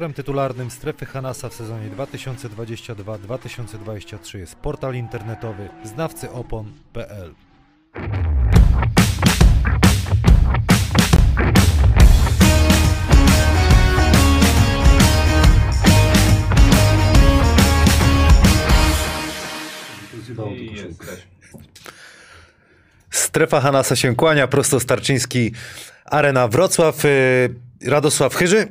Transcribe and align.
Sponsorem 0.00 0.14
tytularnym 0.14 0.70
Strefy 0.70 1.06
Hanasa 1.06 1.48
w 1.48 1.54
sezonie 1.54 1.90
2022-2023 1.90 4.38
jest 4.38 4.54
portal 4.54 4.94
internetowy 4.94 5.68
znawcyopon.pl. 5.84 7.34
I 20.50 20.74
jesteśmy. 20.74 21.30
Strefa 23.10 23.60
Hanasa 23.60 23.96
się 23.96 24.16
kłania, 24.16 24.48
prosto 24.48 24.80
Starczyński, 24.80 25.52
Arena 26.04 26.48
Wrocław, 26.48 27.04
y, 27.04 27.69
Radosław 27.84 28.34
Chyży. 28.34 28.66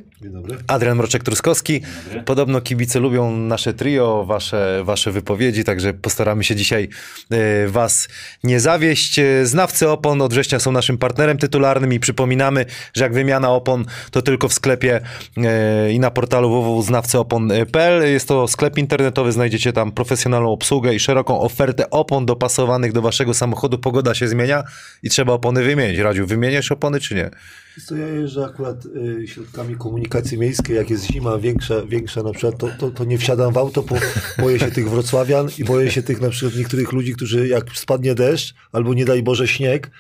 Adrian 0.67 0.97
Mroczek-Truskowski. 0.97 1.81
Podobno 2.25 2.61
kibice 2.61 2.99
lubią 2.99 3.31
nasze 3.31 3.73
trio, 3.73 4.25
wasze, 4.25 4.81
wasze 4.83 5.11
wypowiedzi, 5.11 5.63
także 5.63 5.93
postaramy 5.93 6.43
się 6.43 6.55
dzisiaj 6.55 6.89
y, 7.33 7.69
was 7.69 8.07
nie 8.43 8.59
zawieść. 8.59 9.19
Y, 9.19 9.45
Znawcy 9.45 9.89
opon 9.89 10.21
od 10.21 10.31
września 10.31 10.59
są 10.59 10.71
naszym 10.71 10.97
partnerem 10.97 11.37
tytularnym 11.37 11.93
i 11.93 11.99
przypominamy, 11.99 12.65
że 12.93 13.03
jak 13.03 13.13
wymiana 13.13 13.51
opon 13.51 13.85
to 14.11 14.21
tylko 14.21 14.47
w 14.47 14.53
sklepie 14.53 15.01
y, 15.37 15.91
i 15.91 15.99
na 15.99 16.11
portalu 16.11 16.49
www.znawcyopon.pl. 16.49 18.11
Jest 18.11 18.27
to 18.27 18.47
sklep 18.47 18.77
internetowy, 18.77 19.31
znajdziecie 19.31 19.73
tam 19.73 19.91
profesjonalną 19.91 20.51
obsługę 20.51 20.93
i 20.93 20.99
szeroką 20.99 21.41
ofertę 21.41 21.89
opon 21.89 22.25
dopasowanych 22.25 22.93
do 22.93 23.01
waszego 23.01 23.33
samochodu. 23.33 23.77
Pogoda 23.77 24.15
się 24.15 24.27
zmienia 24.27 24.63
i 25.03 25.09
trzeba 25.09 25.33
opony 25.33 25.63
wymienić. 25.63 25.99
Radziu, 25.99 26.27
wymieniasz 26.27 26.71
opony 26.71 26.99
czy 26.99 27.15
nie? 27.15 27.29
Co 27.85 27.95
ja 27.95 28.07
jeżdżę 28.07 28.45
akurat 28.45 28.85
y, 28.85 29.27
środkami 29.27 29.75
komunikacji 29.75 30.37
miejskiej, 30.37 30.75
jak 30.75 30.89
jest 30.89 31.03
zima 31.03 31.37
większa, 31.37 31.85
większa 31.85 32.23
na 32.23 32.31
przykład, 32.31 32.57
to, 32.57 32.69
to, 32.79 32.91
to 32.91 33.03
nie 33.03 33.17
wsiadam 33.17 33.53
w 33.53 33.57
auto, 33.57 33.83
bo 33.83 33.95
boję 34.39 34.59
się 34.59 34.71
tych 34.71 34.89
wrocławian 34.89 35.47
i 35.57 35.63
boję 35.63 35.91
się 35.91 36.03
tych 36.03 36.21
na 36.21 36.29
przykład 36.29 36.55
niektórych 36.55 36.91
ludzi, 36.91 37.13
którzy 37.13 37.47
jak 37.47 37.71
spadnie 37.73 38.15
deszcz 38.15 38.53
albo 38.71 38.93
nie 38.93 39.05
daj 39.05 39.23
Boże 39.23 39.47
śnieg, 39.47 39.91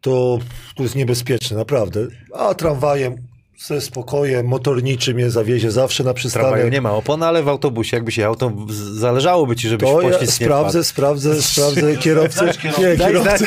to 0.00 0.38
to 0.76 0.82
jest 0.82 0.94
niebezpieczne, 0.94 1.56
naprawdę. 1.56 2.06
A 2.34 2.54
tramwajem 2.54 3.33
ze 3.58 3.80
spokojem, 3.80 4.46
motorniczy 4.46 5.14
mnie 5.14 5.30
zawiezie 5.30 5.70
zawsze 5.70 6.04
na 6.04 6.14
Tramwaju 6.14 6.30
przystanek. 6.30 6.72
nie 6.72 6.80
ma 6.80 6.92
opon, 6.92 7.22
ale 7.22 7.42
w 7.42 7.48
autobusie 7.48 7.96
jakbyś 7.96 8.18
jechał, 8.18 8.36
to 8.36 8.52
zależałoby 8.94 9.56
ci, 9.56 9.68
żebyś 9.68 9.88
To 9.90 10.02
ja 10.02 10.26
sprawdzę, 10.26 10.70
wpadł. 10.78 10.84
sprawdzę, 10.84 11.42
sprawdzę 11.42 11.96
kierowcę. 11.96 12.50
Nie, 12.78 12.96
kierowcę. 12.96 13.44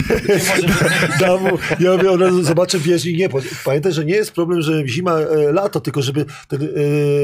Dam 1.21 1.41
mu, 1.41 1.49
ja 1.79 1.91
mówię, 1.97 2.11
od 2.11 2.21
razu 2.21 2.43
zobaczę 2.43 2.79
bieżnik. 2.79 3.17
Nie, 3.17 3.29
pamiętaj, 3.65 3.91
że 3.93 4.05
nie 4.05 4.13
jest 4.13 4.31
problem, 4.31 4.61
że 4.61 4.87
zima, 4.87 5.19
e, 5.19 5.51
lato, 5.51 5.81
tylko 5.81 6.01
żeby 6.01 6.25
ten, 6.47 6.63
e, 6.63 6.67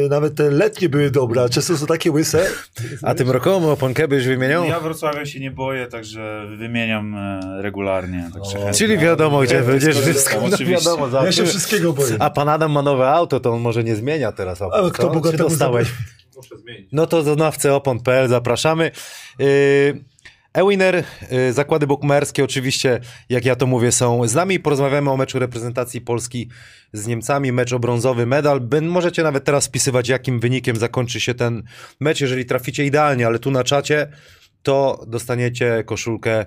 nawet 0.10 0.36
te 0.36 0.52
letnie 0.52 0.90
były 0.90 1.12
dobre, 1.12 1.42
a 1.44 1.50
często 1.50 1.78
są 1.78 1.86
takie 1.86 2.12
łyse. 2.12 2.46
A 3.02 3.16
tym 3.16 3.32
rokomu 3.32 3.70
oponkę 3.70 4.08
byś 4.08 4.26
wymieniał? 4.28 4.66
Ja 4.66 4.80
Wrocławia 4.80 5.26
się 5.26 5.40
nie 5.40 5.52
boję, 5.52 5.88
także 5.88 6.46
wymieniam 6.58 7.16
e, 7.16 7.62
regularnie. 7.62 8.30
Także 8.34 8.54
chętnie. 8.58 8.74
Czyli 8.74 8.98
wiadomo, 8.98 9.42
gdzie 9.42 9.62
będziesz 9.62 10.00
wszystko. 10.00 10.36
No 10.42 10.48
oczywiście. 10.54 10.90
wiadomo, 10.92 11.24
Ja 11.26 11.32
się 11.32 11.46
wszystkiego 11.46 11.94
boję. 11.94 12.16
A 12.20 12.30
pan 12.30 12.50
Adam 12.50 12.72
ma 12.74 12.82
nowe 12.82 13.10
auto, 13.10 13.40
to 13.40 13.52
on 13.52 13.62
może 13.62 13.84
nie 13.84 13.96
zmienia 13.96 14.32
teraz 14.32 14.62
opon. 14.62 14.80
Ale 14.80 14.92
kto 14.92 15.32
Czy 15.32 15.38
dostałeś? 15.38 15.88
Muszę 16.36 16.58
zmienić. 16.58 16.90
No 16.92 17.08
to 17.08 17.24
do 17.24 17.36
nawceopon.pl 17.36 18.28
zapraszamy. 18.28 18.92
Yy, 19.40 19.46
E-Winner, 20.54 21.04
yy, 21.32 21.54
zakłady 21.54 21.88
bukmacherskie 21.88 22.44
oczywiście, 22.44 23.00
jak 23.30 23.46
ja 23.46 23.56
to 23.56 23.68
mówię, 23.68 23.92
są 23.92 24.28
z 24.28 24.36
nami. 24.36 24.60
Porozmawiamy 24.60 25.12
o 25.12 25.18
meczu 25.18 25.40
reprezentacji 25.40 26.02
Polski 26.02 26.50
z 26.94 27.08
Niemcami, 27.08 27.52
mecz 27.52 27.74
o 27.74 27.80
brązowy 27.80 28.26
medal. 28.26 28.62
Możecie 28.82 29.24
nawet 29.24 29.44
teraz 29.44 29.68
wpisywać, 29.68 30.10
jakim 30.10 30.40
wynikiem 30.40 30.76
zakończy 30.76 31.20
się 31.20 31.34
ten 31.34 31.64
mecz, 32.00 32.22
jeżeli 32.22 32.46
traficie 32.46 32.86
idealnie, 32.86 33.28
ale 33.28 33.40
tu 33.40 33.52
na 33.52 33.64
czacie 33.64 34.08
to 34.64 35.04
dostaniecie 35.08 35.84
koszulkę 35.84 36.46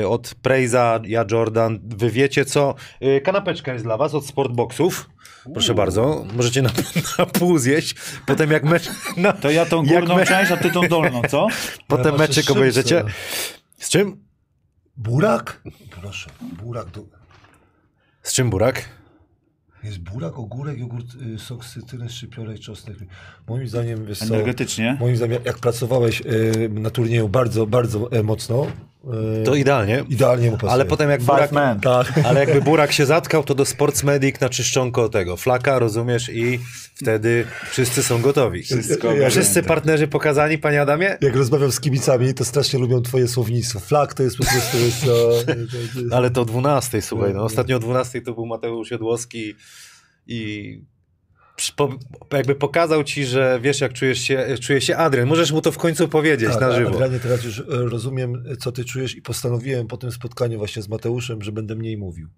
y, 0.00 0.08
od 0.08 0.34
Prejza, 0.42 1.00
ja 1.04 1.24
Jordan, 1.30 1.80
wy 1.82 2.10
wiecie 2.10 2.44
co. 2.44 2.74
Y, 3.02 3.20
Kanapeczka 3.20 3.72
jest 3.72 3.84
dla 3.84 3.96
was 3.96 4.14
od 4.14 4.26
Sportboxów. 4.26 5.10
Proszę 5.52 5.74
bardzo, 5.74 6.26
możecie 6.36 6.62
na, 6.62 6.70
na 7.18 7.26
pół 7.26 7.58
zjeść. 7.58 7.94
Potem 8.26 8.50
jak 8.50 8.64
mecz... 8.64 8.90
Na, 9.16 9.32
To 9.32 9.50
ja 9.50 9.66
tą 9.66 9.86
górną 9.86 10.16
me- 10.16 10.26
część, 10.26 10.52
a 10.52 10.56
ty 10.56 10.70
tą 10.70 10.88
dolną, 10.88 11.22
co? 11.30 11.46
Potem 11.88 12.14
Ja 12.18 12.28
czym 12.28 12.56
obejrzycie. 12.56 13.04
Z 13.78 13.88
czym? 13.88 14.24
Burak? 14.96 15.62
Proszę, 16.00 16.30
burak. 16.62 16.90
Do... 16.90 17.04
Z 18.22 18.32
czym 18.32 18.50
burak? 18.50 18.88
Jest 19.82 19.98
burak, 19.98 20.38
ogórek, 20.38 20.78
jogurt, 20.78 21.06
y, 21.34 21.38
sok 21.38 21.64
z 21.64 21.72
cytryny, 21.74 22.08
szczypiorek, 22.08 22.60
czosnek. 22.60 22.96
Moim 23.48 23.68
zdaniem, 23.68 24.06
wiesz 24.06 24.18
co, 24.18 24.24
Energetycznie. 24.24 24.96
moim 25.00 25.16
zdaniem, 25.16 25.42
jak 25.44 25.58
pracowałeś 25.58 26.20
y, 26.20 26.68
na 26.72 26.90
turnieju 26.90 27.28
bardzo, 27.28 27.66
bardzo 27.66 28.12
e, 28.12 28.22
mocno, 28.22 28.66
y, 28.66 28.70
To 29.44 29.54
idealnie. 29.54 30.04
idealnie 30.08 30.50
mu 30.50 30.56
pasuje. 30.56 30.72
Ale 30.72 30.84
potem 30.84 31.10
jak 31.10 31.22
burak. 31.22 31.50
Tak. 31.82 32.12
ale 32.26 32.40
jakby 32.40 32.62
burak 32.62 32.92
się 32.92 33.06
zatkał, 33.06 33.44
to 33.44 33.54
do 33.54 33.64
Sports 33.64 34.04
Medic 34.04 34.40
na 34.40 34.48
czyszczonko 34.48 35.08
tego 35.08 35.36
flaka, 35.36 35.78
rozumiesz? 35.78 36.28
I 36.28 36.60
wtedy 36.94 37.44
wszyscy 37.70 38.02
są 38.02 38.22
gotowi. 38.22 38.62
Wszystko 38.62 39.12
Ja- 39.12 39.30
Wszyscy 39.30 39.62
partnerzy 39.62 40.08
pokazani, 40.08 40.58
panie 40.58 40.82
Adamie? 40.82 41.18
Jak 41.20 41.36
rozmawiam 41.36 41.72
z 41.72 41.80
kibicami, 41.80 42.34
to 42.34 42.44
strasznie 42.44 42.78
lubią 42.78 43.02
twoje 43.02 43.28
słownictwo. 43.28 43.80
Flag 43.80 44.14
to 44.14 44.22
jest 44.22 44.36
po 44.36 44.44
prostu... 44.44 44.76
Jest, 44.78 45.06
no, 45.06 46.16
Ale 46.16 46.30
to 46.30 46.42
o 46.42 46.44
12, 46.44 47.02
słuchaj, 47.02 47.34
no 47.34 47.42
ostatnio 47.42 47.76
o 47.76 47.78
12 47.80 48.22
to 48.22 48.34
był 48.34 48.46
Mateusz 48.46 48.90
Jodłowski 48.90 49.54
i 50.26 50.80
jakby 52.32 52.54
pokazał 52.54 53.04
ci, 53.04 53.24
że 53.24 53.58
wiesz 53.62 53.80
jak 53.80 53.92
czujesz 53.92 54.20
się, 54.20 54.46
czuje 54.60 54.80
się 54.80 54.96
Adrian. 54.96 55.28
Możesz 55.28 55.52
mu 55.52 55.60
to 55.60 55.72
w 55.72 55.78
końcu 55.78 56.08
powiedzieć 56.08 56.50
tak, 56.50 56.60
na 56.60 56.72
żywo. 56.72 56.90
Adrianie, 56.90 57.20
teraz 57.20 57.44
już 57.44 57.60
e, 57.60 57.64
rozumiem, 57.68 58.44
co 58.58 58.72
ty 58.72 58.84
czujesz 58.84 59.16
i 59.16 59.22
postanowiłem 59.22 59.86
po 59.86 59.96
tym 59.96 60.12
spotkaniu 60.12 60.58
właśnie 60.58 60.82
z 60.82 60.88
Mateuszem, 60.88 61.42
że 61.42 61.52
będę 61.52 61.74
mniej 61.74 61.96
mówił. 61.96 62.28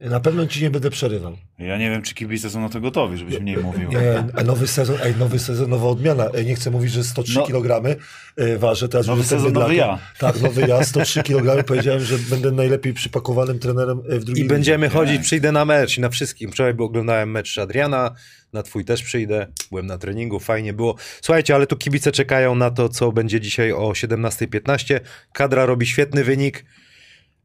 Na 0.00 0.20
pewno 0.20 0.46
ci 0.46 0.62
nie 0.62 0.70
będę 0.70 0.90
przerywał. 0.90 1.36
Ja 1.58 1.78
nie 1.78 1.90
wiem, 1.90 2.02
czy 2.02 2.14
kibice 2.14 2.50
są 2.50 2.60
na 2.60 2.68
to 2.68 2.80
gotowi, 2.80 3.18
żebyś 3.18 3.40
mniej 3.40 3.56
mówił. 3.56 3.90
Nie, 3.90 4.24
a 4.34 4.42
nowy 4.42 4.66
sezon, 4.66 4.96
ej, 5.02 5.16
nowy 5.16 5.38
sezon, 5.38 5.70
nowa 5.70 5.88
odmiana. 5.88 6.28
Ej, 6.34 6.46
nie 6.46 6.54
chcę 6.54 6.70
mówić, 6.70 6.92
że 6.92 7.04
103 7.04 7.34
No. 7.34 7.46
kg 7.46 7.98
e, 8.36 8.58
ważę. 8.58 8.88
Teraz 8.88 9.06
Nowy 9.06 9.24
sezon, 9.24 9.52
nowy 9.52 9.74
ja. 9.74 9.98
Tak, 10.18 10.40
nowy 10.40 10.60
ja, 10.68 10.84
103 10.84 11.22
kg. 11.22 11.64
Powiedziałem, 11.64 12.00
że 12.00 12.18
będę 12.18 12.52
najlepiej 12.52 12.92
przypakowanym 12.94 13.58
trenerem 13.58 14.02
e, 14.08 14.18
w 14.18 14.24
drugiej 14.24 14.44
I 14.44 14.48
będziemy 14.48 14.88
chodzić, 14.88 15.22
przyjdę 15.22 15.52
na 15.52 15.64
mecz 15.64 15.98
i 15.98 16.00
na 16.00 16.08
wszystkim. 16.08 16.52
Wczoraj 16.52 16.74
oglądałem 16.78 17.30
mecz 17.30 17.58
Adriana, 17.58 18.14
na 18.52 18.62
twój 18.62 18.84
też 18.84 19.02
przyjdę. 19.02 19.46
Byłem 19.70 19.86
na 19.86 19.98
treningu, 19.98 20.40
fajnie 20.40 20.72
było. 20.72 20.96
Słuchajcie, 21.20 21.54
ale 21.54 21.66
tu 21.66 21.76
kibice 21.76 22.12
czekają 22.12 22.54
na 22.54 22.70
to, 22.70 22.88
co 22.88 23.12
będzie 23.12 23.40
dzisiaj 23.40 23.72
o 23.72 23.88
17.15. 23.88 25.00
Kadra 25.32 25.66
robi 25.66 25.86
świetny 25.86 26.24
wynik. 26.24 26.64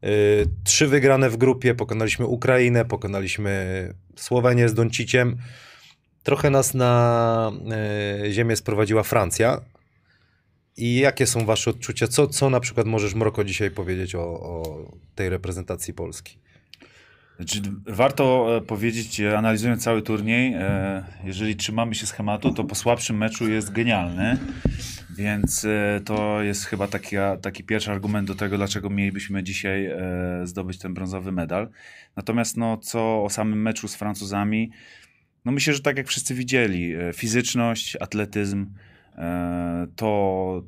Yy, 0.01 0.09
trzy 0.63 0.87
wygrane 0.87 1.29
w 1.29 1.37
grupie, 1.37 1.75
pokonaliśmy 1.75 2.25
Ukrainę, 2.25 2.85
pokonaliśmy 2.85 3.93
Słowenię 4.15 4.69
z 4.69 4.73
Donciciem. 4.73 5.37
Trochę 6.23 6.49
nas 6.49 6.73
na 6.73 7.51
yy, 8.23 8.33
ziemię 8.33 8.55
sprowadziła 8.55 9.03
Francja. 9.03 9.61
I 10.77 10.95
jakie 10.95 11.27
są 11.27 11.45
wasze 11.45 11.69
odczucia? 11.69 12.07
Co, 12.07 12.27
co 12.27 12.49
na 12.49 12.59
przykład 12.59 12.87
możesz, 12.87 13.15
Mroko, 13.15 13.43
dzisiaj 13.43 13.71
powiedzieć 13.71 14.15
o, 14.15 14.21
o 14.21 14.63
tej 15.15 15.29
reprezentacji 15.29 15.93
Polski? 15.93 16.37
Znaczy, 17.41 17.61
warto 17.87 18.55
e, 18.57 18.61
powiedzieć, 18.61 19.19
e, 19.19 19.37
analizując 19.37 19.83
cały 19.83 20.01
turniej, 20.01 20.53
e, 20.53 21.03
jeżeli 21.23 21.55
trzymamy 21.55 21.95
się 21.95 22.05
schematu, 22.05 22.53
to 22.53 22.63
po 22.63 22.75
słabszym 22.75 23.17
meczu 23.17 23.49
jest 23.49 23.71
genialny, 23.71 24.37
więc 25.21 25.65
e, 25.65 26.01
to 26.05 26.41
jest 26.43 26.65
chyba 26.65 26.87
taki, 26.87 27.15
taki 27.41 27.63
pierwszy 27.63 27.91
argument 27.91 28.27
do 28.27 28.35
tego, 28.35 28.57
dlaczego 28.57 28.89
mielibyśmy 28.89 29.43
dzisiaj 29.43 29.85
e, 29.85 29.97
zdobyć 30.43 30.77
ten 30.77 30.93
brązowy 30.93 31.31
medal. 31.31 31.69
Natomiast 32.15 32.57
no, 32.57 32.77
co 32.77 33.23
o 33.23 33.29
samym 33.29 33.61
meczu 33.61 33.87
z 33.87 33.95
Francuzami, 33.95 34.71
no 35.45 35.51
myślę, 35.51 35.73
że 35.73 35.81
tak 35.81 35.97
jak 35.97 36.07
wszyscy 36.07 36.35
widzieli, 36.35 36.93
e, 36.93 37.13
fizyczność, 37.13 37.97
atletyzm, 37.99 38.65
to 39.95 40.63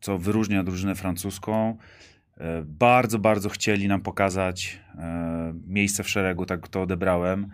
co 0.00 0.18
wyróżnia 0.18 0.64
drużynę 0.64 0.94
francuską, 0.94 1.76
Bardzo, 2.64 3.18
bardzo 3.18 3.48
chcieli 3.48 3.88
nam 3.88 4.00
pokazać 4.00 4.80
miejsce 5.66 6.02
w 6.02 6.08
szeregu, 6.08 6.46
tak 6.46 6.68
to 6.68 6.82
odebrałem. 6.82 7.46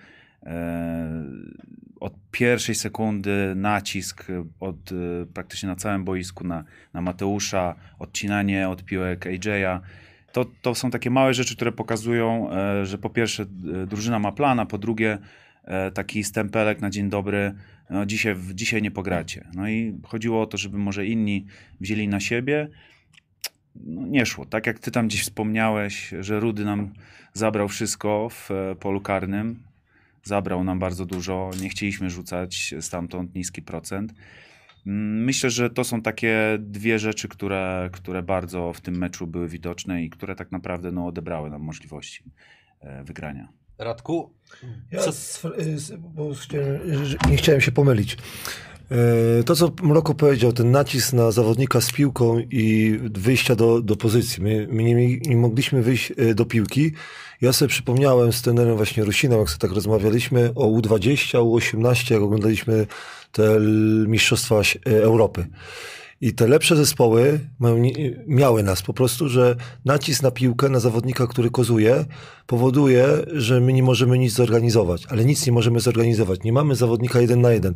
Od 2.00 2.14
pierwszej 2.30 2.74
sekundy 2.74 3.52
nacisk 3.56 4.30
e, 4.30 4.44
od, 4.60 4.92
e, 4.92 5.26
praktycznie 5.34 5.68
na 5.68 5.76
całym 5.76 6.04
boisku 6.04 6.44
na, 6.44 6.64
na 6.94 7.00
Mateusza, 7.00 7.74
odcinanie 7.98 8.68
od 8.68 8.84
piłek 8.84 9.26
AJ'a. 9.26 9.80
To, 10.32 10.46
to 10.62 10.74
są 10.74 10.90
takie 10.90 11.10
małe 11.10 11.34
rzeczy, 11.34 11.56
które 11.56 11.72
pokazują, 11.72 12.50
e, 12.52 12.86
że 12.86 12.98
po 12.98 13.10
pierwsze 13.10 13.46
drużyna 13.86 14.18
ma 14.18 14.32
plan, 14.32 14.60
a 14.60 14.66
po 14.66 14.78
drugie 14.78 15.18
taki 15.94 16.24
stempelek 16.24 16.80
na 16.80 16.90
dzień 16.90 17.08
dobry, 17.08 17.54
no 17.90 18.06
dzisiaj, 18.06 18.36
dzisiaj 18.54 18.82
nie 18.82 18.90
pogracie. 18.90 19.46
No 19.54 19.68
i 19.68 19.98
chodziło 20.04 20.42
o 20.42 20.46
to, 20.46 20.58
żeby 20.58 20.78
może 20.78 21.06
inni 21.06 21.46
wzięli 21.80 22.08
na 22.08 22.20
siebie, 22.20 22.68
no, 23.74 24.06
nie 24.06 24.26
szło. 24.26 24.46
Tak 24.46 24.66
jak 24.66 24.78
ty 24.78 24.90
tam 24.90 25.08
gdzieś 25.08 25.22
wspomniałeś, 25.22 26.14
że 26.20 26.40
Rudy 26.40 26.64
nam 26.64 26.92
zabrał 27.32 27.68
wszystko 27.68 28.28
w 28.30 28.50
polu 28.80 29.00
karnym. 29.00 29.69
Zabrał 30.24 30.64
nam 30.64 30.78
bardzo 30.78 31.06
dużo. 31.06 31.50
Nie 31.62 31.68
chcieliśmy 31.68 32.10
rzucać 32.10 32.74
stamtąd 32.80 33.34
niski 33.34 33.62
procent. 33.62 34.14
Mm, 34.86 35.24
Myślę, 35.24 35.50
że 35.50 35.70
to 35.70 35.84
są 35.84 36.02
takie 36.02 36.58
dwie 36.58 36.98
rzeczy, 36.98 37.28
które, 37.28 37.90
które 37.92 38.22
bardzo 38.22 38.72
w 38.72 38.80
tym 38.80 38.98
meczu 38.98 39.26
były 39.26 39.48
widoczne 39.48 40.02
i 40.04 40.10
które 40.10 40.34
tak 40.34 40.52
naprawdę 40.52 40.92
no, 40.92 41.06
odebrały 41.06 41.50
nam 41.50 41.62
możliwości 41.62 42.24
e, 42.80 43.04
wygrania. 43.04 43.48
Radku? 43.78 44.34
Ja 44.90 45.00
Co- 45.00 45.12
z, 45.12 45.92
bo 45.98 46.34
chciałem, 46.34 47.04
że- 47.04 47.16
nie 47.30 47.36
chciałem 47.36 47.60
się 47.60 47.72
pomylić. 47.72 48.16
E, 48.90 49.42
To, 49.44 49.56
co 49.56 49.72
Mroko 49.82 50.14
powiedział, 50.14 50.52
ten 50.52 50.70
nacisk 50.70 51.12
na 51.12 51.30
zawodnika 51.30 51.80
z 51.80 51.92
piłką 51.92 52.38
i 52.50 52.98
wyjścia 53.14 53.56
do, 53.56 53.80
do 53.80 53.96
pozycji. 53.96 54.42
My, 54.42 54.68
my 54.70 54.82
nie, 54.82 55.18
nie 55.18 55.36
mogliśmy 55.36 55.82
wyjść 55.82 56.12
e, 56.16 56.34
do 56.34 56.44
piłki. 56.44 56.92
Ja 57.40 57.52
sobie 57.52 57.68
przypomniałem 57.68 58.32
z 58.32 58.42
trenerem 58.42 58.76
właśnie 58.76 59.04
Rusinem, 59.04 59.38
jak 59.38 59.48
sobie 59.48 59.58
tak 59.58 59.72
rozmawialiśmy 59.72 60.52
o 60.54 60.66
U20, 60.66 61.38
U18, 61.38 62.12
jak 62.12 62.22
oglądaliśmy 62.22 62.86
te 63.32 63.60
Mistrzostwa 64.06 64.56
e, 64.60 65.02
Europy. 65.02 65.46
I 66.22 66.32
te 66.34 66.48
lepsze 66.48 66.76
zespoły 66.76 67.40
mają, 67.58 67.82
miały 68.26 68.62
nas 68.62 68.82
po 68.82 68.92
prostu, 68.92 69.28
że 69.28 69.56
nacisk 69.84 70.22
na 70.22 70.30
piłkę, 70.30 70.68
na 70.68 70.80
zawodnika, 70.80 71.26
który 71.26 71.50
kozuje, 71.50 72.04
powoduje, 72.46 73.06
że 73.32 73.60
my 73.60 73.72
nie 73.72 73.82
możemy 73.82 74.18
nic 74.18 74.32
zorganizować, 74.32 75.06
ale 75.08 75.24
nic 75.24 75.46
nie 75.46 75.52
możemy 75.52 75.80
zorganizować. 75.80 76.42
Nie 76.42 76.52
mamy 76.52 76.76
zawodnika 76.76 77.20
jeden 77.20 77.40
na 77.40 77.52
jeden. 77.52 77.74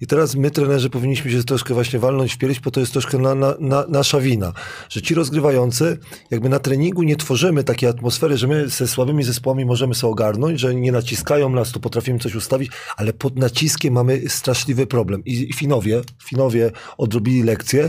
I 0.00 0.06
teraz 0.06 0.34
my, 0.34 0.50
trenerzy, 0.50 0.90
powinniśmy 0.90 1.30
się 1.30 1.44
troszkę 1.44 1.74
właśnie 1.74 1.98
walnąć 1.98 2.34
w 2.34 2.38
pierś, 2.38 2.60
bo 2.60 2.70
to 2.70 2.80
jest 2.80 2.92
troszkę 2.92 3.18
na, 3.18 3.34
na, 3.34 3.54
na, 3.60 3.84
nasza 3.88 4.20
wina, 4.20 4.52
że 4.88 5.02
ci 5.02 5.14
rozgrywający, 5.14 5.98
jakby 6.30 6.48
na 6.48 6.58
treningu 6.58 7.02
nie 7.02 7.16
tworzymy 7.16 7.64
takiej 7.64 7.88
atmosfery, 7.88 8.36
że 8.36 8.46
my 8.46 8.68
ze 8.68 8.88
słabymi 8.88 9.24
zespołami 9.24 9.64
możemy 9.64 9.94
sobie 9.94 10.12
ogarnąć, 10.12 10.60
że 10.60 10.74
nie 10.74 10.92
naciskają 10.92 11.48
nas, 11.48 11.72
to 11.72 11.80
potrafimy 11.80 12.18
coś 12.18 12.34
ustawić, 12.34 12.70
ale 12.96 13.12
pod 13.12 13.38
naciskiem 13.38 13.94
mamy 13.94 14.28
straszliwy 14.28 14.86
problem. 14.86 15.24
I, 15.24 15.50
i 15.50 15.52
Finowie, 15.52 16.02
Finowie 16.24 16.70
odrobili 16.98 17.42
lekcję, 17.42 17.85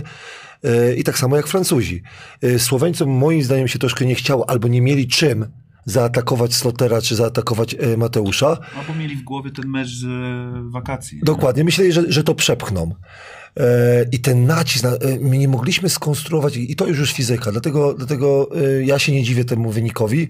E, 0.64 0.96
I 0.96 1.04
tak 1.04 1.18
samo 1.18 1.36
jak 1.36 1.48
Francuzi. 1.48 2.02
E, 2.42 2.60
Słoweńcom 2.60 3.10
moim 3.10 3.44
zdaniem 3.44 3.68
się 3.68 3.80
troszkę 3.80 4.06
nie 4.06 4.16
chciało, 4.16 4.50
albo 4.50 4.68
nie 4.68 4.82
mieli 4.82 5.08
czym 5.08 5.46
zaatakować 5.86 6.56
Slotera, 6.56 7.02
czy 7.02 7.16
zaatakować 7.16 7.76
e, 7.80 7.98
Mateusza. 7.98 8.58
Albo 8.78 8.96
mieli 9.00 9.16
w 9.16 9.24
głowie 9.24 9.52
ten 9.52 9.68
mecz 9.68 9.88
z 9.88 10.06
wakacji. 10.72 11.20
Dokładnie, 11.24 11.64
myśleli, 11.64 11.92
że, 11.92 12.04
że 12.08 12.24
to 12.24 12.36
przepchną. 12.36 12.96
E, 13.60 14.06
I 14.12 14.20
ten 14.20 14.46
nacisk, 14.46 14.84
na, 14.84 14.90
e, 14.90 15.20
my 15.20 15.38
nie 15.38 15.48
mogliśmy 15.48 15.90
skonstruować, 15.90 16.58
i 16.58 16.76
to 16.76 16.88
już 16.88 17.00
już 17.00 17.14
fizyka, 17.14 17.52
dlatego, 17.52 17.94
dlatego 17.94 18.50
e, 18.56 18.84
ja 18.84 19.00
się 19.00 19.12
nie 19.12 19.24
dziwię 19.24 19.46
temu 19.46 19.72
wynikowi. 19.72 20.30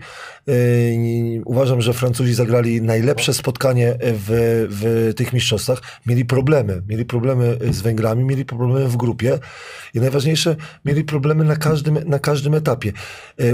Uważam, 1.46 1.82
że 1.82 1.94
Francuzi 1.94 2.34
zagrali 2.34 2.82
najlepsze 2.82 3.34
spotkanie 3.34 3.98
w, 4.02 4.68
w 4.70 5.14
tych 5.14 5.34
mistrzostwach. 5.34 5.82
Mieli 6.06 6.26
problemy, 6.26 6.82
mieli 6.88 7.06
problemy 7.06 7.58
z 7.72 7.82
Węgrami, 7.82 8.24
mieli 8.24 8.46
problemy 8.46 8.88
w 8.88 8.98
grupie 8.98 9.40
i 9.94 10.00
najważniejsze, 10.00 10.56
mieli 10.86 11.04
problemy 11.04 11.44
na 11.44 11.56
każdym, 11.56 12.00
na 12.06 12.20
każdym 12.20 12.54
etapie. 12.54 12.92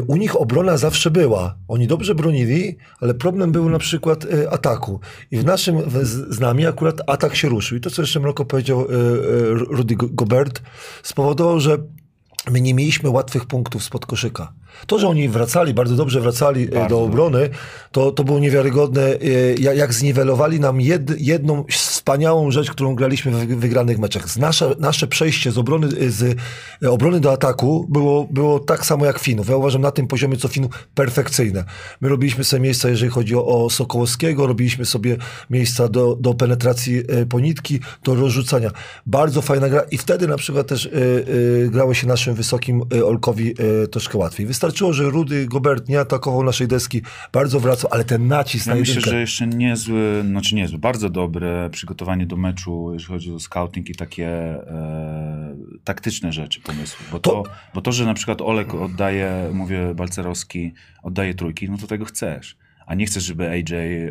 U 0.07 0.15
nich 0.15 0.41
obrona 0.41 0.77
zawsze 0.77 1.11
była. 1.11 1.55
Oni 1.67 1.87
dobrze 1.87 2.15
bronili, 2.15 2.77
ale 2.99 3.13
problem 3.13 3.51
był 3.51 3.69
na 3.69 3.79
przykład 3.79 4.27
ataku. 4.49 4.99
I 5.31 5.37
w 5.37 5.45
naszym, 5.45 5.77
z 6.29 6.39
nami 6.39 6.65
akurat 6.65 7.01
atak 7.07 7.35
się 7.35 7.49
ruszył. 7.49 7.77
I 7.77 7.81
to, 7.81 7.89
co 7.89 8.01
jeszcze 8.01 8.19
Mroko 8.19 8.45
powiedział 8.45 8.87
Rudy 9.69 9.95
Go- 9.95 10.09
Gobert, 10.11 10.61
spowodowało, 11.03 11.59
że 11.59 11.77
my 12.51 12.61
nie 12.61 12.73
mieliśmy 12.73 13.09
łatwych 13.09 13.45
punktów 13.45 13.83
spod 13.83 14.05
koszyka. 14.05 14.53
To, 14.87 14.99
że 14.99 15.07
oni 15.07 15.29
wracali, 15.29 15.73
bardzo 15.73 15.95
dobrze 15.95 16.21
wracali 16.21 16.63
e, 16.63 16.67
Bardzo 16.67 16.89
do 16.89 17.03
obrony, 17.03 17.49
to, 17.91 18.11
to 18.11 18.23
było 18.23 18.39
niewiarygodne, 18.39 19.01
e, 19.01 19.75
jak, 19.75 19.93
zniwelowali 19.93 20.59
nam 20.59 20.81
jed, 20.81 21.21
jedną 21.21 21.63
wspaniałą 21.69 22.51
rzecz, 22.51 22.71
którą 22.71 22.95
graliśmy 22.95 23.31
w 23.31 23.35
wy- 23.35 23.55
wygranych 23.55 23.99
meczach. 23.99 24.29
Z 24.29 24.37
nasze, 24.37 24.75
nasze 24.79 25.07
przejście 25.07 25.51
z 25.51 25.57
obrony, 25.57 25.87
e, 25.87 26.09
z 26.09 26.37
obrony 26.89 27.19
do 27.19 27.31
ataku 27.31 27.85
było, 27.89 28.27
było 28.31 28.59
tak 28.59 28.85
samo 28.85 29.05
jak 29.05 29.19
Finów. 29.19 29.49
Ja 29.49 29.55
uważam 29.55 29.81
na 29.81 29.91
tym 29.91 30.07
poziomie 30.07 30.37
co 30.37 30.47
Finów 30.47 30.87
perfekcyjne. 30.95 31.63
My 32.01 32.09
robiliśmy 32.09 32.43
sobie 32.43 32.61
miejsca, 32.61 32.89
jeżeli 32.89 33.11
chodzi 33.11 33.35
o, 33.35 33.45
o 33.65 33.69
Sokołowskiego, 33.69 34.47
robiliśmy 34.47 34.85
sobie 34.85 35.17
miejsca 35.49 35.87
do, 35.87 36.15
do 36.15 36.33
penetracji 36.33 37.03
ponitki, 37.29 37.79
do 38.03 38.15
rozrzucania. 38.15 38.71
Bardzo 39.05 39.41
fajna 39.41 39.69
gra 39.69 39.81
i 39.91 39.97
wtedy 39.97 40.27
na 40.27 40.37
przykład 40.37 40.67
też 40.67 40.85
e, 40.85 40.89
e, 40.89 41.69
grało 41.69 41.93
się 41.93 42.07
naszym 42.07 42.33
wysokim 42.35 42.81
Olkowi 43.05 43.53
e, 43.83 43.87
troszkę 43.87 44.17
łatwiej. 44.17 44.45
Wystarczyło, 44.63 44.93
że 44.93 45.03
Rudy 45.03 45.45
Gobert 45.45 45.89
nie 45.89 45.99
atakował 45.99 46.43
naszej 46.43 46.67
deski, 46.67 47.01
bardzo 47.33 47.59
wracał, 47.59 47.89
ale 47.93 48.03
ten 48.03 48.27
nacisk 48.27 48.67
Ja 48.67 48.73
na 48.73 48.79
myślę, 48.79 48.93
jedynkę. 48.95 49.11
że 49.11 49.19
jeszcze 49.19 49.47
niezły, 49.47 50.23
znaczy 50.25 50.55
niezły, 50.55 50.79
bardzo 50.79 51.09
dobre 51.09 51.69
przygotowanie 51.69 52.25
do 52.25 52.37
meczu, 52.37 52.89
jeżeli 52.93 53.13
chodzi 53.13 53.31
o 53.31 53.39
scouting 53.39 53.89
i 53.89 53.95
takie 53.95 54.27
e, 54.27 55.55
taktyczne 55.83 56.33
rzeczy, 56.33 56.61
pomysły. 56.61 57.05
Bo 57.11 57.19
to, 57.19 57.31
To- 57.31 57.43
bo 57.73 57.81
to, 57.81 57.91
że 57.91 58.05
na 58.05 58.13
przykład 58.13 58.41
Olek 58.41 58.73
oddaje, 58.73 59.49
mówię 59.53 59.95
Balcerowski, 59.95 60.73
oddaje 61.03 61.33
trójki, 61.33 61.69
no 61.69 61.77
to 61.77 61.87
tego 61.87 62.05
chcesz. 62.05 62.57
A 62.85 62.95
nie 62.95 63.05
chcesz, 63.05 63.23
żeby 63.23 63.49
AJ 63.49 63.63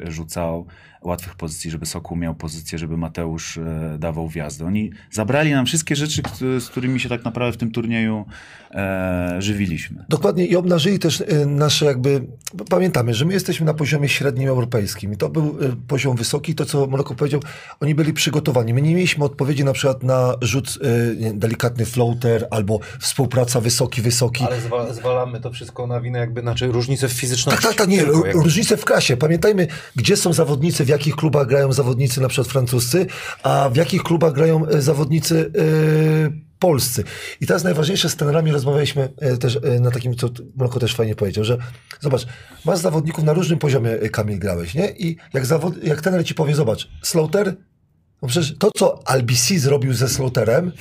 rzucał 0.08 0.66
łatwych 1.04 1.34
pozycji, 1.34 1.70
żeby 1.70 1.86
Sokół 1.86 2.16
miał 2.16 2.34
pozycję, 2.34 2.78
żeby 2.78 2.96
Mateusz 2.96 3.58
e, 3.58 3.96
dawał 3.98 4.28
wjazdy. 4.28 4.64
Oni 4.64 4.90
zabrali 5.10 5.50
nam 5.50 5.66
wszystkie 5.66 5.96
rzeczy, 5.96 6.22
z 6.60 6.68
którymi 6.68 7.00
się 7.00 7.08
tak 7.08 7.24
naprawdę 7.24 7.52
w 7.52 7.56
tym 7.56 7.70
turnieju 7.70 8.24
e, 8.70 9.36
żywiliśmy. 9.38 10.04
Dokładnie 10.08 10.46
i 10.46 10.56
obnażyli 10.56 10.98
też 10.98 11.20
e, 11.20 11.46
nasze 11.46 11.84
jakby, 11.86 12.26
pamiętamy, 12.70 13.14
że 13.14 13.24
my 13.24 13.32
jesteśmy 13.32 13.66
na 13.66 13.74
poziomie 13.74 14.08
średnim 14.08 14.48
europejskim 14.48 15.12
i 15.12 15.16
to 15.16 15.28
był 15.28 15.58
e, 15.60 15.76
poziom 15.88 16.16
wysoki, 16.16 16.54
to 16.54 16.64
co 16.64 16.86
Moloko 16.86 17.14
powiedział, 17.14 17.40
oni 17.80 17.94
byli 17.94 18.12
przygotowani. 18.12 18.74
My 18.74 18.82
nie 18.82 18.94
mieliśmy 18.94 19.24
odpowiedzi 19.24 19.64
na 19.64 19.72
przykład 19.72 20.02
na 20.02 20.34
rzut 20.40 20.78
e, 21.22 21.32
delikatny 21.34 21.84
floater 21.86 22.46
albo 22.50 22.80
współpraca 23.00 23.60
wysoki, 23.60 24.02
wysoki. 24.02 24.44
Ale 24.44 24.60
zwal- 24.60 24.94
zwalamy 24.94 25.40
to 25.40 25.50
wszystko 25.50 25.86
na 25.86 26.00
winę 26.00 26.18
jakby, 26.18 26.40
znaczy 26.40 26.66
różnicę 26.66 27.08
w 27.08 27.12
fizyczności. 27.12 27.62
Tak, 27.62 27.70
tak, 27.70 27.78
tak, 27.78 27.88
nie, 27.88 27.98
Tylko 27.98 28.26
jakby. 28.26 28.42
różnice 28.42 28.76
w 28.76 28.84
klasie. 28.84 29.16
Pamiętajmy, 29.16 29.66
gdzie 29.96 30.16
są 30.16 30.32
zawodnicy, 30.32 30.84
w 30.84 30.88
jakich 30.92 31.16
klubach 31.16 31.46
grają 31.46 31.72
zawodnicy 31.72 32.20
na 32.20 32.28
przykład 32.28 32.48
francuscy, 32.48 33.06
a 33.42 33.70
w 33.72 33.76
jakich 33.76 34.02
klubach 34.02 34.32
grają 34.32 34.66
e, 34.66 34.82
zawodnicy 34.82 35.52
e, 35.58 36.52
polscy. 36.58 37.04
I 37.40 37.46
teraz 37.46 37.64
najważniejsze 37.64 38.08
z 38.08 38.16
trenerami 38.16 38.52
rozmawialiśmy 38.52 39.12
e, 39.18 39.36
też 39.36 39.58
na 39.80 39.90
takim, 39.90 40.16
co 40.16 40.28
Mroko 40.56 40.80
też 40.80 40.94
fajnie 40.94 41.14
powiedział, 41.14 41.44
że 41.44 41.58
zobacz, 42.00 42.26
masz 42.64 42.78
zawodników 42.78 43.24
na 43.24 43.32
różnym 43.32 43.58
poziomie, 43.58 43.98
Kamil, 44.12 44.38
grałeś, 44.38 44.74
nie? 44.74 44.90
I 44.90 45.16
jak, 45.34 45.46
zawod, 45.46 45.84
jak 45.84 46.00
trener 46.00 46.26
ci 46.26 46.34
powie, 46.34 46.54
zobacz, 46.54 46.88
Slaughter, 47.02 47.56
no 48.22 48.28
przecież 48.28 48.54
to, 48.58 48.70
co 48.76 49.08
Albisi 49.08 49.58
zrobił 49.58 49.94
ze 49.94 50.08
Slaughterem, 50.08 50.72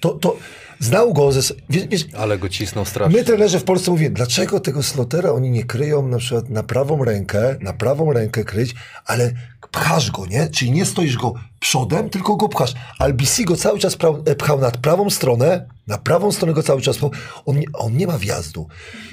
to, 0.00 0.10
to 0.10 0.36
znał 0.80 1.14
go 1.14 1.32
ze... 1.32 1.54
Wiesz, 1.70 1.86
wiesz, 1.86 2.06
Ale 2.18 2.38
go 2.38 2.48
cisnął 2.48 2.84
strasznie. 2.84 3.18
My 3.18 3.24
trenerzy 3.24 3.58
w 3.58 3.64
Polsce 3.64 3.90
mówimy, 3.90 4.10
dlaczego 4.10 4.60
tego 4.60 4.82
slotera 4.82 5.30
oni 5.30 5.50
nie 5.50 5.64
kryją 5.64 6.08
na 6.08 6.18
przykład 6.18 6.48
na 6.48 6.62
prawą 6.62 7.04
rękę, 7.04 7.56
na 7.60 7.72
prawą 7.72 8.12
rękę 8.12 8.44
kryć, 8.44 8.74
ale 9.04 9.32
pchasz 9.70 10.10
go, 10.10 10.26
nie? 10.26 10.48
Czyli 10.48 10.70
nie 10.70 10.84
stoisz 10.84 11.16
go 11.16 11.34
przodem, 11.60 12.10
tylko 12.10 12.36
go 12.36 12.48
pchasz. 12.48 12.74
Albisi 12.98 13.44
go 13.44 13.56
cały 13.56 13.78
czas 13.78 13.96
e, 14.26 14.34
pchał 14.34 14.60
na 14.60 14.70
prawą 14.70 15.10
stronę, 15.10 15.66
na 15.86 15.98
prawą 15.98 16.32
stronę 16.32 16.54
go 16.54 16.62
cały 16.62 16.80
czas 16.80 16.96
pchał. 16.96 17.10
On 17.46 17.58
nie, 17.58 17.66
on 17.72 17.96
nie 17.96 18.06
ma 18.06 18.18
wjazdu. 18.18 18.68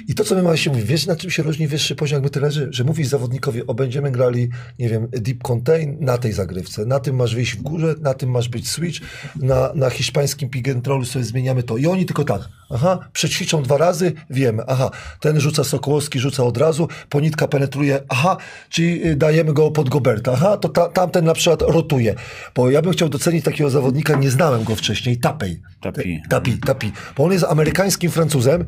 I 0.08 0.14
to, 0.14 0.24
co 0.24 0.34
my 0.34 0.42
mamy 0.42 0.58
się 0.58 0.70
mówić, 0.70 0.86
wiesz, 0.86 1.06
na 1.06 1.16
czym 1.16 1.30
się 1.30 1.42
różni 1.42 1.68
wyższy 1.68 1.96
poziom, 1.96 2.16
jakby 2.16 2.30
trenerzy, 2.30 2.68
że 2.70 2.84
mówisz 2.84 3.08
zawodnikowi, 3.08 3.66
o, 3.66 3.74
będziemy 3.74 4.10
grali, 4.10 4.48
nie 4.78 4.88
wiem, 4.88 5.08
deep 5.10 5.42
contain 5.42 5.96
na 6.00 6.18
tej 6.18 6.32
zagrywce, 6.32 6.84
na 6.84 7.00
tym 7.00 7.16
masz 7.16 7.34
wyjść 7.34 7.56
w 7.56 7.62
górze, 7.62 7.94
na 8.00 8.14
tym 8.14 8.30
masz 8.30 8.48
być 8.48 8.70
switch, 8.70 9.00
na, 9.36 9.72
na 9.74 9.90
hiszpańskim 9.90 10.48
pick 10.48 10.68
and 10.68 10.86
rollu 10.86 11.04
sobie 11.04 11.24
zmieniamy 11.24 11.62
to. 11.62 11.76
I 11.76 11.86
oni 11.86 12.06
tylko 12.06 12.24
tak, 12.24 12.48
aha, 12.70 12.98
przećwiczą 13.12 13.62
dwa 13.62 13.78
razy, 13.78 14.12
wiemy, 14.30 14.62
aha, 14.66 14.90
ten 15.20 15.40
rzuca 15.40 15.64
Sokołowski, 15.64 16.18
rzuca 16.18 16.44
od 16.44 16.56
razu, 16.56 16.88
ponitka 17.08 17.48
penetruje, 17.48 18.00
aha, 18.08 18.36
czyli 18.68 19.06
y, 19.06 19.16
dajemy 19.16 19.52
go 19.52 19.70
pod 19.70 19.88
Goberta, 19.88 20.32
aha, 20.32 20.56
to 20.56 20.68
ta, 20.68 20.88
tamten 20.88 21.24
na 21.24 21.34
przykład 21.34 21.62
rotuje. 21.62 22.14
Bo 22.54 22.70
ja 22.70 22.82
bym 22.82 22.92
chciał 22.92 23.08
docenić 23.08 23.44
takiego 23.44 23.70
zawodnika, 23.70 24.16
nie 24.16 24.30
znałem 24.30 24.64
go 24.64 24.76
wcześniej, 24.76 25.18
Tapej. 25.18 25.60
Tapi. 25.80 26.22
Tapi, 26.28 26.58
Tapi. 26.58 26.92
Bo 27.16 27.24
on 27.24 27.32
jest 27.32 27.44
amerykańskim 27.44 28.10
Francuzem 28.10 28.64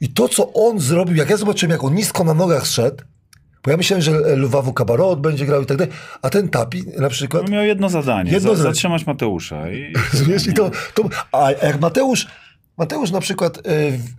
i 0.00 0.08
to, 0.08 0.28
co 0.28 0.52
on 0.52 0.80
zrobił, 0.80 1.16
jak 1.16 1.30
ja 1.30 1.36
zobaczyłem, 1.36 1.70
jak 1.70 1.84
on 1.84 1.94
nisko 1.94 2.24
na 2.24 2.34
nogach 2.34 2.66
szedł, 2.66 3.04
bo 3.64 3.70
ja 3.70 3.76
myślałem, 3.76 4.02
że 4.02 4.36
Luwawu 4.36 4.72
Kabarot 4.72 5.20
będzie 5.20 5.46
grał 5.46 5.62
i 5.62 5.66
tak 5.66 5.76
dalej, 5.76 5.92
a 6.22 6.30
ten 6.30 6.48
Tapi 6.48 6.84
na 6.98 7.08
przykład... 7.08 7.42
No 7.42 7.50
miał 7.50 7.64
jedno 7.64 7.88
zadanie, 7.88 8.32
Jedno 8.32 8.54
za, 8.54 8.62
zatrzymać 8.62 9.06
Mateusza. 9.06 9.70
I? 9.70 9.92
I 10.50 10.52
to, 10.52 10.70
to, 10.94 11.08
a 11.32 11.50
jak 11.50 11.80
Mateusz, 11.80 12.26
Mateusz 12.78 13.10
na 13.10 13.20
przykład 13.20 13.58
e, 13.58 13.60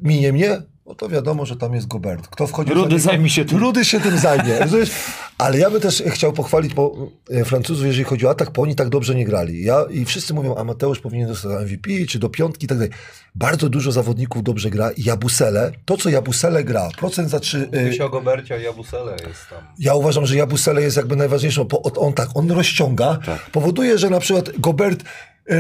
minie 0.01 0.33
mnie, 0.33 0.61
no 0.91 0.95
to 0.95 1.09
wiadomo, 1.09 1.45
że 1.45 1.55
tam 1.55 1.73
jest 1.73 1.87
Gobert. 1.87 2.27
Kto 2.27 2.47
wchodzi 2.47 2.73
Rudy 2.73 2.99
zajmie 2.99 3.29
się 3.29 3.45
tym. 3.45 3.57
Rudy 3.59 3.85
się 3.85 3.99
tym 3.99 4.17
zajmie. 4.17 4.53
Ale 5.37 5.57
ja 5.57 5.69
bym 5.69 5.81
też 5.81 6.03
chciał 6.07 6.33
pochwalić 6.33 6.73
bo, 6.73 6.95
e, 7.31 7.45
Francuzów, 7.45 7.85
jeżeli 7.85 8.03
chodzi 8.03 8.27
o 8.27 8.29
atak, 8.29 8.51
bo 8.51 8.61
oni 8.61 8.75
tak 8.75 8.89
dobrze 8.89 9.15
nie 9.15 9.25
grali. 9.25 9.63
Ja, 9.63 9.85
I 9.89 10.05
wszyscy 10.05 10.33
mówią, 10.33 10.55
a 10.55 10.63
Mateusz 10.63 10.99
powinien 10.99 11.27
dostać 11.27 11.51
MVP, 11.65 11.89
czy 12.09 12.19
do 12.19 12.29
piątki 12.29 12.65
i 12.65 12.67
tak 12.67 12.77
dalej. 12.77 12.91
Bardzo 13.35 13.69
dużo 13.69 13.91
zawodników 13.91 14.43
dobrze 14.43 14.69
gra 14.69 14.89
Jabusele, 14.97 15.71
to 15.85 15.97
co 15.97 16.09
Jabusele 16.09 16.63
gra, 16.63 16.89
procent 16.97 17.29
za 17.29 17.39
trzy... 17.39 17.69
e, 17.71 17.83
Mówi 17.83 17.95
się 17.97 18.05
o 18.05 18.09
Gobercie, 18.09 18.55
a 18.55 18.57
Jabusele 18.57 19.11
jest 19.11 19.49
tam. 19.49 19.59
ja 19.79 19.95
uważam, 19.95 20.25
że 20.25 20.35
Jabusele 20.35 20.81
jest 20.81 20.97
jakby 20.97 21.15
najważniejszą, 21.15 21.63
bo 21.63 21.81
on- 21.81 22.13
tak, 22.13 22.29
on 22.35 22.51
rozciąga, 22.51 23.19
powoduje, 23.51 23.97
że 23.97 24.09
na 24.09 24.19
przykład 24.19 24.49
Gobert 24.59 25.03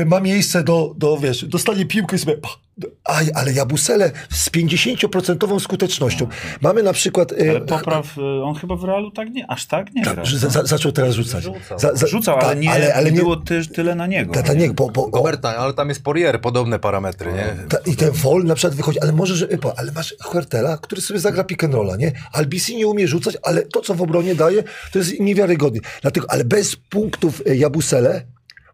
ma 0.05 0.19
miejsce 0.19 0.63
do, 0.63 0.93
do 0.97 1.17
wiesz, 1.17 1.45
dostanie 1.45 1.85
piłkę 1.85 2.15
i 2.15 2.19
sobie, 2.19 2.37
pach, 2.37 2.57
aj, 3.03 3.27
ale 3.35 3.53
Jabusele 3.53 4.11
z 4.29 4.49
50% 4.49 5.59
skutecznością. 5.59 6.27
Mamy 6.61 6.83
na 6.83 6.93
przykład... 6.93 7.31
e, 7.31 7.49
Ale 7.49 7.61
popraw, 7.61 8.17
y, 8.17 8.21
on 8.43 8.55
chyba 8.55 8.75
w 8.75 8.83
Realu 8.83 9.11
tak 9.11 9.29
nie, 9.29 9.51
aż 9.51 9.65
tak 9.65 9.93
nie 9.93 10.01
gra. 10.03 10.23
za, 10.25 10.49
za, 10.49 10.63
zaczął 10.63 10.91
teraz 10.91 11.15
rzucać. 11.15 11.43
Rzucał. 11.43 11.79
Za, 11.79 11.95
za, 11.95 12.07
Rzucał, 12.07 12.35
ale 12.37 12.45
tak, 12.49 12.59
nie, 12.59 12.71
ale, 12.71 12.93
ale 12.93 13.11
nie 13.11 13.19
było 13.19 13.35
też 13.35 13.67
tyle 13.67 13.95
na 13.95 14.07
niego. 14.07 14.33
ta, 14.33 14.43
ta, 14.43 14.53
nie, 14.53 14.69
bo, 14.73 14.89
bo, 14.89 15.07
Goberta, 15.07 15.57
ale 15.57 15.73
tam 15.73 15.89
jest 15.89 16.03
Poirier, 16.03 16.41
podobne 16.41 16.79
parametry, 16.79 17.33
nie? 17.33 17.55
Ta, 17.69 17.77
I 17.77 17.95
ten 17.95 18.11
Vol 18.11 18.43
na 18.45 18.55
przykład 18.55 18.75
wychodzi, 18.77 18.99
ale 19.01 19.11
może, 19.11 19.35
że 19.35 19.47
epa, 19.49 19.73
ale 19.77 19.91
masz 19.91 20.15
Huertela, 20.21 20.77
który 20.77 21.01
sobie 21.01 21.19
zagra 21.19 21.43
pick 21.43 21.63
and 21.63 21.73
rolla, 21.73 21.95
nie? 21.95 22.11
Albisi 22.31 22.75
nie 22.77 22.87
umie 22.87 23.07
rzucać, 23.07 23.37
ale 23.43 23.61
to, 23.61 23.81
co 23.81 23.93
w 23.95 24.01
obronie 24.01 24.35
daje, 24.35 24.63
to 24.91 24.99
jest 24.99 25.19
niewiarygodne. 25.19 25.79
Dlatego, 26.01 26.27
ale 26.29 26.45
bez 26.45 26.75
punktów 26.75 27.41
e, 27.49 27.55
Jabusele, 27.55 28.25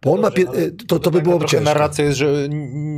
bo 0.01 0.13
on 0.13 0.21
ma, 0.21 0.31
pie, 0.31 0.43
e, 0.49 0.71
to, 0.71 0.99
to 0.99 1.11
by 1.11 1.21
było 1.21 1.37
Trochę 1.39 1.51
ciężko. 1.51 1.63
narracja 1.65 2.05
jest, 2.05 2.17
że 2.17 2.49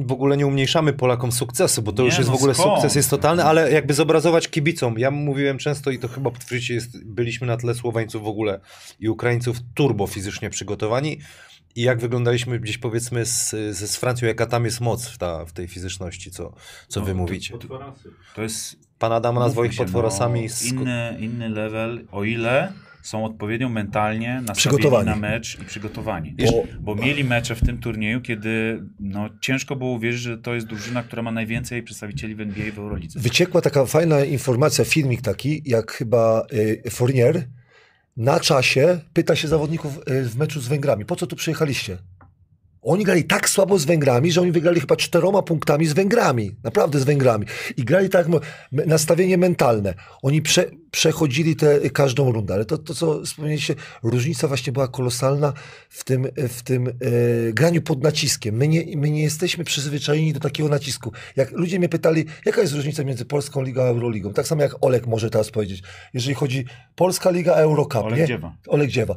w 0.05 0.11
ogóle 0.11 0.37
nie 0.37 0.47
umniejszamy 0.47 0.93
Polakom 0.93 1.31
sukcesu, 1.31 1.81
bo 1.81 1.91
to 1.91 2.01
Nie, 2.03 2.05
już 2.09 2.17
jest 2.17 2.29
no 2.29 2.35
w 2.35 2.39
ogóle 2.39 2.53
skąd? 2.55 2.73
sukces 2.73 2.95
jest 2.95 3.09
totalny, 3.09 3.43
ale 3.43 3.71
jakby 3.71 3.93
zobrazować 3.93 4.47
kibicom. 4.47 4.99
Ja 4.99 5.11
mówiłem 5.11 5.57
często 5.57 5.91
i 5.91 5.99
to 5.99 6.07
chyba 6.07 6.31
potwierdzicie, 6.31 6.73
jest, 6.73 7.05
byliśmy 7.05 7.47
na 7.47 7.57
tle 7.57 7.75
Słoweńców 7.75 8.23
w 8.23 8.27
ogóle 8.27 8.59
i 8.99 9.09
Ukraińców 9.09 9.57
turbo 9.73 10.07
fizycznie 10.07 10.49
przygotowani 10.49 11.19
i 11.75 11.81
jak 11.81 11.99
wyglądaliśmy 11.99 12.59
gdzieś 12.59 12.77
powiedzmy 12.77 13.25
z, 13.25 13.49
z, 13.77 13.95
Francją, 13.97 14.27
jaka 14.27 14.45
tam 14.45 14.65
jest 14.65 14.81
moc 14.81 15.07
w, 15.07 15.17
ta, 15.17 15.45
w 15.45 15.53
tej 15.53 15.67
fizyczności, 15.67 16.31
co, 16.31 16.53
co 16.87 17.01
wy 17.01 17.13
mówicie. 17.15 17.53
To 18.35 18.41
jest 18.41 18.75
Pan 18.99 19.11
Adam 19.13 19.35
nazwał 19.35 19.65
ich 19.65 19.73
się, 19.73 19.83
potworasami. 19.83 20.41
No, 20.43 20.49
z- 20.49 20.63
inny, 20.63 21.17
inny 21.19 21.49
level, 21.49 22.05
o 22.11 22.23
ile 22.23 22.73
są 23.01 23.25
odpowiednio 23.25 23.69
mentalnie 23.69 24.41
nastawieni 24.47 25.05
na 25.05 25.15
mecz 25.15 25.59
i 25.61 25.65
przygotowani. 25.65 26.35
Bo- 26.45 26.63
Bo, 26.79 26.95
mieli 26.95 27.23
mecze 27.23 27.55
w 27.55 27.61
tym 27.65 27.77
turnieju, 27.77 28.21
kiedy 28.21 28.83
no, 28.99 29.29
ciężko 29.41 29.75
było 29.75 29.91
uwierzyć, 29.91 30.21
że 30.21 30.37
to 30.37 30.53
jest 30.55 30.67
drużyna, 30.67 31.03
która 31.03 31.21
ma 31.21 31.31
najwięcej 31.31 31.83
przedstawicieli 31.83 32.35
w 32.35 32.41
NBA 32.41 32.71
w 32.71 32.77
Eurolidze. 32.79 33.19
Wyciekła 33.19 33.61
taka 33.61 33.85
fajna 33.85 34.25
informacja, 34.25 34.85
filmik 34.85 35.21
taki, 35.21 35.61
jak 35.65 35.91
chyba 35.91 36.45
y, 36.85 36.89
Fournier 36.89 37.43
na 38.17 38.39
czasie 38.39 38.99
pyta 39.13 39.35
się 39.35 39.47
zawodników 39.47 39.97
y, 39.97 40.23
w 40.23 40.37
meczu 40.37 40.61
z 40.61 40.67
Węgrami, 40.67 41.05
po 41.05 41.15
co 41.15 41.27
tu 41.27 41.35
przyjechaliście? 41.35 41.97
Oni 42.81 43.03
grali 43.03 43.23
tak 43.23 43.49
słabo 43.49 43.79
z 43.79 43.85
Węgrami, 43.85 44.31
że 44.31 44.41
oni 44.41 44.51
wygrali 44.51 44.81
chyba 44.81 44.95
czteroma 44.95 45.41
punktami 45.41 45.85
z 45.85 45.93
Węgrami. 45.93 46.51
Naprawdę 46.63 46.99
z 46.99 47.03
Węgrami. 47.03 47.45
I 47.77 47.83
grali 47.83 48.09
tak, 48.09 48.27
nastawienie 48.71 49.37
mentalne. 49.37 49.93
Oni 50.21 50.41
prze, 50.41 50.65
przechodzili 50.91 51.55
tę 51.55 51.89
każdą 51.89 52.31
rundę. 52.31 52.53
Ale 52.53 52.65
to, 52.65 52.77
to, 52.77 52.93
co 52.93 53.23
wspomnieliście, 53.23 53.75
różnica 54.03 54.47
właśnie 54.47 54.73
była 54.73 54.87
kolosalna 54.87 55.53
w 55.89 56.03
tym, 56.03 56.27
w 56.49 56.61
tym 56.63 56.87
e, 56.87 56.91
graniu 57.53 57.81
pod 57.81 58.03
naciskiem. 58.03 58.55
My 58.55 58.67
nie, 58.67 58.97
my 58.97 59.09
nie 59.09 59.23
jesteśmy 59.23 59.63
przyzwyczajeni 59.63 60.33
do 60.33 60.39
takiego 60.39 60.69
nacisku. 60.69 61.11
Jak 61.35 61.51
ludzie 61.51 61.79
mnie 61.79 61.89
pytali, 61.89 62.25
jaka 62.45 62.61
jest 62.61 62.73
różnica 62.73 63.03
między 63.03 63.25
Polską 63.25 63.61
Ligą 63.61 63.81
a 63.81 63.85
Euroligą? 63.85 64.33
Tak 64.33 64.47
samo 64.47 64.61
jak 64.61 64.75
Olek 64.81 65.07
może 65.07 65.29
teraz 65.29 65.51
powiedzieć. 65.51 65.83
Jeżeli 66.13 66.35
chodzi 66.35 66.65
Polska 66.95 67.29
Liga, 67.31 67.53
Eurocup, 67.53 68.03
Olek 68.03 68.19
nie? 68.19 68.27
Dziewa. 68.27 68.55
Olek 68.67 68.89
Dziewa. 68.89 69.15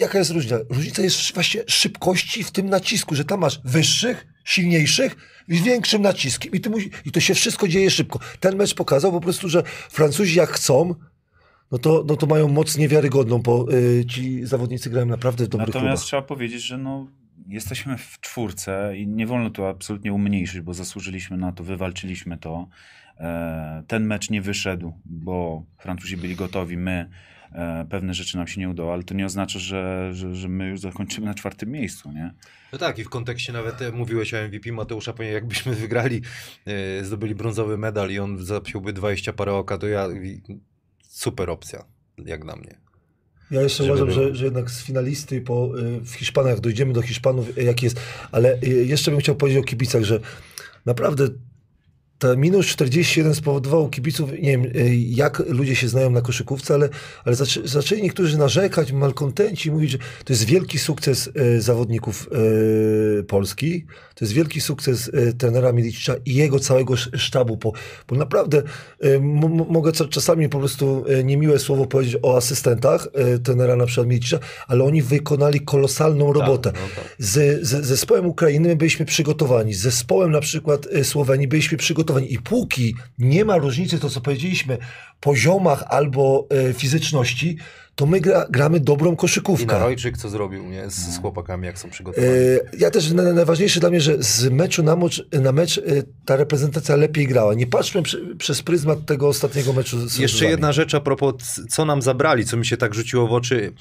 Jaka 0.00 0.18
jest 0.18 0.30
różnica? 0.30 0.58
Różnica 0.68 1.02
jest 1.02 1.34
właśnie 1.34 1.62
szybkości 1.66 2.44
w 2.44 2.50
tym 2.50 2.68
nacisku, 2.68 3.14
że 3.14 3.24
tam 3.24 3.40
masz 3.40 3.60
wyższych, 3.64 4.26
silniejszych 4.44 5.16
i 5.48 5.56
z 5.56 5.62
większym 5.62 6.02
naciskiem. 6.02 6.52
I, 6.52 6.60
ty 6.60 6.70
musi, 6.70 6.90
I 7.04 7.12
to 7.12 7.20
się 7.20 7.34
wszystko 7.34 7.68
dzieje 7.68 7.90
szybko. 7.90 8.18
Ten 8.40 8.56
mecz 8.56 8.74
pokazał 8.74 9.12
po 9.12 9.20
prostu, 9.20 9.48
że 9.48 9.62
Francuzi 9.90 10.34
jak 10.38 10.50
chcą, 10.50 10.94
no 11.72 11.78
to, 11.78 12.04
no 12.08 12.16
to 12.16 12.26
mają 12.26 12.48
moc 12.48 12.76
niewiarygodną, 12.78 13.38
bo 13.38 13.66
y, 13.72 14.04
ci 14.06 14.46
zawodnicy 14.46 14.90
grają 14.90 15.06
naprawdę 15.06 15.44
w 15.44 15.48
dobrych 15.48 15.68
Natomiast 15.68 15.86
klubach. 16.02 16.06
trzeba 16.06 16.22
powiedzieć, 16.22 16.62
że 16.62 16.78
no, 16.78 17.06
jesteśmy 17.48 17.98
w 17.98 18.20
czwórce 18.20 18.92
i 18.96 19.06
nie 19.06 19.26
wolno 19.26 19.50
tu 19.50 19.64
absolutnie 19.64 20.12
umniejszyć, 20.12 20.60
bo 20.60 20.74
zasłużyliśmy 20.74 21.36
na 21.36 21.52
to, 21.52 21.64
wywalczyliśmy 21.64 22.38
to. 22.38 22.68
E, 23.20 23.82
Ten 23.86 24.06
mecz 24.06 24.30
nie 24.30 24.42
wyszedł, 24.42 24.92
bo 25.04 25.64
Francuzi 25.78 26.16
byli 26.16 26.36
gotowi, 26.36 26.76
my 26.76 27.10
pewne 27.90 28.14
rzeczy 28.14 28.36
nam 28.36 28.46
się 28.46 28.60
nie 28.60 28.68
udało, 28.68 28.92
ale 28.92 29.02
to 29.02 29.14
nie 29.14 29.26
oznacza, 29.26 29.58
że, 29.58 30.10
że, 30.12 30.34
że 30.34 30.48
my 30.48 30.68
już 30.68 30.80
zakończymy 30.80 31.26
na 31.26 31.34
czwartym 31.34 31.70
miejscu, 31.70 32.12
nie? 32.12 32.34
No 32.72 32.78
tak, 32.78 32.98
i 32.98 33.04
w 33.04 33.08
kontekście 33.08 33.52
nawet 33.52 33.82
e, 33.82 33.92
mówiłeś 33.92 34.34
o 34.34 34.36
MVP 34.48 34.72
Mateusza, 34.72 35.12
ponieważ 35.12 35.34
jakbyśmy 35.34 35.74
wygrali, 35.84 36.22
e, 36.66 37.04
zdobyli 37.04 37.34
brązowy 37.34 37.78
medal 37.78 38.10
i 38.10 38.18
on 38.18 38.44
zapiąłby 38.44 38.92
20 38.92 39.32
parę 39.32 39.52
oka, 39.52 39.78
to 39.78 39.86
ja 39.86 40.08
super 41.08 41.50
opcja, 41.50 41.84
jak 42.26 42.44
dla 42.44 42.56
mnie. 42.56 42.78
Ja 43.50 43.62
jeszcze 43.62 43.84
żeby 43.84 44.02
uważam, 44.02 44.22
że, 44.22 44.34
że 44.34 44.44
jednak 44.44 44.70
z 44.70 44.84
finalisty 44.84 45.40
po, 45.40 45.72
w 46.00 46.10
Hiszpanach, 46.10 46.60
dojdziemy 46.60 46.92
do 46.92 47.02
Hiszpanów, 47.02 47.58
y, 47.58 47.62
jak 47.62 47.82
jest. 47.82 48.00
Ale 48.32 48.58
jeszcze 48.62 49.10
bym 49.10 49.20
chciał 49.20 49.34
powiedzieć 49.34 49.62
o 49.62 49.66
kibicach, 49.66 50.02
że 50.02 50.20
naprawdę 50.86 51.28
ta 52.20 52.36
minus 52.36 52.66
41 52.66 53.34
spowodowało 53.34 53.88
kibiców, 53.88 54.30
nie 54.32 54.38
wiem, 54.50 54.64
y, 54.64 54.96
jak 54.96 55.42
ludzie 55.48 55.76
się 55.76 55.88
znają 55.88 56.10
na 56.10 56.20
koszykówce, 56.20 56.74
ale, 56.74 56.88
ale 57.24 57.36
zaczę, 57.36 57.60
zaczęli 57.64 58.02
niektórzy 58.02 58.38
narzekać, 58.38 58.92
malkontenci, 58.92 59.70
mówić, 59.70 59.90
że 59.90 59.98
to 59.98 60.32
jest 60.32 60.44
wielki 60.44 60.78
sukces 60.78 61.30
y, 61.56 61.60
zawodników 61.62 62.28
y, 63.20 63.24
Polski, 63.24 63.84
to 64.14 64.24
jest 64.24 64.32
wielki 64.34 64.60
sukces 64.60 65.08
y, 65.08 65.34
trenera 65.38 65.72
Milicicza 65.72 66.14
i 66.26 66.34
jego 66.34 66.58
całego 66.58 66.94
sz- 66.94 67.20
sztabu, 67.20 67.56
bo, 67.56 67.72
bo 68.08 68.16
naprawdę 68.16 68.62
m- 69.00 69.64
mogę 69.68 69.92
czasami 69.92 70.48
po 70.48 70.58
prostu 70.58 71.04
y, 71.20 71.24
niemiłe 71.24 71.58
słowo 71.58 71.86
powiedzieć 71.86 72.16
o 72.22 72.36
asystentach 72.36 73.08
trenera 73.44 73.76
na 73.76 73.86
przykład 73.86 74.06
Milicicza, 74.06 74.38
ale 74.68 74.84
oni 74.84 75.02
wykonali 75.02 75.60
kolosalną 75.60 76.32
robotę. 76.32 76.72
no 76.74 76.80
tak. 76.96 77.14
Z, 77.18 77.66
z 77.66 77.86
zespołem 77.86 78.26
Ukrainy 78.26 78.68
my 78.68 78.76
byliśmy 78.76 79.06
przygotowani, 79.06 79.74
z 79.74 79.80
zespołem 79.80 80.30
na 80.30 80.40
przykład 80.40 80.86
Słowenii 81.02 81.48
byliśmy 81.48 81.78
przygotowani 81.78 82.09
i 82.18 82.38
póki 82.38 82.94
nie 83.18 83.44
ma 83.44 83.56
różnicy, 83.58 83.98
to 83.98 84.10
co 84.10 84.20
powiedzieliśmy, 84.20 84.78
poziomach 85.20 85.84
albo 85.88 86.48
y, 86.70 86.72
fizyczności, 86.74 87.56
to 87.94 88.06
my 88.06 88.20
gra, 88.20 88.46
gramy 88.50 88.80
dobrą 88.80 89.12
I 89.12 89.16
koszykówkę. 89.16 89.66
Narojczyk 89.66 90.16
co 90.18 90.28
zrobił 90.28 90.64
nie? 90.66 90.90
Z, 90.90 90.94
z 90.94 91.18
chłopakami, 91.20 91.66
jak 91.66 91.78
są 91.78 91.90
przygotowani. 91.90 92.32
Y, 92.32 92.60
Ja 92.78 92.90
też 92.90 93.10
na- 93.12 93.32
najważniejsze 93.32 93.80
dla 93.80 93.90
mnie, 93.90 94.00
że 94.00 94.22
z 94.22 94.48
meczu 94.50 94.82
na 94.82 94.96
mecz, 94.96 95.24
na 95.32 95.52
mecz 95.52 95.78
y, 95.78 96.02
ta 96.24 96.36
reprezentacja 96.36 96.96
lepiej 96.96 97.26
grała. 97.26 97.54
Nie 97.54 97.66
patrzmy 97.66 98.02
przy, 98.02 98.36
przez 98.36 98.62
pryzmat 98.62 99.06
tego 99.06 99.28
ostatniego 99.28 99.72
meczu. 99.72 99.98
Z 99.98 100.02
Jeszcze 100.02 100.18
Francuzami. 100.18 100.50
jedna 100.50 100.72
rzecz 100.72 100.94
a 100.94 101.00
propos, 101.00 101.34
co 101.70 101.84
nam 101.84 102.02
zabrali, 102.02 102.44
co 102.44 102.56
mi 102.56 102.66
się 102.66 102.76
tak 102.76 102.94
rzuciło 102.94 103.26
w 103.28 103.32
oczy. 103.32 103.72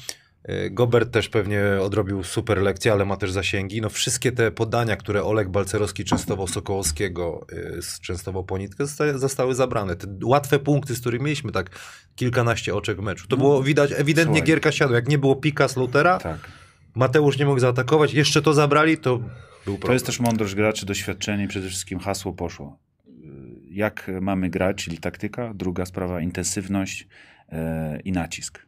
E, 0.44 0.70
Gobert 0.70 1.12
też 1.12 1.30
pewnie 1.30 1.62
odrobił 1.82 2.24
super 2.24 2.62
lekcję, 2.62 2.92
ale 2.92 3.06
ma 3.06 3.18
też 3.18 3.32
zasięgi. 3.32 3.82
No 3.82 3.90
wszystkie 3.90 4.32
te 4.32 4.52
podania, 4.52 4.96
które 4.96 5.24
Olek 5.24 5.50
Balcerowski 5.50 6.04
częstował 6.04 6.48
Sokołowskiego, 6.48 7.48
z- 7.82 8.00
częstował 8.00 8.44
po 8.44 8.58
nitkę, 8.58 8.86
zosta- 8.86 9.18
zostały 9.18 9.56
zabrane. 9.56 9.96
Te 9.96 10.08
łatwe 10.24 10.60
punkty, 10.60 10.96
z 10.96 11.00
których 11.02 11.22
mieliśmy 11.22 11.52
tak 11.52 11.70
kilkanaście 12.16 12.76
oczek 12.76 12.98
w 12.98 13.02
meczu. 13.04 13.28
To 13.28 13.38
było 13.38 13.64
widać, 13.64 13.92
ewidentnie 13.92 14.36
Słuchaj. 14.36 14.48
gierka 14.48 14.72
siadła. 14.72 14.96
Jak 14.96 15.08
nie 15.08 15.18
było 15.18 15.36
pika 15.36 15.68
Slautera, 15.68 16.18
Tak. 16.18 16.40
Mateusz 16.96 17.38
nie 17.38 17.46
mógł 17.46 17.60
zaatakować, 17.60 18.14
jeszcze 18.14 18.42
to 18.42 18.54
zabrali, 18.54 18.98
to 18.98 19.18
był 19.18 19.28
problem. 19.66 19.80
To 19.82 19.94
jest 19.94 20.06
też 20.06 20.20
mądrość 20.20 20.56
graczy, 20.56 20.86
doświadczenie 20.86 21.44
i 21.44 21.48
przede 21.48 21.68
wszystkim 21.68 22.00
hasło 22.00 22.34
poszło. 22.34 22.80
Y, 23.08 23.12
Jak 23.72 24.12
mamy 24.22 24.50
grać, 24.50 24.84
czyli 24.84 24.98
taktyka. 24.98 25.54
Druga 25.54 25.86
sprawa, 25.86 26.22
intensywność 26.22 27.08
i 28.04 28.12
nacisk. 28.12 28.66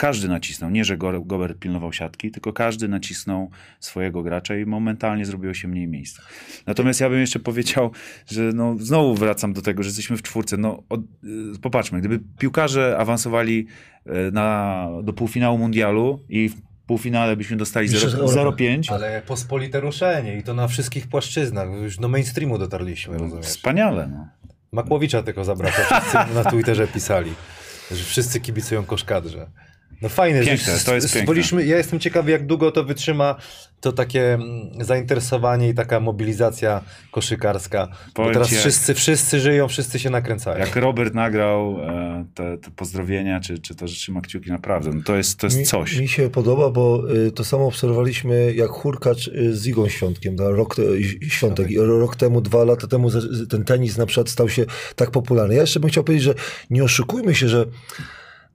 Każdy 0.00 0.28
nacisnął, 0.28 0.70
nie 0.70 0.84
że 0.84 0.96
Go- 0.96 1.20
Gobert 1.20 1.58
pilnował 1.58 1.92
siatki, 1.92 2.30
tylko 2.30 2.52
każdy 2.52 2.88
nacisnął 2.88 3.50
swojego 3.80 4.22
gracza 4.22 4.56
i 4.56 4.66
momentalnie 4.66 5.24
zrobiło 5.26 5.54
się 5.54 5.68
mniej 5.68 5.88
miejsca. 5.88 6.22
Natomiast 6.66 7.00
ja 7.00 7.10
bym 7.10 7.20
jeszcze 7.20 7.38
powiedział, 7.38 7.90
że 8.26 8.42
no, 8.42 8.76
znowu 8.78 9.14
wracam 9.14 9.52
do 9.52 9.62
tego, 9.62 9.82
że 9.82 9.88
jesteśmy 9.88 10.16
w 10.16 10.22
czwórce. 10.22 10.56
No, 10.56 10.82
od, 10.88 11.00
y, 11.00 11.58
popatrzmy, 11.62 11.98
gdyby 11.98 12.20
piłkarze 12.38 12.96
awansowali 12.98 13.66
e, 14.06 14.30
na, 14.30 14.88
do 15.02 15.12
półfinału 15.12 15.58
mundialu 15.58 16.20
i 16.28 16.48
w 16.48 16.54
półfinale 16.86 17.36
byśmy 17.36 17.56
dostali 17.56 17.88
Mistrzostw 17.88 18.18
0- 18.18 18.38
Europy. 18.38 18.64
0,5, 18.64 18.92
Ale 18.94 19.22
pospolite 19.26 19.80
ruszenie 19.80 20.38
i 20.38 20.42
to 20.42 20.54
na 20.54 20.68
wszystkich 20.68 21.06
płaszczyznach. 21.08 21.68
Już 21.82 21.96
do 21.96 22.08
mainstreamu 22.08 22.58
dotarliśmy, 22.58 23.18
rozumiesz? 23.18 23.46
wspaniale. 23.46 24.08
No. 24.12 24.28
Makłowicza 24.72 25.22
tylko 25.22 25.44
zabrakło. 25.44 25.84
Wszyscy 25.84 26.34
na 26.34 26.44
Twitterze 26.44 26.86
pisali, 26.88 27.32
że 27.90 28.04
wszyscy 28.04 28.40
kibicują 28.40 28.84
koszkadrze. 28.84 29.50
No 30.02 30.08
fajne, 30.08 30.44
Piękne, 30.44 30.78
to 30.84 30.94
jest 30.94 31.14
piękne. 31.14 31.64
ja 31.64 31.76
jestem 31.76 32.00
ciekawy, 32.00 32.30
jak 32.30 32.46
długo 32.46 32.72
to 32.72 32.84
wytrzyma 32.84 33.36
to 33.80 33.92
takie 33.92 34.34
mm, 34.34 34.70
zainteresowanie 34.80 35.68
i 35.68 35.74
taka 35.74 36.00
mobilizacja 36.00 36.80
koszykarska. 37.10 37.86
Bo 37.86 38.12
Powiem 38.14 38.32
teraz 38.32 38.48
ci, 38.48 38.54
jak- 38.54 38.60
wszyscy, 38.60 38.94
wszyscy 38.94 39.40
żyją, 39.40 39.68
wszyscy 39.68 39.98
się 39.98 40.10
nakręcają. 40.10 40.58
Jak 40.58 40.76
Robert 40.76 41.14
nagrał 41.14 41.76
e, 41.80 42.24
te, 42.34 42.58
te 42.58 42.70
pozdrowienia, 42.70 43.40
czy, 43.40 43.58
czy 43.58 43.74
to, 43.74 43.88
że 43.88 43.94
trzyma 43.94 44.20
kciuki, 44.20 44.50
naprawdę, 44.50 44.90
no 44.94 45.02
to 45.04 45.16
jest, 45.16 45.38
to 45.38 45.46
jest 45.46 45.58
Mi, 45.58 45.64
coś. 45.64 45.96
mi 45.96 46.08
się 46.08 46.30
podoba, 46.30 46.70
bo 46.70 47.14
y, 47.14 47.32
to 47.32 47.44
samo 47.44 47.66
obserwowaliśmy 47.66 48.54
jak 48.54 48.70
Hurkacz 48.70 49.28
y, 49.28 49.56
z 49.56 49.66
Igą 49.66 49.88
Świątkiem, 49.88 50.36
da, 50.36 50.50
rok, 50.50 50.76
te, 50.76 50.82
y, 50.82 51.02
Świątek. 51.28 51.70
I 51.70 51.78
rok 51.78 52.16
temu, 52.16 52.40
dwa 52.40 52.64
lata 52.64 52.86
temu 52.86 53.10
ten 53.50 53.64
tenis 53.64 53.96
na 53.96 54.06
przykład 54.06 54.28
stał 54.28 54.48
się 54.48 54.66
tak 54.96 55.10
popularny. 55.10 55.54
Ja 55.54 55.60
jeszcze 55.60 55.80
bym 55.80 55.90
chciał 55.90 56.04
powiedzieć, 56.04 56.24
że 56.24 56.34
nie 56.70 56.84
oszukujmy 56.84 57.34
się, 57.34 57.48
że 57.48 57.66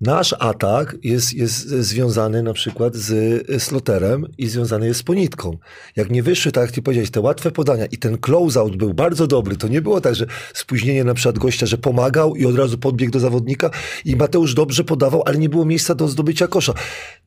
nasz 0.02 0.36
atak 0.40 0.96
jest, 1.04 1.34
jest 1.34 1.68
związany 1.68 2.44
na 2.44 2.54
przykład 2.54 2.96
z 2.96 3.64
sloterem 3.64 4.26
i 4.38 4.48
związany 4.48 4.88
jest 4.88 5.00
z 5.00 5.04
ponitką. 5.04 5.58
Jak 5.96 6.12
nie 6.12 6.24
wyszły, 6.24 6.52
tak 6.52 6.62
jak 6.62 6.72
ty 6.72 6.82
powiedziałeś, 6.82 7.12
te 7.12 7.22
łatwe 7.22 7.52
podania 7.52 7.86
i 7.86 7.98
ten 7.98 8.18
close-out 8.18 8.76
był 8.76 8.94
bardzo 8.94 9.28
dobry, 9.28 9.56
to 9.56 9.68
nie 9.68 9.82
było 9.82 10.02
tak, 10.02 10.16
że 10.16 10.26
spóźnienie 10.54 11.04
na 11.04 11.14
przykład 11.14 11.40
gościa, 11.40 11.66
że 11.66 11.78
pomagał 11.78 12.36
i 12.36 12.46
od 12.46 12.58
razu 12.58 12.78
podbiegł 12.78 13.12
do 13.12 13.20
zawodnika 13.20 13.70
i 14.06 14.16
Mateusz 14.16 14.54
dobrze 14.54 14.84
podawał, 14.84 15.24
ale 15.26 15.38
nie 15.38 15.50
było 15.50 15.66
miejsca 15.66 15.96
do 15.96 16.08
zdobycia 16.08 16.48
kosza. 16.48 16.74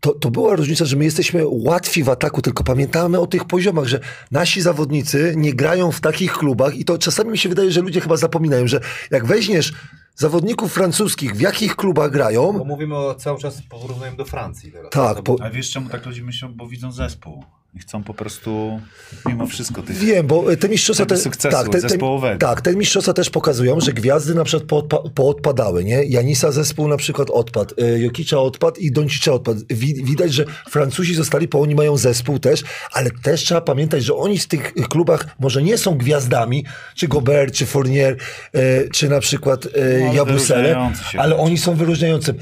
To, 0.00 0.14
to 0.14 0.30
była 0.30 0.56
różnica, 0.56 0.84
że 0.84 0.96
my 0.96 1.04
jesteśmy 1.04 1.42
łatwi 1.46 2.04
w 2.04 2.08
ataku, 2.08 2.42
tylko 2.42 2.64
pamiętamy 2.64 3.20
o 3.20 3.26
tych 3.26 3.44
poziomach, 3.44 3.86
że 3.86 4.00
nasi 4.30 4.60
zawodnicy 4.60 5.34
nie 5.36 5.54
grają 5.54 5.92
w 5.92 6.00
takich 6.00 6.32
klubach 6.32 6.76
i 6.76 6.84
to 6.84 6.98
czasami 6.98 7.30
mi 7.30 7.38
się 7.38 7.48
wydaje, 7.48 7.72
że 7.72 7.80
ludzie 7.80 8.00
chyba 8.00 8.16
zapominają, 8.16 8.66
że 8.66 8.80
jak 9.10 9.26
weźmiesz 9.26 9.72
zawodników 10.18 10.72
francuskich, 10.72 11.36
w 11.36 11.40
jakich 11.40 11.76
klubach 11.76 12.10
grają, 12.10 12.52
Bo 12.52 12.64
mówimy 12.64 12.96
o, 12.96 13.14
cały 13.14 13.38
czas 13.38 13.62
porównujemy 13.70 14.16
do 14.16 14.24
Francji 14.24 14.72
teraz. 14.72 14.90
Tak, 14.90 15.22
po- 15.22 15.22
bo- 15.36 15.44
A 15.44 15.50
wiesz 15.50 15.70
czemu 15.70 15.88
tak 15.88 16.06
ludzie 16.06 16.22
myślą? 16.22 16.48
Bo 16.54 16.66
widzą 16.68 16.92
zespół. 16.92 17.44
I 17.74 17.78
chcą 17.78 18.04
po 18.04 18.14
prostu, 18.14 18.80
mimo 19.26 19.46
wszystko, 19.46 19.82
tych... 19.82 19.96
Wiem, 19.96 20.26
bo 20.26 20.56
te 20.56 20.68
mistrzostwa... 20.68 21.06
Te, 21.06 21.16
sukcesu 21.16 21.72
zespołowego. 21.72 22.38
tak, 22.38 22.60
te 22.60 22.76
mistrzostwa 22.76 23.12
też 23.12 23.30
pokazują, 23.30 23.80
że 23.80 23.92
gwiazdy 23.92 24.34
na 24.34 24.44
przykład 24.44 24.68
poodpa, 24.68 24.98
poodpadały, 25.14 25.84
nie? 25.84 26.04
Janisa 26.04 26.52
zespół 26.52 26.88
na 26.88 26.96
przykład 26.96 27.30
odpadł, 27.30 27.74
e, 27.78 27.98
Jokicza 27.98 28.40
odpadł 28.40 28.80
i 28.80 28.92
Doncicza 28.92 29.32
odpadł. 29.32 29.60
Wi, 29.70 30.04
widać, 30.04 30.32
że 30.32 30.44
Francuzi 30.70 31.14
zostali, 31.14 31.48
bo 31.48 31.60
oni 31.60 31.74
mają 31.74 31.96
zespół 31.96 32.38
też, 32.38 32.62
ale 32.92 33.10
też 33.10 33.44
trzeba 33.44 33.60
pamiętać, 33.60 34.04
że 34.04 34.14
oni 34.14 34.38
w 34.38 34.46
tych 34.46 34.72
klubach 34.72 35.26
może 35.38 35.62
nie 35.62 35.78
są 35.78 35.98
gwiazdami, 35.98 36.64
czy 36.94 37.08
Gobert, 37.08 37.54
czy 37.54 37.66
Fournier, 37.66 38.16
e, 38.52 38.88
czy 38.88 39.08
na 39.08 39.20
przykład 39.20 39.66
e, 39.66 39.68
No, 40.00 40.06
ale 40.06 40.14
Jabusele, 40.14 40.92
ale 41.18 41.36
oni 41.36 41.58
są 41.58 41.74
wyróżniającym. 41.74 42.36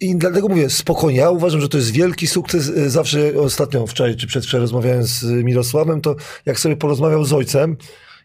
I 0.00 0.16
dlatego 0.16 0.48
mówię, 0.48 0.70
spokojnie, 0.70 1.18
ja 1.18 1.30
uważam, 1.30 1.60
że 1.60 1.68
to 1.68 1.78
jest 1.78 1.90
wielki 1.90 2.26
sukces. 2.26 2.64
Zawsze 2.86 3.32
ostatnio, 3.40 3.86
wczoraj 3.86 4.16
czy 4.16 4.26
przedwczoraj 4.26 4.67
rozmawiałem 4.68 5.02
z 5.02 5.24
Mirosławem, 5.24 6.00
to 6.00 6.16
jak 6.46 6.60
sobie 6.60 6.76
porozmawiał 6.76 7.24
z 7.24 7.32
ojcem, 7.32 7.76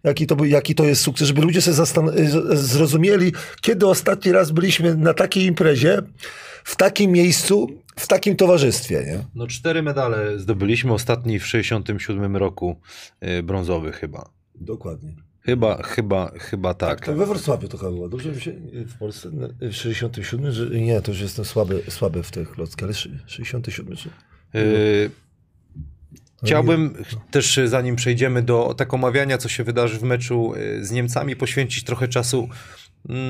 jaki 0.03 0.27
to, 0.27 0.45
jaki 0.45 0.75
to 0.75 0.83
jest 0.85 1.01
sukces, 1.01 1.27
żeby 1.27 1.41
ludzie 1.41 1.61
sobie 1.61 1.87
zrozumieli, 2.53 3.31
kiedy 3.61 3.87
ostatni 3.87 4.31
raz 4.31 4.51
byliśmy 4.51 4.95
na 4.95 5.13
takiej 5.13 5.45
imprezie, 5.45 6.01
w 6.63 6.75
takim 6.75 7.11
miejscu, 7.11 7.67
w 7.95 8.07
takim 8.07 8.35
towarzystwie, 8.35 9.03
nie? 9.07 9.25
No 9.35 9.47
cztery 9.47 9.83
medale 9.83 10.39
zdobyliśmy, 10.39 10.93
ostatni 10.93 11.39
w 11.39 11.47
67 11.47 12.37
roku, 12.37 12.75
y, 13.39 13.43
brązowy 13.43 13.91
chyba. 13.91 14.29
Dokładnie. 14.55 15.13
Chyba, 15.45 15.83
chyba, 15.83 16.31
chyba 16.39 16.73
tak. 16.73 17.05
To 17.05 17.15
we 17.15 17.25
Wrocławiu 17.25 17.67
to 17.67 17.77
chyba 17.77 17.91
było. 17.91 18.09
Dobrze 18.09 18.31
mi 18.31 18.41
się 18.41 18.51
w 18.73 18.97
Polsce 18.97 19.29
no, 19.33 19.47
w 19.61 19.73
67, 19.73 20.51
że 20.51 20.69
nie, 20.69 21.01
to 21.01 21.11
już 21.11 21.21
jestem 21.21 21.45
słaby, 21.45 21.83
słaby 21.89 22.23
w 22.23 22.31
tych 22.31 22.51
klockach, 22.51 22.83
ale 22.83 22.93
szy- 22.93 23.19
67 23.27 23.95
czy... 23.95 24.09
Y, 24.09 25.09
No 25.09 25.23
Chciałbym 26.43 27.03
też, 27.31 27.57
y, 27.57 27.67
zanim 27.67 27.95
przejdziemy 27.95 28.41
do 28.41 28.73
tak 28.77 28.93
omawiania, 28.93 29.37
co 29.37 29.49
się 29.49 29.63
wydarzy 29.63 29.99
w 29.99 30.03
meczu 30.03 30.53
y, 30.55 30.85
z 30.85 30.91
Niemcami, 30.91 31.35
poświęcić 31.35 31.83
trochę 31.83 32.07
czasu 32.07 32.49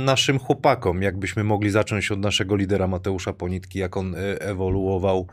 naszym 0.05 0.39
chłopakom. 0.39 1.01
Jakbyśmy 1.01 1.43
mogli 1.43 1.69
zacząć 1.69 2.11
od 2.11 2.19
naszego 2.19 2.55
lidera 2.55 2.87
Mateusza 2.87 3.33
Ponitki, 3.33 3.79
jak 3.79 3.97
on 3.97 4.15
y, 4.15 4.39
ewoluował. 4.39 5.27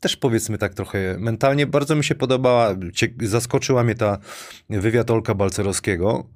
Też 0.00 0.16
powiedzmy 0.16 0.58
tak 0.58 0.74
trochę 0.74 1.16
mentalnie. 1.18 1.66
Bardzo 1.66 1.96
mi 1.96 2.04
się 2.04 2.14
podobała, 2.14 2.76
zaskoczyła 3.22 3.84
mnie 3.84 3.94
ta 3.94 4.18
wywiad 4.70 5.10
Olka 5.10 5.34
Balcerowskiego 5.34 6.26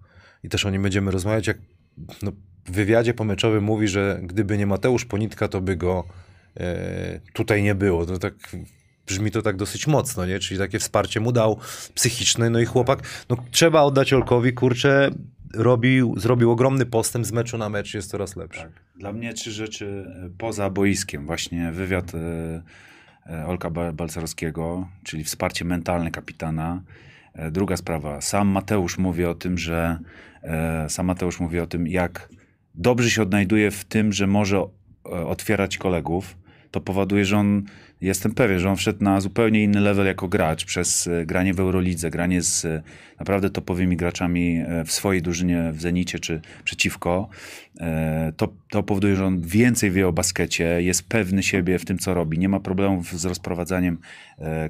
i 0.42 0.48
też 0.48 0.66
o 0.66 0.70
nim 0.70 0.82
będziemy 0.82 1.10
rozmawiać, 1.10 1.46
jak 1.46 1.58
no, 2.22 2.32
w 2.66 2.70
wywiadzie 2.70 3.14
pomeczowym 3.14 3.64
mówi, 3.64 3.88
że 3.88 4.20
gdyby 4.22 4.58
nie 4.58 4.66
Mateusz 4.66 5.04
Ponitka, 5.04 5.48
to 5.48 5.60
by 5.60 5.76
go 5.76 6.04
e, 6.56 7.20
tutaj 7.32 7.62
nie 7.62 7.74
było. 7.74 8.06
To 8.06 8.18
tak 8.18 8.34
brzmi 9.06 9.30
to 9.30 9.42
tak 9.42 9.56
dosyć 9.56 9.86
mocno, 9.86 10.26
nie? 10.26 10.38
Czyli 10.38 10.58
takie 10.58 10.78
wsparcie 10.78 11.20
mu 11.20 11.32
dał 11.32 11.58
psychiczne, 11.94 12.50
no 12.50 12.60
i 12.60 12.64
chłopak, 12.64 13.02
no 13.30 13.36
trzeba 13.50 13.82
oddać 13.82 14.12
Olkowi, 14.12 14.52
kurczę, 14.52 15.10
robił, 15.54 16.14
zrobił 16.18 16.50
ogromny 16.50 16.86
postęp 16.86 17.26
z 17.26 17.32
meczu 17.32 17.58
na 17.58 17.68
mecz, 17.68 17.94
jest 17.94 18.10
coraz 18.10 18.36
lepszy. 18.36 18.60
Tak. 18.60 18.72
Dla 18.96 19.12
mnie 19.12 19.34
trzy 19.34 19.52
rzeczy 19.52 20.06
e, 20.26 20.30
poza 20.38 20.70
boiskiem. 20.70 21.26
Właśnie 21.26 21.72
wywiad 21.72 22.12
e, 22.14 22.62
e, 23.26 23.46
Olka 23.46 23.70
Ba- 23.70 23.92
Balcerowskiego, 23.92 24.88
czyli 25.02 25.24
wsparcie 25.24 25.64
mentalne 25.64 26.10
kapitana. 26.10 26.82
Druga 27.50 27.76
sprawa, 27.76 28.20
sam 28.20 28.48
Mateusz 28.48 28.98
mówi 28.98 29.24
o 29.24 29.34
tym, 29.34 29.58
że 29.58 29.98
sam 30.88 31.06
Mateusz 31.06 31.40
mówi 31.40 31.60
o 31.60 31.66
tym, 31.66 31.88
jak 31.88 32.28
dobrze 32.74 33.10
się 33.10 33.22
odnajduje 33.22 33.70
w 33.70 33.84
tym, 33.84 34.12
że 34.12 34.26
może 34.26 34.66
otwierać 35.04 35.78
kolegów. 35.78 36.36
To 36.74 36.80
powoduje, 36.80 37.24
że 37.24 37.38
on, 37.38 37.62
jestem 38.00 38.34
pewien, 38.34 38.58
że 38.58 38.70
on 38.70 38.76
wszedł 38.76 39.04
na 39.04 39.20
zupełnie 39.20 39.62
inny 39.62 39.80
level 39.80 40.06
jako 40.06 40.28
gracz 40.28 40.64
przez 40.64 41.06
e, 41.06 41.26
granie 41.26 41.54
w 41.54 41.60
Eurolidze, 41.60 42.10
granie 42.10 42.42
z 42.42 42.64
e, 42.64 42.82
naprawdę 43.18 43.50
topowymi 43.50 43.96
graczami 43.96 44.56
e, 44.66 44.84
w 44.84 44.92
swojej 44.92 45.22
drużynie 45.22 45.72
w 45.72 45.80
Zenicie 45.80 46.18
czy 46.18 46.40
przeciwko. 46.64 47.28
To, 48.37 48.48
to 48.70 48.82
powoduje, 48.82 49.16
że 49.16 49.24
on 49.24 49.40
więcej 49.40 49.90
wie 49.90 50.08
o 50.08 50.12
baskecie, 50.12 50.82
jest 50.82 51.08
pewny 51.08 51.42
siebie 51.42 51.78
w 51.78 51.84
tym, 51.84 51.98
co 51.98 52.14
robi. 52.14 52.38
Nie 52.38 52.48
ma 52.48 52.60
problemów 52.60 53.20
z 53.20 53.24
rozprowadzaniem 53.24 53.98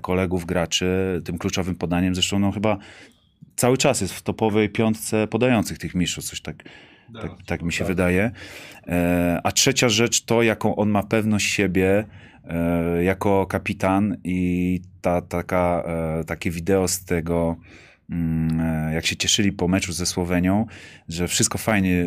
kolegów, 0.00 0.46
graczy, 0.46 0.86
tym 1.24 1.38
kluczowym 1.38 1.74
podaniem. 1.74 2.14
Zresztą 2.14 2.38
no, 2.38 2.52
chyba 2.52 2.78
cały 3.56 3.78
czas 3.78 4.00
jest 4.00 4.14
w 4.14 4.22
topowej 4.22 4.68
piątce 4.68 5.26
podających 5.26 5.78
tych 5.78 5.94
mistrzostw, 5.94 6.30
coś 6.30 6.40
tak, 6.40 6.64
tak, 7.22 7.30
tak 7.46 7.62
mi 7.62 7.72
się 7.72 7.84
wydaje. 7.84 8.30
E, 8.86 9.40
A 9.44 9.52
trzecia 9.52 9.88
rzecz 9.88 10.24
to, 10.24 10.42
jaką 10.42 10.76
on 10.76 10.90
ma 10.90 11.02
pewność 11.02 11.50
siebie 11.50 12.04
e, 12.44 13.04
jako 13.04 13.46
kapitan 13.46 14.16
i 14.24 14.80
ta, 15.00 15.22
taka, 15.22 15.82
e, 15.86 16.24
takie 16.24 16.50
wideo 16.50 16.88
z 16.88 17.04
tego, 17.04 17.56
mm, 18.10 18.92
jak 18.92 19.06
się 19.06 19.16
cieszyli 19.16 19.52
po 19.52 19.68
meczu 19.68 19.92
ze 19.92 20.06
Słowenią, 20.06 20.66
że 21.08 21.28
wszystko 21.28 21.58
fajnie, 21.58 22.06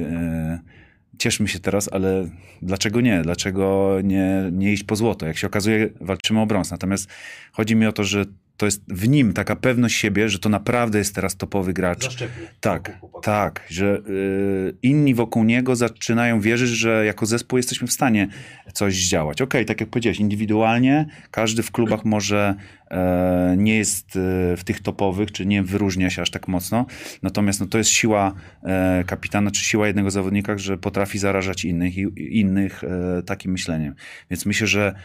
cieszmy 1.17 1.47
się 1.47 1.59
teraz, 1.59 1.89
ale 1.93 2.29
dlaczego 2.61 3.01
nie? 3.01 3.21
Dlaczego 3.21 3.97
nie, 4.03 4.49
nie 4.51 4.73
iść 4.73 4.83
po 4.83 4.95
złoto? 4.95 5.25
Jak 5.25 5.37
się 5.37 5.47
okazuje, 5.47 5.89
walczymy 6.01 6.41
o 6.41 6.45
brąz. 6.45 6.71
Natomiast 6.71 7.09
chodzi 7.51 7.75
mi 7.75 7.85
o 7.85 7.91
to, 7.91 8.03
że 8.03 8.25
to 8.57 8.65
jest 8.65 8.81
w 8.87 9.07
nim 9.07 9.33
taka 9.33 9.55
pewność 9.55 9.95
siebie, 9.95 10.29
że 10.29 10.39
to 10.39 10.49
naprawdę 10.49 10.97
jest 10.97 11.15
teraz 11.15 11.35
topowy 11.35 11.73
gracz. 11.73 12.03
Zaszczepił. 12.03 12.45
Tak, 12.59 12.99
tak, 13.21 13.63
że 13.69 14.01
y, 14.09 14.75
inni 14.81 15.15
wokół 15.15 15.43
niego 15.43 15.75
zaczynają 15.75 16.41
wierzyć, 16.41 16.69
że 16.69 17.05
jako 17.05 17.25
zespół 17.25 17.57
jesteśmy 17.57 17.87
w 17.87 17.91
stanie 17.91 18.27
coś 18.73 18.95
zdziałać. 18.95 19.41
Okej, 19.41 19.65
tak 19.65 19.81
jak 19.81 19.89
powiedziałeś, 19.89 20.19
indywidualnie 20.19 21.05
każdy 21.31 21.63
w 21.63 21.71
klubach 21.71 22.05
może 22.05 22.55
e, 22.91 23.55
nie 23.57 23.77
jest 23.77 24.15
e, 24.15 24.57
w 24.57 24.63
tych 24.63 24.81
topowych, 24.81 25.31
czy 25.31 25.45
nie 25.45 25.63
wyróżnia 25.63 26.09
się 26.09 26.21
aż 26.21 26.31
tak 26.31 26.47
mocno, 26.47 26.85
natomiast 27.23 27.59
no, 27.59 27.65
to 27.65 27.77
jest 27.77 27.89
siła 27.89 28.33
e, 28.63 29.03
kapitana, 29.07 29.51
czy 29.51 29.63
siła 29.63 29.87
jednego 29.87 30.11
zawodnika, 30.11 30.57
że 30.57 30.77
potrafi 30.77 31.19
zarażać 31.19 31.65
innych 31.65 31.97
i 31.97 32.07
i 32.17 32.39
innych 32.39 32.83
e, 32.83 33.23
takim 33.23 33.51
myśleniem. 33.51 33.95
Więc 34.29 34.45
myślę, 34.45 34.67
że 34.67 34.95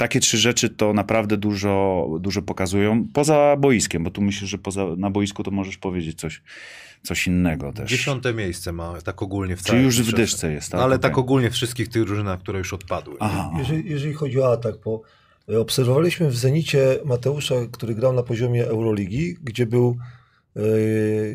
takie 0.00 0.20
trzy 0.20 0.38
rzeczy 0.38 0.70
to 0.70 0.92
naprawdę 0.92 1.36
dużo, 1.36 2.06
dużo 2.20 2.42
pokazują. 2.42 3.04
Poza 3.12 3.56
boiskiem, 3.58 4.04
bo 4.04 4.10
tu 4.10 4.22
myślę, 4.22 4.48
że 4.48 4.58
poza, 4.58 4.86
na 4.96 5.10
boisku 5.10 5.42
to 5.42 5.50
możesz 5.50 5.76
powiedzieć 5.76 6.20
coś, 6.20 6.42
coś 7.02 7.26
innego 7.26 7.72
też. 7.72 7.90
Dziesiąte 7.90 8.34
miejsce 8.34 8.72
ma 8.72 8.94
tak 9.04 9.22
ogólnie 9.22 9.56
w 9.56 9.58
Czyli 9.58 9.68
całym 9.68 9.84
już 9.84 10.02
w 10.02 10.12
dyszce 10.12 10.52
jest, 10.52 10.70
tak? 10.70 10.78
No, 10.78 10.84
ale 10.84 10.94
Okej. 10.96 11.02
tak 11.10 11.18
ogólnie 11.18 11.50
w 11.50 11.52
wszystkich 11.52 11.88
tych 11.88 12.04
drużynach, 12.04 12.40
które 12.40 12.58
już 12.58 12.72
odpadły. 12.72 13.16
Jeżeli, 13.58 13.90
jeżeli 13.90 14.14
chodzi 14.14 14.40
o 14.40 14.52
atak, 14.52 14.74
bo 14.84 15.02
e, 15.48 15.60
obserwowaliśmy 15.60 16.30
w 16.30 16.36
Zenicie 16.36 16.98
Mateusza, 17.04 17.54
który 17.72 17.94
grał 17.94 18.12
na 18.12 18.22
poziomie 18.22 18.66
Euroligi, 18.66 19.36
gdzie 19.42 19.66
był 19.66 19.96
e, 20.56 20.60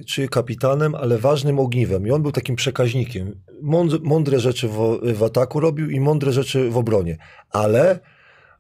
czy 0.04 0.28
kapitanem, 0.28 0.96
ale 0.96 1.18
ważnym 1.18 1.60
ogniwem 1.60 2.08
i 2.08 2.12
on 2.12 2.22
był 2.22 2.32
takim 2.32 2.56
przekaźnikiem. 2.56 3.36
Mądre, 3.62 4.00
mądre 4.04 4.40
rzeczy 4.40 4.68
w, 4.68 5.00
w 5.14 5.24
ataku 5.24 5.60
robił 5.60 5.90
i 5.90 6.00
mądre 6.00 6.32
rzeczy 6.32 6.70
w 6.70 6.78
obronie, 6.78 7.18
ale 7.50 8.00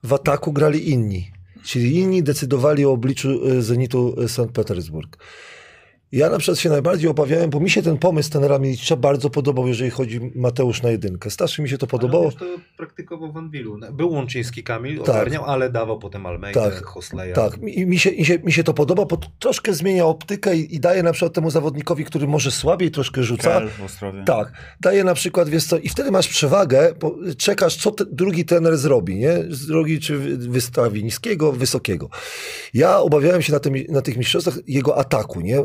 w 0.06 0.14
ataku 0.14 0.54
grali 0.54 0.90
inni, 0.90 1.32
czyli 1.64 1.96
inni 2.00 2.24
decydowali 2.24 2.86
o 2.86 2.92
obliczu 2.92 3.30
e, 3.48 3.62
Zenitu 3.62 4.16
e, 4.22 4.28
Sankt 4.28 4.56
Petersburg. 4.56 5.18
Ja 6.12 6.30
na 6.30 6.38
przykład 6.38 6.60
się 6.60 6.70
najbardziej 6.70 7.10
obawiałem, 7.10 7.50
bo 7.50 7.60
mi 7.60 7.70
się 7.70 7.82
ten 7.82 7.98
pomysł 7.98 8.30
tenera 8.32 8.60
Milicza 8.60 8.96
bardzo 8.96 9.30
podobał, 9.30 9.68
jeżeli 9.68 9.90
chodzi 9.90 10.32
Mateusz 10.36 10.82
na 10.82 10.90
jedynkę. 10.90 11.30
Starszy 11.30 11.62
mi 11.62 11.70
się 11.70 11.78
to 11.78 11.88
podobało. 11.88 12.32
to 12.32 12.46
praktykował 12.78 13.32
w 13.32 13.38
Anwilu. 13.38 13.80
Był 13.94 14.12
Łączyński 14.12 14.64
Kamil, 14.64 14.98
Tak. 15.00 15.10
ogarniał, 15.10 15.46
ale 15.46 15.70
dawał 15.70 16.00
potem 16.00 16.26
Almeida, 16.26 16.62
Tak. 16.72 16.84
Hosleya. 16.86 17.34
Tak, 17.34 17.58
mi, 17.62 17.86
mi, 17.86 18.00
się, 18.00 18.12
mi, 18.12 18.26
się, 18.26 18.40
mi 18.40 18.52
się 18.52 18.64
to 18.64 18.74
podoba, 18.74 19.06
bo 19.06 19.18
troszkę 19.40 19.74
zmienia 19.74 20.06
optykę 20.06 20.56
i, 20.58 20.76
i 20.76 20.80
daje 20.80 21.04
na 21.04 21.12
przykład 21.14 21.34
temu 21.34 21.50
zawodnikowi, 21.52 22.06
który 22.06 22.28
może 22.28 22.52
słabiej 22.52 22.92
troszkę 22.92 23.24
rzuca. 23.24 23.62
Tak, 24.26 24.54
daje 24.82 25.04
na 25.04 25.14
przykład, 25.14 25.50
wiesz 25.50 25.66
co, 25.66 25.78
i 25.78 25.90
wtedy 25.90 26.12
masz 26.12 26.28
przewagę, 26.28 26.94
bo 27.00 27.16
czekasz, 27.38 27.76
co 27.76 27.92
te, 27.92 28.06
drugi 28.12 28.46
trener 28.46 28.78
zrobi, 28.78 29.16
nie? 29.16 29.38
Zrobi, 29.50 30.00
czy 30.00 30.18
wy- 30.18 30.38
wystawi 30.38 31.04
niskiego, 31.04 31.52
wysokiego. 31.52 32.10
Ja 32.74 33.00
obawiałem 33.00 33.42
się 33.42 33.54
na, 33.54 33.60
tym, 33.60 33.74
na 33.90 34.02
tych 34.02 34.18
mistrzostwach 34.18 34.58
jego 34.68 34.98
ataku, 34.98 35.42
nie? 35.42 35.64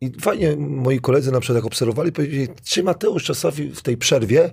I 0.00 0.12
fajnie 0.20 0.56
moi 0.56 1.00
koledzy 1.00 1.32
na 1.32 1.40
przykład 1.40 1.56
jak 1.56 1.66
obserwowali, 1.66 2.12
powiedzieli, 2.12 2.48
czy 2.64 2.82
Mateusz 2.82 3.24
czasami 3.24 3.70
w 3.70 3.82
tej 3.82 3.96
przerwie 3.96 4.52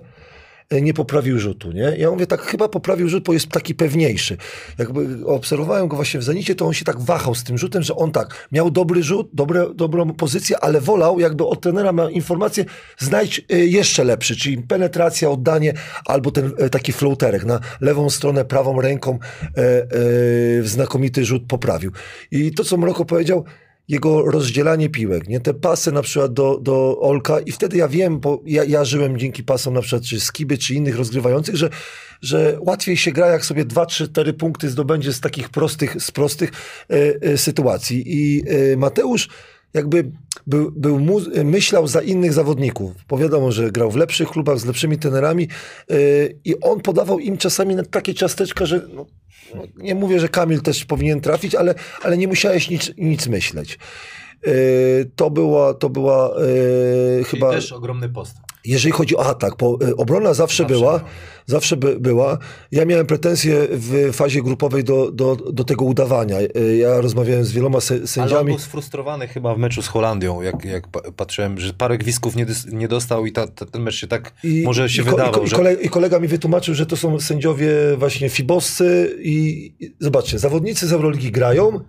e, 0.70 0.80
nie 0.80 0.94
poprawił 0.94 1.38
rzutu, 1.38 1.72
nie? 1.72 1.94
Ja 1.98 2.10
mówię, 2.10 2.26
tak 2.26 2.40
chyba 2.40 2.68
poprawił 2.68 3.08
rzut, 3.08 3.24
bo 3.24 3.32
jest 3.32 3.48
taki 3.48 3.74
pewniejszy. 3.74 4.36
Jakby 4.78 5.26
obserwowałem 5.26 5.88
go 5.88 5.96
właśnie 5.96 6.20
w 6.20 6.22
Zenicie, 6.22 6.54
to 6.54 6.66
on 6.66 6.72
się 6.72 6.84
tak 6.84 7.00
wahał 7.00 7.34
z 7.34 7.44
tym 7.44 7.58
rzutem, 7.58 7.82
że 7.82 7.96
on 7.96 8.12
tak, 8.12 8.48
miał 8.52 8.70
dobry 8.70 9.02
rzut, 9.02 9.28
dobre, 9.32 9.66
dobrą 9.74 10.12
pozycję, 10.12 10.56
ale 10.60 10.80
wolał, 10.80 11.20
jakby 11.20 11.46
od 11.46 11.60
trenera 11.60 11.92
ma 11.92 12.10
informację, 12.10 12.64
znajdź 12.98 13.44
e, 13.50 13.58
jeszcze 13.58 14.04
lepszy, 14.04 14.36
czyli 14.36 14.58
penetracja, 14.58 15.30
oddanie, 15.30 15.74
albo 16.04 16.30
ten 16.30 16.52
e, 16.58 16.70
taki 16.70 16.92
floaterek 16.92 17.44
na 17.44 17.60
lewą 17.80 18.10
stronę, 18.10 18.44
prawą 18.44 18.80
ręką 18.80 19.18
e, 19.18 19.62
e, 19.62 20.62
znakomity 20.62 21.24
rzut 21.24 21.42
poprawił. 21.48 21.92
I 22.30 22.52
to, 22.54 22.64
co 22.64 22.76
Mroko 22.76 23.04
powiedział, 23.04 23.44
jego 23.88 24.30
rozdzielanie 24.30 24.88
piłek, 24.88 25.28
nie? 25.28 25.40
Te 25.40 25.54
pasy 25.54 25.92
na 25.92 26.02
przykład 26.02 26.32
do, 26.32 26.58
do 26.62 27.00
Olka 27.00 27.40
i 27.40 27.52
wtedy 27.52 27.76
ja 27.76 27.88
wiem, 27.88 28.20
bo 28.20 28.42
ja, 28.46 28.64
ja 28.64 28.84
żyłem 28.84 29.18
dzięki 29.18 29.44
pasom 29.44 29.74
na 29.74 29.80
przykład 29.80 30.02
czy 30.02 30.20
Skiby, 30.20 30.58
czy 30.58 30.74
innych 30.74 30.96
rozgrywających, 30.96 31.56
że, 31.56 31.70
że 32.20 32.58
łatwiej 32.60 32.96
się 32.96 33.12
gra, 33.12 33.26
jak 33.26 33.44
sobie 33.44 33.64
dwa, 33.64 33.86
trzy, 33.86 34.08
cztery 34.08 34.32
punkty 34.32 34.70
zdobędzie 34.70 35.12
z 35.12 35.20
takich 35.20 35.48
prostych, 35.48 36.02
z 36.02 36.10
prostych 36.10 36.50
e, 36.90 36.94
e, 37.22 37.38
sytuacji. 37.38 38.02
I 38.06 38.42
e, 38.48 38.76
Mateusz 38.76 39.28
jakby 39.74 40.10
był, 40.46 40.72
był 40.72 41.00
myślał 41.44 41.86
za 41.86 42.02
innych 42.02 42.32
zawodników. 42.32 42.92
Bo 43.08 43.18
wiadomo, 43.18 43.52
że 43.52 43.70
grał 43.70 43.90
w 43.90 43.96
lepszych 43.96 44.28
klubach 44.28 44.58
z 44.58 44.64
lepszymi 44.64 44.98
trenerami 44.98 45.48
yy, 45.88 46.38
i 46.44 46.60
on 46.60 46.80
podawał 46.80 47.18
im 47.18 47.36
czasami 47.36 47.76
takie 47.90 48.14
ciasteczka, 48.14 48.66
że 48.66 48.88
no, 48.94 49.06
no, 49.54 49.62
nie 49.76 49.94
mówię, 49.94 50.20
że 50.20 50.28
Kamil 50.28 50.60
też 50.60 50.84
powinien 50.84 51.20
trafić, 51.20 51.54
ale, 51.54 51.74
ale 52.02 52.18
nie 52.18 52.28
musiałeś 52.28 52.70
nic, 52.70 52.92
nic 52.98 53.26
myśleć. 53.26 53.78
Yy, 54.46 54.52
to 55.16 55.30
była, 55.30 55.74
to 55.74 55.90
była 55.90 56.34
yy, 57.18 57.24
chyba... 57.24 57.50
też 57.50 57.72
ogromny 57.72 58.08
postęp. 58.08 58.45
Jeżeli 58.66 58.92
chodzi 58.92 59.16
o 59.16 59.26
atak, 59.26 59.54
bo 59.58 59.78
y, 59.88 59.96
obrona 59.96 60.34
zawsze, 60.34 60.62
Zawsze 60.62 60.74
była, 60.74 61.00
zawsze 61.46 61.76
by, 61.76 62.00
była. 62.00 62.38
Ja 62.72 62.84
miałem 62.84 63.06
pretensje 63.06 63.66
w 63.70 64.10
fazie 64.12 64.42
grupowej 64.42 64.84
do, 64.84 65.10
do, 65.12 65.36
do 65.36 65.64
tego 65.64 65.84
udawania. 65.84 66.36
Y, 66.40 66.76
Ja 66.76 67.00
rozmawiałem 67.00 67.44
z 67.44 67.52
wieloma 67.52 67.80
se, 67.80 67.94
Ale 67.94 68.02
on 68.02 68.08
sędziami. 68.08 68.50
był 68.50 68.58
sfrustrowany 68.58 69.28
chyba 69.28 69.54
w 69.54 69.58
meczu 69.58 69.82
z 69.82 69.86
Holandią, 69.88 70.42
jak, 70.42 70.64
jak 70.64 70.88
pa- 70.88 71.12
patrzyłem, 71.16 71.60
że 71.60 71.72
parę 71.74 71.98
gwizdków 71.98 72.36
nie, 72.36 72.46
nie 72.72 72.88
dostał 72.88 73.26
i 73.26 73.32
ta, 73.32 73.46
ta, 73.46 73.66
ten 73.66 73.82
mecz 73.82 73.94
się 73.94 74.06
tak 74.06 74.32
może 74.64 74.88
się 74.88 75.02
i, 75.02 75.04
wydawał, 75.04 75.44
i, 75.44 75.48
że... 75.48 75.54
i, 75.54 75.58
kolega, 75.58 75.80
I 75.82 75.88
kolega 75.88 76.18
mi 76.20 76.28
wytłumaczył, 76.28 76.74
że 76.74 76.86
to 76.86 76.96
są 76.96 77.20
sędziowie 77.20 77.68
właśnie 77.98 78.28
fiboscy 78.28 79.16
i, 79.22 79.72
i 79.80 79.96
zobaczcie, 80.00 80.38
zawodnicy 80.38 80.86
z 80.86 80.92
Euroligi 80.92 81.30
grają, 81.32 81.80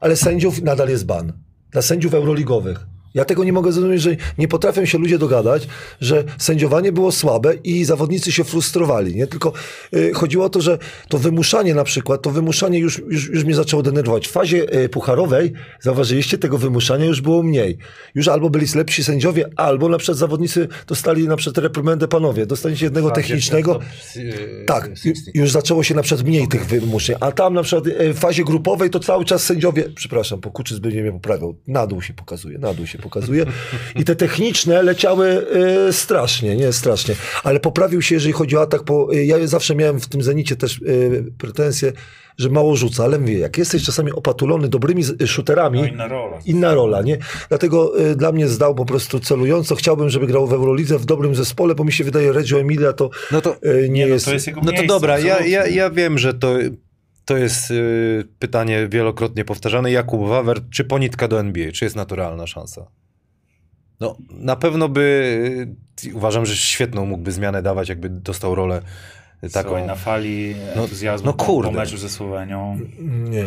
ale 0.00 0.16
sędziów 0.16 0.62
nadal 0.62 0.88
jest 0.88 1.06
ban. 1.06 1.32
Dla 1.70 1.82
sędziów 1.82 2.14
euroligowych. 2.14 2.86
Ja 3.14 3.24
tego 3.24 3.44
nie 3.44 3.52
mogę 3.52 3.72
zrozumieć, 3.72 4.02
że 4.02 4.16
nie 4.38 4.48
potrafią 4.48 4.84
się 4.84 4.98
ludzie 4.98 5.18
dogadać, 5.18 5.68
że 6.00 6.24
sędziowanie 6.38 6.92
było 6.92 7.12
słabe 7.12 7.54
i 7.54 7.84
zawodnicy 7.84 8.32
się 8.32 8.44
frustrowali. 8.44 9.16
Nie? 9.16 9.26
Tylko 9.26 9.52
y, 9.96 10.12
chodziło 10.14 10.44
o 10.44 10.48
to, 10.48 10.60
że 10.60 10.78
to 11.08 11.18
wymuszanie 11.18 11.74
na 11.74 11.84
przykład, 11.84 12.22
to 12.22 12.30
wymuszanie 12.30 12.78
już, 12.78 13.02
już, 13.10 13.28
już 13.28 13.44
mnie 13.44 13.54
zaczęło 13.54 13.82
denerwować. 13.82 14.28
W 14.28 14.30
fazie 14.30 14.82
y, 14.84 14.88
pucharowej, 14.88 15.52
zauważyliście, 15.80 16.38
tego 16.38 16.58
wymuszania 16.58 17.04
już 17.04 17.20
było 17.20 17.42
mniej. 17.42 17.78
Już 18.14 18.28
albo 18.28 18.50
byli 18.50 18.66
lepsi 18.74 19.04
sędziowie, 19.04 19.44
albo 19.56 19.88
na 19.88 19.98
przykład 19.98 20.18
zawodnicy 20.18 20.68
dostali 20.86 21.28
na 21.28 21.36
przykład 21.36 21.64
reprymendę 21.64 22.08
panowie. 22.08 22.46
Dostaniecie 22.46 22.86
jednego 22.86 23.08
technicznego. 23.10 23.78
Tak, 24.66 24.90
ju- 25.04 25.12
już 25.34 25.50
zaczęło 25.50 25.82
się 25.82 25.94
na 25.94 26.02
przykład 26.02 26.26
mniej 26.26 26.48
tych 26.48 26.66
wymuszeń, 26.66 27.16
a 27.20 27.32
tam 27.32 27.54
na 27.54 27.62
przykład 27.62 27.86
e, 27.86 28.12
w 28.12 28.18
fazie 28.18 28.44
grupowej 28.44 28.90
to 28.90 29.00
cały 29.00 29.24
czas 29.24 29.44
sędziowie, 29.44 29.84
przepraszam, 29.94 30.40
bo 30.40 30.50
Kuczyc 30.50 30.78
będzie 30.78 31.02
mnie 31.02 31.12
poprawiał, 31.12 31.56
na 31.66 31.86
dół 31.86 32.02
się 32.02 32.14
pokazuje, 32.14 32.58
na 32.58 32.74
dół 32.74 32.86
się 32.86 32.98
pokazuje 33.02 33.46
i 33.96 34.04
te 34.04 34.16
techniczne 34.16 34.82
leciały 34.82 35.46
e, 35.88 35.92
strasznie, 35.92 36.56
nie, 36.56 36.72
strasznie, 36.72 37.14
ale 37.44 37.60
poprawił 37.60 38.02
się, 38.02 38.14
jeżeli 38.14 38.32
chodzi 38.32 38.56
o 38.56 38.62
atak, 38.62 38.82
bo 38.84 39.08
e, 39.14 39.24
ja 39.24 39.46
zawsze 39.46 39.74
miałem 39.74 40.00
w 40.00 40.08
tym 40.08 40.22
Zenicie 40.22 40.56
też 40.56 40.76
e, 40.76 40.80
pretensje, 41.38 41.92
że 42.38 42.48
mało 42.50 42.76
rzuca, 42.76 43.04
ale 43.04 43.18
mówię, 43.18 43.38
jak 43.38 43.58
jesteś 43.58 43.84
czasami 43.84 44.12
opatulony 44.12 44.68
dobrymi 44.68 45.02
z- 45.02 45.30
shooterami, 45.30 45.80
No 45.80 45.86
inna 45.86 46.08
rola. 46.08 46.38
inna 46.46 46.74
rola, 46.74 47.02
nie? 47.02 47.18
Dlatego 47.48 48.00
y, 48.10 48.16
dla 48.16 48.32
mnie 48.32 48.48
zdał 48.48 48.74
po 48.74 48.84
prostu 48.84 49.20
celująco. 49.20 49.74
Chciałbym, 49.74 50.10
żeby 50.10 50.26
grał 50.26 50.46
w 50.46 50.52
Eurolidze 50.52 50.98
w 50.98 51.04
dobrym 51.04 51.34
zespole, 51.34 51.74
bo 51.74 51.84
mi 51.84 51.92
się 51.92 52.04
wydaje, 52.04 52.32
Reggio 52.32 52.60
Emilia 52.60 52.92
to, 52.92 53.10
No 53.32 53.40
to- 53.40 53.56
y, 53.64 53.88
nie, 53.88 54.00
Nie, 54.00 54.06
no 54.06 54.12
jest... 54.14 54.24
to 54.24 54.32
jest 54.32 54.46
jego 54.46 54.60
No 54.64 54.72
to 54.72 54.82
dobra, 54.86 55.18
ja, 55.18 55.44
ja, 55.46 55.66
ja 55.66 55.90
wiem, 55.90 56.18
że 56.18 56.34
to, 56.34 56.54
to 57.24 57.36
jest 57.36 57.70
y, 57.70 58.28
pytanie 58.38 58.88
wielokrotnie 58.88 59.44
powtarzane. 59.44 59.92
Jakub 59.92 60.28
Wawer, 60.28 60.60
czy 60.70 60.84
ponitka 60.84 61.28
do 61.28 61.40
NBA? 61.40 61.72
Czy 61.72 61.84
jest 61.84 61.96
naturalna 61.96 62.46
szansa? 62.46 62.86
No, 64.00 64.16
na 64.30 64.56
pewno 64.56 64.88
by, 64.88 65.74
y, 66.06 66.14
uważam, 66.14 66.46
że 66.46 66.56
świetną 66.56 67.06
mógłby 67.06 67.32
zmianę 67.32 67.62
dawać, 67.62 67.88
jakby 67.88 68.08
dostał 68.08 68.54
rolę 68.54 68.82
taką. 69.52 69.68
Słuchaj, 69.68 69.86
na 69.86 69.94
fali 69.94 70.54
No- 70.76 70.82
entuzjazmu 70.82 71.26
no 71.26 71.32
kurde. 71.32 71.70
po 71.70 71.76
meczu 71.76 71.96
ze 71.98 72.08
Słowenią. 72.08 72.78
Nie, 73.00 73.44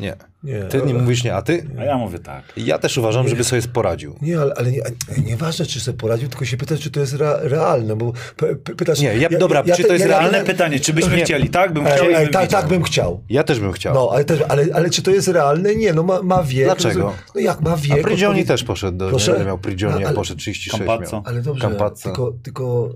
Nie. 0.00 0.16
nie. 0.42 0.62
Ty 0.62 0.82
nie 0.82 0.94
mówisz 0.94 1.24
nie, 1.24 1.34
a 1.34 1.42
ty? 1.42 1.66
A 1.78 1.84
ja 1.84 1.96
mówię 1.96 2.18
tak. 2.18 2.44
Ja 2.56 2.78
też 2.78 2.98
uważam, 2.98 3.28
żeby 3.28 3.44
sobie 3.44 3.62
poradził. 3.62 4.16
Nie, 4.22 4.40
ale, 4.40 4.54
ale 4.56 4.70
nie, 4.72 4.80
nieważne, 5.26 5.66
czy 5.66 5.80
sobie 5.80 5.98
poradził, 5.98 6.28
tylko 6.28 6.44
się 6.44 6.56
pytać, 6.56 6.80
czy 6.80 6.90
to 6.90 7.00
jest 7.00 7.14
rea, 7.14 7.38
realne, 7.42 7.96
bo 7.96 8.12
p, 8.36 8.56
p, 8.56 8.74
pytasz... 8.74 9.00
Nie, 9.00 9.14
ja- 9.16 9.28
dobra, 9.28 9.62
czy 9.76 9.84
to 9.84 9.92
jest 9.92 10.04
ja- 10.04 10.18
realne 10.18 10.44
pytanie, 10.44 10.80
czy 10.80 10.92
byśmy 10.92 11.16
Nie. 11.16 11.24
chcieli? 11.24 11.50
Tak, 11.50 11.72
bym 11.72 11.84
chciał 11.84 12.06
ej, 12.06 12.24
bym 12.24 12.32
tak, 12.32 12.50
tak 12.50 12.68
bym 12.68 12.82
chciał. 12.82 13.22
Ja 13.28 13.44
też 13.44 13.60
bym 13.60 13.72
chciał. 13.72 13.94
No, 13.94 14.08
ale, 14.12 14.24
też, 14.24 14.40
ale, 14.48 14.66
ale 14.74 14.90
czy 14.90 15.02
to 15.02 15.10
jest 15.10 15.28
realne? 15.28 15.74
Nie, 15.74 15.92
no 15.92 16.02
ma, 16.02 16.22
ma 16.22 16.42
wiek. 16.42 16.64
Dlaczego? 16.64 17.14
No 17.34 17.40
jak 17.40 17.60
ma 17.60 17.70
a 17.72 17.76
wiek? 17.76 18.02
Prigioni 18.02 18.40
odpowiedzi- 18.40 18.46
też 18.48 18.64
poszedł 18.64 18.98
do, 18.98 19.08
Proszę? 19.08 19.38
nie 19.38 19.44
miał 19.44 19.58
Prigioni, 19.58 19.94
No, 19.94 20.00
jak 20.00 20.14
poszedł 20.14 20.40
36 20.40 20.78
Campazzo. 20.86 21.12
miał. 21.16 21.22
Ale 21.26 21.42
dobrze, 21.42 21.62
Campazzo. 21.62 22.02
tylko, 22.02 22.32
tylko 22.42 22.90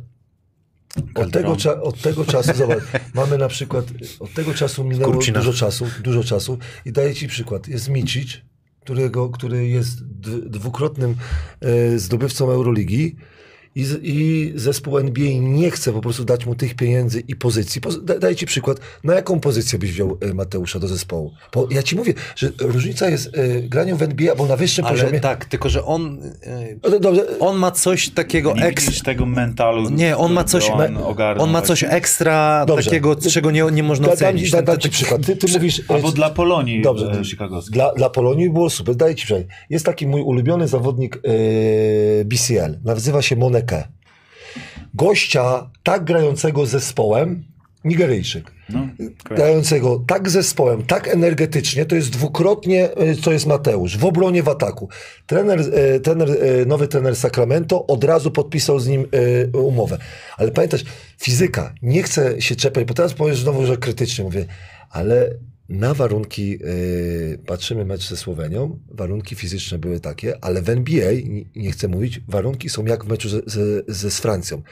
od 1.15 1.33
tego, 1.33 1.57
od 1.83 2.01
tego 2.01 2.25
czasu, 2.25 2.55
zobacz, 2.55 2.83
mamy 3.15 3.39
na 3.39 3.49
przykład, 3.49 3.85
od 4.21 4.33
tego 4.33 4.55
czasu 4.55 4.85
minęło 4.85 5.13
Kurcina. 5.13 5.39
dużo 5.39 5.53
czasu, 5.53 5.87
dużo 6.03 6.25
czasu 6.25 6.59
i 6.85 6.93
daję 6.93 7.15
ci 7.15 7.29
przykład. 7.29 7.69
Jest 7.69 7.89
Micic, 7.89 8.41
którego, 8.81 9.29
który 9.29 9.69
jest 9.69 10.05
dwukrotnym 10.47 11.17
e, 11.61 11.99
zdobywcą 11.99 12.51
Euroligi 12.51 13.17
i, 13.75 13.85
i 14.03 14.53
zespół 14.55 14.99
NBA 14.99 15.29
nie 15.41 15.71
chce 15.71 15.93
po 15.93 16.01
prostu 16.01 16.25
dać 16.25 16.47
mu 16.47 16.55
tych 16.55 16.75
pieniędzy 16.75 17.23
i 17.29 17.37
pozycji. 17.37 17.81
Poz- 17.81 18.05
Da, 18.05 18.19
daję 18.19 18.37
ci 18.37 18.47
przykład, 18.47 18.81
na 19.05 19.15
jaką 19.15 19.41
pozycję 19.41 19.79
byś 19.79 19.93
wziął 19.93 20.19
e, 20.21 20.35
Mateusza 20.35 20.79
do 20.79 20.89
zespołu? 20.89 21.33
Bo 21.55 21.69
ja 21.71 21.83
ci 21.83 21.97
mówię, 21.97 22.15
że 22.37 22.51
różnica 22.61 23.09
jest 23.11 23.31
e, 23.39 23.63
graniu 23.63 23.97
w 23.97 24.03
NBA 24.03 24.31
albo 24.33 24.47
na 24.47 24.57
wyższym 24.57 24.85
Ale 24.85 24.95
poziomie. 24.95 25.21
tak, 25.21 25.45
tylko 25.45 25.69
że 25.69 25.85
on, 25.85 26.19
y, 26.47 26.79
No 26.91 26.99
dobrze, 27.01 27.39
on 27.39 27.57
ma 27.57 27.71
coś 27.71 28.09
takiego 28.09 28.55
Nie 28.55 28.73
tego 29.05 29.27
mentalu. 29.27 29.91
Nie, 29.91 30.17
on 30.17 30.33
ma 30.33 30.45
coś, 30.45 30.71
on, 30.71 30.97
ogarnął, 30.97 31.45
on 31.45 31.51
ma 31.51 31.59
tak. 31.61 31.69
coś 31.69 31.85
ekstra 31.85 32.65
Dobrze. 32.67 32.85
takiego, 32.85 33.17
czego 33.17 33.51
nie, 33.51 33.65
nie 33.73 33.83
można 33.83 34.07
da, 34.07 34.13
ocenić. 34.13 34.51
da, 34.51 34.63
dam 34.63 34.75
ten- 34.77 34.81
ci 34.83 34.91
przykład. 34.91 35.27
Ty, 35.27 35.37
ty 35.37 35.53
mówisz... 35.53 35.81
e, 35.81 35.83
Albo 35.89 36.13
dla 36.13 36.31
Polonii 36.31 36.83
Dobrze. 36.83 37.23
Chicagowskiej. 37.25 37.73
Dla, 37.75 37.93
dla 37.95 38.11
Polonii 38.11 38.51
było 38.51 38.71
super. 38.71 38.97
Daję 38.97 39.15
ci 39.15 39.25
przykład. 39.27 39.47
Jest 39.71 39.87
taki 39.87 40.07
mój 40.07 40.21
ulubiony 40.21 40.69
zawodnik 40.69 41.21
yy, 41.25 42.25
BCL. 42.25 42.79
Nazywa 42.85 43.23
się 43.23 43.37
Gościa 44.95 45.71
tak 45.83 46.05
grającego 46.05 46.67
zespołem, 46.67 47.45
Nigeryjczyk. 47.85 48.53
No. 48.69 48.89
Grającego 49.25 50.05
tak 50.07 50.31
zespołem, 50.31 50.83
tak 50.83 51.09
energetycznie, 51.09 51.87
to 51.87 51.95
jest 51.95 52.11
dwukrotnie, 52.11 52.89
co 53.23 53.33
jest 53.33 53.47
Mateusz, 53.47 53.99
w 53.99 54.05
obronie, 54.05 54.43
w 54.43 54.49
ataku. 54.49 54.89
Trener, 55.27 55.61
yy, 55.61 56.01
trener, 56.01 56.29
yy, 56.29 56.67
nowy 56.67 56.89
trener 56.89 57.17
Sacramento 57.17 57.87
od 57.87 58.05
razu 58.05 58.31
podpisał 58.31 58.81
z 58.81 58.89
nim 58.89 59.07
umowę. 59.53 59.99
Ale 60.37 60.51
pamiętasz, 60.51 60.85
fizyka, 61.19 61.75
nie 61.83 62.03
chcę 62.03 62.41
się 62.41 62.57
czepiać, 62.57 62.85
bo 62.85 62.95
teraz 62.95 63.15
powiesz 63.15 63.41
znowu, 63.41 63.67
że 63.67 63.77
krytycznie 63.77 64.25
mówię, 64.25 64.47
ale 64.91 65.31
na 65.73 65.95
warunki, 65.95 66.51
yy, 66.51 67.39
patrzymy 67.47 67.85
mecz 67.85 68.09
ze 68.09 68.17
Słowenią, 68.17 68.79
warunki 68.91 69.35
fizyczne 69.35 69.79
były 69.79 70.01
takie, 70.01 70.45
ale 70.45 70.63
w 70.63 70.69
NBA, 70.69 71.13
nie- 71.55 71.73
chcę 71.73 71.89
mówić, 71.89 72.21
warunki 72.29 72.69
są 72.69 72.85
jak 72.85 73.05
w 73.05 73.09
meczu 73.09 73.29
ze, 73.29 73.41
ze, 73.87 74.11
z 74.11 74.21
Francją. 74.21 74.63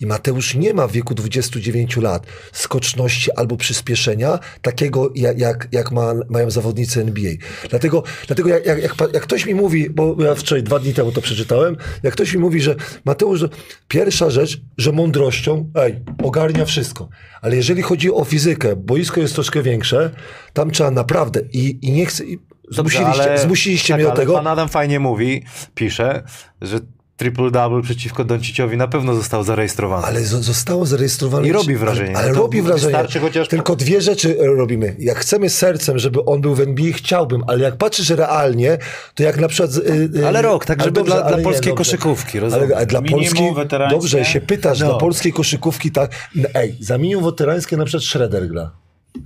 I 0.00 0.06
Mateusz 0.06 0.54
nie 0.54 0.74
ma 0.74 0.86
w 0.88 0.92
wieku 0.92 1.14
29 1.14 1.96
lat 1.96 2.26
skoczności 2.52 3.32
albo 3.32 3.56
przyspieszenia 3.56 4.38
takiego, 4.62 5.12
jak, 5.14 5.68
jak, 5.72 5.92
ma, 5.92 6.14
mają 6.28 6.50
zawodnicy 6.50 7.00
NBA. 7.00 7.32
Dlatego, 7.70 8.02
dlatego 8.26 8.48
jak, 8.48 8.66
jak, 8.66 8.82
jak, 8.82 9.22
ktoś 9.22 9.46
mi 9.46 9.54
mówi, 9.54 9.90
bo 9.90 10.16
ja 10.24 10.34
wczoraj, 10.34 10.62
dwa 10.62 10.78
dni 10.78 10.94
temu 10.94 11.12
to 11.12 11.20
przeczytałem, 11.20 11.76
jak 12.02 12.12
ktoś 12.12 12.34
mi 12.34 12.40
mówi, 12.40 12.60
że 12.60 12.76
Mateusz, 13.04 13.44
pierwsza 13.88 14.30
rzecz, 14.30 14.60
że 14.78 14.92
mądrością, 14.92 15.70
ej, 15.74 16.00
ogarnia 16.22 16.64
wszystko. 16.64 17.08
Ale 17.40 17.56
jeżeli 17.56 17.82
chodzi 17.82 18.12
o 18.12 18.24
fizykę, 18.24 18.76
boisko 18.76 19.20
jest 19.20 19.34
troszkę 19.34 19.62
większe, 19.62 20.10
tam 20.52 20.70
trzeba 20.70 20.90
naprawdę 20.90 21.40
i, 21.52 21.78
i 21.86 21.92
nie 21.92 22.06
chcę... 22.06 22.24
I 22.24 22.38
zmusiliście, 22.70 23.38
zmusiliście 23.38 23.88
tak, 23.94 23.96
mnie 23.96 24.04
do 24.04 24.10
ale 24.10 24.20
tego. 24.20 24.34
Pan 24.34 24.46
Adam 24.46 24.68
fajnie 24.68 25.00
mówi, 25.00 25.42
pisze, 25.74 26.22
że 26.62 26.78
triple-double 27.20 27.82
przeciwko 27.82 28.24
Donciciowi 28.24 28.76
na 28.76 28.88
pewno 28.88 29.14
został 29.14 29.42
zarejestrowany. 29.44 30.06
Ale 30.06 30.20
zo- 30.20 30.42
zostało 30.42 30.86
zarejestrowane. 30.86 31.48
I 31.48 31.52
robi 31.52 31.76
wrażenie. 31.76 32.08
Ale, 32.16 32.18
ale 32.18 32.32
No 32.32 32.38
robi 32.38 32.62
wrażenie. 32.62 32.86
wystarczy 32.92 33.20
chociaż- 33.20 33.48
Tylko 33.48 33.76
dwie 33.76 34.00
rzeczy 34.00 34.36
robimy. 34.56 34.96
Jak 34.98 35.18
chcemy 35.18 35.50
sercem, 35.50 35.98
żeby 35.98 36.24
on 36.24 36.40
był 36.40 36.54
w 36.54 36.60
NBA, 36.60 36.92
chciałbym, 36.92 37.42
ale 37.46 37.60
jak 37.60 37.76
patrzysz 37.76 38.10
realnie, 38.10 38.78
to 39.14 39.22
jak 39.22 39.40
na 39.40 39.48
przykład. 39.48 39.76
y, 39.76 40.10
y, 40.18 40.26
Ale 40.28 40.42
rok, 40.42 40.64
tak 40.64 40.78
ale 40.78 40.84
żeby 40.84 41.02
dla- 41.02 41.16
dla 41.16 41.24
ale 41.24 41.36
nie, 41.36 41.42
polskiej 41.42 41.72
dobrze. 41.72 41.76
koszykówki, 41.84 42.40
rozumiem. 42.40 42.66
Ale, 42.66 42.76
ale 42.76 42.86
dla 42.86 43.02
polskiej. 43.02 43.54
Dobrze, 43.90 44.24
się 44.24 44.40
pytasz, 44.40 44.80
No. 44.80 44.86
dla 44.86 44.98
polskiej 44.98 45.32
koszykówki 45.32 45.90
tak. 45.90 46.10
no, 46.34 46.48
Ej, 46.54 46.76
za 46.80 46.98
minimum 46.98 47.24
weterańskie 47.24 47.76
na 47.76 47.84
przykład 47.84 48.02
Schroeder 48.04 48.48
gra. 48.48 48.70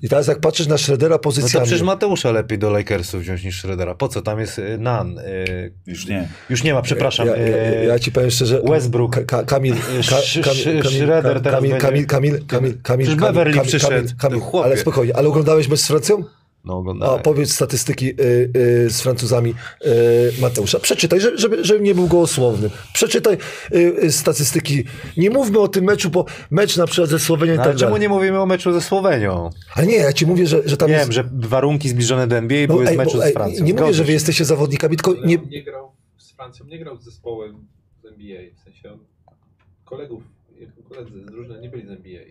I 0.03 0.09
teraz 0.09 0.27
jak 0.27 0.41
patrzysz 0.41 0.67
na 0.67 0.79
Schroedera 0.79 1.19
No 1.25 1.33
to 1.33 1.61
przecież 1.61 1.83
Mateusza 1.83 2.31
lepiej 2.33 2.59
do 2.59 2.71
Lakersów 2.71 3.21
wziąć 3.21 3.45
niż 3.45 3.59
Schroedera. 3.59 3.95
Po 3.95 4.09
co? 4.09 4.23
Tam 4.23 4.41
jest 4.41 4.59
y, 4.59 4.79
Nan. 4.79 5.19
y, 5.19 5.73
Już 5.87 6.07
nie. 6.07 6.29
Już 6.51 6.65
nie 6.65 6.75
ma, 6.75 6.83
przepraszam. 6.83 7.27
Ja, 7.27 7.37
ja, 7.37 7.83
y, 7.83 7.85
ja 7.87 7.99
ci 7.99 8.13
powiem 8.13 8.31
szczerze. 8.31 8.63
Westbrook. 8.65 9.13
Ka, 9.13 9.23
ka, 9.25 9.45
Kamil. 9.45 9.75
Ka, 9.75 10.17
Sz- 10.19 10.45
Kamil, 10.45 10.61
Sz- 10.63 10.83
Kamil, 10.83 10.99
Schroeder 11.01 11.41
teraz 11.41 11.55
Kamil, 11.61 11.71
będzie- 11.71 11.87
Kamil, 11.87 12.07
Kamil, 12.07 12.47
Kamil, 12.47 12.79
Kamil, 12.83 13.07
Przecież 13.07 13.21
Kamil, 13.21 13.33
Beverly 13.35 13.55
Kamil, 13.55 13.69
przyszedł. 13.69 13.91
Kamil, 13.95 14.17
Kamil, 14.19 14.39
Ty 14.41 14.45
chłopie. 14.47 14.65
ale 14.67 14.77
spokojnie, 14.77 15.17
ale 15.17 15.29
oglądałeś 15.29 15.69
mecz 15.69 15.81
z 15.81 15.87
Francją? 15.87 16.25
No 16.65 16.75
A 16.75 16.77
oglądałem. 16.77 17.23
powiedz 17.23 17.53
statystyki 17.53 18.11
y, 18.11 18.51
y, 18.57 18.91
z 18.91 19.01
Francuzami 19.01 19.51
y, 19.51 20.41
Mateusza. 20.41 20.79
Przeczytaj, 20.81 21.21
żeby, 21.35 21.65
żeby, 21.65 21.81
nie 21.81 21.95
był 21.95 22.07
gołosłowny. 22.09 22.71
Przeczytaj 22.93 23.37
y, 23.75 23.79
y, 24.05 24.13
statystyki. 24.13 24.85
Nie 25.17 25.31
mówmy 25.31 25.59
o 25.59 25.69
tym 25.69 25.85
meczu, 25.85 26.11
bo 26.11 26.25
mecz 26.51 26.77
na 26.77 26.87
przykład 26.87 27.11
ze 27.11 27.19
Słowenią 27.19 27.55
No, 27.55 27.63
ale 27.63 27.71
tak 27.71 27.81
czemu 27.81 27.97
nie 27.97 28.09
mówimy 28.09 28.41
o 28.41 28.47
meczu 28.47 28.73
ze 28.73 28.81
Słowenią? 28.81 29.51
Ale 29.75 29.87
nie, 29.87 29.97
ja 29.97 30.13
ci 30.13 30.27
mówię, 30.27 30.47
że, 30.47 30.63
że 30.69 30.77
tam 30.77 30.89
Wiem, 30.89 30.99
jest... 30.99 31.13
że 31.13 31.31
warunki 31.33 31.89
zbliżone 31.89 32.27
do 32.27 32.37
NBA 32.37 32.67
No, 32.69 32.75
były 32.75 32.87
z 32.87 32.89
ej, 32.91 32.97
meczu 32.97 33.19
bo, 33.19 33.27
z 33.29 33.33
Francją. 33.33 33.65
nie 33.65 33.75
mówię, 33.75 33.95
że 33.95 34.05
wy 34.05 34.13
jesteście 34.13 34.45
zawodnikami, 34.45 34.97
tylko 34.97 35.15
nie... 35.27 35.37
nie 35.51 35.63
grał 35.63 35.93
z 36.19 36.33
Francją, 36.33 36.67
nie 36.67 36.79
grał 36.79 36.97
z 36.97 37.05
zespołem 37.05 37.67
z 38.03 38.07
NBA. 38.07 38.41
W 38.61 38.65
sensie 38.65 38.93
on 38.93 38.99
kolegów, 39.85 40.23
koledzy 40.89 41.11
z 41.23 41.27
drużyny 41.27 41.61
nie 41.61 41.69
byli 41.69 41.87
z 41.87 41.91
NBA. 41.91 42.23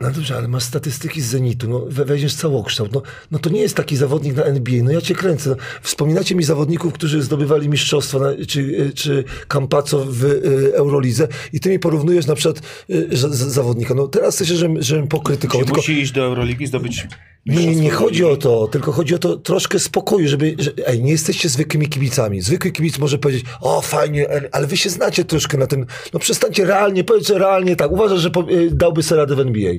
No 0.00 0.10
dobrze, 0.10 0.36
ale 0.36 0.48
masz 0.48 0.62
statystyki 0.62 1.20
z 1.20 1.26
Zenitu, 1.26 1.68
no 1.68 1.80
we- 1.88 2.04
weźmiesz 2.04 2.34
całokształt, 2.34 2.92
no, 2.92 3.02
no 3.30 3.38
to 3.38 3.50
nie 3.50 3.60
jest 3.60 3.74
taki 3.76 3.96
zawodnik 3.96 4.36
na 4.36 4.44
NBA, 4.44 4.82
no 4.82 4.90
ja 4.90 5.00
cię 5.00 5.14
kręcę. 5.14 5.50
No. 5.50 5.56
Wspominacie 5.82 6.34
mi 6.34 6.44
zawodników, 6.44 6.92
którzy 6.92 7.22
zdobywali 7.22 7.68
mistrzostwa, 7.68 8.18
na, 8.18 8.32
czy, 8.48 8.60
y, 8.60 8.92
czy 8.94 9.24
Campazzo 9.48 10.04
w 10.08 10.24
y, 10.24 10.72
Eurolidze 10.74 11.28
i 11.52 11.60
ty 11.60 11.70
mi 11.70 11.78
porównujesz 11.78 12.26
na 12.26 12.34
przykład 12.34 12.62
y, 12.90 13.08
z, 13.16 13.20
z, 13.34 13.38
zawodnika. 13.52 13.94
No 13.94 14.08
teraz 14.08 14.34
chcesz, 14.34 14.48
żebym, 14.48 14.82
żebym 14.82 15.08
pokrytykował, 15.08 15.60
Czy 15.60 15.64
tylko 15.66 15.80
musi 15.80 16.00
iść 16.00 16.12
do 16.12 16.24
Euroligi, 16.24 16.66
zdobyć 16.66 17.06
nie, 17.46 17.66
nie, 17.66 17.76
nie 17.76 17.90
chodzi 17.90 18.24
o 18.24 18.36
to, 18.36 18.68
tylko 18.68 18.92
chodzi 18.92 19.14
o 19.14 19.18
to 19.18 19.36
troszkę 19.36 19.78
spokoju, 19.78 20.28
żeby, 20.28 20.56
że, 20.58 20.72
ej, 20.86 21.02
nie 21.02 21.10
jesteście 21.10 21.48
zwykłymi 21.48 21.88
kibicami. 21.88 22.40
Zwykły 22.40 22.70
kibic 22.70 22.98
może 22.98 23.18
powiedzieć, 23.18 23.44
o 23.60 23.80
fajnie, 23.80 24.30
e, 24.30 24.48
ale 24.52 24.66
wy 24.66 24.76
się 24.76 24.90
znacie 24.90 25.24
troszkę 25.24 25.58
na 25.58 25.66
tym, 25.66 25.86
no 26.12 26.18
przestańcie 26.20 26.64
realnie, 26.64 27.04
powiedz, 27.04 27.26
że 27.28 27.38
realnie 27.38 27.76
tak, 27.76 27.92
uważasz, 27.92 28.20
że 28.20 28.30
po, 28.30 28.46
dałby 28.70 29.02
sobie 29.02 29.20
radę 29.20 29.34
w 29.36 29.40
NBA. 29.40 29.72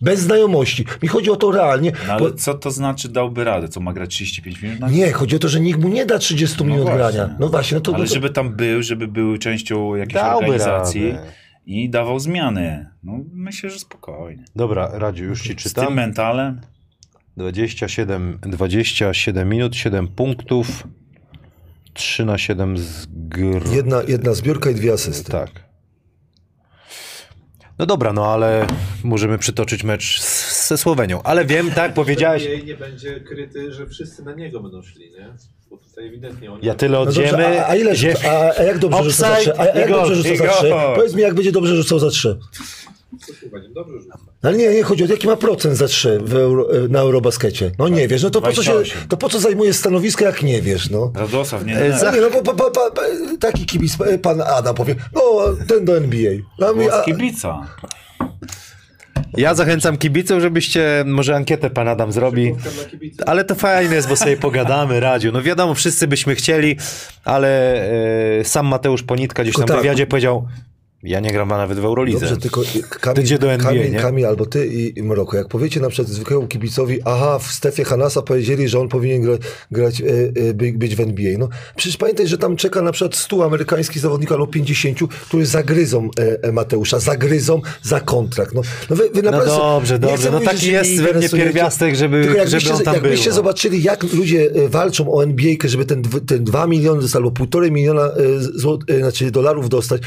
Bez 0.00 0.20
znajomości. 0.20 0.84
Mi 1.02 1.08
chodzi 1.08 1.30
o 1.30 1.36
to 1.36 1.50
realnie. 1.50 1.92
No, 2.08 2.18
bo, 2.18 2.24
ale 2.26 2.34
co 2.34 2.54
to 2.54 2.70
znaczy 2.70 3.08
dałby 3.08 3.44
radę? 3.44 3.68
Co 3.68 3.80
ma 3.80 3.92
grać 3.92 4.10
35 4.10 4.62
minut? 4.62 4.80
na 4.80 4.88
nie, 4.88 5.12
chodzi 5.12 5.36
o 5.36 5.38
to, 5.38 5.48
że 5.48 5.60
nikt 5.60 5.80
mu 5.80 5.88
nie 5.88 6.06
da 6.06 6.18
30 6.18 6.64
minut 6.64 6.82
właśnie. 6.82 6.96
grania. 6.98 7.36
No 7.40 7.48
właśnie, 7.48 7.74
no 7.74 7.80
to... 7.80 7.90
Ale 7.94 8.02
no 8.02 8.08
to 8.08 8.14
żeby 8.14 8.30
tam 8.30 8.56
był, 8.56 8.82
żeby 8.82 9.08
był 9.08 9.38
częścią 9.38 9.94
jakiejś 9.94 10.14
Dałby 10.14 10.36
organizacji 10.46 11.10
radę. 11.10 11.32
i 11.66 11.90
dawał 11.90 12.18
zmiany. 12.18 12.86
No 13.02 13.12
myślę, 13.32 13.70
że 13.70 13.78
spokojnie. 13.78 14.44
Dobra, 14.56 14.90
Radziu, 14.92 15.24
już 15.24 15.42
ci 15.42 15.48
Z 15.48 15.52
tym 15.52 15.56
czytam. 15.56 15.94
mentalem 15.94 16.60
27, 17.36 18.38
27 18.42 19.48
minut, 19.48 19.76
7 19.76 20.08
punktów, 20.08 20.86
3 21.92 22.24
na 22.24 22.38
7 22.38 22.78
z 22.78 23.06
gr... 23.10 23.72
jedna, 23.72 24.02
jedna 24.08 24.34
zbiórka 24.34 24.70
i 24.70 24.74
dwie 24.74 24.92
asysty. 24.92 25.32
Tak. 25.32 25.67
No 27.78 27.86
dobra, 27.86 28.12
no 28.12 28.26
ale 28.26 28.66
możemy 29.04 29.38
przytoczyć 29.38 29.84
mecz 29.84 30.20
z, 30.20 30.68
ze 30.68 30.78
Słowenią. 30.78 31.22
Ale 31.22 31.44
wiem, 31.44 31.70
tak, 31.80 31.94
powiedziałeś, 31.94 32.46
NBA 32.46 32.64
nie 32.64 32.76
będzie 32.76 33.20
kryty, 33.20 33.72
że 33.72 33.86
wszyscy 33.86 34.22
na 34.22 34.34
niego 34.34 34.60
będą 34.60 34.82
szli, 34.82 35.10
nie? 35.10 35.34
Bo 35.70 35.76
tutaj 35.76 36.06
ewidentnie 36.06 36.52
oni... 36.52 36.66
ja 36.66 36.74
tyle 36.74 36.98
No 36.98 37.04
dobrze, 37.04 37.64
a, 37.66 37.68
a 37.68 37.76
ile 37.76 37.92
a, 38.28 38.58
a 38.58 38.62
jak 38.62 38.78
dobrze 38.78 39.04
rzuca 39.04 39.28
za 39.28 39.36
trzy? 39.36 39.52
A, 39.58 39.60
a 39.60 39.78
jak 39.78 39.90
dobrze 39.90 40.14
rzuca 40.14 40.28
i 40.28 40.36
za 40.36 40.48
trzy? 40.48 40.70
Powiedz 40.94 41.14
mi, 41.14 41.22
jak 41.22 41.34
będzie 41.34 41.52
dobrze 41.52 41.76
rzucał 41.76 41.98
za 41.98 42.10
trzy. 42.10 42.38
Dobrze 43.74 44.00
rzuca. 44.00 44.18
Ale 44.42 44.56
nie, 44.56 44.68
nie 44.68 44.82
chodzi 44.82 45.04
o 45.04 45.06
to, 45.06 45.12
jaki 45.12 45.26
ma 45.26 45.36
procent 45.36 45.76
za 45.76 45.88
trzy 45.88 46.20
w 46.22 46.34
euro, 46.34 46.66
na 46.88 46.98
Eurobaskecie. 46.98 47.70
No 47.78 47.88
nie 47.88 48.08
wiesz, 48.08 48.22
no 48.22 48.30
to 48.30 48.40
po, 48.40 48.52
co 48.52 48.62
się, 48.62 48.70
28. 48.70 49.08
to 49.08 49.16
po 49.16 49.28
co 49.28 49.40
zajmujesz 49.40 49.76
stanowisko, 49.76 50.24
jak 50.24 50.42
nie 50.42 50.62
wiesz, 50.62 50.90
no. 50.90 51.12
Radosław 51.14 51.64
nie 51.64 51.78
E, 51.78 51.98
za... 51.98 52.10
Nie, 52.10 52.20
no 52.20 52.30
bo, 52.30 52.42
bo, 52.42 52.54
bo, 52.54 52.70
bo, 52.70 52.90
taki 53.40 53.66
kibic, 53.66 54.00
e, 54.00 54.18
pan 54.18 54.40
Adam 54.40 54.74
powie, 54.74 54.94
no 55.14 55.22
ten 55.68 55.84
do 55.84 55.96
NBA. 55.96 56.32
No, 56.58 56.74
głos 56.74 56.92
a, 56.92 57.02
kibica. 57.02 57.66
Ja 59.36 59.54
zachęcam 59.54 59.96
kibiców, 59.96 60.40
żebyście 60.40 61.04
może 61.06 61.36
ankietę 61.36 61.70
pan 61.70 61.88
Adam 61.88 62.12
zrobi. 62.12 62.54
Ale 63.26 63.44
to 63.44 63.54
fajne 63.54 63.94
jest, 63.94 64.08
bo 64.08 64.16
sobie 64.16 64.36
pogadamy, 64.36 65.00
Radziu. 65.00 65.32
No 65.32 65.42
wiadomo, 65.42 65.74
wszyscy 65.74 66.08
byśmy 66.08 66.34
chcieli, 66.34 66.76
ale 67.24 67.82
e, 68.40 68.44
sam 68.44 68.66
Mateusz 68.66 69.02
Ponitka 69.02 69.42
gdzieś 69.42 69.54
tam 69.54 69.64
w 69.64 69.68
tak. 69.68 69.76
wywiadzie 69.76 70.06
powiedział, 70.06 70.48
ja 71.02 71.20
nie 71.20 71.32
gram 71.32 71.48
nawet 71.48 71.78
w 71.78 71.84
Eurolidze. 71.84 72.20
Dobrze, 72.20 72.36
tylko 72.36 72.62
Kamil, 73.00 73.22
idzie 73.24 73.38
do 73.38 73.52
NBA, 73.52 73.70
Kamil? 73.70 74.00
Kamil 74.00 74.26
albo 74.26 74.46
ty 74.46 74.66
i, 74.66 74.98
i 74.98 75.02
Mroko, 75.02 75.36
jak 75.36 75.48
powiecie 75.48 75.80
na 75.80 75.88
przykład 75.88 76.08
zwykłemu 76.08 76.46
kibicowi, 76.46 76.98
aha, 77.04 77.38
w 77.38 77.46
Stefie 77.46 77.84
Hanasa 77.84 78.22
powiedzieli, 78.22 78.68
że 78.68 78.80
on 78.80 78.88
powinien 78.88 79.22
gra, 79.22 79.34
grać, 79.70 80.00
e, 80.00 80.04
e, 80.48 80.54
by, 80.54 80.72
być 80.72 80.96
w 80.96 81.00
NBA. 81.00 81.38
No, 81.38 81.48
przecież 81.76 81.96
pamiętaj, 81.96 82.26
że 82.26 82.38
tam 82.38 82.56
czeka 82.56 82.82
na 82.82 82.92
przykład 82.92 83.16
100 83.16 83.44
amerykańskich 83.44 84.02
zawodników 84.02 84.32
albo 84.32 84.46
50, 84.46 84.98
którzy 85.22 85.46
zagryzą 85.46 86.10
e, 86.42 86.52
Mateusza, 86.52 86.98
zagryzą 86.98 87.60
za 87.82 88.00
kontrakt. 88.00 88.54
No, 88.54 88.62
no, 88.90 88.96
wy, 88.96 89.10
wy 89.14 89.22
No 89.22 89.30
naprawdę, 89.30 89.56
dobrze, 89.56 89.94
nie 89.94 90.00
dobrze. 90.00 90.16
chcę 90.16 90.30
No 90.30 90.40
taki 90.40 90.72
jest 90.72 91.00
we 91.00 91.14
mnie 91.14 91.28
pierwiastek, 91.28 91.94
żeby, 91.94 92.24
tylko 92.24 92.28
żeby 92.28 92.44
jakbyście, 92.44 92.74
on 92.74 92.82
tam 92.82 92.94
był. 92.94 93.02
jakbyście 93.02 93.30
no. 93.30 93.36
zobaczyli, 93.36 93.82
jak 93.82 94.02
ludzie 94.02 94.50
walczą 94.68 95.12
o 95.12 95.22
NBA, 95.22 95.54
żeby 95.64 95.84
ten, 95.84 96.02
ten 96.26 96.44
2 96.44 96.66
miliony 96.66 97.06
albo 97.14 97.30
1,5 97.30 97.70
miliona 97.70 98.02
e, 98.02 98.40
zł, 98.40 98.78
e, 98.88 98.98
znaczy 98.98 99.30
dolarów 99.30 99.68
dostać. 99.68 100.02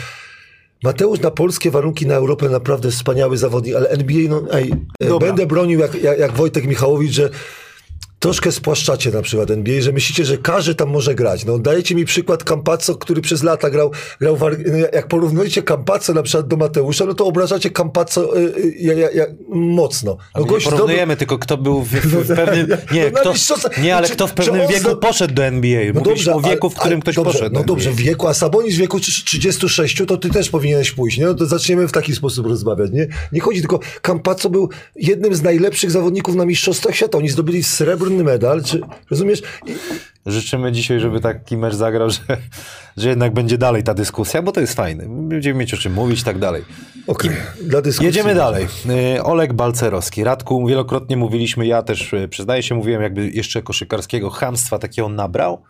Mateusz 0.83 1.19
na 1.19 1.31
polskie 1.31 1.71
warunki 1.71 2.07
na 2.07 2.15
Europę 2.15 2.49
naprawdę 2.49 2.91
wspaniały 2.91 3.37
zawodnik, 3.37 3.75
ale 3.75 3.89
NBA, 3.89 4.29
no 4.29 4.43
ej, 4.53 4.73
e, 4.99 5.07
Dobra. 5.07 5.27
będę 5.27 5.45
bronił 5.45 5.79
jak, 5.79 5.95
jak, 6.03 6.19
jak 6.19 6.31
Wojtek 6.31 6.67
Michałowicz, 6.67 7.11
że 7.11 7.29
troszkę 8.21 8.51
spłaszczacie 8.51 9.11
na 9.11 9.21
przykład 9.21 9.51
NBA, 9.51 9.81
że 9.81 9.91
myślicie, 9.91 10.25
że 10.25 10.37
każdy 10.37 10.75
tam 10.75 10.89
może 10.89 11.15
grać. 11.15 11.45
No 11.45 11.59
dajecie 11.59 11.95
mi 11.95 12.05
przykład 12.05 12.43
Campazzo, 12.43 12.95
który 12.95 13.21
przez 13.21 13.43
lata 13.43 13.69
grał, 13.69 13.91
grał 14.19 14.35
w, 14.37 14.41
no, 14.41 14.77
jak 14.93 15.07
porównujecie 15.07 15.63
Campazzo 15.63 16.13
na 16.13 16.23
przykład 16.23 16.47
do 16.47 16.57
Mateusza, 16.57 17.05
no 17.05 17.13
to 17.13 17.25
obrażacie 17.25 17.69
Campazzo 17.69 18.37
y, 18.37 18.41
y, 18.57 18.75
ja, 19.13 19.25
mocno. 19.49 20.17
No, 20.35 20.41
Nie 20.41 20.61
porównujemy, 20.61 21.17
tylko 21.17 21.37
kto 21.37 21.57
był 21.57 21.81
w, 21.83 21.89
w 21.89 22.35
pewnym... 22.35 22.67
Nie, 22.93 23.11
No, 23.11 23.19
kto, 23.19 23.33
nie 23.81 23.95
ale 23.95 24.07
czy- 24.07 24.13
kto 24.13 24.27
w 24.27 24.33
pewnym 24.33 24.67
wieku 24.67 24.89
za- 24.89 24.95
poszedł 24.95 25.33
do 25.33 25.43
NBA. 25.45 25.79
No 25.93 25.99
Mówiliśmy 25.99 26.33
dobrze, 26.33 26.35
o 26.35 26.51
wieku, 26.51 26.69
w 26.69 26.75
którym 26.75 26.93
ale 26.93 27.01
ktoś 27.01 27.15
dobrze, 27.15 27.31
poszedł. 27.31 27.53
No 27.55 27.59
do 27.59 27.65
dobrze, 27.65 27.91
w 27.91 27.95
wieku, 27.95 28.27
a 28.27 28.33
Sabonis 28.33 28.75
w 28.75 28.77
wieku 28.77 28.99
36, 28.99 30.03
to 30.07 30.17
ty 30.17 30.29
też 30.29 30.49
powinieneś 30.49 30.91
pójść, 30.91 31.17
nie? 31.17 31.25
No 31.25 31.33
to 31.33 31.45
zaczniemy 31.45 31.87
w 31.87 31.91
taki 31.91 32.15
sposób 32.15 32.47
rozmawiać, 32.47 32.91
nie? 32.91 33.07
Nie 33.31 33.41
chodzi 33.41 33.59
tylko, 33.59 33.79
Campazzo 34.01 34.49
był 34.49 34.69
jednym 34.95 35.35
z 35.35 35.41
najlepszych 35.41 35.91
zawodników 35.91 36.35
na 36.35 36.45
Mistrzostwach 36.45 36.95
Świata. 36.95 37.17
Oni 37.17 37.29
zdobyli 37.29 37.63
srebrny 37.63 38.10
medal, 38.11 38.63
czy, 38.63 38.81
rozumiesz? 39.09 39.41
I, 39.67 39.75
Życzymy 40.25 40.71
dzisiaj, 40.71 40.99
żeby 40.99 41.19
taki 41.19 41.57
mecz 41.57 41.73
zagrał, 41.73 42.09
że, 42.09 42.19
że 42.97 43.09
jednak 43.09 43.33
będzie 43.33 43.57
dalej 43.57 43.83
ta 43.83 43.93
dyskusja, 43.93 44.41
bo 44.41 44.51
to 44.51 44.61
jest 44.61 44.73
fajne. 44.73 45.05
Będziemy 45.07 45.59
mieć 45.59 45.73
o 45.73 45.77
czym 45.77 45.93
mówić 45.93 46.21
i 46.21 46.23
tak 46.23 46.39
dalej. 46.39 46.63
dyskusji. 47.81 48.05
Jedziemy 48.05 48.35
dalej. 48.35 48.67
Y, 49.17 49.23
Oleg 49.23 49.53
Balcerowski. 49.53 50.23
Radku, 50.23 50.67
wielokrotnie 50.67 51.17
mówiliśmy, 51.17 51.67
ja 51.67 51.83
też 51.83 52.13
y, 52.13 52.27
przyznaję 52.27 52.63
się, 52.63 52.75
mówiłem, 52.75 53.01
jakby 53.01 53.29
jeszcze 53.29 53.61
koszykarskiego 53.61 54.29
chamstwa 54.29 54.79
takiego 54.79 55.09
nabrał. 55.09 55.63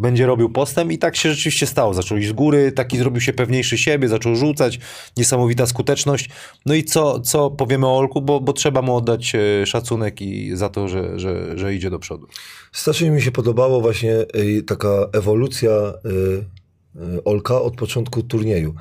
Będzie 0.00 0.26
robił 0.26 0.50
postęp 0.50 0.92
i 0.92 0.98
tak 0.98 1.16
się 1.16 1.30
rzeczywiście 1.30 1.66
stało. 1.66 1.94
Zaczął 1.94 2.18
iść 2.18 2.28
z 2.28 2.32
góry, 2.32 2.72
taki 2.72 2.98
zrobił 2.98 3.20
się 3.20 3.32
pewniejszy 3.32 3.78
siebie, 3.78 4.08
zaczął 4.08 4.36
rzucać, 4.36 4.78
niesamowita 5.16 5.66
skuteczność. 5.66 6.30
No 6.66 6.74
i 6.74 6.84
co, 6.84 7.20
co 7.20 7.50
powiemy 7.50 7.86
o 7.86 7.98
Olku, 7.98 8.22
bo, 8.22 8.40
bo 8.40 8.52
trzeba 8.52 8.82
mu 8.82 8.96
oddać 8.96 9.34
e, 9.34 9.66
szacunek 9.66 10.22
i 10.22 10.56
za 10.56 10.68
to, 10.68 10.88
że, 10.88 11.18
że, 11.18 11.58
że 11.58 11.74
idzie 11.74 11.90
do 11.90 11.98
przodu. 11.98 12.26
Strasznie 12.72 13.10
mi 13.10 13.22
się 13.22 13.32
podobało 13.32 13.80
właśnie 13.80 14.14
y, 14.36 14.62
taka 14.62 15.08
ewolucja 15.12 15.70
y, 15.70 17.24
Olka 17.24 17.60
od 17.62 17.76
początku 17.76 18.22
turnieju. 18.22 18.74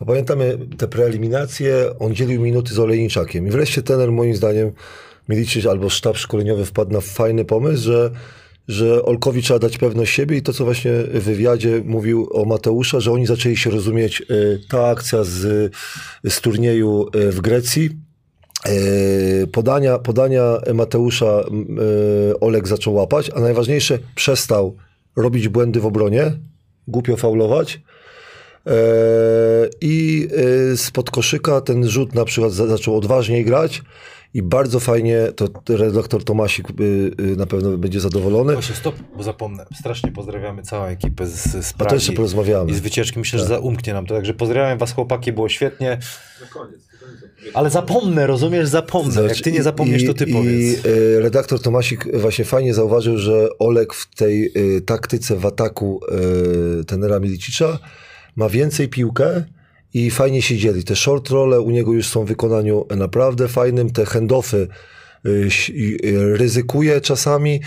Bo 0.00 0.06
pamiętamy 0.06 0.58
te 0.78 0.88
preeliminacje, 0.88 1.98
on 1.98 2.14
dzielił 2.14 2.42
minuty 2.42 2.74
z 2.74 2.78
Olejniczakiem 2.78 3.46
i 3.46 3.50
wreszcie 3.50 3.82
tener 3.82 4.12
moim 4.12 4.36
zdaniem 4.36 4.72
Milicic 5.28 5.66
albo 5.66 5.90
sztab 5.90 6.16
szkoleniowy 6.16 6.64
wpadł 6.64 6.92
na 6.92 7.00
fajny 7.00 7.44
pomysł, 7.44 7.82
że, 7.82 8.10
że 8.68 9.02
Olkowi 9.02 9.42
trzeba 9.42 9.58
dać 9.58 9.78
pewność 9.78 10.12
siebie 10.14 10.36
i 10.36 10.42
to, 10.42 10.52
co 10.52 10.64
właśnie 10.64 10.92
w 10.92 11.22
wywiadzie 11.24 11.82
mówił 11.84 12.28
o 12.32 12.44
Mateusza, 12.44 13.00
że 13.00 13.12
oni 13.12 13.26
zaczęli 13.26 13.56
się 13.56 13.70
rozumieć. 13.70 14.22
y, 14.30 14.60
Ta 14.68 14.86
akcja 14.88 15.24
z, 15.24 15.72
z 16.28 16.40
turnieju 16.40 17.06
y, 17.16 17.32
w 17.32 17.40
Grecji, 17.40 17.90
E, 18.66 19.46
Podania, 19.46 19.98
podania 19.98 20.58
Mateusza 20.74 21.26
e, 21.26 22.40
Olek 22.40 22.68
zaczął 22.68 22.94
łapać, 22.94 23.30
a 23.34 23.40
najważniejsze 23.40 23.98
przestał 24.14 24.76
robić 25.16 25.48
błędy 25.48 25.80
w 25.80 25.86
obronie, 25.86 26.32
głupio 26.88 27.16
faulować. 27.16 27.80
E, 28.66 28.70
I 29.80 30.28
e, 30.72 30.76
spod 30.76 31.10
koszyka 31.10 31.60
ten 31.60 31.88
rzut 31.88 32.14
na 32.14 32.24
przykład 32.24 32.52
za- 32.52 32.66
zaczął 32.66 32.96
odważniej 32.96 33.44
grać 33.44 33.82
i 34.36 34.42
bardzo 34.42 34.80
fajnie, 34.80 35.18
to 35.36 35.76
redaktor 35.76 36.24
Tomasik 36.24 36.70
y, 36.70 36.82
y, 37.20 37.36
na 37.36 37.46
pewno 37.46 37.78
będzie 37.78 38.00
zadowolony. 38.00 38.52
Właśnie 38.52 38.74
stop, 38.74 38.94
bo 39.16 39.22
zapomnę. 39.22 39.66
Strasznie 39.78 40.12
pozdrawiamy 40.12 40.62
całą 40.62 40.84
ekipę 40.84 41.26
z, 41.26 41.66
z 41.66 41.74
A 41.78 41.84
to 41.84 41.94
jeszcze 41.94 42.06
Pragi 42.06 42.16
porozmawiamy. 42.16 42.70
i 42.70 42.74
z 42.74 42.80
wycieczki. 42.80 43.18
Myślę, 43.18 43.38
że 43.38 43.44
za, 43.44 43.58
umknie 43.58 43.92
nam 43.92 44.06
to. 44.06 44.14
Także 44.14 44.34
pozdrawiam 44.34 44.78
was 44.78 44.92
chłopaki, 44.92 45.32
było 45.32 45.48
świetnie. 45.48 45.90
Na 45.90 46.46
koniec. 46.46 46.80
na 46.90 46.96
koniec 46.96 47.26
opowiedzmy. 47.36 47.50
Ale 47.54 47.70
zapomnę, 47.70 48.26
rozumiesz? 48.26 48.68
Zapomnę. 48.68 49.22
Jak 49.22 49.36
ty 49.36 49.52
nie 49.52 49.62
zapomniesz, 49.62 50.06
to 50.06 50.14
ty 50.14 50.24
I, 50.24 50.32
powiedz. 50.32 50.84
I 50.84 50.88
e, 50.88 51.20
redaktor 51.20 51.62
Tomasik 51.62 52.16
właśnie 52.18 52.44
fajnie 52.44 52.74
zauważył, 52.74 53.18
że 53.18 53.48
Olek 53.58 53.94
w 53.94 54.14
tej 54.14 54.46
e, 54.46 54.80
taktyce 54.80 55.36
w 55.36 55.46
ataku 55.46 56.00
e, 56.80 56.84
tenera 56.84 57.20
Milicicza 57.20 57.78
ma 58.36 58.48
więcej 58.48 58.88
piłkę 58.88 59.44
i 59.96 60.10
fajnie 60.10 60.42
się 60.42 60.56
dzieli. 60.56 60.84
Te 60.84 60.96
short 60.96 61.30
role 61.30 61.60
u 61.60 61.70
niego 61.70 61.92
już 61.92 62.08
są 62.08 62.24
w 62.24 62.28
wykonaniu 62.28 62.86
naprawdę 62.96 63.48
fajnym. 63.48 63.90
Te 63.90 64.04
handoffy 64.04 64.68
i, 65.74 65.98
e, 66.04 66.36
ryzykuje 66.36 67.00
czasami, 67.00 67.60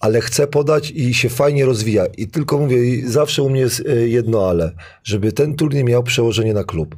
ale 0.00 0.20
chce 0.20 0.46
podać 0.46 0.90
i 0.90 1.14
się 1.14 1.28
fajnie 1.28 1.64
rozwija. 1.66 2.06
I 2.06 2.28
tylko 2.28 2.58
mówię, 2.58 2.78
zawsze 3.08 3.42
u 3.42 3.50
mnie 3.50 3.60
jest 3.60 3.82
e, 3.88 4.08
jedno 4.08 4.48
ale, 4.48 4.72
żeby 5.04 5.32
ten 5.32 5.54
turniej 5.54 5.84
miał 5.84 6.02
przełożenie 6.02 6.54
na 6.54 6.64
klub. 6.64 6.96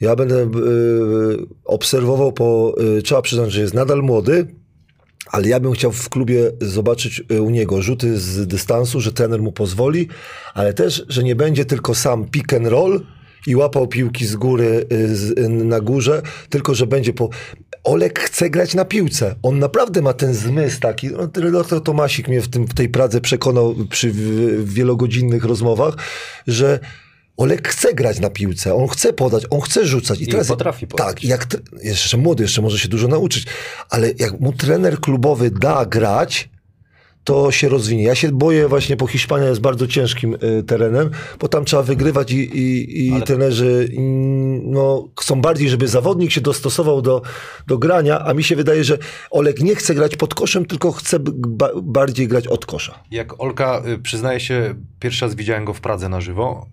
Ja 0.00 0.16
będę 0.16 0.50
obserwował, 1.64 2.32
po, 2.32 2.74
trzeba 3.04 3.22
przyznać, 3.22 3.52
że 3.52 3.60
jest 3.60 3.74
nadal 3.74 4.02
młody, 4.02 4.46
ale 5.26 5.48
ja 5.48 5.60
bym 5.60 5.72
chciał 5.72 5.92
w 5.92 6.08
klubie 6.08 6.52
zobaczyć 6.60 7.22
u 7.40 7.50
niego 7.50 7.82
rzuty 7.82 8.18
z 8.18 8.46
dystansu, 8.46 9.00
że 9.00 9.12
trener 9.12 9.42
mu 9.42 9.52
pozwoli, 9.52 10.08
ale 10.54 10.74
też, 10.74 11.04
że 11.08 11.22
nie 11.22 11.36
będzie 11.36 11.64
tylko 11.64 11.94
sam 11.94 12.28
pick 12.28 12.52
and 12.52 12.66
roll 12.66 13.00
i 13.46 13.56
łapał 13.56 13.86
piłki 13.86 14.26
z 14.26 14.36
góry 14.36 14.86
y, 14.92 15.16
z, 15.16 15.38
y, 15.38 15.48
na 15.48 15.80
górze, 15.80 16.22
tylko 16.48 16.74
że 16.74 16.86
będzie 16.86 17.12
po... 17.12 17.28
Olek 17.84 18.20
chce 18.20 18.50
grać 18.50 18.74
na 18.74 18.84
piłce. 18.84 19.34
On 19.42 19.58
naprawdę 19.58 20.02
ma 20.02 20.12
ten 20.12 20.34
zmysł 20.34 20.80
taki. 20.80 21.08
No, 21.08 21.28
redaktor 21.36 21.82
Tomasik 21.82 22.28
mnie 22.28 22.40
w, 22.40 22.48
tym, 22.48 22.66
w 22.66 22.74
tej 22.74 22.88
Pradze 22.88 23.20
przekonał 23.20 23.74
przy 23.90 24.12
wielogodzinnych 24.64 25.44
rozmowach, 25.44 25.94
że 26.46 26.80
Olek 27.36 27.68
chce 27.68 27.94
grać 27.94 28.20
na 28.20 28.30
piłce, 28.30 28.74
on 28.74 28.88
chce 28.88 29.12
podać, 29.12 29.44
on 29.50 29.60
chce 29.60 29.86
rzucać. 29.86 30.20
I, 30.20 30.24
I 30.24 30.26
teraz, 30.26 30.48
potrafi 30.48 30.86
podać. 30.86 31.06
Tak, 31.06 31.24
jak 31.24 31.46
jeszcze 31.82 32.16
młody, 32.16 32.42
jeszcze 32.42 32.62
może 32.62 32.78
się 32.78 32.88
dużo 32.88 33.08
nauczyć, 33.08 33.46
ale 33.90 34.12
jak 34.18 34.40
mu 34.40 34.52
trener 34.52 35.00
klubowy 35.00 35.50
da 35.50 35.86
grać, 35.86 36.48
to 37.24 37.50
się 37.50 37.68
rozwinie. 37.68 38.02
Ja 38.02 38.14
się 38.14 38.32
boję 38.32 38.68
właśnie, 38.68 38.96
bo 38.96 39.06
Hiszpania 39.06 39.48
jest 39.48 39.60
bardzo 39.60 39.86
ciężkim 39.86 40.34
y, 40.34 40.62
terenem, 40.62 41.10
bo 41.40 41.48
tam 41.48 41.64
trzeba 41.64 41.82
wygrywać 41.82 42.32
i, 42.32 42.36
i, 42.58 43.06
i 43.06 43.12
Ale- 43.12 43.22
trenerzy 43.22 43.88
no, 44.62 45.08
chcą 45.20 45.40
bardziej, 45.40 45.68
żeby 45.68 45.88
zawodnik 45.88 46.30
się 46.30 46.40
dostosował 46.40 47.02
do, 47.02 47.22
do 47.66 47.78
grania, 47.78 48.24
a 48.24 48.34
mi 48.34 48.44
się 48.44 48.56
wydaje, 48.56 48.84
że 48.84 48.98
Olek 49.30 49.60
nie 49.60 49.74
chce 49.74 49.94
grać 49.94 50.16
pod 50.16 50.34
koszem, 50.34 50.64
tylko 50.64 50.92
chce 50.92 51.18
ba, 51.20 51.68
bardziej 51.82 52.28
grać 52.28 52.46
od 52.46 52.66
kosza. 52.66 53.02
Jak 53.10 53.40
Olka, 53.40 53.82
y, 53.86 53.98
przyznaję 53.98 54.40
się, 54.40 54.74
pierwszy 55.00 55.24
raz 55.24 55.34
widziałem 55.34 55.64
go 55.64 55.74
w 55.74 55.80
Pradze 55.80 56.08
na 56.08 56.20
żywo, 56.20 56.66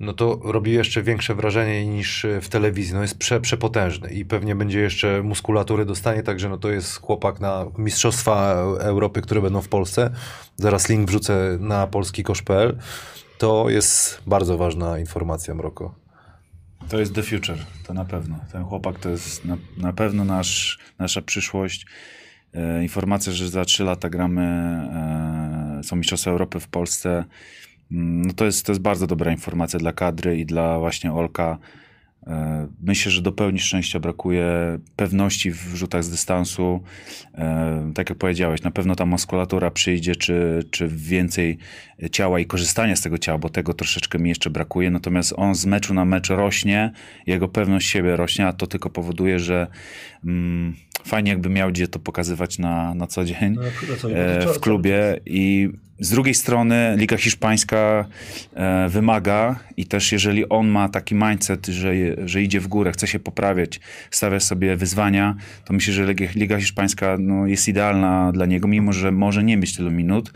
no 0.00 0.12
to 0.12 0.40
robi 0.44 0.72
jeszcze 0.72 1.02
większe 1.02 1.34
wrażenie 1.34 1.86
niż 1.86 2.24
y, 2.24 2.40
w 2.40 2.48
telewizji. 2.48 2.94
No 2.94 3.02
jest 3.02 3.18
prze, 3.18 3.40
przepotężny 3.40 4.10
i 4.10 4.24
pewnie 4.24 4.54
będzie 4.54 4.80
jeszcze 4.80 5.22
muskulatury 5.22 5.84
dostanie, 5.84 6.22
także 6.22 6.48
no 6.48 6.58
to 6.58 6.70
jest 6.70 7.00
chłopak 7.00 7.40
na 7.40 7.66
Mistrzostwa 7.78 8.52
Europy, 8.80 9.22
które 9.22 9.40
będą 9.40 9.60
w 9.60 9.68
Polsce. 9.68 10.10
Zaraz 10.56 10.88
link 10.88 11.08
wrzucę 11.08 11.56
na 11.60 11.86
polskikosz.pl. 11.86 12.78
To 13.38 13.70
jest 13.70 14.22
bardzo 14.26 14.58
ważna 14.58 14.98
informacja, 14.98 15.54
Mroko. 15.54 15.94
To 16.88 17.00
jest 17.00 17.14
the 17.14 17.22
future, 17.22 17.58
to 17.86 17.94
na 17.94 18.04
pewno. 18.04 18.38
Ten 18.52 18.64
chłopak 18.64 18.98
to 18.98 19.08
jest 19.08 19.44
na, 19.44 19.56
na 19.76 19.92
pewno 19.92 20.24
nasz, 20.24 20.78
nasza 20.98 21.22
przyszłość. 21.22 21.86
E, 22.54 22.82
informacja, 22.82 23.32
że 23.32 23.48
za 23.48 23.64
trzy 23.64 23.84
lata 23.84 24.10
gramy, 24.10 24.42
e, 24.42 25.80
są 25.84 25.96
Mistrzostwa 25.96 26.30
Europy 26.30 26.60
w 26.60 26.68
Polsce, 26.68 27.24
no 27.90 28.32
to, 28.32 28.44
jest, 28.44 28.66
to 28.66 28.72
jest 28.72 28.82
bardzo 28.82 29.06
dobra 29.06 29.32
informacja 29.32 29.78
dla 29.78 29.92
kadry 29.92 30.38
i 30.38 30.46
dla 30.46 30.78
właśnie 30.78 31.12
Olka. 31.12 31.58
E, 32.26 32.68
Myślę, 32.82 33.12
że 33.12 33.22
do 33.22 33.32
pełni 33.32 33.58
szczęścia 33.58 34.00
brakuje 34.00 34.46
pewności 34.96 35.50
w 35.50 35.74
rzutach 35.74 36.04
z 36.04 36.10
dystansu. 36.10 36.80
E, 37.34 37.92
Tak 37.94 38.10
jak 38.10 38.18
powiedziałeś, 38.18 38.62
na 38.62 38.70
pewno 38.70 38.96
ta 38.96 39.06
muskulatura 39.06 39.70
przyjdzie, 39.70 40.16
czy, 40.16 40.64
czy 40.70 40.88
więcej 40.88 41.58
ciała 42.12 42.40
i 42.40 42.46
korzystania 42.46 42.96
z 42.96 43.00
tego 43.00 43.18
ciała, 43.18 43.38
bo 43.38 43.48
tego 43.48 43.74
troszeczkę 43.74 44.18
mi 44.18 44.28
jeszcze 44.28 44.50
brakuje. 44.50 44.90
Natomiast 44.90 45.34
on 45.36 45.54
z 45.54 45.66
meczu 45.66 45.94
na 45.94 46.04
mecz 46.04 46.28
rośnie, 46.30 46.92
jego 47.26 47.48
pewność 47.48 47.88
siebie 47.88 48.16
rośnie, 48.16 48.46
a 48.46 48.52
to 48.52 48.66
tylko 48.66 48.90
powoduje, 48.90 49.38
że 49.38 49.66
mm, 50.24 50.74
fajnie 51.04 51.30
jakby 51.30 51.48
miał 51.48 51.70
gdzie 51.70 51.88
to 51.88 51.98
pokazywać 51.98 52.58
na, 52.58 52.94
na 52.94 53.06
co 53.06 53.24
dzień 53.24 53.56
e, 54.14 54.46
w 54.54 54.60
klubie 54.60 55.20
i 55.26 55.70
z 55.98 56.10
drugiej 56.10 56.34
strony 56.34 56.94
Liga 56.96 57.16
Hiszpańska 57.16 58.06
e, 58.54 58.88
wymaga 58.88 59.60
i 59.76 59.86
też 59.86 60.12
jeżeli 60.12 60.48
on 60.48 60.68
ma 60.68 60.88
taki 60.88 61.14
mindset, 61.14 61.66
że, 61.66 61.92
że 62.24 62.42
idzie 62.42 62.60
w 62.60 62.68
górę, 62.68 62.92
chce 62.92 63.06
się 63.06 63.18
poprawiać, 63.18 63.80
stawia 64.10 64.40
sobie 64.40 64.76
wyzwania, 64.76 65.34
to 65.64 65.72
myślę, 65.72 65.94
że 65.94 66.14
Liga, 66.34 66.58
Hiszpańska 66.58 67.16
no, 67.20 67.46
jest 67.46 67.68
idealna 67.68 68.32
dla 68.32 68.46
niego, 68.46 68.68
mimo 68.68 68.92
że 68.92 69.12
może 69.12 69.44
nie 69.44 69.56
mieć 69.56 69.76
tylu 69.76 69.90
minut. 69.90 70.32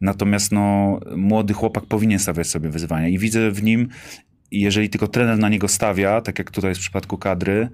Natomiast 0.00 0.52
no, 0.52 1.00
młody 1.16 1.54
chłopak 1.54 1.84
powinien 1.84 2.18
stawiać 2.18 2.46
sobie 2.46 2.68
wyzwania 2.68 3.08
i 3.08 3.18
widzę 3.18 3.50
w 3.50 3.62
nim, 3.62 3.88
jeżeli 4.50 4.90
tylko 4.90 5.08
trener 5.08 5.38
na 5.38 5.48
niego 5.48 5.68
stawia, 5.68 6.20
tak 6.20 6.38
jak 6.38 6.50
tutaj 6.50 6.70
jest 6.70 6.80
w 6.80 6.84
przypadku 6.84 7.18
kadry, 7.18 7.68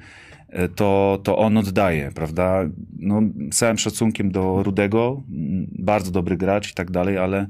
to, 0.75 1.21
to 1.23 1.37
on 1.37 1.57
oddaje, 1.57 2.11
prawda? 2.15 2.65
No, 2.99 3.23
całym 3.53 3.79
szacunkiem 3.79 4.31
do 4.31 4.63
Rudego, 4.63 5.23
bardzo 5.79 6.11
dobry 6.11 6.37
gracz 6.37 6.71
i 6.71 6.75
tak 6.75 6.91
dalej, 6.91 7.19
ale 7.19 7.47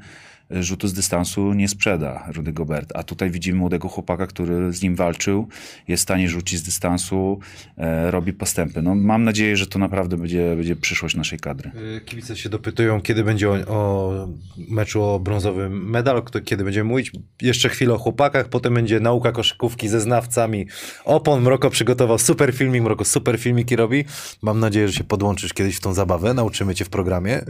rzutu 0.61 0.89
z 0.89 0.93
dystansu 0.93 1.53
nie 1.53 1.69
sprzeda 1.69 2.29
Rudy 2.35 2.53
Gobert. 2.53 2.93
A 2.95 3.03
tutaj 3.03 3.31
widzimy 3.31 3.59
młodego 3.59 3.89
chłopaka, 3.89 4.27
który 4.27 4.73
z 4.73 4.83
nim 4.83 4.97
walczył, 4.97 5.49
jest 5.89 6.01
w 6.01 6.05
stanie 6.05 6.29
rzucić 6.29 6.59
z 6.59 6.63
dystansu, 6.63 7.41
e, 7.77 8.11
robi 8.11 8.33
postępy. 8.33 8.83
No, 8.83 8.95
mam 8.95 9.25
nadzieję, 9.25 9.57
że 9.57 9.67
to 9.67 9.79
naprawdę 9.79 10.17
będzie, 10.17 10.57
będzie 10.57 10.77
przyszłość 10.77 11.15
naszej 11.15 11.39
kadry. 11.39 11.71
Y, 11.97 12.01
Kibice 12.01 12.37
się 12.37 12.49
dopytują, 12.49 13.01
kiedy 13.01 13.25
będzie 13.25 13.51
o, 13.51 13.55
o 13.67 14.29
meczu 14.69 15.03
o 15.03 15.21
brązowy 15.21 15.71
medal, 15.71 16.23
kto, 16.23 16.41
kiedy 16.41 16.65
będziemy 16.65 16.89
mówić. 16.89 17.13
Jeszcze 17.43 17.69
chwilę 17.69 17.95
o 17.95 17.99
chłopakach, 17.99 18.49
potem 18.49 18.75
będzie 18.75 19.01
nauka 19.01 19.33
koszykówki 19.33 19.89
ze 19.89 20.01
znawcami. 20.01 20.67
Opon 21.05 21.43
Mroko 21.43 21.71
przygotował 21.71 22.19
super 22.19 22.55
filmik, 22.55 22.83
Mroko 22.83 23.05
super 23.05 23.39
filmiki 23.39 23.77
robi. 23.77 24.05
Mam 24.43 24.61
nadzieję, 24.61 24.89
że 24.89 24.95
się 24.95 25.05
podłączysz 25.05 25.53
kiedyś 25.55 25.77
w 25.77 25.81
tą 25.81 25.95
zabawę, 25.95 26.35
nauczymy 26.35 26.75
cię 26.75 26.85
w 26.85 26.89
programie 26.89 27.45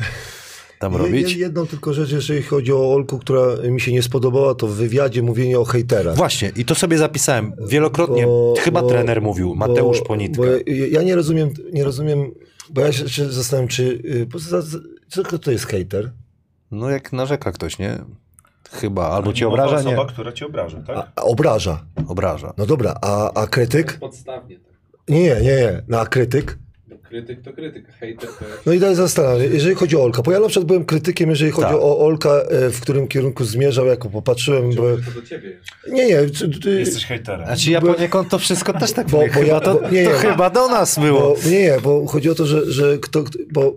tam 0.82 0.96
robić. 0.96 1.32
je- 1.32 1.38
Jedną 1.40 1.66
tylko 1.66 1.92
rzecz, 1.94 2.10
jeżeli 2.12 2.42
chodzi 2.42 2.72
o 2.72 2.92
Olku, 2.94 3.18
która 3.18 3.42
mi 3.70 3.80
się 3.80 3.92
nie 3.92 4.02
spodobała, 4.02 4.54
to 4.54 4.66
w 4.66 4.72
wywiadzie 4.74 5.22
mówienie 5.22 5.58
o 5.60 5.64
hejterach. 5.64 6.16
Właśnie, 6.16 6.52
i 6.56 6.64
to 6.64 6.74
sobie 6.74 6.98
zapisałem. 6.98 7.52
Wielokrotnie, 7.68 8.26
Bo- 8.26 8.54
chyba 8.60 8.82
bo- 8.82 8.88
trener 8.88 9.22
mówił, 9.22 9.54
Mateusz 9.54 9.98
bo- 9.98 10.04
Ponitka. 10.06 10.42
Bo 10.42 10.48
ja- 10.66 10.86
ja 10.90 11.02
nie 11.02 11.14
rozumiem, 11.14 11.50
nie 11.72 11.84
rozumiem, 11.84 12.30
bo 12.70 12.80
ja 12.80 12.92
się, 12.92 13.08
się 13.08 13.24
zastanawiam, 13.32 13.68
czy, 13.68 13.82
y, 14.04 14.26
co 15.08 15.38
to 15.38 15.50
jest 15.50 15.66
hejter? 15.66 16.12
No 16.70 16.90
jak 16.90 17.12
narzeka 17.12 17.52
ktoś, 17.52 17.78
nie? 17.78 17.98
Chyba, 18.70 19.08
albo 19.08 19.28
No, 19.28 19.32
ci 19.32 19.44
obraża, 19.44 19.82
nie? 19.82 19.88
osoba, 19.96 20.06
która 20.12 20.32
cię 20.32 20.46
obraża, 20.46 20.82
tak? 20.86 20.96
A, 20.96 21.12
a 21.16 21.22
obraża. 21.22 21.84
Obraża. 22.08 22.52
No 22.58 22.66
dobra, 22.66 22.94
a, 23.02 23.32
a 23.32 23.46
krytyk? 23.46 23.98
Podstawnie 24.00 24.56
tak. 24.58 24.72
Nie, 25.08 25.20
nie, 25.20 25.34
nie, 25.34 25.40
nie. 25.42 25.82
No, 25.88 26.00
a 26.00 26.06
krytyk? 26.06 26.58
No, 27.12 27.18
Krytyk 27.18 27.42
to 27.42 27.52
krytyk, 27.52 27.84
hejter 28.00 28.28
to 28.38 28.44
jest... 28.44 28.66
No 28.66 28.72
i 28.72 28.78
dalej 28.78 28.96
zastanawiam, 28.96 29.52
jeżeli 29.52 29.74
chodzi 29.74 29.96
o 29.96 30.02
Olka, 30.02 30.22
bo 30.22 30.32
ja 30.32 30.40
na 30.40 30.48
przykład 30.48 30.66
byłem 30.66 30.84
krytykiem, 30.84 31.30
jeżeli 31.30 31.50
chodzi 31.50 31.68
Tak. 31.68 31.76
o 31.76 31.98
Olka, 31.98 32.30
e, 32.30 32.70
w 32.70 32.80
którym 32.80 33.08
kierunku 33.08 33.44
zmierzał, 33.44 33.86
jak 33.86 34.00
popatrzyłem, 34.00 34.70
bo... 34.74 34.82
To 34.96 35.20
do 35.20 35.26
ciebie? 35.26 35.58
Nie, 35.90 36.06
nie, 36.06 36.30
czy- 36.30 36.50
czy- 36.50 36.78
Jesteś 36.80 37.06
hejterem. 37.06 37.46
Znaczy 37.46 37.70
ja 37.70 37.80
poniekąd 37.80 38.28
to 38.28 38.38
wszystko 38.38 38.72
też 38.72 38.92
tak 38.92 39.06
Bo- 39.08 39.18
bo 39.18 39.28
chyba 39.28 39.46
ja- 39.46 39.60
to, 39.60 39.74
bo- 39.74 39.88
nie, 39.90 40.04
to 40.04 40.10
nie. 40.10 40.16
chyba 40.16 40.50
do 40.50 40.68
nas 40.68 40.98
było. 40.98 41.20
Bo, 41.20 41.50
nie, 41.50 41.62
nie, 41.62 41.76
bo 41.82 42.06
chodzi 42.06 42.30
o 42.30 42.34
to, 42.34 42.46
że, 42.46 42.72
że 42.72 42.98
kto, 42.98 43.22
kto- 43.24 43.38
bo 43.52 43.76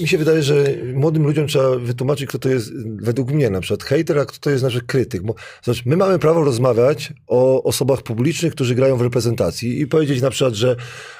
mi 0.00 0.08
się 0.08 0.18
wydaje, 0.18 0.42
że 0.42 0.64
młodym 0.94 1.22
ludziom 1.22 1.46
trzeba 1.46 1.76
wytłumaczyć, 1.76 2.28
kto 2.28 2.38
to 2.38 2.48
jest, 2.48 2.72
według 2.86 3.30
mnie 3.30 3.50
na 3.50 3.60
przykład 3.60 3.82
hejter, 3.84 4.18
a 4.18 4.26
kto 4.26 4.38
to 4.40 4.50
jest 4.50 4.62
nasz 4.62 4.80
krytyk. 4.86 5.22
Bo 5.22 5.34
zobacz, 5.62 5.86
my 5.86 5.96
mamy 5.96 6.18
prawo 6.18 6.44
rozmawiać 6.44 7.12
o 7.26 7.62
osobach 7.62 8.02
publicznych, 8.02 8.52
którzy 8.52 8.74
grają 8.74 8.96
w 8.96 9.02
reprezentacji 9.02 9.80
i 9.80 9.86
powiedzieć 9.86 10.22
na 10.22 10.30
przykład, 10.30 10.54
że 10.54 10.76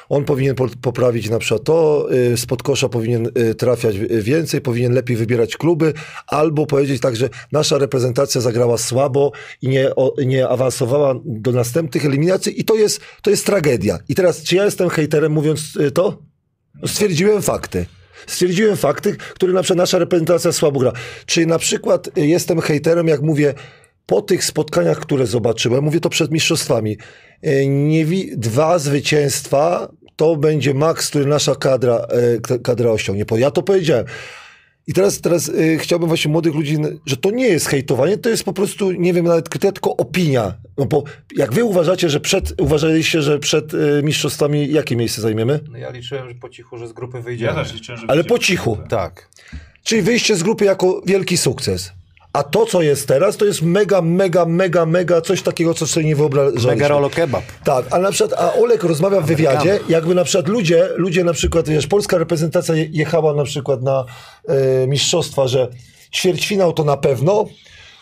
on 0.09 0.25
powinien 0.25 0.55
po- 0.55 0.69
poprawić 0.81 1.31
na 1.31 1.39
przykład 1.39 1.65
to, 1.65 2.09
y, 2.33 2.37
spod 2.37 2.63
kosza 2.63 2.89
powinien 2.89 3.31
y, 3.39 3.55
trafiać 3.55 3.99
więcej, 3.99 4.61
powinien 4.61 4.93
lepiej 4.93 5.17
wybierać 5.17 5.57
kluby, 5.57 5.93
albo 6.27 6.67
powiedzieć 6.67 7.01
tak, 7.01 7.17
że 7.17 7.29
nasza 7.53 7.79
reprezentacja 7.79 8.41
zagrała 8.41 8.79
słabo 8.79 9.33
i 9.63 9.69
nie, 9.69 9.91
nie 10.27 10.49
awansowała 10.49 11.15
do 11.25 11.53
następnych 11.53 12.05
eliminacji 12.05 12.61
i 12.61 12.65
to 12.65 12.75
jest, 12.75 13.01
to 13.23 13.31
jest 13.31 13.47
tragedia. 13.47 13.99
I 14.09 14.15
teraz, 14.15 14.43
czy 14.43 14.57
ja 14.57 14.65
jestem 14.65 14.89
hejterem 14.89 15.33
mówiąc 15.33 15.77
y, 15.77 15.91
to? 15.91 16.19
No, 16.83 16.89
Stwierdziłem 16.89 17.43
fakty. 17.43 17.87
Stwierdziłem 18.27 18.77
fakty, 18.77 19.17
które 19.17 19.53
na 19.53 19.63
przykład 19.63 19.79
nasza 19.79 19.99
reprezentacja 19.99 20.53
słabo 20.53 20.81
gra. 20.81 20.93
Czy 21.27 21.47
na 21.47 21.59
przykład 21.59 22.19
y, 22.19 22.27
jestem 22.27 22.61
hejterem, 22.61 23.09
jak 23.09 23.23
mówię, 23.23 23.55
po 24.07 24.23
tych 24.23 24.45
spotkaniach, 24.45 25.01
które 25.01 25.27
zobaczyłem, 25.27 25.85
mówię 25.85 26.01
to 26.01 26.09
przed 26.09 26.31
mistrzostwami, 26.31 26.99
y, 27.47 27.67
nie 27.67 28.07
dwa 28.37 28.79
zwycięstwa 28.79 29.89
to 30.17 30.37
będzie 30.37 30.75
maks, 30.75 31.09
który 31.09 31.27
nasza 31.27 31.55
kadra, 31.55 32.07
y, 32.51 32.61
kadra 32.61 32.91
osiągnie. 32.91 33.25
Ja 33.37 33.51
to 33.51 33.63
powiedziałem. 33.63 34.07
I 34.89 34.93
teraz, 34.93 35.21
teraz 35.21 35.49
y, 35.49 35.79
chciałbym 35.79 36.09
właśnie 36.09 36.31
młodych 36.31 36.55
ludzi, 36.55 36.77
że 37.07 37.17
to 37.17 37.31
nie 37.31 37.49
jest 37.49 37.67
hejtowanie, 37.67 38.19
to 38.19 38.29
jest 38.29 38.45
po 38.45 38.53
prostu, 38.53 38.93
nie 38.93 39.13
wiem, 39.13 39.25
nawet 39.25 39.49
krytyka, 39.49 39.73
tylko 39.73 39.97
opinia. 39.97 40.55
No 40.79 40.87
bo 40.87 41.05
jak 41.37 41.53
wy 41.53 41.65
uważacie, 41.65 42.11
że 42.11 42.21
przed, 42.21 42.61
uważaliście, 42.61 43.23
że 43.23 43.39
przed 43.39 43.75
y, 43.75 44.01
mistrzostwami 44.05 44.73
jakie 44.73 44.97
miejsce 44.97 45.21
zajmiemy? 45.23 45.61
No 45.71 45.79
ja 45.79 45.91
liczyłem, 45.91 46.29
że 46.29 46.35
po 46.35 46.49
cichu, 46.49 46.79
że 46.79 46.89
z 46.89 46.93
grupy 46.93 47.17
Ja 47.19 47.23
wyjdziemy. 47.25 47.55
też 47.55 47.75
liczę, 47.75 47.97
że 47.97 48.05
Ale 48.09 48.25
po 48.25 48.39
cichu. 48.39 48.79
Tak. 48.89 49.29
Czyli 49.85 50.03
wyjście 50.03 50.37
z 50.37 50.43
grupy 50.43 50.65
jako 50.65 51.03
wielki 51.07 51.37
sukces. 51.37 51.93
A 52.37 52.43
to, 52.43 52.67
co 52.67 52.83
jest 52.83 53.09
teraz, 53.09 53.37
to 53.37 53.45
jest 53.45 53.63
mega, 53.63 54.03
mega, 54.03 54.45
mega, 54.47 54.87
mega 54.87 55.21
coś 55.21 55.43
takiego, 55.43 55.75
co 55.75 55.87
sobie 55.87 56.07
nie 56.07 56.17
wyobrażaliśmy. 56.17 56.71
Mega 56.71 56.89
rolo 56.89 57.11
kebab. 57.11 57.43
Tak, 57.65 57.85
a 57.91 57.99
na 57.99 58.11
przykład, 58.13 58.41
a 58.41 58.53
Olek 58.55 58.83
rozmawia 58.85 59.21
w 59.21 59.27
wywiadzie, 59.27 59.81
jakby 59.89 60.15
na 60.15 60.25
przykład 60.25 60.49
ludzie, 60.49 60.89
ludzie 60.97 61.25
na 61.25 61.33
przykład, 61.33 61.69
wiesz, 61.69 61.87
polska 61.87 62.19
reprezentacja 62.19 62.75
je- 62.75 62.89
jechała 62.93 63.35
na 63.35 63.45
przykład 63.45 63.83
na 63.83 64.05
e, 64.49 64.87
mistrzostwa, 64.87 65.49
że 65.49 65.69
ćwierćfinał 66.15 66.73
to 66.73 66.85
na 66.85 66.97
pewno, 66.97 67.45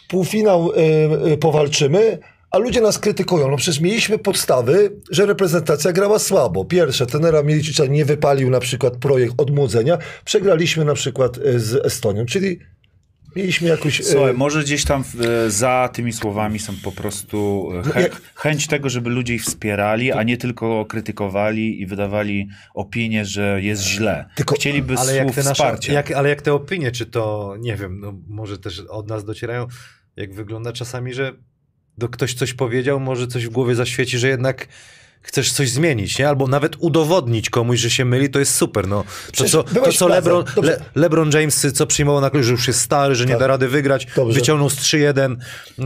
półfinał 0.08 0.72
e, 0.72 1.32
e, 1.32 1.36
powalczymy, 1.36 2.18
a 2.50 2.58
ludzie 2.58 2.80
nas 2.80 2.98
krytykują. 2.98 3.50
No 3.50 3.56
przecież 3.56 3.80
mieliśmy 3.80 4.18
podstawy, 4.18 4.92
że 5.10 5.26
reprezentacja 5.26 5.92
grała 5.92 6.18
słabo. 6.18 6.64
Pierwsze, 6.64 7.06
tenera 7.06 7.42
Milicicza 7.42 7.86
nie 7.86 8.04
wypalił 8.04 8.50
na 8.50 8.60
przykład 8.60 8.96
projekt 8.96 9.34
odmłodzenia, 9.38 9.98
przegraliśmy 10.24 10.84
na 10.84 10.94
przykład 10.94 11.36
z 11.56 11.86
Estonią, 11.86 12.26
czyli 12.26 12.58
mieliśmy 13.36 13.68
jakoś... 13.68 14.00
e, 14.00 14.04
Słuchaj, 14.04 14.34
może 14.34 14.62
gdzieś 14.62 14.84
tam 14.84 15.04
e, 15.46 15.50
za 15.50 15.90
tymi 15.92 16.12
słowami 16.12 16.58
są 16.58 16.72
po 16.84 16.92
prostu 16.92 17.68
e, 17.78 17.82
chę, 17.92 18.02
jak- 18.02 18.20
chęć 18.34 18.66
tego, 18.66 18.88
żeby 18.90 19.10
ludzie 19.10 19.34
ich 19.34 19.42
wspierali, 19.44 20.12
a 20.12 20.22
nie 20.22 20.36
tylko 20.36 20.84
krytykowali 20.84 21.80
i 21.80 21.86
wydawali 21.86 22.48
opinię, 22.74 23.24
że 23.24 23.62
jest 23.62 23.82
źle. 23.82 24.24
Tylko- 24.36 24.54
Chcieliby 24.54 24.94
Ale 24.98 25.16
jak, 25.16 25.24
słów 25.24 25.34
te 25.36 25.42
nasze, 25.42 25.54
wsparcia. 25.54 25.92
jak, 25.92 26.10
ale 26.10 26.28
jak 26.28 26.42
te 26.42 26.54
opinie, 26.54 26.92
czy 26.92 27.06
to, 27.06 27.54
nie 27.60 27.76
wiem, 27.76 28.00
no 28.00 28.14
może 28.28 28.58
też 28.58 28.80
od 28.80 29.08
nas 29.08 29.24
docierają, 29.24 29.66
jak 30.16 30.34
wygląda 30.34 30.72
czasami, 30.72 31.14
że 31.14 31.32
do 31.98 32.08
ktoś 32.08 32.34
coś 32.34 32.54
powiedział, 32.54 33.00
może 33.00 33.26
coś 33.26 33.46
w 33.46 33.50
głowie 33.50 33.74
zaświeci, 33.74 34.18
że 34.18 34.28
jednak 34.28 34.68
chcesz 35.24 35.52
coś 35.52 35.70
zmienić, 35.70 36.18
nie? 36.18 36.28
Albo 36.28 36.46
nawet 36.46 36.76
udowodnić 36.78 37.50
komuś, 37.50 37.80
że 37.80 37.90
się 37.90 38.04
myli, 38.04 38.30
to 38.30 38.38
jest 38.38 38.54
super, 38.54 38.88
no. 38.88 39.04
To 39.36 39.44
co, 39.44 39.62
to, 39.62 39.92
co. 39.92 40.08
Lebron. 40.08 40.44
Le, 40.62 40.80
LeBron 40.94 41.30
James, 41.34 41.66
co 41.74 41.86
przyjmował 41.86 42.20
na 42.20 42.30
klucz, 42.30 42.44
że 42.44 42.52
już 42.52 42.66
jest 42.68 42.80
stary, 42.80 43.14
że 43.14 43.24
nie 43.24 43.30
Tak. 43.30 43.40
da 43.40 43.46
rady 43.46 43.68
wygrać, 43.68 44.06
Dobrze. 44.16 44.38
wyciągnął 44.38 44.70
z 44.70 44.76
3-1 44.76 45.36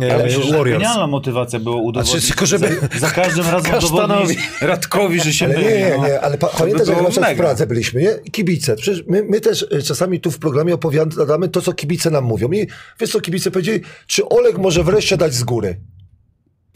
e, 0.02 0.08
Warriors. 0.52 0.82
genialna 0.82 1.06
motywacja 1.06 1.58
było 1.58 1.76
udowodnić 1.76 2.12
Znaczy, 2.12 2.26
tylko 2.28 2.46
żeby- 2.46 2.80
za, 2.92 2.98
za 2.98 3.10
każdym 3.22 3.46
razem 3.46 3.74
udowodnić 3.78 4.38
Radkowi, 4.60 5.20
że 5.20 5.32
się 5.32 5.44
Ale 5.44 5.54
myli. 5.54 5.68
nie, 5.68 5.74
nie, 5.80 5.94
no. 5.98 6.06
nie, 6.06 6.20
ale 6.20 6.38
pa, 6.38 6.48
To 6.48 6.64
by 6.64 6.70
jak 6.70 6.78
na 7.02 7.10
przykład 7.10 7.34
w. 7.34 7.36
Pradze 7.36 7.66
byliśmy, 7.66 8.00
nie? 8.00 8.30
Kibice. 8.30 8.76
Przecież 8.76 9.04
my, 9.06 9.24
my 9.28 9.40
też 9.40 9.66
e, 9.70 9.82
czasami 9.82 10.20
tu 10.20 10.30
w 10.30 10.38
programie 10.38 10.74
opowiadamy 10.74 11.48
to, 11.48 11.60
co 11.62 11.72
kibice 11.72 12.10
nam 12.10 12.24
mówią. 12.24 12.52
I 12.52 12.66
wiesz, 13.00 13.10
co 13.10 13.20
kibice 13.20 13.50
powiedzieli? 13.50 13.80
Czy 14.06 14.28
Olek 14.28 14.58
może 14.58 14.84
wreszcie 14.84 15.16
dać 15.16 15.34
z 15.34 15.44
góry? 15.44 15.80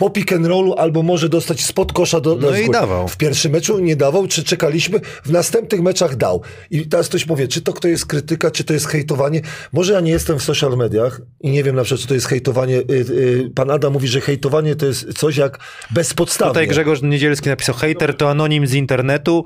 Po 0.03 0.11
pick 0.11 0.33
and 0.33 0.47
rollu 0.47 0.75
albo 0.75 1.03
może 1.03 1.29
dostać 1.29 1.65
spod 1.65 1.93
kosza 1.93 2.21
do, 2.21 2.37
do 2.37 2.51
No 2.51 2.59
i 2.59 2.71
dawał. 2.71 3.09
W 3.09 3.17
pierwszym 3.17 3.53
meczu 3.53 3.79
nie 3.79 3.97
dawał, 3.97 4.27
czy 4.27 4.45
czekaliśmy? 4.45 5.01
W 5.25 5.31
następnych 5.31 5.83
meczach 5.83 6.17
dał. 6.17 6.43
I 6.71 6.87
teraz 6.87 7.09
ktoś 7.09 7.25
powie, 7.25 7.49
czy 7.49 7.63
to 7.63 7.73
kto 7.73 7.89
jest 7.89 8.07
krytyka, 8.07 8.51
czy 8.51 8.65
to 8.65 8.73
jest 8.73 8.87
hejtowanie? 8.87 9.41
Może 9.73 9.93
ja 9.93 10.01
nie 10.01 10.11
jestem 10.11 10.39
w 10.39 10.43
social 10.43 10.77
mediach 10.77 11.21
i 11.41 11.51
nie 11.51 11.63
wiem 11.63 11.77
na 11.77 11.83
przykład, 11.83 12.01
czy 12.01 12.07
to 12.07 12.15
jest 12.15 12.27
hejtowanie. 12.27 12.77
Y, 12.77 12.85
y, 12.91 13.51
Pan 13.55 13.71
Adam 13.71 13.93
mówi, 13.93 14.09
że 14.09 14.21
hejtowanie 14.21 14.77
to 14.77 14.87
jest 14.87 15.13
coś 15.19 15.37
jak 15.37 15.59
bezpodstawne. 15.91 16.53
Tutaj 16.53 16.69
Grzegorz 16.69 17.03
Niedzielski 17.03 17.49
napisał, 17.49 17.75
hejter 17.75 18.17
to 18.17 18.31
anonim 18.31 18.67
z 18.67 18.75
internetu, 18.75 19.45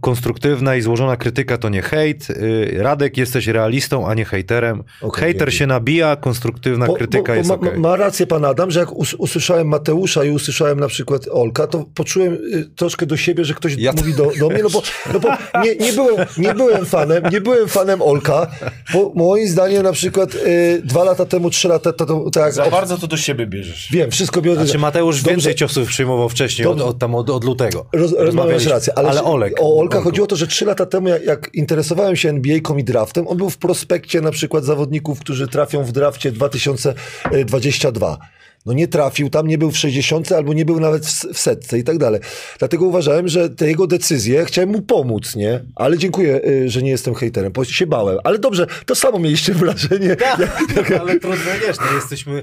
konstruktywna 0.00 0.76
i 0.76 0.80
złożona 0.82 1.16
krytyka 1.16 1.58
to 1.58 1.68
nie 1.68 1.82
hejt. 1.82 2.30
Y, 2.30 2.74
Radek, 2.78 3.16
jesteś 3.16 3.46
realistą, 3.46 4.06
a 4.08 4.14
nie 4.14 4.24
hejterem. 4.24 4.84
Okej, 5.02 5.24
Hejter 5.24 5.54
się 5.54 5.66
nabija, 5.66 6.16
konstruktywna 6.16 6.86
krytyka 6.88 7.34
jest 7.34 7.48
ma, 7.48 7.54
okej. 7.54 7.78
ma 7.78 7.96
rację 7.96 8.26
pan 8.26 8.44
Adam, 8.44 8.70
że 8.70 8.80
jak 8.80 8.92
us, 8.92 9.14
usłyszałem 9.14 9.68
Mateusza 9.68 10.24
i 10.24 10.30
usłyszałem 10.30 10.80
na 10.80 10.88
przykład 10.88 11.28
Olka, 11.30 11.66
to 11.66 11.84
poczułem 11.94 12.32
y, 12.32 12.70
troszkę 12.76 13.06
do 13.06 13.16
siebie, 13.16 13.44
że 13.44 13.54
ktoś 13.54 13.74
Ja 13.78 13.92
mówi 13.92 14.14
do, 14.14 14.30
do 14.40 14.48
mnie, 14.48 14.62
no 14.62 14.70
bo, 14.70 14.82
no 15.12 15.20
bo 15.20 15.28
nie, 15.64 15.76
nie, 15.76 15.92
byłem, 15.92 16.26
nie 16.38 16.54
byłem 16.54 16.86
fanem, 16.86 17.22
nie 17.32 17.40
byłem 17.40 17.68
fanem 17.68 18.02
Olka, 18.02 18.46
bo 18.92 19.12
moim 19.14 19.48
zdaniem 19.48 19.82
na 19.82 19.92
przykład 19.92 20.34
y, 20.34 20.82
dwa 20.84 21.04
lata 21.04 21.24
temu, 21.26 21.50
trzy 21.50 21.68
lata 21.68 21.92
temu, 21.92 22.30
tak 22.30 22.52
Za 22.52 22.70
bardzo 22.70 22.98
to 22.98 23.06
do 23.06 23.16
siebie 23.16 23.46
bierzesz. 23.46 23.88
wiem, 23.92 24.10
wszystko 24.10 24.42
biorę. 24.42 24.64
Znaczy 24.64 24.78
Mateusz 24.78 25.16
Dobrze. 25.16 25.30
więcej 25.30 25.54
ciosów 25.54 25.88
przyjmował 25.88 26.28
wcześniej, 26.28 26.66
od, 26.68 26.72
Dobrze. 26.78 26.90
od, 26.90 26.98
tam 26.98 27.14
od, 27.14 27.30
od 27.30 27.44
lutego. 27.44 27.86
Roz, 27.92 28.34
masz 28.34 28.66
rację, 28.66 28.92
ale, 28.98 29.08
ale 29.08 29.22
Olek. 29.34 29.54
o 29.60 29.78
Olka 29.78 29.96
Olku. 29.96 30.08
chodziło 30.08 30.24
o 30.24 30.28
to, 30.28 30.36
że 30.36 30.46
trzy 30.46 30.64
lata 30.64 30.86
temu, 30.86 31.08
jak, 31.08 31.24
jak 31.24 31.50
interesowałem 31.54 32.16
się 32.16 32.28
NBA-ką 32.28 32.76
i 32.76 32.84
draftem, 32.84 33.28
on 33.28 33.36
był 33.36 33.50
w 33.50 33.58
prospekcie 33.58 34.20
na 34.20 34.30
przykład 34.30 34.64
zawodników, 34.64 35.20
którzy 35.20 35.48
trafią 35.48 35.84
w 35.84 35.92
drafcie 35.92 36.32
2022. 36.32 38.18
No 38.66 38.72
nie 38.72 38.88
trafił, 38.88 39.30
tam 39.30 39.46
nie 39.46 39.58
był 39.58 39.70
w 39.70 39.78
60 39.78 40.32
albo 40.32 40.52
nie 40.52 40.64
był 40.64 40.80
nawet 40.80 41.06
w, 41.06 41.32
w 41.32 41.38
setce 41.38 41.78
i 41.78 41.84
tak 41.84 41.98
dalej. 41.98 42.20
Dlatego 42.58 42.86
uważałem, 42.86 43.28
że 43.28 43.50
te 43.50 43.68
jego 43.68 43.86
decyzje, 43.86 44.44
chciałem 44.44 44.70
mu 44.70 44.82
pomóc, 44.82 45.36
nie? 45.36 45.64
Ale 45.76 45.98
dziękuję, 45.98 46.40
y, 46.46 46.70
że 46.70 46.82
nie 46.82 46.90
jestem 46.90 47.14
hejterem, 47.14 47.52
bo 47.52 47.64
się 47.64 47.86
bałem. 47.86 48.18
Ale 48.24 48.38
dobrze, 48.38 48.66
to 48.86 48.94
samo 48.94 49.18
mieliście 49.18 49.54
wrażenie. 49.54 50.16
Tak, 50.16 50.90
ale 51.00 51.20
trudno, 51.20 51.50
wiesz, 51.66 51.76
no 51.78 51.96
jesteśmy 51.96 52.42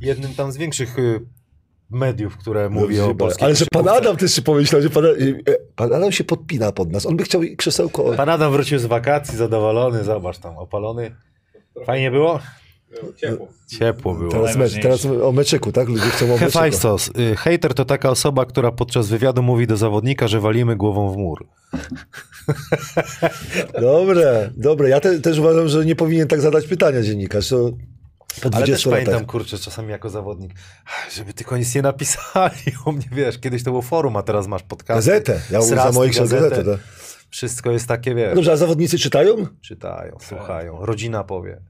jednym 0.00 0.34
tam 0.34 0.52
z 0.52 0.56
większych 0.56 0.98
y, 0.98 1.20
mediów, 1.90 2.36
które 2.36 2.70
mówi 2.70 3.00
o 3.00 3.14
polskiej 3.14 3.46
Ale 3.46 3.54
że 3.54 3.66
pan. 3.72 3.88
Adam 3.88 4.16
też 4.16 4.34
się 4.34 4.42
pomyślał, 4.42 4.82
że 4.82 4.90
pan, 4.90 5.04
y, 5.04 5.42
pan 5.76 5.92
Adam 5.92 6.12
się 6.12 6.24
podpina 6.24 6.72
pod 6.72 6.92
nas. 6.92 7.06
On 7.06 7.16
by 7.16 7.24
chciał 7.24 7.40
krzesełko... 7.56 8.14
Pan 8.16 8.28
Adam 8.28 8.52
wrócił 8.52 8.78
z 8.78 8.86
wakacji, 8.86 9.38
zadowolony, 9.38 10.04
zobacz 10.04 10.38
tam, 10.38 10.58
opalony. 10.58 11.16
Fajnie 11.86 12.10
było? 12.10 12.40
No, 12.90 13.12
ciepło. 13.16 13.48
Ciepło 13.66 14.14
było. 14.14 14.30
Teraz, 14.30 14.56
mecz, 14.56 14.82
teraz 14.82 15.06
o 15.06 15.32
meczyku, 15.32 15.72
tak? 15.72 15.88
Ludzie 15.88 16.02
chcą 16.02 16.24
o 16.24 16.28
meczyku. 16.28 16.44
Hefajstos. 16.44 17.10
y, 17.18 17.36
Hejter 17.36 17.74
to 17.74 17.84
taka 17.84 18.10
osoba, 18.10 18.46
która 18.46 18.72
podczas 18.72 19.08
wywiadu 19.08 19.42
mówi 19.42 19.66
do 19.66 19.76
zawodnika, 19.76 20.28
że 20.28 20.40
walimy 20.40 20.76
głową 20.76 21.12
w 21.12 21.16
mur. 21.16 21.46
Dobre, 23.80 24.50
dobre. 24.56 24.88
Ja 24.88 25.00
te, 25.00 25.20
też 25.20 25.38
uważam, 25.38 25.68
że 25.68 25.84
nie 25.84 25.96
powinien 25.96 26.28
tak 26.28 26.40
zadać 26.40 26.66
pytania 26.66 27.02
dziennikarz. 27.02 27.48
To 27.48 27.70
po 28.42 28.50
20 28.50 28.56
Ale 28.56 28.66
też 28.66 28.86
latach. 28.86 29.04
pamiętam, 29.04 29.26
kurczę, 29.26 29.58
czasami 29.58 29.90
jako 29.90 30.10
zawodnik, 30.10 30.52
"Ach, 30.86 31.12
żeby 31.12 31.32
tylko 31.34 31.56
nic 31.56 31.74
nie 31.74 31.82
napisali 31.82 32.54
o 32.84 32.92
mnie, 32.92 33.06
wiesz, 33.12 33.38
kiedyś 33.38 33.62
to 33.64 33.70
było 33.70 33.82
forum, 33.82 34.16
a 34.16 34.22
teraz 34.22 34.46
masz 34.46 34.62
podcast. 34.62 35.06
Gazetę. 35.06 35.40
Ja 35.50 35.58
mówię 35.58 35.76
za 35.76 35.92
moich 35.92 36.14
gazetę. 36.16 36.42
gazetę 36.50 36.64
tak. 36.72 36.80
Wszystko 37.30 37.70
jest 37.70 37.86
takie, 37.88 38.14
wiesz, 38.14 38.34
Dobrze, 38.34 38.52
a 38.52 38.56
zawodnicy 38.56 38.98
czytają? 38.98 39.46
czytają, 39.60 40.16
słuchają, 40.20 40.86
rodzina 40.86 41.24
powie. 41.24 41.60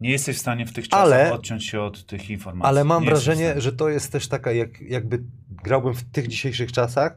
Nie 0.00 0.10
jesteś 0.10 0.36
w 0.36 0.40
stanie 0.40 0.66
w 0.66 0.72
tych 0.72 0.88
czasach 0.88 1.04
Ale- 1.06 1.32
odciąć 1.32 1.66
się 1.66 1.80
od 1.80 2.06
tych 2.06 2.30
informacji. 2.30 2.68
Ale 2.68 2.84
mam 2.84 3.02
Nie 3.02 3.10
wrażenie, 3.10 3.54
że 3.60 3.72
to 3.72 3.88
jest 3.88 4.12
też 4.12 4.28
taka, 4.28 4.52
jak, 4.52 4.80
jakby 4.80 5.22
grałbym 5.50 5.94
w 5.94 6.04
tych 6.04 6.26
dzisiejszych 6.28 6.72
czasach, 6.72 7.16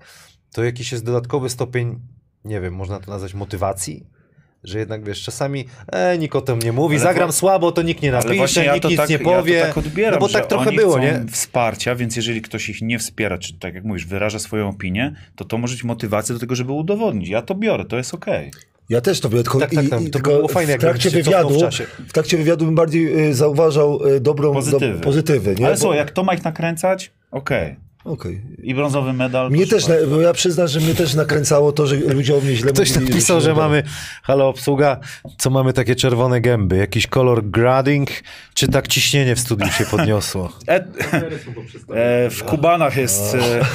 to 0.51 0.63
jakiś 0.63 0.91
jest 0.91 1.05
dodatkowy 1.05 1.49
stopień, 1.49 1.99
nie 2.45 2.61
wiem, 2.61 2.73
można 2.75 2.99
to 2.99 3.11
nazwać 3.11 3.33
motywacji, 3.33 4.07
że 4.63 4.79
jednak 4.79 5.03
wiesz, 5.03 5.23
czasami 5.23 5.65
e, 5.91 6.17
nikt 6.17 6.35
o 6.35 6.41
tym 6.41 6.59
nie 6.59 6.71
mówi, 6.71 6.95
Ale 6.95 7.03
zagram 7.03 7.27
wo- 7.27 7.33
słabo, 7.33 7.71
to 7.71 7.81
nikt 7.81 8.01
nie 8.01 8.11
napisze, 8.11 8.65
ja 8.65 8.73
nikt 8.73 8.83
to, 8.83 8.89
nic 8.89 8.97
tak, 8.97 9.09
nie 9.09 9.19
powie. 9.19 9.53
ja 9.53 9.61
to 9.61 9.67
tak 9.67 9.77
odbieram, 9.77 10.13
no 10.13 10.19
bo 10.27 10.29
tak 10.33 10.47
trochę 10.47 10.67
oni 10.69 10.77
było, 10.77 10.91
chcą 10.93 11.01
nie? 11.03 11.23
wsparcia, 11.31 11.95
więc 11.95 12.15
jeżeli 12.15 12.41
ktoś 12.41 12.69
ich 12.69 12.81
nie 12.81 12.99
wspiera, 12.99 13.37
czy 13.37 13.53
tak 13.59 13.75
jak 13.75 13.83
mówisz, 13.83 14.05
wyraża 14.05 14.39
swoją 14.39 14.69
opinię, 14.69 15.15
to 15.35 15.45
to 15.45 15.57
może 15.57 15.73
być 15.73 15.83
motywacja 15.83 16.33
do 16.35 16.39
tego, 16.39 16.55
żeby 16.55 16.71
udowodnić. 16.71 17.29
Ja 17.29 17.41
to 17.41 17.55
biorę, 17.55 17.85
to 17.85 17.97
jest 17.97 18.13
okej. 18.13 18.51
Ja 18.89 19.01
też 19.01 19.19
to 19.19 19.29
wiem, 19.29 19.43
tylko, 19.43 19.59
Tak, 19.59 19.71
tak, 19.75 19.85
i, 19.85 19.89
tak, 19.89 20.01
i, 20.01 20.05
to 20.05 20.11
tylko 20.11 20.31
było 20.31 20.47
fajne, 20.47 20.77
w 20.77 20.81
trakcie 20.81 21.09
wywiadu, 21.09 21.57
w 21.57 21.59
czasie. 21.59 21.85
w 22.07 22.13
trakcie 22.13 22.37
wywiadu 22.37 22.65
bym 22.65 22.75
bardziej 22.75 23.27
y, 23.29 23.33
zauważał 23.33 24.07
y, 24.07 24.19
dobrą 24.19 24.53
Pozytywy. 24.53 24.93
Do, 24.97 24.99
pozytywy 25.03 25.55
nie? 25.59 25.65
Ale 25.65 25.75
Bo- 25.75 25.81
co, 25.81 25.93
jak 25.93 26.11
to 26.11 26.23
Mike 26.23 26.41
nakręcać, 26.43 27.11
okej. 27.31 27.75
Okej. 28.05 28.41
I 28.63 28.75
brązowy 28.75 29.13
medal. 29.13 29.51
Mnie 29.51 29.67
też, 29.67 29.87
bardzo. 29.87 30.07
bo 30.07 30.21
ja 30.21 30.33
przyznam, 30.33 30.67
że 30.67 30.79
mnie 30.79 30.95
też 30.95 31.13
nakręcało 31.13 31.71
to, 31.71 31.87
że 31.87 31.95
ludzie 31.95 32.35
o 32.37 32.41
mnie 32.41 32.55
źle 32.55 32.71
Ktoś 32.71 32.89
mówili. 32.95 33.09
napisał, 33.09 33.37
się 33.37 33.41
że 33.41 33.49
da. 33.49 33.55
mamy, 33.55 33.83
halo 34.23 34.47
obsługa, 34.47 34.99
co 35.37 35.49
mamy 35.49 35.73
takie 35.73 35.95
czerwone 35.95 36.41
gęby, 36.41 36.77
jakiś 36.77 37.07
kolor 37.07 37.45
grading, 37.45 38.09
czy 38.53 38.67
tak 38.67 38.87
ciśnienie 38.87 39.35
w 39.35 39.39
studiu 39.39 39.67
się 39.67 39.85
podniosło? 39.85 40.49
E, 40.67 40.75
e, 42.25 42.29
w 42.29 42.43
Kubanach 42.43 42.97
jest 42.97 43.35
e, 43.35 43.65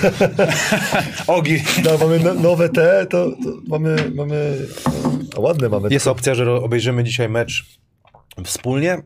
ogień. 1.27 1.62
No, 1.85 1.91
mamy 1.99 2.20
no, 2.20 2.35
nowe 2.35 2.68
te, 2.68 3.07
to, 3.11 3.31
to 3.31 3.37
mamy, 3.68 3.97
mamy 4.14 4.57
a 5.37 5.41
ładne 5.41 5.68
mamy. 5.68 5.89
Jest 5.91 6.07
opcja, 6.07 6.35
że 6.35 6.53
obejrzymy 6.53 7.05
dzisiaj 7.05 7.29
mecz 7.29 7.79
wspólnie. 8.45 9.03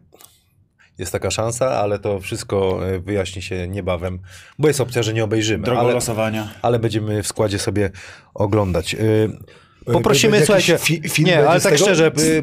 Jest 1.01 1.12
taka 1.12 1.30
szansa, 1.30 1.66
ale 1.70 1.98
to 1.98 2.20
wszystko 2.20 2.80
e, 2.88 2.98
wyjaśni 2.98 3.42
się 3.42 3.68
niebawem, 3.68 4.18
bo 4.59 4.68
jest 4.68 4.80
opcja, 4.80 5.03
że 5.03 5.12
nie 5.14 5.24
obejrzymy, 5.24 5.64
Drogą 5.64 5.80
ale, 5.80 5.92
losowania. 5.94 6.48
ale 6.62 6.78
będziemy 6.78 7.22
w 7.22 7.26
składzie 7.26 7.59
sobie 7.59 7.90
oglądać. 8.34 8.96
Y, 9.88 9.92
Poprosimy, 9.92 10.44
słuchajcie, 10.44 10.78
fi- 10.78 11.08
film 11.08 11.26
nie, 11.28 11.48
ale 11.48 11.60
tak 11.60 11.78
szczerze, 11.78 12.10
będzie 12.10 12.42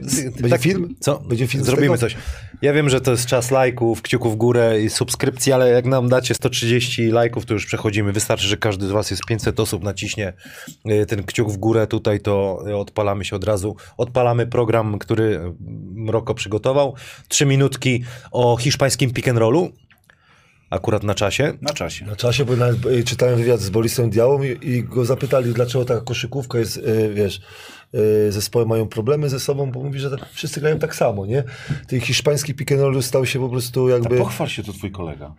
tak, 0.49 0.61
film? 0.61 0.95
Co? 0.99 1.19
Będzie 1.19 1.47
film 1.47 1.63
Zrobimy 1.63 1.97
coś. 1.97 2.15
Ja 2.61 2.73
wiem, 2.73 2.89
że 2.89 3.01
to 3.01 3.11
jest 3.11 3.25
czas 3.25 3.51
lajków, 3.51 4.01
kciuków 4.01 4.33
w 4.33 4.35
górę 4.35 4.81
i 4.81 4.89
subskrypcji, 4.89 5.53
ale 5.53 5.69
jak 5.69 5.85
nam 5.85 6.09
dacie 6.09 6.33
130 6.33 7.11
lajków, 7.11 7.45
to 7.45 7.53
już 7.53 7.65
przechodzimy. 7.65 8.11
Wystarczy, 8.11 8.47
że 8.47 8.57
każdy 8.57 8.87
z 8.87 8.91
was 8.91 9.11
jest 9.11 9.25
500 9.25 9.59
osób, 9.59 9.83
naciśnie 9.83 10.33
y, 10.89 11.05
ten 11.05 11.23
kciuk 11.23 11.51
w 11.51 11.57
górę 11.57 11.87
tutaj, 11.87 12.19
to 12.19 12.63
odpalamy 12.75 13.25
się 13.25 13.35
od 13.35 13.43
razu. 13.43 13.75
Odpalamy 13.97 14.47
program, 14.47 14.99
który 14.99 15.53
Mroko 15.95 16.33
przygotował. 16.33 16.95
Trzy 17.27 17.45
minutki 17.45 18.03
o 18.31 18.57
hiszpańskim 18.57 19.13
pick 19.13 19.27
and 19.27 19.39
rollu. 19.39 19.71
Akurat 20.69 21.03
na 21.03 21.15
czasie. 21.15 21.53
Na 21.61 21.73
czasie. 21.73 22.05
Na 22.05 22.15
czasie, 22.15 22.45
bo 22.45 22.55
nawet 22.55 22.85
y, 22.85 23.03
czytałem 23.03 23.37
wywiad 23.37 23.59
z 23.59 23.69
Borisem 23.69 24.09
Diałą 24.09 24.43
i, 24.43 24.57
i 24.61 24.83
go 24.83 25.05
zapytali, 25.05 25.53
dlaczego 25.53 25.85
taka 25.85 26.01
koszykówka 26.01 26.59
jest, 26.59 26.77
y, 26.77 27.13
wiesz, 27.13 27.41
y, 27.95 28.31
zespoły 28.31 28.65
mają 28.65 28.87
problemy 28.87 29.29
ze 29.29 29.39
sobą, 29.39 29.71
bo 29.71 29.83
mówi, 29.83 29.99
że 29.99 30.11
tak, 30.11 30.29
wszyscy 30.33 30.61
grają 30.61 30.79
tak 30.79 30.95
samo, 30.95 31.25
nie? 31.25 31.43
Ten 31.87 32.01
hiszpański 32.01 32.53
pick 32.53 32.71
and 32.71 32.81
roll 32.81 33.03
stał 33.03 33.25
się 33.25 33.39
po 33.39 33.49
prostu 33.49 33.89
jakby... 33.89 34.17
Pochwal 34.17 34.47
się 34.47 34.63
to 34.63 34.73
twój 34.73 34.91
kolega. 34.91 35.33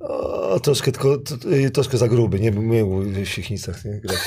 O, 0.00 0.60
troszkę, 0.60 0.92
tylko, 0.92 1.18
y, 1.52 1.70
troszkę 1.70 1.98
za 1.98 2.08
gruby, 2.08 2.40
nie 2.40 2.52
mógł 2.52 3.02
w 3.02 3.26
Siechnicach 3.28 3.84
nie, 3.84 4.00
grać. 4.00 4.18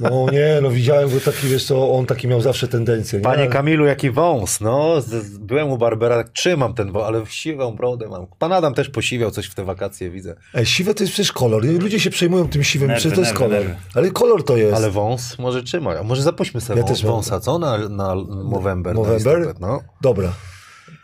No 0.00 0.26
nie, 0.32 0.58
no 0.62 0.70
widziałem 0.70 1.10
go 1.10 1.20
taki, 1.20 1.48
wiesz 1.48 1.64
co, 1.64 1.92
on 1.92 2.06
taki 2.06 2.28
miał 2.28 2.40
zawsze 2.40 2.68
tendencję. 2.68 3.18
Nie? 3.18 3.22
Panie 3.24 3.46
Kamilu, 3.46 3.84
jaki 3.86 4.10
wąs, 4.10 4.60
no. 4.60 4.94
Byłem 5.40 5.70
u 5.70 5.78
Barbera, 5.78 6.16
tak 6.16 6.28
trzymam 6.32 6.74
ten 6.74 6.92
wąs, 6.92 7.04
ale 7.06 7.26
siwą 7.26 7.76
brodę 7.76 8.08
mam. 8.08 8.26
Pan 8.38 8.52
Adam 8.52 8.74
też 8.74 8.88
posiwiał 8.90 9.30
coś 9.30 9.46
w 9.46 9.54
te 9.54 9.64
wakacje, 9.64 10.10
widzę. 10.10 10.34
Ej, 10.54 10.66
siwe 10.66 10.94
to 10.94 11.02
jest 11.02 11.12
przecież 11.12 11.32
kolor. 11.32 11.64
Ludzie 11.64 12.00
się 12.00 12.10
przejmują 12.10 12.48
tym 12.48 12.64
siwym, 12.64 12.88
Nerwy, 12.88 13.00
przecież 13.00 13.16
to 13.16 13.20
jest 13.20 13.32
nerwy, 13.40 13.44
kolor. 13.56 13.66
nerwy. 13.66 13.82
Ale 13.94 14.10
kolor 14.10 14.44
to 14.44 14.56
jest. 14.56 14.74
Ale 14.76 14.90
wąs 14.90 15.38
może 15.38 15.62
trzymaj. 15.62 15.96
A 15.98 16.02
może 16.02 16.22
zapuśćmy 16.22 16.60
sobie 16.60 16.80
Ja 16.80 16.86
wąs, 16.86 16.98
też 16.98 17.06
wąsa, 17.06 17.40
co? 17.40 17.58
Na, 17.58 17.88
na 17.88 18.14
Movember. 18.44 18.94
Movember? 18.94 19.32
Na 19.32 19.38
listopad, 19.38 19.60
no. 19.60 19.80
Dobra. 20.00 20.32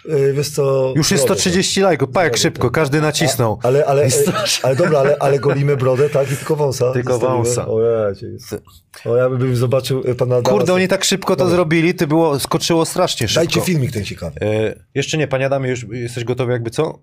Y, 0.06 0.32
wiesz 0.32 0.50
co... 0.50 0.92
Już 0.96 1.10
jest 1.10 1.26
brodę, 1.26 1.40
130 1.40 1.80
lajków, 1.80 2.08
pa 2.12 2.24
jak 2.24 2.36
szybko, 2.36 2.70
każdy 2.70 3.00
nacisnął. 3.00 3.58
Ale, 3.62 3.86
ale, 3.86 4.02
ale, 4.02 4.10
ale 4.62 4.76
dobra, 4.76 4.98
ale, 4.98 5.16
ale 5.20 5.38
golimy 5.38 5.76
brodę, 5.76 6.10
tak? 6.10 6.32
I 6.32 6.36
tylko 6.36 6.56
wąsa. 6.56 6.92
Tylko 6.92 7.12
zostawimy? 7.12 7.44
wąsa. 7.44 7.68
O 7.68 7.80
ja. 7.82 8.12
O 9.04 9.16
ja 9.16 9.30
bym 9.30 9.56
zobaczył 9.56 10.00
y, 10.08 10.14
pana 10.14 10.36
Adama. 10.36 10.56
Kurde, 10.56 10.74
oni 10.74 10.88
tak 10.88 11.04
szybko 11.04 11.36
to 11.36 11.38
Dobra. 11.38 11.54
zrobili, 11.54 11.94
ty 11.94 12.06
było, 12.06 12.38
skoczyło 12.38 12.84
strasznie 12.84 13.28
szybko. 13.28 13.40
Dajcie 13.40 13.60
filmik 13.60 13.92
ten 13.92 14.04
ciekawy. 14.04 14.40
E, 14.40 14.74
jeszcze 14.94 15.18
nie, 15.18 15.28
panie 15.28 15.46
Adamie, 15.46 15.70
już 15.70 15.86
jesteś 15.90 16.24
gotowy 16.24 16.52
jakby 16.52 16.70
co? 16.70 16.98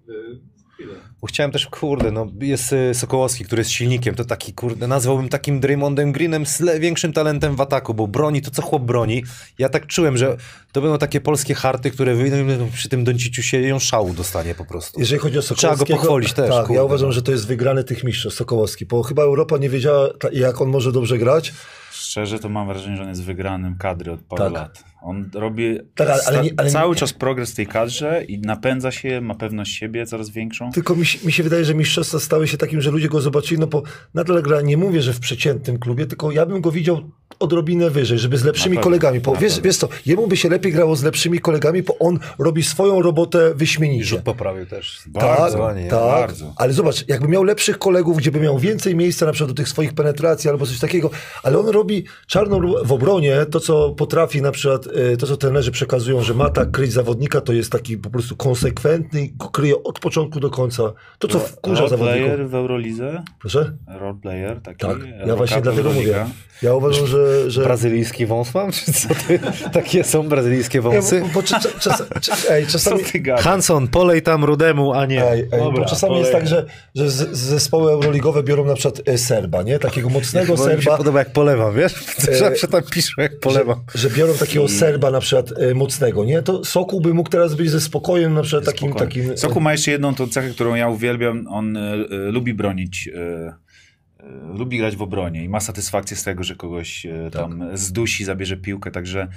Bo 1.26 1.30
chciałem 1.30 1.52
też, 1.52 1.66
kurde, 1.66 2.12
no 2.12 2.28
jest 2.40 2.74
y, 2.74 2.94
Sokołowski, 2.94 3.46
który 3.46 3.60
jest 3.60 3.72
silnikiem, 3.72 4.16
to 4.16 4.26
taki, 4.26 4.54
kurde, 4.54 4.88
nazwałbym 4.88 5.30
takim 5.30 5.60
Draymondem 5.60 6.12
Greenem 6.12 6.46
z 6.46 6.80
większym 6.80 7.14
talentem 7.14 7.56
w 7.56 7.62
ataku, 7.62 7.94
bo 7.94 8.08
broni 8.08 8.42
to, 8.42 8.52
co 8.52 8.62
chłop 8.62 8.84
broni. 8.84 9.24
Ja 9.60 9.70
tak 9.70 9.88
czułem, 9.88 10.18
że 10.18 10.38
to 10.72 10.82
będą 10.82 10.98
takie 10.98 11.22
polskie 11.22 11.54
harty, 11.54 11.92
które 11.92 12.16
wyjdą 12.16 12.70
przy 12.74 12.90
tym 12.90 13.04
Donciciu 13.04 13.44
się 13.44 13.62
ją 13.62 13.80
szału 13.80 14.14
dostanie 14.14 14.56
po 14.56 14.66
prostu. 14.66 15.00
Jeżeli 15.00 15.20
chodzi 15.20 15.38
o 15.38 15.42
Trzeba 15.42 15.56
Sokołowskiego... 15.58 15.96
go 15.98 16.02
pochwalić 16.02 16.34
też, 16.34 16.50
Tak, 16.50 16.60
kurde, 16.66 16.74
ja 16.74 16.84
uważam, 16.84 17.10
no. 17.10 17.14
że 17.14 17.22
to 17.22 17.32
jest 17.32 17.48
wygrany 17.48 17.84
tych 17.84 18.04
mistrzostw 18.04 18.38
Sokołowski, 18.40 18.86
bo 18.86 19.04
chyba 19.04 19.24
Europa 19.24 19.58
nie 19.58 19.70
wiedziała, 19.70 20.10
jak 20.32 20.62
on 20.62 20.70
może 20.70 20.92
dobrze 20.92 21.18
grać. 21.18 21.54
Szczerze 21.92 22.40
to 22.40 22.50
mam 22.50 22.68
wrażenie, 22.68 22.98
że 22.98 23.04
on 23.04 23.10
jest 23.10 23.24
wygranym 23.24 23.76
kadry 23.78 24.12
od 24.12 24.20
paru 24.22 24.44
Tak. 24.44 24.54
lat. 24.54 24.84
On 25.08 25.30
robi 25.34 25.80
Tak, 25.96 26.10
ale- 26.10 26.22
ale 26.28 26.44
nie- 26.44 26.52
ale 26.58 26.68
nie- 26.68 26.74
cały 26.74 26.96
czas 26.96 27.14
progres 27.14 27.52
w 27.52 27.56
tej 27.56 27.68
kadrze 27.68 28.24
i 28.24 28.40
napędza 28.40 28.92
się, 28.92 29.22
ma 29.22 29.36
pewność 29.36 29.76
siebie 29.78 30.06
coraz 30.06 30.30
większą. 30.30 30.72
Tylko 30.72 30.96
mi, 30.96 31.06
się- 31.06 31.26
mi 31.26 31.32
się 31.32 31.44
wydaje, 31.44 31.66
że 31.66 31.76
mistrzostwa 31.76 32.20
stały 32.20 32.48
się 32.48 32.58
takim, 32.58 32.82
że 32.82 32.92
ludzie 32.92 33.08
go 33.10 33.22
zobaczyli, 33.22 33.60
no 33.60 33.68
bo 33.68 33.84
nadal 34.14 34.42
gra, 34.42 34.62
nie 34.62 34.78
mówię, 34.78 35.02
że 35.02 35.14
w 35.14 35.20
przeciętnym 35.20 35.80
klubie, 35.80 36.06
tylko 36.06 36.32
ja 36.32 36.46
bym 36.46 36.62
go 36.62 36.72
widział 36.72 37.12
odrobinę 37.40 37.90
wyżej, 37.90 38.20
żeby 38.20 38.38
z 38.38 38.44
lepszymi 38.44 38.78
kolegami. 38.78 39.20
Bo 39.20 39.36
wiesz, 39.36 39.62
wiesz 39.62 39.78
co, 39.78 39.88
jemu 40.06 40.28
by 40.28 40.38
się 40.38 40.50
lepiej 40.50 40.72
grało 40.72 40.96
z 40.96 41.04
lepszymi 41.04 41.40
kolegami, 41.40 41.84
bo 41.84 41.98
on 42.00 42.20
robi 42.40 42.64
swoją 42.64 43.02
robotę 43.02 43.52
I 43.56 43.58
wyśmienicie. 43.58 44.06
rzut 44.06 44.22
poprawił 44.22 44.66
też. 44.66 45.02
Bardzo, 45.08 45.58
tak, 45.58 45.78
nie? 45.78 45.88
tak, 45.90 46.00
bardzo. 46.02 46.54
ale 46.58 46.74
zobacz, 46.74 47.08
jakby 47.08 47.28
miał 47.28 47.44
lepszych 47.44 47.78
kolegów, 47.78 48.18
gdzie 48.18 48.32
by 48.32 48.40
miał 48.40 48.60
więcej 48.60 48.96
miejsca 48.96 49.26
na 49.26 49.32
przykład 49.32 49.52
do 49.52 49.56
tych 49.56 49.70
swoich 49.70 49.94
penetracji 49.94 50.50
albo 50.50 50.66
coś 50.66 50.80
takiego, 50.80 51.10
ale 51.44 51.60
on 51.60 51.68
robi 51.68 52.06
czarną 52.28 52.60
w 52.84 52.92
obronie, 52.92 53.46
to 53.52 53.60
co 53.60 53.90
potrafi 53.90 54.42
na 54.42 54.52
przykład, 54.52 54.88
y, 54.88 55.18
to 55.18 55.28
co 55.28 55.38
trenerzy 55.38 55.72
przekazują, 55.72 56.24
że 56.24 56.34
ma 56.34 56.50
tak 56.50 56.72
kryć 56.72 56.94
zawodnika, 56.94 57.42
to 57.42 57.54
jest 57.54 57.72
taki 57.72 57.98
po 57.98 58.10
prostu 58.10 58.36
konsekwentny 58.36 59.22
i 59.22 59.32
go 59.34 59.50
kryje 59.50 59.84
od 59.84 60.00
początku 60.00 60.40
do 60.40 60.50
końca. 60.50 60.84
To 61.20 61.28
co 61.28 61.40
wkurza 61.40 61.76
Role 61.82 61.90
zawodników. 61.90 62.22
player 62.28 62.50
w 62.50 62.56
Eurolidze, 62.56 63.24
Proszę? 63.40 63.74
role 64.00 64.18
player 64.22 64.62
taki. 64.62 64.78
Tak, 64.78 64.98
ja 65.28 65.36
właśnie 65.36 65.62
dlatego 65.62 65.92
mówię. 65.94 66.26
Ja 66.62 66.74
uważam, 66.76 67.08
że... 67.08 67.25
że... 67.48 67.64
Brazylijski 67.64 68.26
wąs 68.26 68.54
mam? 68.54 68.72
Czy 68.72 68.94
co 68.94 69.10
ty? 69.28 69.40
Takie 69.74 70.04
są 70.04 70.30
brazylijskie 70.30 70.78
Nie, 70.78 70.82
wąsy? 70.82 71.22
bo, 71.22 71.28
bo 71.34 71.44
czas, 71.44 71.68
czas, 71.80 72.04
czas, 72.22 72.48
ej, 72.50 72.66
Co 72.68 72.72
czasami... 72.72 73.04
Hanson, 73.40 73.88
polej 73.88 74.22
tam 74.22 74.44
rudemu, 74.44 74.94
a 74.94 75.06
nie. 75.06 75.30
Ej, 75.30 75.48
ej, 75.52 75.62
bo 75.62 75.86
czasami 75.86 76.18
jest 76.18 76.32
tak, 76.32 76.48
że, 76.48 76.66
że 76.96 77.10
z, 77.10 77.38
zespoły 77.38 77.92
euroligowe 77.92 78.44
biorą 78.44 78.66
na 78.66 78.74
przykład 78.76 79.02
e, 79.06 79.18
Serba, 79.18 79.64
nie? 79.64 79.80
Takiego 79.80 80.10
mocnego 80.10 80.56
Bo 80.56 80.64
mi 80.64 80.70
się 80.70 80.76
Serba. 80.76 80.98
podoba 80.98 81.20
jak 81.20 81.34
polewam, 81.34 81.76
wiesz? 81.76 81.94
Zawsze 82.40 82.68
tam 82.68 82.82
piszą 82.92 83.22
jak 83.22 83.40
polewam. 83.40 83.82
Że, 83.96 84.10
że 84.10 84.16
biorą 84.16 84.34
takiego 84.34 84.68
Serba 84.68 85.12
na 85.12 85.20
przykład 85.20 85.60
e, 85.60 85.74
mocnego, 85.74 86.26
nie? 86.26 86.42
To 86.42 86.66
Sokół 86.66 87.02
by 87.02 87.14
mógł 87.14 87.30
teraz 87.30 87.56
być 87.56 87.70
ze 87.70 87.82
spokojem 87.82 88.34
na 88.34 88.42
przykład 88.42 88.66
takim... 88.66 88.90
Spokojnie. 88.90 89.24
takim 89.24 89.38
Soku 89.38 89.62
ma 89.62 89.72
jeszcze 89.72 89.92
jedną 89.92 90.16
tą 90.16 90.28
cechę, 90.28 90.50
którą 90.50 90.76
ja 90.76 90.90
uwielbiam. 90.90 91.48
On 91.50 91.78
e, 91.78 91.82
e, 91.82 91.96
lubi 92.32 92.54
bronić. 92.54 93.08
E, 93.08 93.22
e, 93.22 93.65
lubi 94.54 94.78
grać 94.78 94.96
w 94.96 95.02
obronie 95.02 95.44
i 95.44 95.50
ma 95.50 95.60
satysfakcję 95.60 96.18
z 96.18 96.24
tego, 96.24 96.44
że 96.44 96.56
kogoś 96.56 97.06
e, 97.06 97.30
tam 97.32 97.70
zdusi, 97.74 98.26
zabierze 98.26 98.58
piłkę. 98.58 98.92
Także 98.92 99.28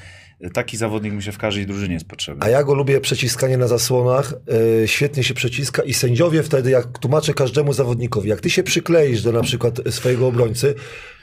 taki 0.53 0.77
zawodnik 0.77 1.13
mi 1.13 1.23
się 1.23 1.33
w 1.33 1.39
każdej 1.39 1.67
drużynie 1.67 1.95
jest 1.95 2.09
potrzebny. 2.09 2.45
A 2.45 2.49
ja 2.49 2.65
go 2.65 2.75
lubię 2.75 3.01
przeciskanie 3.01 3.57
na 3.57 3.69
zasłonach, 3.69 4.35
e, 4.83 4.89
świetnie 4.89 5.25
się 5.25 5.35
przeciska 5.35 5.83
i 5.83 5.95
sędziowie 5.95 6.43
wtedy, 6.43 6.71
jak 6.71 6.99
tłumaczę 6.99 7.35
każdemu 7.35 7.73
zawodnikowi, 7.73 8.29
jak 8.29 8.41
ty 8.41 8.51
się 8.51 8.63
przykleisz 8.63 9.23
do 9.23 9.33
na 9.33 9.43
przykład 9.43 9.81
swojego 9.91 10.27
obrońcy, 10.27 10.75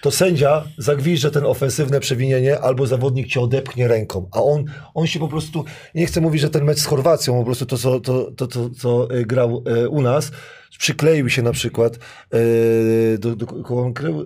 to 0.01 0.11
sędzia 0.11 0.63
zagwizdże 0.77 1.31
ten 1.31 1.45
ofensywne 1.45 1.99
przewinienie 1.99 2.59
albo 2.59 2.87
zawodnik 2.87 3.27
cię 3.27 3.41
odepchnie 3.41 3.87
ręką, 3.87 4.29
a 4.31 4.43
on, 4.43 4.65
on 4.93 5.07
się 5.07 5.19
po 5.19 5.27
prostu, 5.27 5.65
nie 5.95 6.05
chcę 6.05 6.21
mówić, 6.21 6.41
że 6.41 6.49
ten 6.49 6.63
mecz 6.63 6.79
z 6.79 6.85
Chorwacją, 6.85 7.39
po 7.39 7.45
prostu 7.45 7.65
to, 7.65 7.77
co, 7.77 7.99
to, 7.99 8.31
to, 8.31 8.47
to, 8.47 8.69
co 8.69 9.09
e, 9.11 9.25
grał 9.25 9.63
e, 9.65 9.89
u 9.89 10.01
nas, 10.01 10.31
przykleił 10.77 11.29
się 11.29 11.41
na 11.41 11.51
przykład 11.51 11.95
e, 11.95 13.17
do, 13.17 13.35
do 13.35 13.47
kogo 13.47 13.81
on 13.81 13.93
krył? 13.93 14.21
E, 14.21 14.25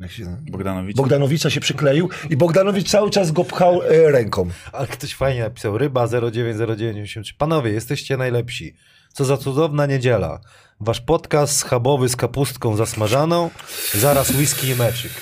jak 0.00 0.10
się, 0.10 0.36
Bogdanowicz. 0.50 0.96
Bogdanowicza 0.96 1.50
się 1.50 1.60
przykleił 1.60 2.08
i 2.30 2.36
Bogdanowicz 2.36 2.90
cały 2.90 3.10
czas 3.10 3.32
go 3.32 3.44
pchał 3.44 3.82
e, 3.82 4.10
ręką. 4.10 4.23
Ale 4.72 4.86
ktoś 4.86 5.14
fajnie 5.14 5.40
napisał, 5.40 5.78
ryba 5.78 6.06
090983. 6.06 7.34
Panowie, 7.38 7.70
jesteście 7.72 8.16
najlepsi. 8.16 8.74
Co 9.12 9.24
za 9.24 9.36
cudowna 9.36 9.86
niedziela. 9.86 10.40
Wasz 10.80 11.00
podcast 11.00 11.56
schabowy 11.56 12.08
z 12.08 12.16
kapustką 12.16 12.76
zasmażaną, 12.76 13.50
zaraz 13.94 14.30
whisky 14.30 14.68
i 14.68 14.74
meczyk. 14.74 15.12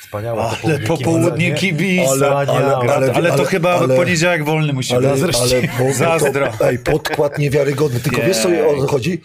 Wspaniałe 0.00 0.42
Ale 0.64 0.78
popołudnie 0.78 1.54
kibica. 1.54 2.10
Ale- 2.10 2.28
ale- 2.30 2.52
ale, 2.52 2.76
ale- 2.76 3.12
ale, 3.12 3.28
to 3.28 3.34
ale- 3.34 3.44
chyba 3.46 3.74
ale- 3.74 3.96
poniedziałek 3.96 4.44
wolny 4.44 4.72
musi 4.72 4.94
Ale, 4.94 5.16
być. 5.16 5.36
ale 5.36 5.62
bo, 5.78 5.92
Zazdro. 5.94 6.52
To, 6.58 6.68
ej, 6.68 6.78
podkład 6.78 7.38
niewiarygodny. 7.38 8.00
Tylko 8.00 8.22
wiesz 8.22 8.38
co 8.38 8.48
o 8.48 8.80
co 8.80 8.86
chodzi? 8.86 9.20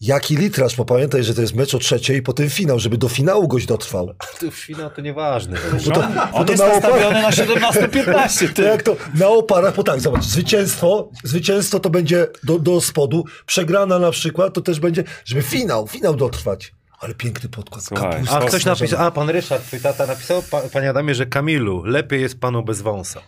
Jaki 0.00 0.36
litraż, 0.36 0.76
bo 0.76 0.84
pamiętaj, 0.84 1.24
że 1.24 1.34
to 1.34 1.40
jest 1.40 1.54
mecz 1.54 1.74
o 1.74 1.78
trzeciej 1.78 2.16
i 2.18 2.22
potem 2.22 2.50
finał, 2.50 2.78
żeby 2.78 2.98
do 2.98 3.08
finału 3.08 3.48
gość 3.48 3.66
dotrwał. 3.66 4.14
To 4.40 4.50
finał 4.50 4.90
to 4.90 5.00
nieważne. 5.00 5.58
Bo 5.86 5.92
to, 5.92 6.00
On 6.04 6.14
bo 6.32 6.44
to 6.44 6.52
jest 6.52 6.62
na 6.62 6.68
nastawiony 6.68 7.22
na 7.22 7.30
17-15. 7.30 8.52
to 8.56 8.62
jak 8.62 8.82
to 8.82 8.96
na 9.14 9.28
oparach, 9.28 9.76
bo 9.76 9.82
tak, 9.82 10.00
zobacz, 10.00 10.24
zwycięstwo, 10.24 11.10
zwycięstwo 11.24 11.80
to 11.80 11.90
będzie 11.90 12.26
do, 12.44 12.58
do 12.58 12.80
spodu, 12.80 13.24
przegrana 13.46 13.98
na 13.98 14.10
przykład 14.10 14.54
to 14.54 14.60
też 14.60 14.80
będzie, 14.80 15.04
żeby 15.24 15.42
finał, 15.42 15.86
finał 15.86 16.16
dotrwać. 16.16 16.72
Ale 17.00 17.14
piękny 17.14 17.48
podkład. 17.48 17.84
Słuchaj, 17.84 18.22
A 18.30 18.40
ktoś 18.40 18.64
napisał, 18.64 19.06
a 19.06 19.10
pan 19.10 19.30
Ryszard, 19.30 19.66
twój 19.66 19.80
tata 19.80 20.06
napisał, 20.06 20.42
pa, 20.42 20.60
panie 20.60 20.90
Adamie, 20.90 21.14
że 21.14 21.26
Kamilu, 21.26 21.84
lepiej 21.84 22.22
jest 22.22 22.40
panu 22.40 22.62
bez 22.62 22.82
wąsa. 22.82 23.20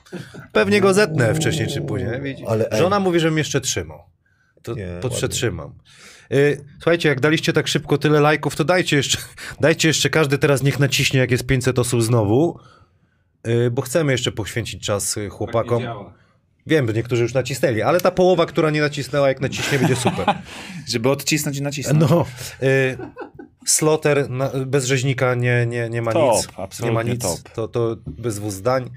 Pewnie 0.52 0.80
go 0.80 0.94
zetnę 0.94 1.34
wcześniej 1.34 1.68
czy 1.68 1.80
później, 1.80 2.20
widzisz? 2.20 2.46
Ale 2.48 2.70
ej. 2.70 2.78
Żona 2.78 3.00
mówi, 3.00 3.20
żebym 3.20 3.38
jeszcze 3.38 3.60
trzymał. 3.60 4.02
To 4.62 4.74
Nie, 4.74 4.98
podprzetrzymam. 5.00 5.68
Y, 5.68 6.11
Słuchajcie, 6.78 7.08
jak 7.08 7.20
daliście 7.20 7.52
tak 7.52 7.68
szybko 7.68 7.98
tyle 7.98 8.20
lajków, 8.20 8.56
to 8.56 8.64
dajcie 8.64 8.96
jeszcze, 8.96 9.18
dajcie 9.60 9.88
jeszcze 9.88 10.10
każdy 10.10 10.38
teraz 10.38 10.62
niech 10.62 10.78
naciśnie, 10.78 11.20
jak 11.20 11.30
jest 11.30 11.46
500 11.46 11.78
osób 11.78 12.02
znowu, 12.02 12.58
y, 13.48 13.70
bo 13.70 13.82
chcemy 13.82 14.12
jeszcze 14.12 14.32
poświęcić 14.32 14.86
czas 14.86 15.16
y, 15.16 15.20
Tak 15.20 15.32
chłopakom. 15.32 15.82
Wiem, 16.66 16.86
że 16.88 16.92
niektórzy 16.92 17.22
już 17.22 17.34
nacisnęli, 17.34 17.82
ale 17.82 18.00
ta 18.00 18.10
połowa, 18.10 18.46
która 18.46 18.70
nie 18.70 18.80
nacisnęła, 18.80 19.28
jak 19.28 19.40
naciśnie, 19.40 19.78
będzie 19.78 19.96
super. 19.96 20.26
Żeby 20.92 21.10
odcisnąć 21.10 21.56
i 21.58 21.62
nacisnąć. 21.62 22.10
No, 22.10 22.26
y, 22.62 22.96
Sloter 23.66 24.30
na, 24.30 24.50
bez 24.66 24.84
rzeźnika 24.84 25.34
nie, 25.34 25.66
nie, 25.66 25.88
nie 25.90 26.02
ma 26.02 26.12
Top, 26.12 26.36
nic. 26.36 26.48
Nie 26.48 26.56
ma 26.56 26.64
absolutnie 26.64 27.12
nic. 27.12 27.22
top. 27.22 27.50
To, 27.54 27.68
to 27.68 27.96
bez 28.06 28.36
dwóch 28.36 28.52
zdań. 28.52 28.90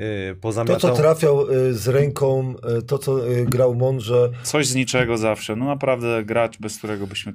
Y, 0.00 0.34
To, 0.34 0.40
pozamiatał. 0.40 0.90
co 0.90 0.96
trafiał 0.96 1.50
y, 1.50 1.74
z 1.74 1.88
ręką, 1.88 2.54
y, 2.78 2.82
to, 2.82 2.98
co 2.98 3.20
grał 3.44 3.74
mądrze, 3.74 4.30
Coś 4.42 4.66
z 4.66 4.74
niczego 4.74 5.18
zawsze. 5.18 5.56
No 5.56 5.64
naprawdę 5.64 6.24
gracz, 6.24 6.58
bez 6.58 6.78
którego 6.78 7.06
byśmy, 7.06 7.32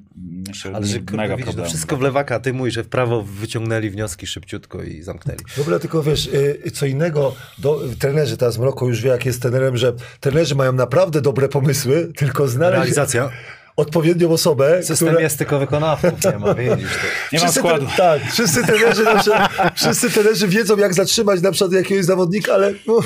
myślę, 0.48 0.72
Ale 0.76 0.86
że 0.86 1.00
mega 1.12 1.36
widzisz, 1.36 1.46
to 1.46 1.52
problem. 1.52 1.68
wszystko 1.68 1.98
w 1.98 2.02
lewaka, 2.02 2.40
ty 2.40 2.54
mówisz, 2.54 2.74
że 2.74 2.84
w 2.84 2.88
prawo 2.90 3.22
wyciągnęli 3.22 3.90
wnioski 3.90 4.28
szybciutko 4.28 4.84
i 4.84 5.02
zamknęli. 5.02 5.40
Dobra, 5.58 5.80
tylko 5.80 6.04
wiesz, 6.04 6.30
co 6.74 6.86
innego, 6.86 7.36
do, 7.58 7.82
trenerzy, 8.00 8.38
teraz 8.38 8.58
Mroko 8.58 8.88
już 8.88 9.02
wie, 9.02 9.10
jak 9.10 9.26
jest 9.26 9.42
trenerem, 9.42 9.78
że 9.78 9.94
trenerzy 10.20 10.56
mają 10.56 10.74
naprawdę 10.74 11.22
dobre 11.22 11.50
pomysły, 11.50 12.12
tylko 12.16 12.48
znaleźć 12.48 12.78
Realizacja. 12.78 13.30
Odpowiednią 13.76 14.32
osobę, 14.32 14.84
System 14.84 15.08
która... 15.08 15.22
jest 15.24 15.38
tylko 15.38 15.60
wykonawców, 15.60 16.12
nie 16.34 16.40
ma, 16.40 16.54
widzisz 16.76 16.92
to. 16.94 17.08
Nie 17.34 17.40
ma 17.40 17.46
Wszyscy 17.46 17.60
składu. 17.60 17.86
Tre- 17.86 17.98
tak, 17.98 18.32
wszyscy 18.32 18.64
trenerzy, 18.64 19.04
na 19.04 19.20
przykład, 19.20 19.52
wszyscy 19.76 20.10
trenerzy 20.10 20.48
wiedzą, 20.48 20.78
jak 20.78 20.94
zatrzymać 20.94 21.42
na 21.42 21.52
przykład 21.52 21.72
jakiegoś 21.74 22.06
zawodnika, 22.06 22.54
ale 22.54 22.74
no, 22.88 23.00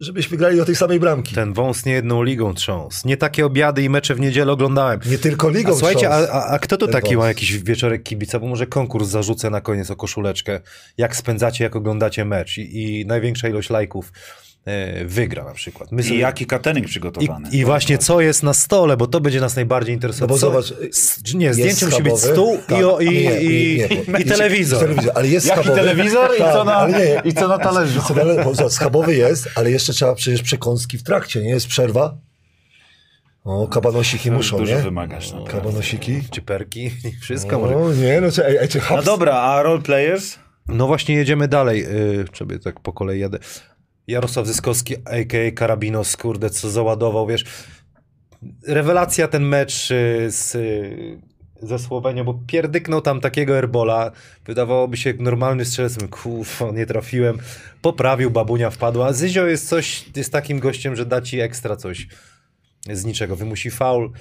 żebyśmy 0.00 0.36
grali 0.36 0.56
do 0.56 0.64
tej 0.64 0.76
samej 0.76 1.00
bramki. 1.00 1.34
Ten 1.34 1.52
wąs 1.52 1.84
nie 1.86 1.92
jedną 1.92 2.22
ligą 2.22 2.54
trząsł. 2.54 3.08
Nie 3.08 3.16
takie 3.16 3.46
obiady 3.46 3.82
i 3.82 3.90
mecze 3.90 4.14
w 4.14 4.20
niedzielę 4.20 4.52
oglądałem. 4.52 5.00
Nie 5.06 5.18
tylko 5.18 5.50
ligą 5.50 5.72
A 5.72 5.76
słuchajcie, 5.76 6.10
a, 6.10 6.28
a, 6.28 6.46
a 6.46 6.58
kto 6.58 6.76
to 6.76 6.86
ten 6.86 6.92
taki 6.92 7.14
wąs. 7.14 7.24
ma 7.24 7.28
jakiś 7.28 7.58
wieczorek 7.58 8.02
kibica? 8.02 8.38
Bo 8.40 8.46
może 8.46 8.66
konkurs 8.66 9.08
zarzucę 9.08 9.50
na 9.50 9.60
koniec 9.60 9.90
o 9.90 9.96
koszuleczkę. 9.96 10.60
Jak 10.98 11.16
spędzacie, 11.16 11.64
jak 11.64 11.76
oglądacie 11.76 12.24
mecz 12.24 12.58
i, 12.58 13.00
i 13.00 13.06
największa 13.06 13.48
ilość 13.48 13.70
lajków 13.70 14.12
wygra 15.04 15.44
na 15.44 15.52
przykład. 15.52 15.92
My 15.92 16.02
I 16.02 16.18
jaki 16.18 16.46
catering 16.46 16.86
I, 16.86 16.88
przygotowany. 16.88 17.48
I 17.52 17.64
właśnie 17.64 17.98
co 17.98 18.20
jest 18.20 18.42
na 18.42 18.54
stole, 18.54 18.96
bo 18.96 19.06
to 19.06 19.20
będzie 19.20 19.40
nas 19.40 19.56
najbardziej 19.56 19.92
No 19.92 19.96
interesować. 19.96 20.28
bo 20.28 20.34
Co- 20.38 20.46
zobacz, 20.46 20.72
s- 20.90 21.34
nie, 21.34 21.54
zdjęcie 21.54 21.86
musi 21.86 22.02
być 22.02 22.18
stół 22.18 22.58
Tak. 22.68 22.78
i, 22.80 22.84
o, 22.84 23.00
i, 23.00 23.06
Nie, 23.06 23.40
i, 23.40 23.78
nie, 23.78 24.20
i 24.20 24.24
telewizor. 24.24 24.82
I 24.82 24.86
telewizor, 24.86 25.12
ale 25.14 25.28
jest 25.28 25.46
Jaki 25.46 25.60
schabowy. 25.60 25.80
telewizor 25.80 26.30
i 26.36 26.38
Tak, 26.38 26.52
co 26.52 26.64
na- 26.64 26.74
ale 26.76 26.98
nie, 26.98 27.22
i 27.24 27.34
co 27.34 27.48
na 27.48 27.58
talerzu? 27.58 28.00
Co 28.08 28.14
bo 28.64 28.70
Schabowy 28.70 29.14
jest, 29.14 29.48
ale 29.54 29.70
jeszcze 29.70 29.92
trzeba 29.92 30.14
przecież 30.14 30.42
przekąski 30.42 30.98
w 30.98 31.02
trakcie, 31.02 31.42
nie? 31.42 31.50
Jest 31.50 31.66
przerwa. 31.66 32.16
O, 33.44 33.68
kabanosiki 33.68 34.30
muszą, 34.30 34.58
Dużo 34.58 34.76
nie? 34.76 34.82
wymagasz. 34.82 35.32
No. 35.32 35.44
Kabanosiki. 35.44 36.22
Czyperki 36.30 36.84
i 36.86 37.12
wszystko 37.22 37.58
może. 37.58 37.76
O, 37.76 37.92
nie, 37.92 38.20
no 38.20 38.30
czy, 38.32 38.46
ej, 38.60 38.68
czy 38.68 38.80
no 38.90 39.02
dobra, 39.02 39.34
a 39.34 39.62
role 39.62 39.82
players? 39.82 40.38
No 40.68 40.86
właśnie 40.86 41.14
jedziemy 41.14 41.48
dalej. 41.48 41.80
Yy, 41.80 42.24
sobie 42.34 42.58
tak 42.58 42.80
po 42.80 42.92
kolei 42.92 43.20
jadę. 43.20 43.38
Jarosław 44.06 44.46
Zyskowski, 44.46 44.96
a.k.a. 44.96 45.50
Karabinos, 45.50 46.16
kurde, 46.16 46.50
co 46.50 46.70
załadował, 46.70 47.26
wiesz. 47.26 47.44
Rewelacja 48.66 49.28
ten 49.28 49.42
mecz 49.42 49.90
y, 49.90 50.30
z, 50.30 50.54
y, 50.54 51.18
ze 51.62 51.78
Słowenią, 51.78 52.24
bo 52.24 52.40
pierdyknął 52.46 53.00
tam 53.00 53.20
takiego 53.20 53.58
erbola. 53.58 54.10
Wydawałoby 54.44 54.96
się 54.96 55.14
normalny 55.18 55.64
strzelec. 55.64 55.98
Kurwa, 56.10 56.70
nie 56.72 56.86
trafiłem. 56.86 57.38
Poprawił, 57.82 58.30
babunia 58.30 58.70
wpadła. 58.70 59.12
Zyzio 59.12 59.46
jest 59.46 59.68
coś, 59.68 60.04
jest 60.16 60.32
takim 60.32 60.58
gościem, 60.58 60.96
że 60.96 61.06
da 61.06 61.20
ci 61.20 61.40
ekstra 61.40 61.76
coś 61.76 62.08
z 62.90 63.04
niczego. 63.04 63.36
Wymusi 63.36 63.70
faul. 63.70 64.12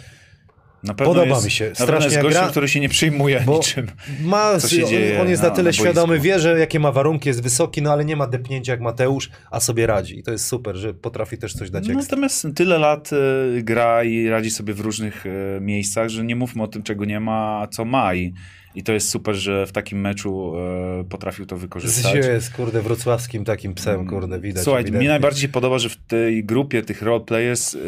Na 0.86 0.94
pewno 0.94 1.14
Podoba 1.14 1.34
jest, 1.36 1.46
mi 1.46 1.52
się. 1.52 1.72
Strasznie 1.74 2.06
jest 2.12 2.22
gościem, 2.22 2.42
gra- 2.44 2.50
który 2.52 2.68
się 2.68 2.80
nie 2.80 2.90
przyjmuje 2.90 3.42
Bo 3.46 3.58
niczym. 3.58 3.88
ma, 4.24 4.60
co 4.60 4.68
się 4.68 4.84
on, 4.84 4.90
dzieje 4.90 5.22
on 5.22 5.30
jest 5.30 5.44
na- 5.44 5.50
na 5.50 5.56
tyle 5.56 5.70
na 5.70 5.74
świadomy, 5.74 6.20
wie, 6.20 6.40
że 6.40 6.60
jakie 6.60 6.80
ma 6.80 6.92
warunki, 6.92 7.30
jest 7.30 7.44
wysoki, 7.44 7.82
no 7.82 7.92
ale 7.92 8.06
nie 8.06 8.16
ma 8.16 8.28
depnięcia 8.28 8.72
jak 8.72 8.82
Mateusz, 8.82 9.30
a 9.52 9.60
sobie 9.60 9.88
radzi. 9.88 10.20
I 10.20 10.24
to 10.24 10.32
jest 10.32 10.48
super, 10.48 10.76
że 10.76 10.94
potrafi 10.94 11.38
też 11.38 11.54
coś 11.54 11.70
dać 11.70 11.84
ekstra. 11.84 12.02
Natomiast 12.02 12.48
tyle 12.56 12.78
lat 12.78 13.10
e, 13.14 13.18
gra 13.62 14.04
i 14.04 14.28
radzi 14.30 14.52
sobie 14.52 14.74
w 14.74 14.80
różnych 14.80 15.26
e, 15.26 15.62
miejscach, 15.62 16.10
że 16.10 16.24
nie 16.24 16.36
mówmy 16.36 16.64
o 16.64 16.68
tym, 16.68 16.84
czego 16.84 17.06
nie 17.06 17.20
ma, 17.20 17.60
a 17.64 17.68
co 17.68 17.86
ma. 17.86 18.16
I, 18.16 18.34
i 18.76 18.84
to 18.84 18.94
jest 18.94 19.10
super, 19.10 19.36
że 19.36 19.66
w 19.66 19.72
takim 19.72 20.02
meczu 20.02 20.54
e, 20.58 21.04
potrafił 21.04 21.46
to 21.46 21.58
wykorzystać. 21.58 22.14
Zysio 22.14 22.32
jest, 22.32 22.54
kurde, 22.54 22.82
wrocławskim 22.82 23.46
takim 23.46 23.74
psem, 23.74 24.08
kurde, 24.08 24.40
widać. 24.40 24.64
Słuchaj, 24.64 24.82
ewidentnie. 24.82 25.06
mi 25.06 25.10
najbardziej 25.10 25.42
się 25.42 25.48
podoba, 25.48 25.80
że 25.80 25.90
w 25.90 25.98
tej 25.98 26.46
grupie 26.46 26.82
tych 26.82 27.02
roleplayers 27.02 27.76
e, 27.76 27.80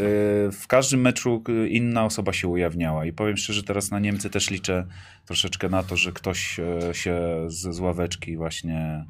w 0.51 0.63
każdym 0.67 1.01
meczu 1.01 1.43
e, 1.49 1.67
inna 1.67 2.05
osoba 2.05 2.33
się 2.33 2.47
ujawniała. 2.47 3.05
I 3.05 3.13
powiem 3.13 3.37
szczerze, 3.37 3.63
teraz 3.63 3.91
na 3.91 3.99
Niemcy 3.99 4.29
też 4.29 4.49
liczę 4.49 4.87
troszeczkę 5.25 5.69
na 5.69 5.83
to, 5.83 5.97
że 5.97 6.11
ktoś 6.11 6.59
e, 6.59 6.93
się 6.93 7.19
z, 7.47 7.75
z 7.75 7.79
ławeczki 7.79 8.37
właśnie 8.37 9.05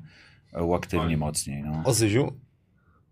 e, 0.53 0.63
uaktywni 0.63 1.17
mocniej. 1.17 1.63
No. 1.63 1.81
O 1.85 1.93
Zyziu? 1.93 2.33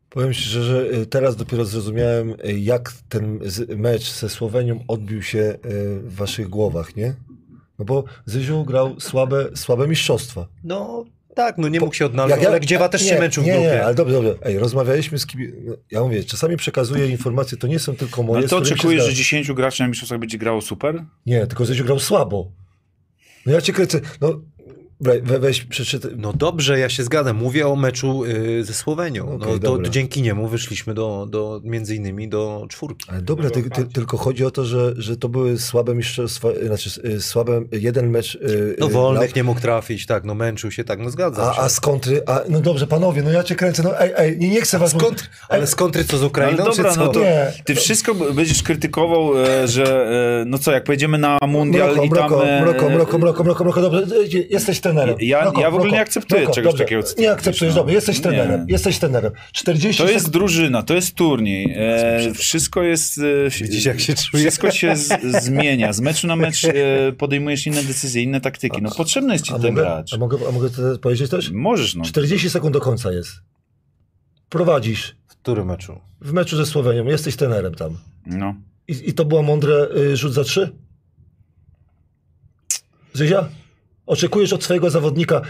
Powiem 0.09 0.34
ci, 0.34 0.49
że, 0.49 0.89
y, 0.93 1.05
teraz 1.05 1.36
dopiero 1.36 1.66
zrozumiałem, 1.66 2.30
y, 2.30 2.59
jak 2.59 2.93
ten 3.09 3.39
mecz 3.78 4.11
ze 4.11 4.30
Słowenią 4.30 4.84
odbił 4.88 5.22
się 5.22 5.57
w 6.03 6.16
waszych 6.16 6.49
głowach, 6.49 6.95
nie? 6.95 7.13
No 7.80 7.86
bo 7.86 8.03
Zyziu 8.26 8.65
grał 8.65 8.99
słabe, 8.99 9.49
słabe 9.55 9.88
mistrzostwa. 9.88 10.47
No 10.63 11.05
tak, 11.36 11.57
no 11.57 11.67
nie 11.67 11.80
mógł 11.80 11.93
się 11.93 12.05
odnaleźć, 12.05 12.32
Jak 12.32 12.41
ja- 12.43 12.49
ale 12.49 12.59
Gdziewa 12.59 12.89
też 12.89 13.01
się 13.01 13.13
nie, 13.15 13.19
męczył 13.19 13.43
w 13.43 13.45
nie, 13.45 13.51
grupie. 13.53 13.67
Nie, 13.67 13.84
ale 13.86 13.95
dobrze, 13.95 14.13
dobrze. 14.13 14.36
Ej, 14.41 14.59
rozmawialiśmy 14.59 15.19
z 15.19 15.26
kim... 15.26 15.51
no, 15.65 15.73
Ja 15.91 16.01
mówię, 16.03 16.23
czasami 16.23 16.57
przekazuję 16.57 17.07
informacje, 17.09 17.57
to 17.57 17.67
nie 17.67 17.80
są 17.80 17.95
tylko 17.95 18.23
moje. 18.23 18.41
No 18.41 18.47
z 18.47 18.49
to 18.49 18.65
się 18.65 18.73
oczekujesz, 18.73 18.99
że 19.01 19.05
zgadzam. 19.05 19.17
10 19.17 19.51
graczy 19.51 19.84
na 19.84 19.88
mistrzostwach 19.89 20.19
będzie 20.19 20.38
grało 20.38 20.61
super? 20.61 21.03
Nie, 21.26 21.47
tylko 21.47 21.65
Zyziu 21.65 21.86
grał 21.86 21.99
słabo. 21.99 22.51
No 23.45 23.51
ja 23.53 23.61
cię 23.61 23.73
kręcę. 23.73 24.01
No, 24.21 24.41
we, 24.99 25.21
we, 25.21 25.39
weź, 25.39 25.61
przeczytaj. 25.65 26.11
No 26.17 26.33
dobrze, 26.33 26.79
ja 26.79 26.89
się 26.89 27.03
zgadzam. 27.03 27.37
Mówię 27.37 27.67
o 27.67 27.75
meczu 27.75 28.23
y, 28.25 28.63
ze 28.63 28.73
Słowenią. 28.73 29.35
Okej, 29.35 29.53
no, 29.63 29.77
to, 29.77 29.89
dzięki 29.89 30.21
niemu 30.21 30.47
wyszliśmy 30.47 30.93
do, 30.93 31.27
do 31.29 31.61
między 31.63 31.95
innymi 31.95 32.29
do 32.29 32.65
czwórki. 32.69 33.05
Ale 33.09 33.21
dobra, 33.21 33.49
ty, 33.49 33.69
ty, 33.69 33.85
tylko 33.85 34.17
chodzi 34.17 34.45
o 34.45 34.51
to, 34.51 34.65
że, 34.65 34.93
że 34.97 35.17
to 35.17 35.29
były 35.29 35.59
słabe 35.59 35.95
mistrzostwa, 35.95 36.47
znaczy 36.65 37.01
y, 37.05 37.21
słabe, 37.21 37.61
jeden 37.71 38.09
mecz... 38.09 38.35
y, 38.35 38.75
No 38.79 38.87
wolnych 38.89 39.35
nie 39.35 39.43
mógł 39.43 39.61
trafić, 39.61 40.05
tak, 40.05 40.23
no 40.23 40.35
męczył 40.35 40.71
się, 40.71 40.83
tak, 40.83 40.99
no 40.99 41.09
zgadzam 41.09 41.49
A, 41.49 41.53
się. 41.53 41.61
a 41.61 41.69
z 41.69 41.79
kontry, 41.79 42.21
a, 42.25 42.41
no 42.49 42.61
dobrze, 42.61 42.87
panowie, 42.87 43.23
no 43.23 43.31
ja 43.31 43.43
cię 43.43 43.55
kręcę, 43.55 43.83
no 43.83 43.99
ej, 44.01 44.11
ej, 44.15 44.37
nie, 44.37 44.49
nie 44.49 44.61
chcę 44.61 44.79
was... 44.79 44.91
Skąd, 44.91 45.29
ale 45.49 45.67
z 45.67 45.75
kontry 45.75 46.03
co 46.05 46.17
z 46.17 46.23
Ukrainą, 46.23 46.63
Ale 46.63 46.71
dobra, 46.71 46.89
czy 46.89 46.95
co? 46.95 47.05
no 47.05 47.11
to 47.11 47.19
Nie. 47.19 47.53
ty 47.65 47.75
wszystko 47.75 48.15
będziesz 48.15 48.63
krytykował, 48.63 49.45
e, 49.45 49.67
że 49.67 50.09
e, 50.41 50.45
no 50.45 50.57
co, 50.57 50.71
jak 50.71 50.83
pojedziemy 50.83 51.17
na 51.17 51.37
mundial 51.47 51.87
Mroko, 51.89 52.03
i 52.03 52.09
tam... 52.09 52.29
mroko, 52.29 52.47
e, 52.47 52.61
mroko, 52.61 52.89
mroko, 52.89 53.17
mroko, 53.17 53.43
mroko, 53.43 53.63
mroko, 53.63 53.81
dobrze, 53.81 54.05
jesteś 54.49 54.79
trenerem. 54.86 55.15
Ja- 55.19 55.51
ja 55.59 55.71
w 55.71 55.75
ogóle 55.75 55.91
nie 55.91 56.01
akceptuję 56.01 56.41
mroko, 56.41 56.55
czegoś 56.55 56.71
dobrze. 56.71 56.83
takiego, 56.83 57.03
Nie 57.17 57.31
akceptujesz, 57.31 57.73
no. 57.75 57.81
dobrze, 57.81 57.93
jesteś 57.95 58.17
Nie. 58.17 58.23
trenerem, 58.23 58.65
jesteś 58.69 58.99
trenerem. 58.99 59.31
40 59.53 60.03
To 60.03 60.09
jest 60.09 60.29
drużyna, 60.29 60.83
to 60.83 60.93
jest 60.93 61.15
turniej. 61.15 61.73
E, 61.77 62.33
wszystko 62.33 62.83
jest... 62.83 63.17
E, 63.17 63.49
Widzisz, 63.63 63.86
jak 63.86 63.99
się 63.99 64.13
czuje? 64.13 64.43
Wszystko 64.43 64.71
się 64.71 64.95
z, 64.95 65.21
zmienia. 65.43 65.93
Z 65.93 65.99
meczu 65.99 66.27
na 66.27 66.36
mecz 66.36 66.65
e, 66.65 66.71
podejmujesz 67.17 67.67
inne 67.67 67.83
decyzje, 67.83 68.23
inne 68.23 68.41
taktyki. 68.41 68.81
No 68.81 68.91
potrzebny 68.91 69.33
jest 69.33 69.45
ci 69.45 69.53
A 69.53 69.59
ten 69.59 69.69
mogę, 69.71 69.81
gracz. 69.81 70.13
a 70.13 70.17
mogę, 70.17 70.38
a 70.49 70.51
mogę 70.51 70.69
to 70.69 70.99
powiedzieć 71.01 71.29
też? 71.31 71.51
Możesz, 71.51 71.95
no. 71.95 72.03
40 72.05 72.49
sekund 72.49 72.73
do 72.73 72.81
końca 72.81 73.11
jest. 73.11 73.29
Prowadzisz 74.49 75.15
W 75.27 75.36
którym 75.36 75.67
meczu? 75.67 75.99
w 76.21 76.33
meczu 76.33 76.57
ze 76.57 76.65
Słowenią, 76.65 77.05
jesteś 77.05 77.36
trenerem 77.36 77.75
tam. 77.75 77.97
no. 78.25 78.55
I, 78.88 79.09
i 79.09 79.13
to 79.13 79.25
było 79.25 79.43
mądre 79.43 79.88
y, 79.97 80.17
rzut 80.17 80.33
za 80.33 80.43
trzy? 80.43 80.71
Zyzia? 83.13 83.49
Oczekujesz 84.06 84.53
od 84.53 84.64
swojego 84.64 84.89
zawodnika 84.89 85.41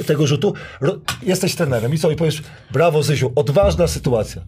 y, 0.00 0.04
tego 0.04 0.26
rzutu? 0.26 0.54
Ro, 0.80 0.98
jesteś 1.22 1.54
trenerem 1.54 1.94
i 1.94 1.98
co? 1.98 2.10
I 2.10 2.16
powiesz, 2.16 2.42
brawo 2.70 3.02
Zyziu, 3.02 3.32
odważna 3.34 3.86
sytuacja. 3.86 4.42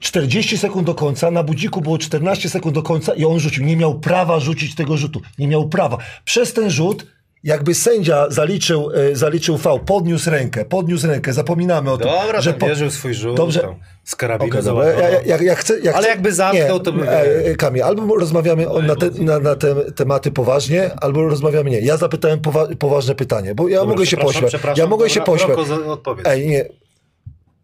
40 0.00 0.58
sekund 0.58 0.86
do 0.86 0.94
końca, 0.94 1.30
na 1.30 1.42
budziku 1.42 1.80
było 1.80 1.98
14 1.98 2.48
sekund 2.48 2.74
do 2.74 2.82
końca 2.82 3.14
i 3.14 3.24
on 3.24 3.40
rzucił. 3.40 3.64
Nie 3.64 3.76
miał 3.76 4.00
prawa 4.00 4.40
rzucić 4.40 4.74
tego 4.74 4.96
rzutu. 4.96 5.20
Nie 5.38 5.48
miał 5.48 5.68
prawa. 5.68 5.98
Przez 6.24 6.52
ten 6.52 6.70
rzut 6.70 7.06
jakby 7.46 7.74
sędzia 7.74 8.26
zaliczył, 8.30 8.90
e, 8.94 9.16
zaliczył 9.16 9.56
V, 9.56 9.80
podniósł 9.86 10.30
rękę, 10.30 10.64
podniósł 10.64 11.06
rękę, 11.06 11.32
zapominamy 11.32 11.90
o 11.90 11.98
tym, 11.98 12.06
Dobra, 12.08 12.40
że 12.40 12.52
po- 12.54 12.66
wierzył 12.66 12.90
swój 12.90 13.14
rzut. 13.14 13.36
Dobrze. 13.36 13.60
Tam, 13.60 13.74
z 14.04 14.16
karabinu 14.16 14.50
Okej, 14.50 14.62
dobra. 14.62 14.86
Ja, 14.86 15.10
ja, 15.26 15.36
ja 15.42 15.54
chcę, 15.54 15.74
Ale 15.84 15.92
chcę, 15.92 16.08
jakby 16.08 16.32
zamknął, 16.32 16.78
nie, 16.78 16.84
to 16.84 16.92
by- 16.92 17.08
e, 17.10 17.44
e, 17.46 17.54
Kamil, 17.56 17.82
albo 17.82 18.16
rozmawiamy 18.16 18.68
o, 18.68 18.82
na, 18.82 18.96
te, 18.96 19.10
na, 19.10 19.38
na 19.38 19.54
te 19.56 19.74
tematy 19.92 20.30
poważnie, 20.30 20.90
albo 21.00 21.28
rozmawiamy 21.28 21.70
nie. 21.70 21.80
Ja 21.80 21.96
zapytałem 21.96 22.40
powa 22.40 22.66
poważne 22.78 23.14
pytanie, 23.14 23.54
bo 23.54 23.68
ja 23.68 23.78
Dobra, 23.78 23.94
mogę 23.94 24.06
się 24.06 24.16
pośmiać. 24.16 24.56
Ja 24.76 24.86
mogę 24.86 25.10
się 25.10 25.20
Dobra, 25.20 25.32
pośmiać. 25.46 25.66
Za- 25.68 25.86
odpowiedz. 25.86 26.26
Ej, 26.28 26.46
nie. 26.48 26.64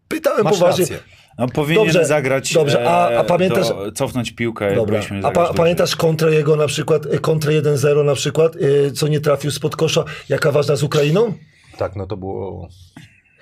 Pytałem 0.07 0.43
Masz 0.43 0.53
poważnie. 0.59 0.83
rację. 0.85 0.97
No, 1.37 1.47
powinien 1.47 1.83
Dobrze, 1.85 2.05
zagrać, 2.05 2.53
dobrze, 2.53 2.89
a- 2.89 3.07
a 3.07 3.23
e, 3.23 3.25
pamiętasz- 3.25 3.69
do, 3.69 3.91
cofnąć 3.91 4.31
piłkę, 4.31 4.75
Dobra. 4.75 5.01
A 5.23 5.31
pa, 5.31 5.53
pamiętasz 5.53 5.95
kontrę 5.95 6.33
jego 6.33 6.55
na 6.55 6.67
przykład, 6.67 7.05
e, 7.05 7.19
kontrę 7.19 7.53
1-0 7.53 8.03
na 8.03 8.15
przykład, 8.15 8.55
e, 8.55 8.91
co 8.91 9.07
nie 9.07 9.19
trafił 9.19 9.51
spod 9.51 9.75
kosza, 9.75 10.03
jaka 10.29 10.51
ważna 10.51 10.75
z 10.75 10.83
Ukrainą? 10.83 11.33
Tak, 11.77 11.95
no 11.95 12.07
to 12.07 12.17
było... 12.17 12.67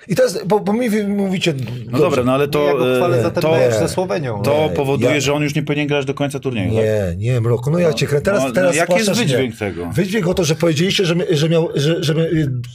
I 0.08 0.14
teraz, 0.16 0.38
bo, 0.46 0.60
bo 0.60 0.72
mi 0.72 0.90
mówicie... 1.06 1.54
No 1.90 1.98
dobra, 1.98 2.24
no 2.24 2.32
ale 2.32 2.48
To, 2.48 2.64
ja 2.66 2.72
to, 2.72 2.78
go 2.78 2.96
chwalę 2.96 3.18
e, 3.18 3.22
za 3.22 3.30
ten 3.30 3.42
to, 3.42 3.52
mecz 3.52 3.74
ze 3.74 3.88
Słowenią. 3.88 4.42
to 4.42 4.68
Nie, 4.70 4.76
powoduje, 4.76 5.10
ja- 5.14 5.20
że 5.20 5.32
on 5.34 5.42
już 5.42 5.54
nie 5.54 5.62
powinien 5.62 5.86
grać 5.88 6.04
do 6.06 6.14
końca 6.14 6.40
turnieju. 6.40 6.70
tak? 6.74 6.84
Nie, 6.84 7.32
nie, 7.32 7.40
Mroko, 7.40 7.70
no 7.70 7.78
ja 7.78 7.92
cię 7.92 8.06
kręcę. 8.06 8.24
Teraz, 8.24 8.40
No, 8.42 8.48
no, 8.48 8.54
teraz 8.54 8.76
jaki 8.76 8.92
jest 8.94 9.08
mnie. 9.08 9.18
wydźwięk 9.18 9.56
tego? 9.58 9.90
Wydźwięk 9.94 10.26
o 10.28 10.34
to, 10.34 10.44
że 10.44 10.54
powiedzieliście, 10.54 11.04
że, 11.04 11.14
że, 11.30 11.48
miał, 11.48 11.68
że, 11.74 12.02
że 12.04 12.14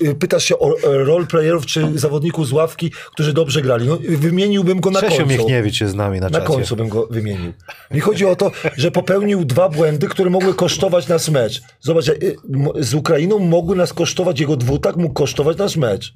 y, 0.01 0.15
pytasz 0.15 0.43
się 0.43 0.59
o 0.59 0.69
e, 0.77 0.97
roleplayerów 1.03 1.65
czy 1.65 1.87
zawodników 1.99 2.47
z 2.47 2.51
ławki, 2.51 2.91
którzy 3.13 3.33
dobrze 3.33 3.61
grali. 3.61 3.87
No, 3.87 3.97
wymieniłbym 4.09 4.79
go 4.79 4.91
na 4.91 4.99
Czesio 5.01 5.17
końcu. 5.17 5.29
Miechniewicz 5.29 5.81
jest 5.81 5.93
z 5.93 5.95
nami 5.95 6.19
na 6.19 6.29
Na 6.29 6.39
czacie. 6.39 6.53
końcu 6.53 6.75
bym 6.75 6.89
go 6.89 7.07
wymienił. 7.11 7.53
Mi 7.91 7.99
chodzi 7.99 8.25
o 8.25 8.35
to, 8.35 8.51
że 8.77 8.91
popełnił 8.91 9.45
dwa 9.45 9.69
błędy, 9.69 10.07
które 10.07 10.29
mogły 10.29 10.53
kosztować 10.53 11.07
nas 11.07 11.29
mecz. 11.29 11.61
Zobacz, 11.81 12.09
m- 12.09 12.67
z 12.79 12.93
Ukrainą 12.93 13.39
mogły 13.39 13.75
nas 13.75 13.93
kosztować, 13.93 14.39
jego 14.39 14.55
dwutak 14.55 14.95
mógł 14.95 15.13
kosztować 15.13 15.57
nasz 15.57 15.77
mecz. 15.77 16.13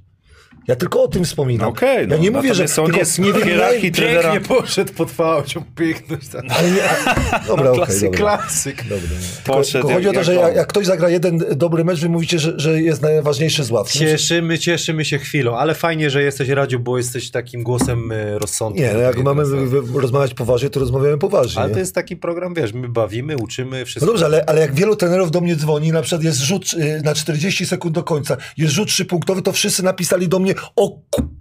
Ja 0.67 0.75
tylko 0.75 1.03
o 1.03 1.07
tym 1.07 1.25
wspominam. 1.25 1.69
Okej, 1.69 2.07
no, 2.07 2.15
ja 2.15 2.21
nie 2.21 2.31
mówię, 2.31 2.55
że 2.55 2.65
on 2.77 2.85
tylko 2.85 2.99
jest 2.99 3.19
nie 3.19 3.33
w 3.33 3.43
hierarchii 3.43 3.91
trenera. 3.91 4.31
Pięknie 4.31 4.55
poszedł 4.55 4.93
pod 4.93 5.11
fałcią, 5.11 5.63
piękność. 5.75 6.27
Tak. 6.27 6.43
Ale 6.49 6.71
nie, 6.71 6.83
a, 6.89 7.39
dobra, 7.47 7.71
okej, 7.71 7.85
Klasyk, 7.85 8.03
dobra. 8.03 8.19
klasyk. 8.19 8.83
Dobra. 8.83 9.07
Tylko, 9.43 9.57
Poszedł 9.57 9.87
tylko 9.87 9.93
chodzi 9.93 10.09
o 10.09 10.13
to, 10.13 10.23
że 10.23 10.35
jak, 10.35 10.55
jak 10.55 10.67
ktoś 10.67 10.85
zagra 10.85 11.09
jeden 11.09 11.43
dobry 11.55 11.83
mecz, 11.83 11.99
wy 11.99 12.09
mówicie, 12.09 12.39
że, 12.39 12.53
że 12.59 12.81
jest 12.81 13.01
najważniejszy 13.01 13.63
z 13.63 13.71
ław. 13.71 13.91
Cieszymy, 13.91 14.59
cieszymy 14.59 15.05
się 15.05 15.19
chwilą, 15.19 15.57
ale 15.57 15.75
fajnie, 15.75 16.09
że 16.09 16.23
jesteś 16.23 16.49
Radziu, 16.49 16.79
bo 16.79 16.97
jesteś 16.97 17.31
takim 17.31 17.63
głosem 17.63 18.11
e, 18.11 18.39
rozsądku. 18.39 18.81
Nie, 18.81 18.93
no 18.93 18.99
jak 18.99 19.17
mamy 19.17 19.43
tak. 19.43 20.01
rozmawiać 20.01 20.33
poważnie, 20.33 20.69
to 20.69 20.79
rozmawiamy 20.79 21.17
poważnie. 21.17 21.61
Ale 21.61 21.69
nie? 21.69 21.73
to 21.73 21.79
jest 21.79 21.95
taki 21.95 22.17
program, 22.17 22.53
wiesz, 22.53 22.73
my 22.73 22.89
bawimy, 22.89 23.37
uczymy, 23.37 23.79
No 23.79 23.85
wszystko. 23.85 24.05
dobrze, 24.05 24.25
ale, 24.25 24.45
ale 24.47 24.61
jak 24.61 24.73
wielu 24.73 24.95
trenerów 24.95 25.31
do 25.31 25.41
mnie 25.41 25.55
dzwoni, 25.55 25.91
na 25.91 26.01
przykład 26.01 26.23
jest 26.23 26.39
rzut 26.39 26.73
y, 26.73 27.01
na 27.03 27.13
40 27.13 27.65
sekund 27.65 27.95
do 27.95 28.03
końca, 28.03 28.37
jest 28.57 28.73
rzut 28.73 28.87
trzypunktowy, 28.89 29.41
to 29.41 29.51
wszyscy 29.51 29.83
napisali 29.83 30.27
do 30.27 30.39
mnie, 30.39 30.50
o 30.75 30.99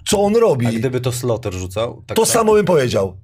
co 0.09 0.23
on 0.23 0.37
robi. 0.37 0.67
A 0.67 0.73
gdyby 0.73 1.01
to 1.01 1.13
Slotter 1.13 1.53
rzucał? 1.53 2.03
Tak 2.07 2.17
to 2.17 2.27
samo 2.27 2.41
samo 2.41 2.55
bym 2.55 2.65
powiedział. 2.65 3.17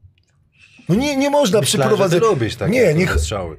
No 0.88 0.94
nie, 0.94 1.16
nie 1.16 1.30
można 1.30 1.60
Myślałem, 1.60 1.66
że 1.66 1.72
ty 1.72 1.78
przyprowadzać... 1.78 2.22
lubisz 2.22 2.56
takie 2.56 2.72
Nie, 2.72 2.94
niech... 2.94 3.20
strzały. 3.20 3.56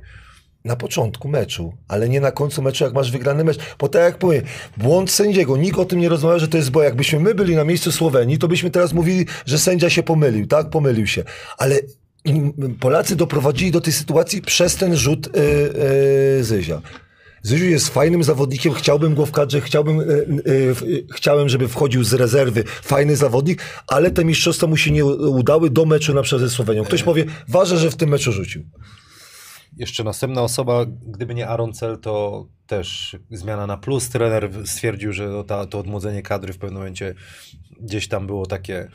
Na 0.65 0.75
początku 0.75 1.27
meczu, 1.27 1.73
ale 1.87 2.09
nie 2.09 2.21
na 2.21 2.31
końcu 2.31 2.61
meczu, 2.61 2.83
jak 2.83 2.93
masz 2.93 3.11
wygrany 3.11 3.43
mecz. 3.43 3.57
Bo 3.79 3.87
tak 3.87 4.01
jak 4.01 4.17
powiem, 4.17 4.43
błąd 4.77 5.11
sędziego, 5.11 5.57
nikt 5.57 5.79
o 5.79 5.85
tym 5.85 5.99
nie 5.99 6.09
rozmawia, 6.09 6.39
że 6.39 6.47
to 6.47 6.57
jest, 6.57 6.69
bo 6.69 6.83
jakbyśmy 6.83 7.19
my 7.19 7.35
byli 7.35 7.55
na 7.55 7.63
miejscu 7.63 7.91
Słowenii, 7.91 8.37
to 8.37 8.47
byśmy 8.47 8.69
teraz 8.69 8.93
mówili, 8.93 9.25
że 9.45 9.59
sędzia 9.59 9.89
się 9.89 10.03
pomylił, 10.03 10.47
tak? 10.47 10.69
Pomylił 10.69 11.07
się. 11.07 11.23
Ale 11.57 11.79
Polacy 12.79 13.15
doprowadzili 13.15 13.71
do 13.71 13.81
tej 13.81 13.93
sytuacji 13.93 14.41
przez 14.41 14.75
ten 14.75 14.95
rzut 14.95 15.29
yy, 15.35 15.43
yy, 16.37 16.43
Zyzia. 16.43 16.81
Zyziu 17.47 17.65
jest 17.65 17.89
fajnym 17.89 18.23
zawodnikiem, 18.23 18.73
chciałbym 18.73 19.15
go 19.15 19.25
w 19.25 19.31
kadrze, 19.31 19.61
chciałbym, 19.61 19.97
yy, 19.97 20.75
w- 20.75 20.81
yy, 20.87 21.05
chciałem, 21.13 21.49
żeby 21.49 21.67
wchodził 21.67 22.03
z 22.03 22.13
rezerwy, 22.13 22.63
fajny 22.81 23.15
zawodnik, 23.15 23.61
ale 23.87 24.11
te 24.11 24.25
mistrzostwa 24.25 24.67
mu 24.67 24.77
się 24.77 24.91
nie 24.91 25.05
udały 25.05 25.69
do 25.69 25.85
meczu 25.85 26.13
na 26.13 26.21
przykład 26.21 26.41
ze 26.41 26.49
Słowenią. 26.55 26.83
Ktoś 26.83 27.03
powie, 27.03 27.25
ważne, 27.47 27.77
że 27.77 27.91
w 27.91 27.95
tym 27.95 28.09
meczu 28.09 28.31
rzucił. 28.31 28.63
Jeszcze 29.77 30.03
następna 30.03 30.41
osoba, 30.41 30.85
gdyby 30.85 31.35
nie 31.35 31.47
Aaron 31.47 31.73
Cel, 31.73 31.97
to 31.99 32.45
też 32.67 33.17
zmiana 33.31 33.67
na 33.67 33.77
plus. 33.77 34.09
Trener 34.09 34.49
stwierdził, 34.65 35.13
że 35.13 35.27
to, 35.27 35.43
ta, 35.43 35.65
to 35.65 35.79
odmłodzenie 35.79 36.21
kadry 36.21 36.53
w 36.53 36.57
pewnym 36.57 36.77
momencie 36.77 37.15
gdzieś 37.79 38.07
tam 38.07 38.27
było 38.27 38.45
takie 38.45 38.87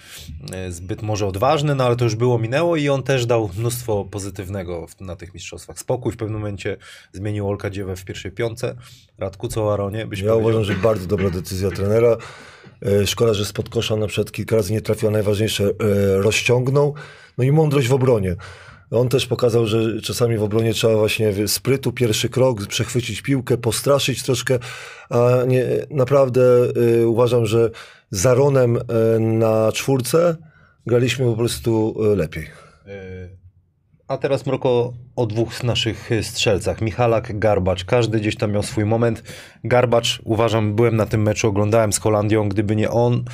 e, 0.52 0.72
zbyt 0.72 1.02
może 1.02 1.26
odważne, 1.26 1.74
no 1.74 1.84
ale 1.84 1.96
to 1.96 2.04
już 2.04 2.16
było, 2.16 2.38
minęło 2.38 2.76
i 2.76 2.88
on 2.88 3.02
też 3.02 3.26
dał 3.26 3.50
mnóstwo 3.58 4.04
pozytywnego 4.04 4.86
na 5.00 5.16
tych 5.16 5.34
mistrzostwach. 5.34 5.78
Spokój 5.78 6.12
w 6.12 6.16
pewnym 6.16 6.40
momencie 6.40 6.76
zmienił 7.12 7.48
Olka 7.48 7.70
Dziewę 7.70 7.96
w 7.96 8.04
pierwszej 8.04 8.32
piątce. 8.32 8.74
Radku, 9.18 9.48
co 9.48 9.64
o 9.64 9.70
Aaronie? 9.70 10.06
Byś 10.06 10.20
Ja 10.20 10.28
powiedział? 10.28 10.40
uważam, 10.40 10.64
że 10.64 10.74
bardzo 10.74 11.06
dobra 11.06 11.30
decyzja 11.30 11.70
trenera. 11.70 12.16
E, 12.82 13.06
Szkoda, 13.06 13.34
że 13.34 13.44
spod 13.44 13.68
kosza 13.68 13.96
na 13.96 14.06
przykład 14.06 14.32
kilka 14.32 14.56
razy 14.56 14.72
nie 14.72 14.80
trafił, 14.80 15.08
a 15.08 15.12
najważniejsze 15.12 15.64
e, 15.64 16.22
rozciągnął. 16.22 16.94
No 17.38 17.44
i 17.44 17.52
mądrość 17.52 17.88
w 17.88 17.92
obronie. 17.92 18.36
On 18.92 19.08
też 19.08 19.26
pokazał, 19.26 19.66
że 19.66 20.00
czasami 20.00 20.36
w 20.36 20.42
obronie 20.42 20.74
trzeba 20.74 20.96
właśnie 20.96 21.48
sprytu, 21.48 21.92
pierwszy 21.92 22.28
krok, 22.28 22.66
przechwycić 22.66 23.22
piłkę, 23.22 23.58
postraszyć 23.58 24.22
troszkę, 24.22 24.58
a 25.10 25.30
nie, 25.46 25.64
naprawdę 25.90 26.42
e, 27.02 27.06
uważam, 27.06 27.46
że 27.46 27.70
z 28.10 28.26
Aronem 28.26 28.76
e, 28.76 29.18
na 29.18 29.72
czwórce 29.72 30.36
graliśmy 30.86 31.24
po 31.24 31.36
prostu 31.36 31.94
e, 32.12 32.16
lepiej. 32.16 32.44
E, 32.86 33.28
A 34.08 34.18
teraz 34.18 34.46
Mroko 34.46 34.92
o 35.16 35.26
dwóch 35.26 35.64
naszych 35.64 36.12
e, 36.12 36.22
strzelcach. 36.22 36.80
Michalak, 36.80 37.38
Garbacz. 37.38 37.84
Każdy 37.84 38.20
gdzieś 38.20 38.36
tam 38.36 38.52
miał 38.52 38.62
swój 38.62 38.84
moment. 38.84 39.22
Garbacz, 39.64 40.20
uważam, 40.24 40.74
byłem 40.74 40.96
na 40.96 41.06
tym 41.06 41.22
meczu, 41.22 41.48
oglądałem 41.48 41.92
z 41.92 41.98
Holandią. 41.98 42.48
Gdyby 42.48 42.76
nie 42.76 42.90
on, 42.90 43.24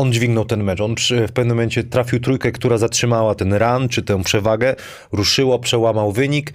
on 0.00 0.12
dźwignął 0.12 0.44
ten 0.44 0.64
mecz. 0.64 0.80
On 0.80 0.94
przy, 0.94 1.26
w 1.26 1.32
pewnym 1.32 1.56
momencie 1.56 1.84
trafił 1.84 2.20
trójkę, 2.20 2.52
która 2.52 2.78
zatrzymała 2.78 3.34
ten 3.34 3.54
run, 3.54 3.88
czy 3.88 4.02
tę 4.02 4.22
przewagę. 4.22 4.76
Ruszyło, 5.12 5.58
przełamał 5.58 6.12
wynik. 6.12 6.52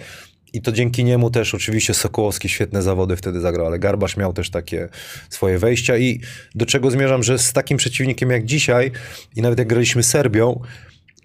I 0.54 0.62
to 0.62 0.72
dzięki 0.72 1.04
niemu 1.04 1.30
też 1.30 1.56
oczywiście 1.56 1.94
Sokołowski 1.94 2.50
świetne 2.50 2.82
zawody 2.82 3.16
wtedy 3.16 3.40
zagrał, 3.40 3.66
ale 3.68 3.80
Garbasz 3.80 4.18
miał 4.18 4.34
też 4.34 4.50
takie 4.50 4.90
swoje 5.30 5.60
wejścia 5.60 5.98
i 5.98 6.20
do 6.56 6.66
czego 6.66 6.92
zmierzam, 6.92 7.24
że 7.24 7.40
z 7.40 7.54
takim 7.54 7.78
przeciwnikiem 7.78 8.30
jak 8.30 8.46
dzisiaj 8.46 8.92
i 9.36 9.42
nawet 9.42 9.60
jak 9.60 9.68
graliśmy 9.68 10.04
Serbią, 10.04 10.62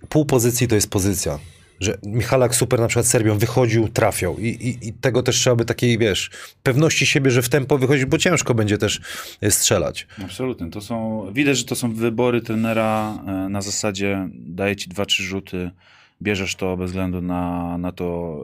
pół 0.09 0.25
pozycji 0.25 0.69
to 0.69 0.75
jest 0.75 0.91
pozycja. 0.91 1.39
Że 1.81 1.99
Michalak 2.07 2.55
super 2.55 2.81
na 2.81 2.89
przykład 2.89 3.07
Serbią 3.07 3.39
wychodził, 3.39 3.89
trafiał 3.89 4.39
I, 4.39 4.47
i, 4.49 4.89
i 4.89 4.93
tego 4.93 5.23
też 5.23 5.37
trzeba 5.37 5.57
by 5.57 5.65
takiej, 5.65 5.99
wiesz, 5.99 6.31
pewności 6.63 7.07
siebie, 7.07 7.31
że 7.31 7.43
w 7.43 7.49
tempo 7.49 7.79
wychodzić, 7.79 8.05
bo 8.05 8.19
ciężko 8.19 8.55
będzie 8.55 8.79
też 8.79 9.01
e, 9.41 9.51
strzelać. 9.51 10.07
Absolutnie. 10.25 10.71
To 10.71 10.81
są, 10.81 11.27
widać, 11.33 11.59
że 11.59 11.65
to 11.65 11.75
są 11.75 11.95
wybory 11.95 12.41
trenera 12.41 13.19
e, 13.27 13.49
na 13.49 13.63
zasadzie 13.63 14.29
daje 14.33 14.77
ci 14.77 14.89
dwa, 14.89 15.07
trzy 15.07 15.23
rzuty, 15.23 15.71
bierzesz 16.23 16.55
to 16.57 16.77
bez 16.77 16.91
względu 16.91 17.23
na, 17.23 17.79
na 17.79 17.93
to, 17.93 18.39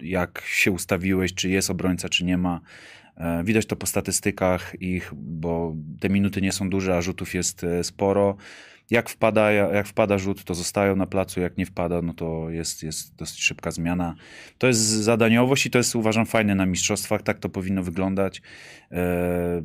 e, 0.00 0.06
jak 0.06 0.42
się 0.46 0.70
ustawiłeś, 0.70 1.34
czy 1.34 1.48
jest 1.48 1.70
obrońca, 1.70 2.08
czy 2.08 2.24
nie 2.24 2.38
ma. 2.38 2.60
Widać 3.44 3.66
to 3.66 3.76
po 3.76 3.86
statystykach 3.86 4.82
ich, 4.82 5.12
bo 5.14 5.74
te 6.00 6.08
minuty 6.08 6.42
nie 6.42 6.52
są 6.52 6.70
duże, 6.70 6.96
a 6.96 7.02
rzutów 7.02 7.34
jest 7.34 7.66
sporo. 7.82 8.36
Jak 8.90 9.08
wpada, 9.08 9.50
jak 9.50 9.86
wpada 9.86 10.18
rzut, 10.18 10.44
to 10.44 10.54
zostają 10.54 10.96
na 10.96 11.06
placu, 11.06 11.40
jak 11.40 11.58
nie 11.58 11.66
wpada, 11.66 12.02
no 12.02 12.14
to 12.14 12.50
jest, 12.50 12.82
jest 12.82 13.16
dosyć 13.16 13.42
szybka 13.42 13.70
zmiana. 13.70 14.14
To 14.58 14.66
jest 14.66 14.80
zadaniowość 14.80 15.66
i 15.66 15.70
to 15.70 15.78
jest 15.78 15.96
uważam 15.96 16.26
fajne 16.26 16.54
na 16.54 16.66
mistrzostwach, 16.66 17.22
tak 17.22 17.38
to 17.38 17.48
powinno 17.48 17.82
wyglądać. 17.82 18.42
E, 18.92 19.62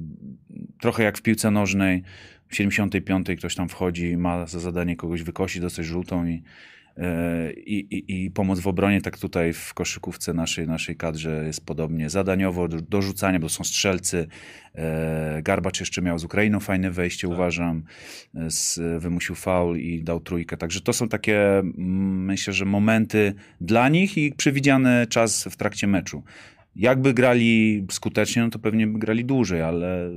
trochę 0.79 1.03
jak 1.03 1.17
w 1.17 1.21
piłce 1.21 1.51
nożnej, 1.51 2.03
w 2.47 2.55
75 2.55 3.27
ktoś 3.37 3.55
tam 3.55 3.69
wchodzi, 3.69 4.17
ma 4.17 4.45
za 4.45 4.59
zadanie 4.59 4.95
kogoś 4.95 5.23
wykosić, 5.23 5.61
dostać 5.61 5.85
żółtą 5.85 6.25
i, 6.25 6.43
i, 7.65 7.75
i, 7.75 8.23
i 8.25 8.31
pomoc 8.31 8.59
w 8.59 8.67
obronie, 8.67 9.01
tak 9.01 9.17
tutaj 9.17 9.53
w 9.53 9.73
koszykówce 9.73 10.33
naszej, 10.33 10.67
naszej 10.67 10.95
kadrze 10.95 11.43
jest 11.45 11.65
podobnie. 11.65 12.09
Zadaniowo 12.09 12.67
do, 12.67 12.81
do 12.81 13.01
rzucania, 13.01 13.39
bo 13.39 13.49
są 13.49 13.63
strzelcy. 13.63 14.27
E, 14.75 15.41
Garbacz 15.43 15.79
jeszcze 15.79 16.01
miał 16.01 16.19
z 16.19 16.23
Ukrainą 16.23 16.59
fajne 16.59 16.91
wejście, 16.91 17.27
uważam. 17.27 17.83
E, 18.35 18.51
Z, 18.51 18.79
wymusił 19.01 19.35
faul 19.35 19.77
i 19.77 20.03
dał 20.03 20.19
trójkę. 20.19 20.57
Także 20.57 20.81
to 20.81 20.93
są 20.93 21.09
takie, 21.09 21.61
myślę, 21.65 22.53
że 22.53 22.65
momenty 22.65 23.33
dla 23.61 23.89
nich 23.89 24.17
i 24.17 24.31
przewidziany 24.31 25.07
czas 25.07 25.43
w 25.43 25.57
trakcie 25.57 25.87
meczu. 25.87 26.23
Jakby 26.75 27.13
grali 27.13 27.85
skutecznie, 27.91 28.41
no 28.41 28.49
to 28.49 28.59
pewnie 28.59 28.87
by 28.87 28.99
grali 28.99 29.25
dłużej, 29.25 29.61
ale 29.61 30.09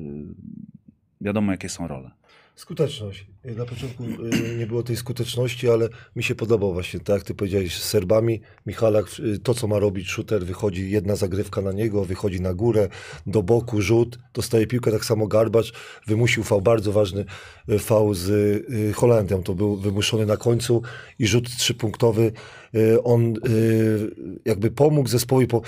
wiadomo, 1.21 1.53
jakie 1.53 1.69
są 1.69 1.89
role. 1.89 2.11
Skuteczność. 2.55 3.34
Na 3.45 3.67
początku 3.67 4.05
y, 4.05 4.57
nie 4.59 4.67
było 4.67 4.83
tej 4.83 4.97
skuteczności, 4.97 5.71
ale 5.71 5.89
mi 6.17 6.23
się 6.23 6.35
podobał 6.35 6.73
właśnie, 6.73 7.01
tak 7.01 7.23
ty 7.23 7.35
powiedziałeś, 7.35 7.79
z 7.79 7.89
Serbami. 7.89 8.41
Michalak, 8.67 9.07
y, 9.19 9.39
to 9.39 9.55
co 9.55 9.67
ma 9.67 9.79
robić 9.79 10.09
shooter, 10.09 10.47
wychodzi 10.47 10.91
jedna 10.91 11.17
zagrywka 11.17 11.61
na 11.61 11.73
niego, 11.73 12.05
wychodzi 12.05 12.41
na 12.41 12.55
górę, 12.55 12.89
do 13.27 13.43
boku, 13.43 13.81
rzut, 13.81 14.19
dostaje 14.35 14.67
piłkę, 14.67 14.93
tak 14.93 15.05
samo 15.05 15.27
Garbacz, 15.27 15.73
wymusił 16.07 16.43
fał, 16.43 16.61
bardzo 16.61 16.93
ważny 16.93 17.25
y, 17.69 17.79
fał 17.79 18.15
z 18.15 18.29
y, 18.71 18.93
Holandią, 18.93 19.43
to 19.43 19.55
był 19.55 19.77
wymuszony 19.77 20.27
na 20.27 20.37
końcu 20.37 20.83
i 21.19 21.27
rzut 21.27 21.57
trzypunktowy. 21.57 22.33
Y, 22.75 23.03
On 23.03 23.35
y, 23.49 24.11
jakby 24.45 24.71
pomógł 24.71 25.09
zespołowi. 25.09 25.47
Po... 25.47 25.63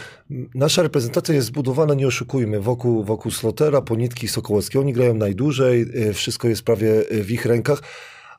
Nasza 0.55 0.83
reprezentacja 0.83 1.35
jest 1.35 1.47
zbudowana, 1.47 1.95
nie 1.95 2.07
oszukujmy, 2.07 2.61
wokół, 2.61 3.05
wokół 3.05 3.33
Slotera, 3.33 3.83
Ponitki 3.83 4.27
i 4.27 4.29
Sokołowskiego. 4.29 4.81
Oni 4.83 4.93
grają 4.93 5.15
najdłużej, 5.15 5.87
y, 6.09 6.13
wszystko 6.13 6.49
jest 6.49 6.63
prawie 6.63 7.13
y, 7.13 7.25
w 7.25 7.31
ich 7.31 7.47
rękach. 7.47 7.66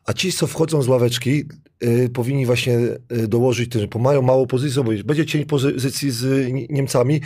A 0.05 0.13
ci, 0.13 0.31
co 0.31 0.47
wchodzą 0.47 0.81
z 0.81 0.87
ławeczki, 0.87 1.45
y, 1.83 2.09
powinni 2.13 2.45
właśnie 2.45 2.77
y, 3.11 3.27
dołożyć 3.27 3.69
bo 3.87 3.99
mają 3.99 4.21
mało 4.21 4.47
pozycji, 4.47 4.83
bo 4.83 4.91
będzie 5.03 5.25
cień 5.25 5.45
pozycji 5.45 6.11
z 6.11 6.51
Nie- 6.53 6.67
Niemcami, 6.67 7.21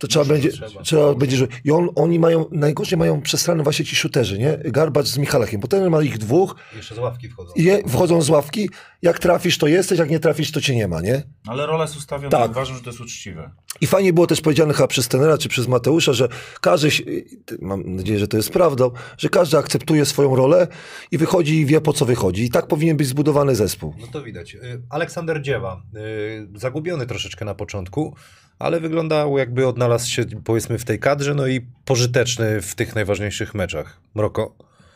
to 0.00 0.06
trzeba 0.08 0.24
Może 0.24 0.32
będzie, 0.34 0.50
trzeba. 0.52 0.82
trzeba 0.82 1.14
będzie, 1.14 1.36
że 1.36 1.46
i 1.64 1.70
on, 1.70 1.88
oni 1.94 2.18
mają, 2.18 2.44
najgorzej 2.52 2.98
mają 2.98 3.20
przesrane 3.22 3.62
właśnie 3.62 3.84
ci 3.84 3.96
shooterzy, 3.96 4.38
nie? 4.38 4.58
Garbacz 4.64 5.06
z 5.06 5.18
Michalakiem, 5.18 5.60
bo 5.60 5.68
ten 5.68 5.90
ma 5.90 6.02
ich 6.02 6.18
dwóch 6.18 6.56
Jeszcze 6.76 6.94
z 6.94 6.98
ławki 6.98 7.28
wchodzą. 7.28 7.52
i 7.56 7.64
je, 7.64 7.82
wchodzą 7.88 8.22
z 8.22 8.30
ławki, 8.30 8.70
jak 9.02 9.18
trafisz 9.18 9.58
to 9.58 9.66
jesteś, 9.66 9.98
jak 9.98 10.10
nie 10.10 10.20
trafisz 10.20 10.52
to 10.52 10.60
cię 10.60 10.76
nie 10.76 10.88
ma, 10.88 11.00
nie? 11.00 11.22
Ale 11.46 11.66
rola 11.66 11.84
jest 11.84 11.96
ustawiona, 11.96 12.30
Tak. 12.30 12.50
uważam, 12.50 12.76
że 12.76 12.82
to 12.82 12.90
jest 12.90 13.00
uczciwe. 13.00 13.50
I 13.80 13.86
fajnie 13.86 14.12
było 14.12 14.26
też 14.26 14.40
powiedziane 14.40 14.74
chyba 14.74 14.86
przez 14.88 15.08
tenera 15.08 15.38
czy 15.38 15.48
przez 15.48 15.68
Mateusza, 15.68 16.12
że 16.12 16.28
każdy, 16.60 16.88
mam 17.60 17.96
nadzieję, 17.96 18.18
że 18.18 18.28
to 18.28 18.36
jest 18.36 18.50
prawdą, 18.50 18.90
że 19.18 19.28
każdy 19.28 19.58
akceptuje 19.58 20.04
swoją 20.04 20.36
rolę 20.36 20.66
i 21.10 21.18
wychodzi 21.18 21.60
i 21.60 21.66
wie 21.66 21.80
po 21.80 21.92
co 21.92 22.04
wychodzi. 22.06 22.44
I 22.44 22.50
tak 22.50 22.66
powinien 22.66 22.96
być 22.96 23.06
zbudowany 23.06 23.54
zespół. 23.54 23.94
No 24.00 24.06
to 24.06 24.22
widać. 24.22 24.54
Y, 24.54 24.82
Aleksander 24.90 25.42
Dziewa, 25.42 25.82
y, 25.96 26.58
zagubiony 26.58 27.06
troszeczkę 27.06 27.44
na 27.44 27.54
początku, 27.54 28.14
ale 28.60 28.80
wyglądał 28.80 29.38
jakby 29.38 29.66
odnalazł 29.66 30.10
się 30.10 30.24
powiedzmy 30.44 30.78
w 30.78 30.84
tej 30.84 30.98
kadrze, 30.98 31.34
no 31.34 31.46
i 31.46 31.60
pożyteczny 31.84 32.60
w 32.60 32.74
tych 32.74 32.94
najważniejszych 32.94 33.54
meczach. 33.54 34.00
Mroko. 34.14 34.54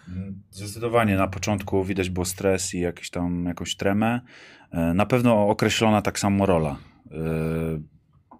Mm, 0.08 0.42
Zdecydowanie 0.50 1.16
na 1.16 1.28
początku 1.28 1.84
widać 1.84 2.10
było 2.10 2.24
stres 2.24 2.74
i 2.74 2.80
jakiś 2.80 3.10
tam, 3.10 3.44
jakąś 3.46 3.76
tremę. 3.76 4.20
E, 4.70 4.94
Na 4.94 5.06
pewno 5.06 5.48
określona 5.48 6.02
tak 6.02 6.18
samo 6.18 6.46
rola. 6.46 6.76
E, 7.10 7.14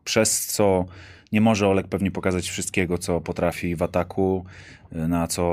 Przez 0.04 0.46
co 0.46 0.84
nie 1.32 1.40
może 1.40 1.68
Olek 1.68 1.88
pewnie 1.88 2.10
pokazać 2.10 2.48
wszystkiego, 2.50 2.98
co 2.98 3.20
potrafi 3.20 3.76
w 3.76 3.82
ataku, 3.82 4.44
e, 4.92 5.08
na 5.08 5.26
co 5.26 5.44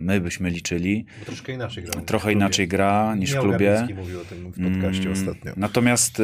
my 0.00 0.20
byśmy 0.20 0.50
liczyli. 0.50 1.06
Bo 1.18 1.24
troszkę 1.24 1.52
inaczej 1.52 1.84
grał. 1.84 2.04
Trochę 2.04 2.32
inaczej 2.32 2.68
gra 2.68 3.14
niż 3.14 3.34
w 3.34 3.40
klubie. 3.40 3.86
Mówił 3.96 4.20
o 4.20 4.24
tym 4.24 4.52
w 4.52 4.72
podcaście 4.72 5.08
Mm, 5.08 5.12
ostatnio. 5.12 5.52
Natomiast 5.56 6.22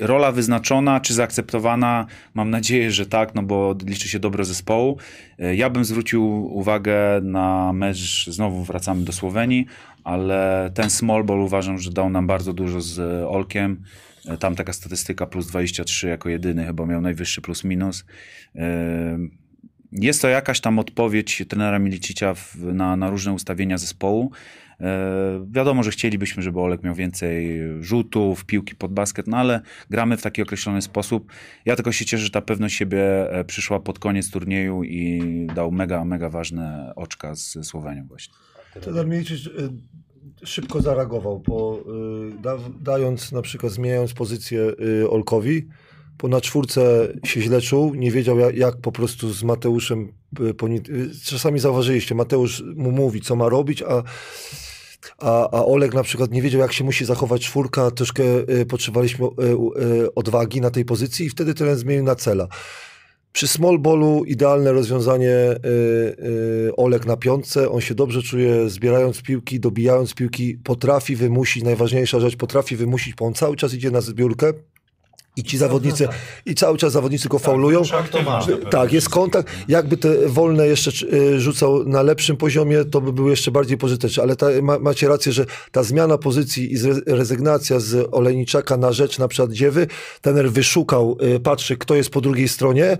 rola 0.00 0.32
wyznaczona 0.32 1.00
czy 1.00 1.14
zaakceptowana, 1.14 2.06
mam 2.34 2.50
nadzieję, 2.50 2.90
że 2.90 3.06
tak, 3.06 3.34
no 3.34 3.42
bo 3.42 3.74
liczy 3.86 4.08
się 4.08 4.18
dobro 4.18 4.44
zespołu. 4.44 4.96
E, 5.38 5.56
Ja 5.56 5.70
bym 5.70 5.84
zwrócił 5.84 6.56
uwagę 6.56 6.94
na 7.22 7.72
mecz, 7.72 8.26
znowu 8.30 8.64
wracamy 8.64 9.04
do 9.04 9.12
Słowenii, 9.12 9.66
ale 10.04 10.70
ten 10.74 10.90
small 10.90 11.24
ball 11.24 11.40
uważam, 11.40 11.78
że 11.78 11.90
dał 11.90 12.10
nam 12.10 12.26
bardzo 12.26 12.52
dużo 12.52 12.80
z 12.80 12.98
e, 12.98 13.28
Olkiem. 13.28 13.82
E, 14.28 14.36
Tam 14.36 14.54
taka 14.54 14.72
statystyka 14.72 15.26
plus 15.26 15.46
23 15.46 16.08
jako 16.08 16.28
jedyny 16.28 16.66
chyba 16.66 16.86
miał 16.86 17.00
najwyższy 17.00 17.40
plus 17.40 17.64
minus. 17.64 18.04
Jest 19.92 20.22
to 20.22 20.28
jakaś 20.28 20.60
tam 20.60 20.78
odpowiedź 20.78 21.42
trenera 21.48 21.78
Milicicia 21.78 22.34
na, 22.54 22.96
na 22.96 23.10
różne 23.10 23.32
ustawienia 23.32 23.78
zespołu. 23.78 24.30
E, 24.82 25.46
wiadomo, 25.50 25.82
że 25.82 25.90
chcielibyśmy, 25.90 26.42
żeby 26.42 26.60
Olek 26.60 26.82
miał 26.82 26.94
więcej 26.94 27.60
rzutów, 27.80 28.44
piłki 28.44 28.74
pod 28.74 28.92
basket, 28.92 29.26
no 29.26 29.36
ale 29.36 29.60
gramy 29.90 30.16
w 30.16 30.22
taki 30.22 30.42
określony 30.42 30.82
sposób. 30.82 31.32
Ja 31.64 31.76
tylko 31.76 31.92
się 31.92 32.04
cieszę, 32.04 32.24
że 32.24 32.30
ta 32.30 32.40
pewność 32.40 32.76
siebie 32.76 33.32
e, 33.32 33.44
przyszła 33.44 33.80
pod 33.80 33.98
koniec 33.98 34.30
turnieju 34.30 34.84
i 34.84 35.46
dał 35.54 35.72
mega, 35.72 36.04
mega 36.04 36.28
ważne 36.28 36.92
oczka 36.96 37.34
z 37.34 37.66
Słowenią 37.66 38.06
właśnie. 38.06 38.34
Trener 38.80 39.06
Milicic 39.06 39.46
y, 39.46 39.50
szybko 40.46 40.80
zareagował, 40.80 41.42
y, 42.38 42.42
da, 42.42 42.58
dając 42.80 43.32
na 43.32 43.42
przykład, 43.42 43.72
zmieniając 43.72 44.12
pozycję 44.12 44.72
Olkowi, 45.10 45.68
bo 46.18 46.28
na 46.28 46.40
czwórce 46.40 47.08
się 47.24 47.40
źle 47.40 47.60
czuł, 47.60 47.94
nie 47.94 48.10
wiedział 48.10 48.38
jak, 48.38 48.56
jak 48.56 48.76
po 48.76 48.92
prostu 48.92 49.32
z 49.32 49.44
Mateuszem, 49.44 50.12
czasami 51.24 51.58
zauważyliście, 51.58 52.14
Mateusz 52.14 52.62
mu 52.76 52.90
mówi 52.90 53.20
co 53.20 53.36
ma 53.36 53.48
robić, 53.48 53.82
a 53.82 54.02
a, 55.18 55.50
a 55.50 55.64
Olek 55.64 55.94
na 55.94 56.02
przykład 56.02 56.30
nie 56.30 56.42
wiedział, 56.42 56.60
jak 56.60 56.72
się 56.72 56.84
musi 56.84 57.04
zachować 57.04 57.42
czwórka, 57.42 57.90
troszkę 57.90 58.22
y, 58.50 58.66
potrzebowaliśmy 58.66 59.26
y, 59.26 59.30
y, 59.82 60.14
odwagi 60.14 60.60
na 60.60 60.70
tej 60.70 60.84
pozycji 60.84 61.26
i 61.26 61.30
wtedy 61.30 61.54
ten 61.54 61.76
zmienił 61.76 62.04
na 62.04 62.14
cela. 62.14 62.48
Przy 63.32 63.48
small 63.48 63.78
ballu 63.78 64.24
idealne 64.24 64.72
rozwiązanie 64.72 65.30
y, 65.30 65.68
y, 66.68 66.76
Olek 66.76 67.06
na 67.06 67.16
piątce. 67.16 67.70
On 67.70 67.80
się 67.80 67.94
dobrze 67.94 68.22
czuje 68.22 68.68
zbierając 68.68 69.22
piłki, 69.22 69.60
dobijając 69.60 70.14
piłki, 70.14 70.54
potrafi 70.64 71.16
wymusić, 71.16 71.64
najważniejsza 71.64 72.20
rzecz, 72.20 72.36
potrafi 72.36 72.76
wymusić, 72.76 73.14
bo 73.14 73.24
on 73.24 73.34
cały 73.34 73.56
czas 73.56 73.74
idzie 73.74 73.90
na 73.90 74.00
zbiórkę 74.00 74.52
i 75.36 75.44
ci 75.44 75.58
zawodnicy, 75.58 76.08
i 76.46 76.54
cały 76.54 76.78
czas 76.78 76.92
zawodnicy 76.92 77.28
go 77.28 77.38
faulują. 77.38 77.82
to 78.10 78.22
ma. 78.22 78.46
Tak, 78.70 78.92
jest 78.92 79.08
kontakt. 79.08 79.52
Jakby 79.68 79.96
te 79.96 80.28
wolne 80.28 80.66
jeszcze 80.66 81.06
y, 81.06 81.40
rzucał 81.40 81.84
na 81.84 82.02
lepszym 82.02 82.36
poziomie, 82.36 82.84
to 82.84 83.00
by 83.00 83.12
był 83.12 83.28
jeszcze 83.28 83.50
bardziej 83.50 83.78
pożyteczny. 83.78 84.22
Ale 84.22 84.36
ta, 84.36 84.46
ma, 84.62 84.78
macie 84.78 85.08
rację, 85.08 85.32
że 85.32 85.46
ta 85.72 85.82
zmiana 85.82 86.18
pozycji 86.18 86.72
i 86.72 86.76
rezygnacja 87.06 87.80
z 87.80 88.08
Olejniczaka 88.14 88.76
na 88.76 88.92
rzecz 88.92 89.18
na 89.18 89.28
przykład 89.28 89.52
Dziewy, 89.52 89.86
tener 90.20 90.50
wyszukał, 90.50 91.16
y, 91.36 91.40
patrzy 91.40 91.76
kto 91.76 91.94
jest 91.94 92.10
po 92.10 92.20
drugiej 92.20 92.48
stronie. 92.48 92.98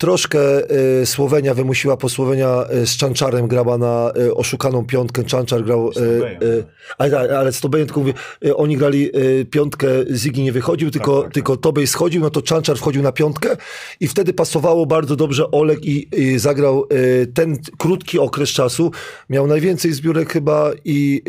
Troszkę 0.00 0.70
y, 1.02 1.06
Słowenia 1.06 1.54
wymusiła 1.54 1.96
po 1.96 2.08
Słowenia 2.08 2.64
y, 2.82 2.86
z 2.86 2.96
Czanczarem 2.96 3.48
grała 3.48 3.78
na 3.78 4.12
y, 4.16 4.34
oszukaną 4.34 4.86
piątkę. 4.86 5.24
Czanczar 5.24 5.64
grał... 5.64 5.88
Y, 5.88 5.92
Stobejem. 5.92 6.42
y, 6.42 6.64
ale, 6.98 7.38
ale 7.38 7.52
z 7.52 7.60
Tobejem 7.60 7.86
tylko 7.86 8.00
mówię, 8.00 8.14
oni 8.54 8.76
grali 8.76 9.10
piątkę, 9.50 9.88
Zigi 10.14 10.42
nie 10.42 10.52
wychodził, 10.52 10.90
tylko, 10.90 11.22
tak. 11.22 11.32
tylko 11.32 11.56
Tobej 11.56 11.86
schodził, 11.86 12.20
no 12.22 12.30
to 12.30 12.42
Czanczar 12.42 12.78
wchodził 12.78 13.02
na 13.02 13.12
piątkę 13.12 13.56
i 14.00 14.08
wtedy 14.08 14.32
pasowało 14.32 14.86
bardzo 14.86 15.16
dobrze 15.16 15.50
Olek 15.50 15.84
i, 15.84 16.08
i 16.20 16.38
zagrał 16.38 16.86
ten 17.34 17.58
krótki 17.78 18.18
okres 18.18 18.48
czasu. 18.48 18.90
Miał 19.30 19.46
najwięcej 19.46 19.92
zbiórek 19.92 20.32
chyba 20.32 20.70
i 20.84 21.22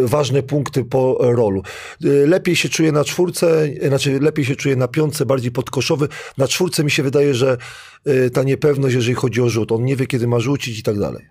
ważne 0.00 0.42
punkty 0.42 0.84
po 0.84 1.18
rolu. 1.20 1.62
Lepiej 2.26 2.56
się 2.56 2.68
czuje 2.68 2.92
na 2.92 3.04
czwórce, 3.04 3.68
znaczy 3.88 4.20
lepiej 4.20 4.44
się 4.44 4.56
czuje 4.56 4.76
na 4.76 4.88
piątce, 4.88 5.26
bardziej 5.26 5.50
podkoszowy. 5.50 6.08
Na 6.38 6.48
czwórce 6.48 6.84
mi 6.84 6.90
się 6.90 7.02
wydaje, 7.02 7.34
że 7.34 7.56
ta 8.32 8.42
niepewność, 8.42 8.94
jeżeli 8.94 9.14
chodzi 9.14 9.40
o 9.42 9.48
rzut. 9.48 9.72
On 9.72 9.84
nie 9.84 9.96
wie, 9.96 10.06
kiedy 10.06 10.26
ma 10.28 10.38
rzucić 10.40 10.78
i 10.78 10.82
tak 10.82 10.98
dalej. 10.98 11.26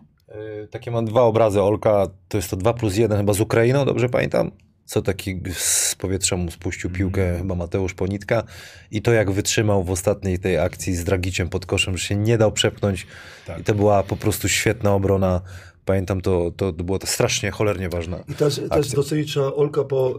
Y, 0.64 0.68
Takie 0.68 0.92
mam 0.92 1.06
dwa 1.06 1.22
obrazy 1.22 1.62
Olka, 1.62 2.08
to 2.28 2.38
jest 2.38 2.50
to 2.50 2.58
2 2.58 2.74
plus 2.74 2.98
1 2.98 3.18
chyba 3.18 3.34
z 3.34 3.40
Ukrainą, 3.42 3.86
dobrze 3.86 4.10
pamiętam? 4.10 4.52
Co 4.86 5.02
taki 5.02 5.40
z 5.54 5.96
powietrza 5.96 6.38
mu 6.38 6.52
spuścił 6.52 6.90
piłkę 6.90 7.38
chyba 7.38 7.56
Mateusz 7.56 7.94
Ponitka 7.94 8.44
i 8.92 9.02
to 9.02 9.12
jak 9.14 9.32
wytrzymał 9.32 9.84
w 9.84 9.92
ostatniej 9.92 10.40
tej 10.40 10.58
akcji 10.58 10.96
z 10.96 11.04
Dragiciem 11.04 11.50
pod 11.50 11.66
koszem, 11.66 11.98
że 11.98 12.06
się 12.08 12.16
nie 12.16 12.38
dał 12.38 12.52
przepchnąć 12.52 13.08
Tak. 13.48 13.60
i 13.60 13.64
to 13.64 13.76
była 13.76 14.04
po 14.04 14.16
prostu 14.18 14.50
świetna 14.50 14.94
obrona. 14.96 15.42
Pamiętam, 15.86 16.22
to, 16.22 16.52
to 16.58 16.74
było 16.74 17.00
to 17.00 17.08
strasznie, 17.08 17.52
cholernie 17.52 17.90
ważna. 17.90 18.20
I 18.30 18.34
też, 18.34 18.56
też 18.56 18.66
Akcja. 18.70 18.96
docenić 18.96 19.32
trzeba 19.32 19.54
Olka, 19.54 19.84
bo 19.84 20.16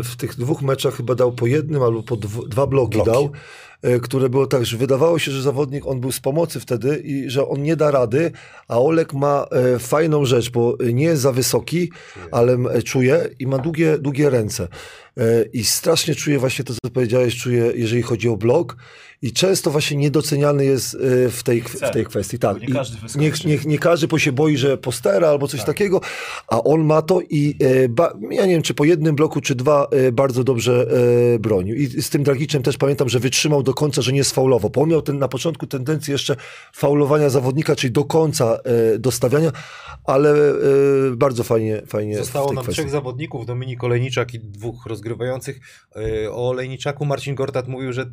y, 0.00 0.02
w 0.02 0.16
tych 0.16 0.36
dwóch 0.36 0.62
meczach 0.62 0.94
chyba 0.94 1.14
dał 1.14 1.32
po 1.32 1.46
jednym 1.46 1.82
albo 1.82 2.02
po 2.02 2.16
dw, 2.16 2.48
dwa 2.48 2.66
bloki, 2.66 2.92
Bloki. 2.92 3.10
dał, 3.10 3.24
y, 3.24 3.30
które 4.02 4.28
było 4.28 4.46
tak, 4.46 4.64
że 4.66 4.76
wydawało 4.76 5.18
się, 5.18 5.30
że 5.32 5.42
zawodnik, 5.42 5.86
on 5.86 6.00
był 6.00 6.12
z 6.12 6.20
pomocy 6.20 6.60
wtedy 6.60 6.96
i 7.04 7.30
że 7.30 7.48
on 7.48 7.62
nie 7.62 7.76
da 7.76 7.90
rady, 7.90 8.30
a 8.68 8.78
Olek 8.80 9.12
ma 9.14 9.46
y, 9.76 9.78
fajną 9.78 10.24
rzecz, 10.24 10.50
bo 10.50 10.76
nie 10.92 11.04
jest 11.04 11.22
za 11.22 11.32
wysoki, 11.32 11.90
ale 12.32 12.52
m- 12.52 12.68
czuje 12.84 13.28
i 13.38 13.46
ma 13.46 13.58
długie, 13.58 13.98
długie 13.98 14.30
ręce. 14.30 14.68
I 15.52 15.64
strasznie 15.64 16.14
czuje 16.14 16.38
właśnie 16.38 16.64
to, 16.64 16.72
co 16.74 16.90
powiedziałeś, 16.92 17.36
czuje, 17.36 17.72
jeżeli 17.74 18.02
chodzi 18.02 18.28
o 18.28 18.36
blok. 18.36 18.76
I 19.24 19.32
często 19.32 19.70
właśnie 19.70 19.96
niedoceniany 19.96 20.64
jest 20.64 20.94
y, 20.94 21.30
w 21.30 21.42
tej, 21.42 21.62
w 21.62 21.90
tej 21.90 22.04
kwestii. 22.06 22.38
Tak. 22.38 22.60
nie 22.60 22.66
I 22.66 22.72
każdy 22.72 22.96
nie, 23.18 23.32
nie, 23.44 23.58
nie 23.66 23.78
każdy, 23.78 24.08
bo 24.08 24.18
się 24.18 24.32
boi, 24.32 24.56
że 24.56 24.78
postera 24.78 25.28
albo 25.28 25.48
coś 25.48 25.64
takiego, 25.64 26.00
a 26.48 26.62
on 26.62 26.84
ma 26.84 27.02
to 27.02 27.20
i 27.30 27.56
e, 27.60 27.88
ba, 27.88 28.12
ja 28.30 28.46
nie 28.46 28.52
wiem, 28.52 28.62
czy 28.62 28.74
po 28.74 28.84
jednym 28.84 29.16
bloku, 29.16 29.40
czy 29.40 29.54
dwa 29.54 29.88
e, 29.90 30.12
bardzo 30.12 30.44
dobrze 30.44 30.86
e, 31.34 31.38
bronił. 31.38 31.76
I 31.76 31.86
z 31.86 32.10
tym 32.10 32.22
Dragiczem 32.22 32.62
też 32.62 32.76
pamiętam, 32.76 33.08
że 33.08 33.18
wytrzymał 33.18 33.62
do 33.62 33.74
końca, 33.74 34.02
że 34.02 34.12
nie 34.12 34.24
sfaulował, 34.24 34.70
bo 34.70 34.82
on 34.82 34.88
miał 34.88 35.02
ten, 35.02 35.18
na 35.18 35.28
początku 35.28 35.66
tendencję 35.66 36.12
jeszcze 36.12 36.36
faulowania 36.74 37.30
zawodnika, 37.30 37.76
czyli 37.76 37.92
do 37.92 38.04
końca 38.04 38.58
e, 38.64 38.98
dostawiania, 38.98 39.52
ale 40.04 40.30
e, 40.50 40.54
bardzo 41.16 41.44
fajnie, 41.44 41.82
fajnie 41.86 42.18
Zostało 42.18 42.52
nam 42.52 42.64
kwestii. 42.64 42.82
trzech 42.82 42.90
zawodników, 42.90 43.46
Dominik 43.46 43.84
Olejniczak 43.84 44.34
i 44.34 44.40
dwóch 44.40 44.86
rozgrywających. 44.86 45.60
O 46.30 46.48
Olejniczaku 46.48 47.04
Marcin 47.04 47.34
Gortat 47.34 47.68
mówił, 47.68 47.92
że 47.92 48.06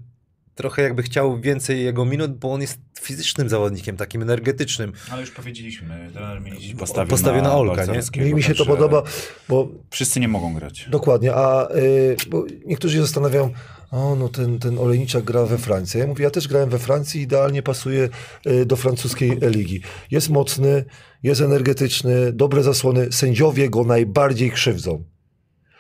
trochę 0.56 0.82
jakby 0.82 1.04
chciał 1.04 1.40
więcej 1.40 1.84
jego 1.84 2.06
minut, 2.06 2.38
bo 2.38 2.54
on 2.54 2.62
jest 2.62 2.80
fizycznym 3.02 3.50
zawodnikiem, 3.50 3.98
takim 3.98 4.22
energetycznym. 4.22 4.92
Ale 5.12 5.22
już 5.22 5.32
powiedzieliśmy, 5.32 6.12
Milić 6.42 6.74
postawił, 6.74 7.10
Postawił 7.10 7.42
na 7.42 7.56
Olka, 7.56 7.86
nie? 7.86 8.24
Mi, 8.26 8.34
mi 8.34 8.44
się 8.44 8.56
to 8.56 8.66
podoba, 8.66 9.04
bo 9.50 9.70
Wszyscy 9.90 10.20
nie 10.20 10.28
mogą 10.28 10.54
grać. 10.54 10.88
Dokładnie, 10.90 11.34
a 11.36 11.72
y, 11.76 12.16
bo 12.30 12.46
niektórzy 12.66 12.96
się 12.96 13.02
zastanawiają, 13.02 13.52
o 13.92 14.16
no 14.16 14.30
ten, 14.30 14.60
ten 14.60 14.80
Olejniczak 14.80 15.24
gra 15.24 15.46
we 15.46 15.58
Francji. 15.58 16.00
Ja 16.00 16.08
mówię, 16.08 16.24
ja 16.24 16.30
też 16.30 16.48
grałem 16.48 16.70
we 16.70 16.80
Francji, 16.80 17.22
idealnie 17.22 17.64
pasuje 17.64 18.10
y, 18.48 18.66
do 18.66 18.76
francuskiej 18.76 19.38
ligi. 19.42 19.82
Jest 20.12 20.30
mocny, 20.30 20.86
jest 21.24 21.42
energetyczny, 21.42 22.34
dobre 22.34 22.64
zasłony, 22.64 23.12
sędziowie 23.12 23.70
go 23.70 23.84
najbardziej 23.84 24.52
krzywdzą. 24.52 25.04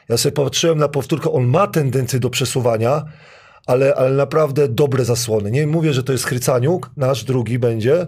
Ja 0.09 0.17
sobie 0.17 0.33
patrzyłem 0.33 0.77
na 0.77 0.87
powtórkę, 0.87 1.31
on 1.31 1.47
ma 1.47 1.67
tendencję 1.67 2.19
do 2.19 2.29
przesuwania, 2.29 3.05
ale, 3.65 3.95
ale 3.95 4.11
naprawdę 4.15 4.67
dobre 4.67 5.05
zasłony. 5.05 5.51
Nie 5.51 5.67
mówię, 5.67 5.93
że 5.93 6.03
to 6.03 6.11
jest 6.11 6.25
Chrycaniuk, 6.25 6.89
nasz 6.97 7.23
drugi 7.23 7.59
będzie, 7.59 8.07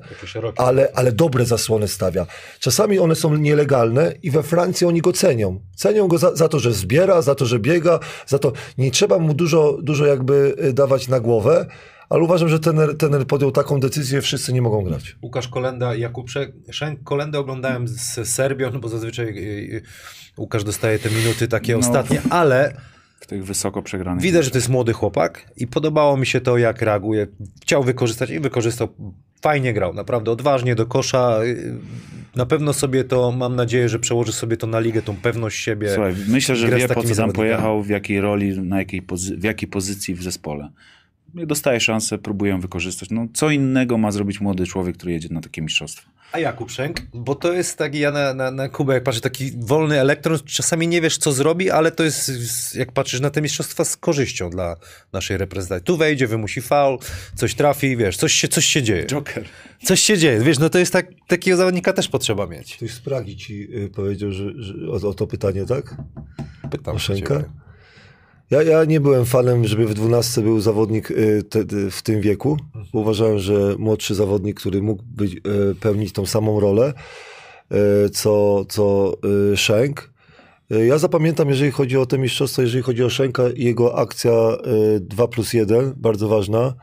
ale, 0.58 0.90
ale 0.96 1.12
dobre 1.12 1.46
zasłony 1.46 1.88
stawia. 1.88 2.26
Czasami 2.60 3.00
one 3.00 3.16
są 3.16 3.36
nielegalne 3.36 4.14
i 4.24 4.32
we 4.32 4.44
Francji 4.44 4.88
oni 4.88 5.02
go 5.02 5.14
cenią. 5.14 5.60
Cenią 5.76 6.08
go 6.08 6.18
za, 6.18 6.36
za 6.36 6.50
to, 6.50 6.60
że 6.60 6.74
zbiera, 6.74 7.22
za 7.22 7.36
to, 7.36 7.46
że 7.46 7.60
biega, 7.60 8.00
za 8.28 8.40
to 8.40 8.54
nie 8.78 8.92
trzeba 8.92 9.20
mu 9.20 9.34
dużo, 9.34 9.78
dużo 9.82 10.06
jakby 10.06 10.56
y, 10.66 10.74
dawać 10.74 11.08
na 11.08 11.20
głowę, 11.20 11.66
ale 12.10 12.24
uważam, 12.24 12.50
że 12.50 12.60
tener, 12.60 12.98
tener 12.98 13.28
podjął 13.28 13.52
taką 13.52 13.80
decyzję, 13.80 14.22
wszyscy 14.22 14.54
nie 14.54 14.62
mogą 14.62 14.84
grać. 14.84 15.16
Łukasz 15.22 15.48
Kolenda, 15.48 15.96
Jakub 15.96 16.30
Sze- 16.30 16.52
Szenk. 16.72 17.04
Kolendę 17.04 17.40
oglądałem 17.40 17.88
z 17.88 18.28
Serbią, 18.28 18.70
no 18.74 18.80
bo 18.80 18.90
zazwyczaj 18.90 19.26
y, 19.28 19.32
y, 19.76 19.82
Łukasz 20.38 20.64
dostaje 20.64 21.00
te 21.00 21.10
minuty 21.10 21.48
takie 21.48 21.74
No. 21.74 21.80
ostatnie, 21.80 22.22
ale 22.30 22.76
tych 23.26 23.46
wysoko 23.46 23.82
przegranych. 23.82 24.24
widać, 24.24 24.46
że 24.46 24.52
to 24.52 24.58
jest 24.58 24.70
młody 24.70 24.94
chłopak 24.94 25.52
i 25.58 25.68
podobało 25.68 26.18
mi 26.18 26.26
się 26.26 26.42
to, 26.42 26.58
jak 26.58 26.82
reaguje. 26.82 27.28
Chciał 27.62 27.84
wykorzystać 27.84 28.30
i 28.30 28.40
wykorzystał. 28.40 28.88
Fajnie 29.42 29.74
grał, 29.74 29.94
naprawdę 29.94 30.32
odważnie 30.32 30.76
do 30.76 30.86
kosza. 30.86 31.40
Y, 31.44 31.74
Na 32.36 32.46
pewno 32.46 32.74
sobie 32.74 33.04
to, 33.04 33.32
mam 33.32 33.56
nadzieję, 33.56 33.90
że 33.90 34.00
przełoży 34.00 34.32
sobie 34.32 34.58
to 34.58 34.68
na 34.68 34.80
ligę, 34.80 35.02
tą 35.02 35.16
pewność 35.16 35.60
siebie. 35.64 35.90
Słuchaj, 35.94 36.16
myślę, 36.28 36.56
że 36.56 36.68
wie 36.68 36.88
po 36.88 37.04
co 37.04 37.16
tam 37.16 37.32
pojechał, 37.32 37.84
w 37.84 37.90
jakiej 37.90 38.22
roli, 38.22 38.60
na 38.60 38.80
jakiej 38.80 39.02
w 39.38 39.44
jakiej 39.44 39.70
pozycji 39.70 40.16
w 40.16 40.24
zespole. 40.24 40.70
Dostaje 41.34 41.80
szansę, 41.80 42.18
próbują 42.18 42.60
wykorzystać. 42.60 43.10
No, 43.10 43.28
co 43.34 43.50
innego 43.50 43.98
ma 43.98 44.12
zrobić 44.12 44.42
młody 44.42 44.68
człowiek, 44.68 44.98
który 44.98 45.12
jedzie 45.12 45.30
na 45.32 45.42
takie 45.42 45.62
mistrzostwo. 45.62 46.10
A 46.32 46.40
Jakub 46.40 46.72
Szenk, 46.72 47.02
bo 47.14 47.36
to 47.36 47.54
jest 47.54 47.78
taki, 47.78 48.00
ja 48.00 48.12
na, 48.12 48.34
na, 48.34 48.52
na 48.52 48.70
Kubę, 48.70 48.94
jak 48.94 49.04
patrzę, 49.04 49.22
taki 49.22 49.52
wolny 49.58 50.00
elektron, 50.00 50.40
czasami 50.46 50.88
nie 50.88 51.02
wiesz, 51.02 51.18
co 51.18 51.32
zrobi, 51.32 51.72
ale 51.72 51.92
to 51.92 52.04
jest, 52.04 52.76
jak 52.76 52.92
patrzysz 52.92 53.20
na 53.20 53.30
te 53.30 53.42
mistrzostwa, 53.42 53.86
z 53.86 53.98
korzyścią 53.98 54.50
dla 54.50 54.76
naszej 55.14 55.38
reprezentacji. 55.38 55.86
Tu 55.86 55.98
wejdzie, 55.98 56.28
wymusi 56.28 56.62
faul, 56.62 56.98
coś 57.36 57.56
trafi, 57.56 57.98
wiesz, 57.98 58.18
coś 58.18 58.34
się, 58.34 58.48
coś 58.48 58.66
się 58.66 58.84
dzieje. 58.84 59.06
Joker. 59.06 59.44
Coś 59.84 60.02
się 60.02 60.18
dzieje, 60.18 60.40
wiesz, 60.40 60.60
no 60.60 60.70
to 60.70 60.80
jest 60.80 60.94
tak, 60.94 61.08
takiego 61.28 61.58
zawodnika 61.58 61.94
też 61.94 62.08
potrzeba 62.08 62.48
mieć. 62.48 62.78
Ktoś 62.78 62.92
z 62.92 63.00
Pragi 63.00 63.38
ci 63.38 63.68
y, 63.78 63.90
powiedział, 63.90 64.32
że, 64.32 64.52
że 64.56 64.74
o, 64.92 65.10
o 65.10 65.14
to 65.14 65.28
pytanie, 65.28 65.66
tak? 65.66 65.96
Pytam 66.72 67.00
Szenka? 67.00 67.44
Ja, 68.54 68.64
ja 68.64 68.86
nie 68.86 69.00
byłem 69.00 69.26
fanem, 69.26 69.68
żeby 69.68 69.86
w 69.86 69.94
12 69.94 70.42
był 70.42 70.60
zawodnik 70.60 71.12
y, 71.12 71.44
te, 71.50 71.66
te, 71.66 71.92
w 71.92 72.02
tym 72.02 72.22
wieku. 72.22 72.58
Bo 72.94 73.00
uważałem, 73.00 73.40
że 73.40 73.76
młodszy 73.78 74.16
zawodnik, 74.16 74.60
który 74.60 74.82
mógł 74.82 75.04
być, 75.06 75.34
y, 75.36 75.76
pełnić 75.76 76.14
tą 76.14 76.26
samą 76.26 76.60
rolę, 76.60 76.94
y, 78.06 78.10
co, 78.10 78.66
co 78.66 79.14
Szenk. 79.56 80.14
Ja 80.70 80.98
zapamiętam, 80.98 81.50
jeżeli 81.50 81.72
chodzi 81.72 81.98
o 81.98 82.06
te 82.06 82.18
mistrzostwo, 82.18 82.62
jeżeli 82.62 82.84
chodzi 82.84 83.04
o 83.04 83.10
Szenka 83.10 83.44
jego 83.56 83.98
akcja 83.98 84.32
y, 84.96 85.00
2 85.00 85.28
plus 85.28 85.54
1, 85.54 85.94
bardzo 85.98 86.28
ważna, 86.28 86.74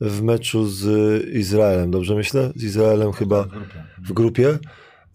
w 0.00 0.22
meczu 0.22 0.66
z 0.66 0.84
Izraelem, 1.28 1.90
dobrze 1.90 2.14
myślę? 2.14 2.52
Z 2.56 2.62
Izraelem 2.62 3.12
chyba 3.12 3.44
w 4.08 4.12
grupie. 4.12 4.58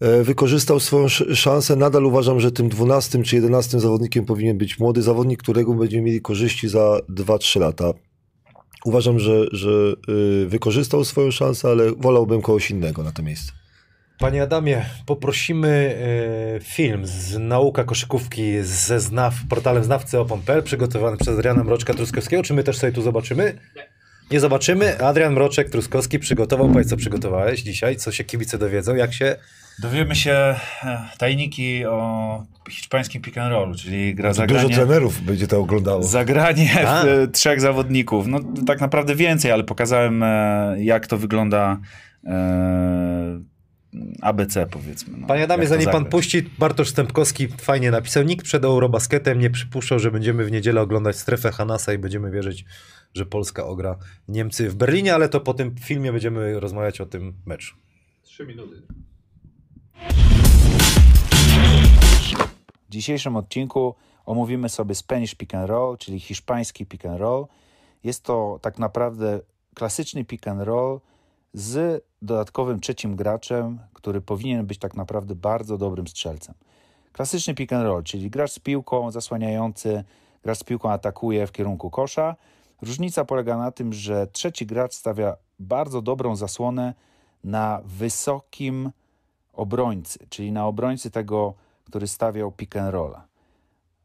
E, 0.00 0.22
Wykorzystał 0.22 0.80
swoją 0.80 1.04
sz- 1.04 1.38
szansę. 1.38 1.76
Nadal 1.76 2.04
uważam, 2.04 2.40
że 2.40 2.52
tym 2.52 2.68
12 2.68 3.22
czy 3.22 3.36
11 3.36 3.80
zawodnikiem 3.80 4.24
powinien 4.24 4.58
być 4.58 4.78
młody 4.78 5.02
zawodnik, 5.02 5.42
którego 5.42 5.74
będziemy 5.74 6.02
mieli 6.02 6.20
korzyści 6.20 6.68
za 6.68 6.98
2-3 7.10 7.60
lata. 7.60 7.92
Uważam, 8.84 9.18
że, 9.18 9.44
że 9.52 9.70
y, 10.42 10.46
wykorzystał 10.46 11.04
swoją 11.04 11.30
szansę, 11.30 11.68
ale 11.68 11.92
wolałbym 11.92 12.42
kogoś 12.42 12.70
innego 12.70 13.02
na 13.02 13.12
to 13.12 13.22
miejsce. 13.22 13.52
Panie 14.18 14.42
Adamie, 14.42 14.86
poprosimy 15.06 15.96
e, 16.56 16.60
film 16.60 17.06
z 17.06 17.38
Nauka 17.38 17.84
Koszykówki 17.84 18.52
ze 18.62 19.00
znaw, 19.00 19.34
portalem 19.48 19.84
znawcy.opon.pl 19.84 20.62
przygotowany 20.62 21.16
przez 21.16 21.28
Adriana 21.38 21.64
Mroczka-Truskowskiego. 21.64 22.42
Czy 22.42 22.54
my 22.54 22.62
też 22.64 22.76
sobie 22.78 22.92
tu 22.92 23.02
zobaczymy? 23.02 23.58
Nie 24.30 24.40
zobaczymy. 24.40 24.98
Adrian 25.00 25.34
Mroczek-Truskowski 25.34 26.18
przygotował. 26.18 26.68
Powiedz, 26.68 26.88
co 26.88 26.96
przygotowałeś 26.96 27.60
dzisiaj, 27.62 27.96
co 27.96 28.12
się 28.12 28.24
kibice 28.24 28.58
dowiedzą, 28.58 28.94
jak 28.94 29.14
się... 29.14 29.36
Dowiemy 29.78 30.14
się 30.16 30.30
e, 30.84 31.08
tajniki 31.18 31.86
o 31.86 32.42
hiszpańskim 32.70 33.22
pick 33.22 33.38
and 33.38 33.50
rollu, 33.52 33.74
czyli 33.74 34.14
gra 34.14 34.28
Dużo 34.30 34.40
zagranie, 34.42 34.74
trenerów 34.74 35.20
będzie 35.20 35.46
to 35.46 35.58
oglądało. 35.60 36.02
zagranie 36.02 36.88
A. 36.88 37.04
e, 37.04 37.28
trzech 37.28 37.60
zawodników. 37.60 38.26
No 38.26 38.40
tak 38.66 38.80
naprawdę 38.80 39.14
więcej, 39.14 39.52
ale 39.52 39.64
pokazałem 39.64 40.22
e, 40.22 40.76
jak 40.78 41.06
to 41.06 41.18
wygląda 41.18 41.80
e, 42.26 43.40
ABC 44.22 44.66
powiedzmy. 44.66 45.18
No, 45.18 45.26
Panie 45.26 45.44
Adamie, 45.44 45.66
zanim 45.66 45.84
pan 45.84 45.92
zagrać. 45.94 46.10
puści, 46.10 46.42
Bartosz 46.58 46.88
Stępkowski 46.88 47.48
fajnie 47.48 47.90
napisał. 47.90 48.22
Nikt 48.22 48.44
przed 48.44 48.64
Eurobasketem 48.64 49.38
nie 49.38 49.50
przypuszczał, 49.50 49.98
że 49.98 50.10
będziemy 50.10 50.44
w 50.44 50.52
niedzielę 50.52 50.80
oglądać 50.80 51.16
strefę 51.16 51.52
Hanasa 51.52 51.92
i 51.92 51.98
będziemy 51.98 52.30
wierzyć, 52.30 52.64
że 53.14 53.26
Polska 53.26 53.64
ogra 53.66 53.96
Niemcy 54.28 54.70
w 54.70 54.74
Berlinie, 54.74 55.14
ale 55.14 55.28
to 55.28 55.40
po 55.40 55.54
tym 55.54 55.74
filmie 55.76 56.12
będziemy 56.12 56.60
rozmawiać 56.60 57.00
o 57.00 57.06
tym 57.06 57.32
meczu. 57.46 57.76
Trzy 58.22 58.46
minuty. 58.46 58.82
W 62.88 62.90
dzisiejszym 62.90 63.36
odcinku 63.36 63.94
omówimy 64.26 64.68
sobie 64.68 64.94
Spanish 64.94 65.34
Pick 65.34 65.54
and 65.54 65.68
Roll, 65.68 65.98
czyli 65.98 66.20
hiszpański 66.20 66.86
pick 66.86 67.06
and 67.06 67.20
roll. 67.20 67.46
Jest 68.04 68.24
to 68.24 68.58
tak 68.62 68.78
naprawdę 68.78 69.40
klasyczny 69.74 70.24
pick 70.24 70.48
and 70.48 70.60
roll 70.62 71.00
z 71.52 72.04
dodatkowym 72.22 72.80
trzecim 72.80 73.16
graczem, 73.16 73.80
który 73.92 74.20
powinien 74.20 74.66
być 74.66 74.78
tak 74.78 74.94
naprawdę 74.94 75.34
bardzo 75.34 75.78
dobrym 75.78 76.08
strzelcem. 76.08 76.54
Klasyczny 77.12 77.54
pick 77.54 77.72
and 77.72 77.84
roll, 77.84 78.02
czyli 78.02 78.30
gracz 78.30 78.50
z 78.50 78.58
piłką 78.58 79.10
zasłaniający, 79.10 80.04
gracz 80.42 80.58
z 80.58 80.64
piłką 80.64 80.90
atakuje 80.90 81.46
w 81.46 81.52
kierunku 81.52 81.90
kosza. 81.90 82.36
Różnica 82.82 83.24
polega 83.24 83.56
na 83.56 83.70
tym, 83.70 83.92
że 83.92 84.26
trzeci 84.26 84.66
gracz 84.66 84.94
stawia 84.94 85.36
bardzo 85.58 86.02
dobrą 86.02 86.36
zasłonę 86.36 86.94
na 87.44 87.80
wysokim 87.84 88.90
obrońcy, 89.56 90.18
czyli 90.28 90.52
na 90.52 90.66
obrońcy 90.66 91.10
tego, 91.10 91.54
który 91.84 92.06
stawiał 92.06 92.52
pick 92.52 92.76
and 92.76 92.92
rolla. 92.92 93.26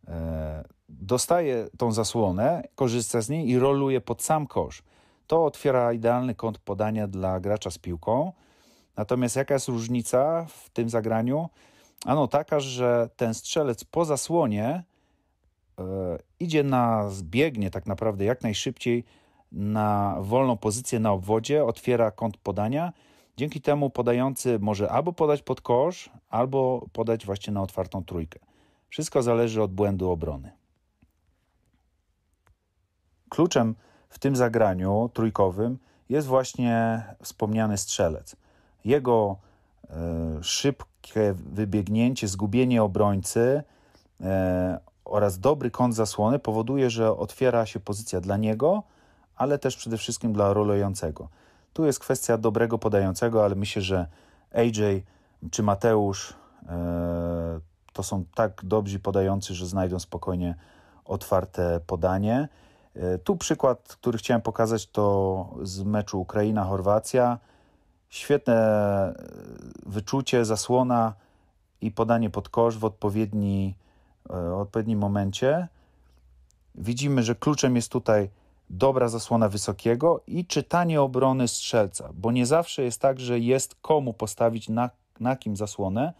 E, 0.07 0.63
Dostaje 0.89 1.67
tą 1.77 1.91
zasłonę, 1.91 2.63
korzysta 2.75 3.21
z 3.21 3.29
niej 3.29 3.49
i 3.49 3.59
roluje 3.59 4.01
pod 4.01 4.23
sam 4.23 4.47
kosz. 4.47 4.83
To 5.27 5.45
otwiera 5.45 5.93
idealny 5.93 6.35
kąt 6.35 6.59
podania 6.59 7.07
dla 7.07 7.39
gracza 7.39 7.71
z 7.71 7.77
piłką. 7.77 8.31
Natomiast 8.95 9.35
jaka 9.35 9.53
jest 9.53 9.67
różnica 9.67 10.45
w 10.49 10.69
tym 10.69 10.89
zagraniu? 10.89 11.49
Ano 12.05 12.27
taka, 12.27 12.59
że 12.59 13.09
ten 13.15 13.33
strzelec 13.33 13.83
po 13.83 14.05
zasłonie 14.05 14.83
e, 15.79 15.83
idzie 16.39 16.63
na 16.63 17.09
zbiegnie 17.09 17.71
tak 17.71 17.85
naprawdę 17.85 18.25
jak 18.25 18.43
najszybciej 18.43 19.03
na 19.51 20.17
wolną 20.21 20.57
pozycję 20.57 20.99
na 20.99 21.11
obwodzie, 21.11 21.65
otwiera 21.65 22.11
kąt 22.11 22.37
podania. 22.37 22.93
Dzięki 23.39 23.61
temu 23.61 23.89
podający 23.89 24.59
może 24.59 24.91
albo 24.91 25.13
podać 25.13 25.41
pod 25.41 25.61
kosz, 25.61 26.09
albo 26.29 26.85
podać 26.93 27.25
właśnie 27.25 27.53
na 27.53 27.61
otwartą 27.61 28.03
trójkę. 28.03 28.39
Wszystko 28.89 29.23
zależy 29.23 29.63
od 29.63 29.73
błędu 29.73 30.11
obrony. 30.11 30.51
Kluczem 33.29 33.75
w 34.09 34.19
tym 34.19 34.35
zagraniu 34.35 35.09
trójkowym 35.13 35.77
jest 36.09 36.27
właśnie 36.27 37.03
wspomniany 37.23 37.77
strzelec. 37.77 38.35
Jego 38.85 39.37
e, 39.89 39.95
szybkie 40.41 41.33
wybiegnięcie, 41.33 42.27
zgubienie 42.27 42.83
obrońcy 42.83 43.63
e, 44.21 44.79
oraz 45.05 45.39
dobry 45.39 45.71
kąt 45.71 45.95
zasłony 45.95 46.39
powoduje, 46.39 46.89
że 46.89 47.17
otwiera 47.17 47.65
się 47.65 47.79
pozycja 47.79 48.21
dla 48.21 48.37
niego, 48.37 48.83
ale 49.35 49.59
też 49.59 49.77
przede 49.77 49.97
wszystkim 49.97 50.33
dla 50.33 50.53
rolującego. 50.53 51.29
Tu 51.79 51.85
jest 51.85 51.99
kwestia 51.99 52.37
dobrego 52.37 52.77
podającego, 52.77 53.45
ale 53.45 53.55
myślę, 53.55 53.81
że 53.81 54.07
AJ 54.53 55.03
czy 55.51 55.63
Mateusz 55.63 56.33
e, 56.69 57.59
to 57.93 58.03
są 58.03 58.25
tak 58.35 58.61
dobrzy 58.63 58.99
podający, 58.99 59.53
że 59.53 59.67
znajdą 59.67 59.99
spokojnie 59.99 60.55
otwarte 61.05 61.79
podanie. 61.87 62.47
E, 62.95 63.17
Tu 63.17 63.35
przykład, 63.35 63.87
który 63.87 64.17
chciałem 64.17 64.41
pokazać, 64.41 64.87
to 64.87 65.47
z 65.61 65.83
meczu 65.83 66.21
Ukraina-Chorwacja. 66.21 67.37
Świetne 68.09 68.55
e, 68.55 69.13
wyczucie, 69.85 70.45
zasłona 70.45 71.13
i 71.81 71.91
podanie 71.91 72.29
pod 72.29 72.49
kosz 72.49 72.77
w 72.77 72.85
odpowiedni, 72.85 73.75
odpowiednim 74.55 74.99
momencie. 74.99 75.67
Widzimy, 76.75 77.23
że 77.23 77.35
kluczem 77.35 77.75
jest 77.75 77.91
tutaj 77.91 78.29
dobra 78.69 79.07
zasłona 79.07 79.49
wysokiego 79.49 80.21
i 80.27 80.45
czytanie 80.45 81.01
obrony 81.01 81.47
strzelca, 81.47 82.09
bo 82.13 82.31
nie 82.31 82.45
zawsze 82.45 82.83
jest 82.83 83.01
tak, 83.01 83.19
że 83.19 83.39
jest 83.39 83.75
komu 83.75 84.13
postawić 84.13 84.69
na, 84.69 84.89
na 85.19 85.35
kim 85.35 85.57
zasłonę, 85.57 86.13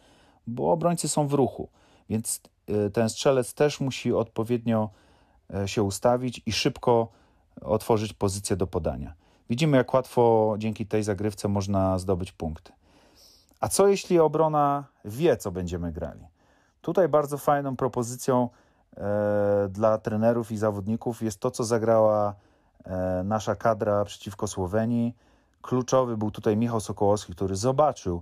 bo 0.47 0.71
obrońcy 0.71 1.07
są 1.07 1.27
w 1.27 1.33
ruchu, 1.33 1.69
więc 2.09 2.41
y, 2.69 2.89
ten 2.89 3.09
strzelec 3.09 3.53
też 3.53 3.79
musi 3.79 4.13
odpowiednio 4.13 4.89
e, 5.53 5.67
się 5.67 5.83
ustawić 5.83 6.41
i 6.45 6.51
szybko 6.51 7.07
otworzyć 7.61 8.13
pozycję 8.13 8.55
do 8.55 8.67
podania. 8.67 9.13
Widzimy, 9.49 9.77
jak 9.77 9.93
łatwo 9.93 10.55
dzięki 10.57 10.85
tej 10.85 11.03
zagrywce 11.03 11.47
można 11.47 11.99
zdobyć 11.99 12.31
punkty. 12.31 12.71
A 13.59 13.67
co 13.67 13.87
jeśli 13.87 14.19
obrona 14.19 14.83
wie, 15.05 15.37
co 15.37 15.51
będziemy 15.51 15.91
grali? 15.91 16.27
Tutaj 16.81 17.07
bardzo 17.07 17.37
fajną 17.37 17.75
propozycją 17.75 18.49
dla 19.69 19.97
trenerów 19.97 20.51
i 20.51 20.57
zawodników 20.57 21.21
jest 21.21 21.39
to, 21.39 21.51
co 21.51 21.63
zagrała 21.63 22.35
e, 22.85 23.21
nasza 23.23 23.55
kadra 23.55 24.05
przeciwko 24.05 24.47
Słowenii. 24.47 25.15
Kluczowy 25.61 26.17
był 26.17 26.31
tutaj 26.31 26.57
Michał 26.57 26.79
Sokołowski, 26.79 27.33
który 27.33 27.55
zobaczył, 27.55 28.21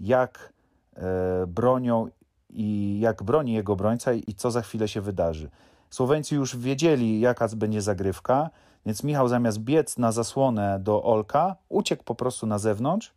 jak 0.00 0.52
e, 0.96 1.46
bronią 1.46 2.08
i 2.50 2.98
jak 3.00 3.22
broni 3.22 3.52
jego 3.52 3.72
obrońca 3.72 4.12
i 4.12 4.34
co 4.36 4.50
za 4.50 4.62
chwilę 4.62 4.88
się 4.88 5.00
wydarzy. 5.00 5.50
Słoweńcy 5.90 6.34
już 6.34 6.56
wiedzieli, 6.56 7.20
jaka 7.20 7.48
będzie 7.56 7.82
zagrywka, 7.82 8.50
więc 8.86 9.04
Michał 9.04 9.28
zamiast 9.28 9.58
biec 9.58 9.98
na 9.98 10.12
zasłonę 10.12 10.78
do 10.80 11.02
Olka, 11.02 11.56
uciekł 11.68 12.04
po 12.04 12.14
prostu 12.14 12.46
na 12.46 12.58
zewnątrz, 12.58 13.14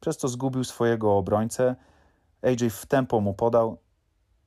przez 0.00 0.16
co 0.16 0.28
zgubił 0.28 0.64
swojego 0.64 1.16
obrońcę. 1.16 1.76
AJ 2.42 2.70
w 2.70 2.86
tempo 2.86 3.20
mu 3.20 3.34
podał 3.34 3.78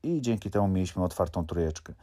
i 0.04 0.22
dzięki 0.22 0.52
temu 0.52 0.68
mieliśmy 0.68 1.04
otwartą 1.04 1.46
trójeczkę. 1.46 1.94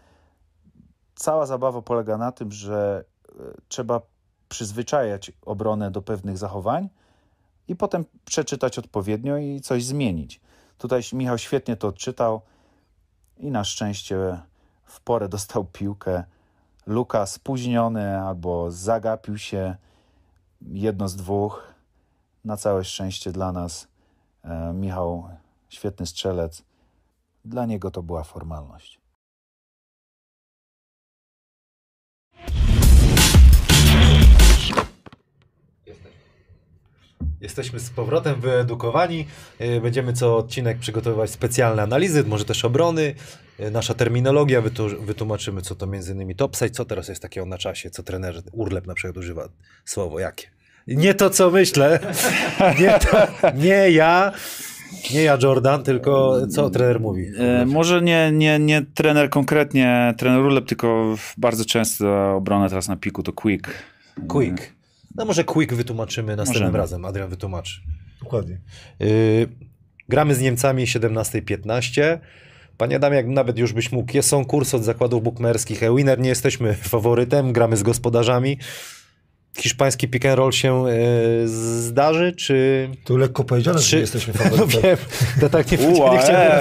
Cała 1.15 1.47
zabawa 1.47 1.83
polega 1.83 2.19
na 2.19 2.33
tym, 2.33 2.53
że 2.53 3.05
e, 3.29 3.33
trzeba 3.69 4.01
przyzwyczajać 4.49 5.33
obronę 5.43 5.91
do 5.91 6.03
pewnych 6.03 6.39
zachowań 6.39 6.89
i 7.69 7.77
potem 7.77 8.05
przeczytać 8.25 8.79
odpowiednio 8.79 9.39
i 9.39 9.61
coś 9.61 9.85
zmienić. 9.85 10.41
Tutaj 10.79 11.03
Michał 11.13 11.39
świetnie 11.39 11.77
to 11.77 11.89
odczytał 11.89 12.41
i 13.37 13.51
na 13.51 13.65
szczęście 13.65 14.41
w 14.85 15.01
porę 15.01 15.29
dostał 15.29 15.65
piłkę. 15.65 16.25
Luka 16.87 17.27
spóźniony 17.27 18.21
albo 18.21 18.71
zagapił 18.71 19.39
się, 19.39 19.77
jedno 20.61 21.09
z 21.09 21.17
dwóch. 21.17 21.75
Na 22.45 22.57
całe 22.57 22.85
szczęście 22.85 23.33
dla 23.33 23.53
nas 23.53 23.89
e, 24.45 24.73
Michał, 24.73 25.29
świetny 25.69 26.07
strzelec. 26.07 26.68
Dla 27.49 27.67
niego 27.67 27.91
to 27.91 28.03
była 28.03 28.25
formalność. 28.25 29.01
Jesteśmy 37.41 37.81
z 37.81 37.91
powrotem 37.91 38.41
wyedukowani. 38.41 39.27
Yy, 39.61 39.81
Będziemy 39.81 40.13
co 40.13 40.37
odcinek 40.37 40.79
przygotowywać 40.79 41.31
specjalne 41.31 41.83
analizy, 41.83 42.25
może 42.25 42.45
też 42.45 42.65
obrony. 42.65 43.15
Yy, 43.59 43.71
Nasza 43.71 43.95
terminologia, 43.95 44.63
wytłumaczymy, 45.01 45.63
co 45.63 45.75
to 45.75 45.87
między 45.87 46.13
innymi 46.13 46.37
topside, 46.37 46.71
co 46.71 46.85
teraz 46.85 47.09
jest 47.09 47.23
takiego 47.23 47.47
na 47.47 47.59
czasie, 47.59 47.91
co 47.91 48.03
trener 48.03 48.43
Urlep 48.53 48.87
na 48.87 48.95
przykład 48.95 49.17
używa 49.17 49.49
słowo 49.85 50.19
jakie. 50.19 50.47
Nie 50.87 51.15
to, 51.15 51.31
co 51.31 51.51
myślę. 51.51 52.01
Nie, 52.81 52.99
to, 52.99 53.27
nie 53.55 53.91
ja, 53.91 54.33
nie 55.15 55.23
ja 55.23 55.39
Jordan, 55.43 55.83
tylko 55.83 56.37
co 56.51 56.71
trener 56.71 57.01
mówi. 57.01 57.27
E, 57.39 57.67
może 57.67 58.03
nie, 58.03 58.33
nie, 58.33 58.59
nie 58.59 58.83
trener 58.95 59.31
konkretnie, 59.31 60.15
trener 60.19 60.43
Rulep, 60.43 60.67
tylko 60.67 61.15
bardzo 61.37 61.65
często 61.65 62.37
obrona 62.37 62.69
teraz 62.69 62.89
na 62.89 62.97
piku 62.97 63.23
to 63.23 63.33
quick. 63.33 63.69
Quick. 64.29 64.73
No 65.15 65.25
może 65.25 65.45
quick 65.45 65.75
wytłumaczymy 65.75 66.37
następnym 66.37 66.63
Możemy. 66.63 66.79
razem. 66.79 67.05
Adrian 67.05 67.31
wytłumaczy. 67.31 67.81
Dokładnie. 68.23 68.59
Yy, 69.01 69.49
gramy 70.09 70.35
z 70.35 70.41
Niemcami 70.41 70.85
17.15. 70.85 72.19
Panie 72.77 72.97
Adamie, 72.97 73.17
jak 73.17 73.27
nawet 73.27 73.59
już 73.59 73.73
byś 73.73 73.93
mógł, 73.93 74.17
jest 74.17 74.29
są 74.29 74.45
kurs 74.45 74.75
od 74.75 74.85
zakładów 74.85 75.23
bukmerskich. 75.23 75.83
E-Winner 75.83 76.19
nie 76.19 76.29
jesteśmy 76.29 76.75
faworytem, 76.95 77.53
gramy 77.53 77.77
z 77.77 77.83
gospodarzami. 77.83 78.59
Hiszpański 79.61 80.09
pick 80.09 80.27
and 80.27 80.37
roll 80.39 80.53
się 80.53 80.85
yy, 80.89 81.49
zdarzy, 81.49 82.33
czy... 82.33 82.89
Tu 83.05 83.17
lekko 83.17 83.45
powiedziane, 83.45 83.79
Czy- 83.79 83.85
że 83.89 83.99
jesteśmy 83.99 84.35
No 84.37 84.43
faworytem. 84.51 84.81
wiem, 84.83 84.97
to 85.41 85.49
tak 85.49 85.71
nie, 85.73 85.79
Ua, 85.89 86.13
nie 86.13 86.19
chciałem... 86.19 86.53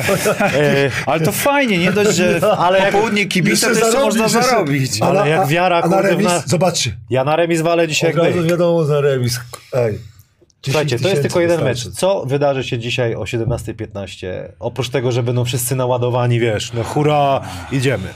e. 0.41 0.85
E, 0.85 0.91
Ale 1.05 1.25
to 1.25 1.31
fajnie, 1.31 1.77
nie 1.77 1.91
dość, 1.91 2.15
że 2.17 2.39
ale 2.57 2.79
jak 2.79 2.91
południe 2.91 3.25
kibica, 3.25 3.51
Jeszcze 3.51 3.67
to 3.67 3.73
jeszcze 3.85 3.91
zarobić, 3.91 4.17
można 4.19 4.39
jeszcze- 4.39 4.51
zarobić. 4.55 5.01
Ale 5.01 5.29
jak 5.29 5.47
wiara, 5.47 5.81
A 5.81 5.87
na 5.87 6.01
remis, 6.01 6.25
na- 6.27 6.39
zobaczcie. 6.45 6.97
ja 7.09 7.23
na 7.23 7.35
remis 7.35 7.61
walę 7.61 7.87
dzisiaj 7.87 8.11
Od 8.11 8.17
jak 8.17 8.35
razu 8.35 8.47
wiadomo 8.47 8.83
za 8.83 9.01
remis. 9.01 9.39
Ej. 9.73 9.91
10 9.93 10.01
Słuchajcie, 10.65 10.99
to 10.99 11.09
jest 11.09 11.21
tylko 11.21 11.39
jeden 11.41 11.57
wystarczy. 11.57 11.87
mecz. 11.89 11.97
Co 11.97 12.25
wydarzy 12.25 12.63
się 12.63 12.79
dzisiaj 12.79 13.15
o 13.15 13.19
17.15? 13.23 14.27
Oprócz 14.59 14.89
tego, 14.89 15.11
że 15.11 15.23
będą 15.23 15.45
wszyscy 15.45 15.75
naładowani, 15.75 16.39
wiesz, 16.39 16.73
no 16.73 16.83
hura, 16.83 17.41
idziemy. 17.71 18.07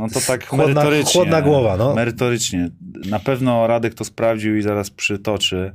No 0.00 0.08
to 0.08 0.20
tak 0.26 0.46
Chłodna- 0.46 0.56
merytorycznie. 0.66 1.12
chłodna 1.12 1.42
głowa, 1.42 1.76
no. 1.76 1.94
Merytorycznie. 1.94 2.70
Na 3.08 3.18
pewno 3.18 3.66
Radek 3.66 3.94
to 3.94 4.04
sprawdził 4.04 4.56
i 4.56 4.62
zaraz 4.62 4.90
przytoczy, 4.90 5.72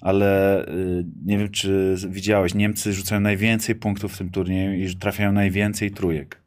ale 0.00 0.62
y, 0.68 1.04
nie 1.24 1.38
wiem, 1.38 1.50
czy 1.50 1.96
widziałeś, 2.08 2.54
Niemcy 2.54 2.92
rzucają 2.92 3.20
najwięcej 3.20 3.74
punktów 3.74 4.12
w 4.14 4.18
tym 4.18 4.30
turnieju 4.30 4.72
i 4.72 4.96
trafiają 4.96 5.32
najwięcej 5.32 5.90
trójek. 5.90 6.40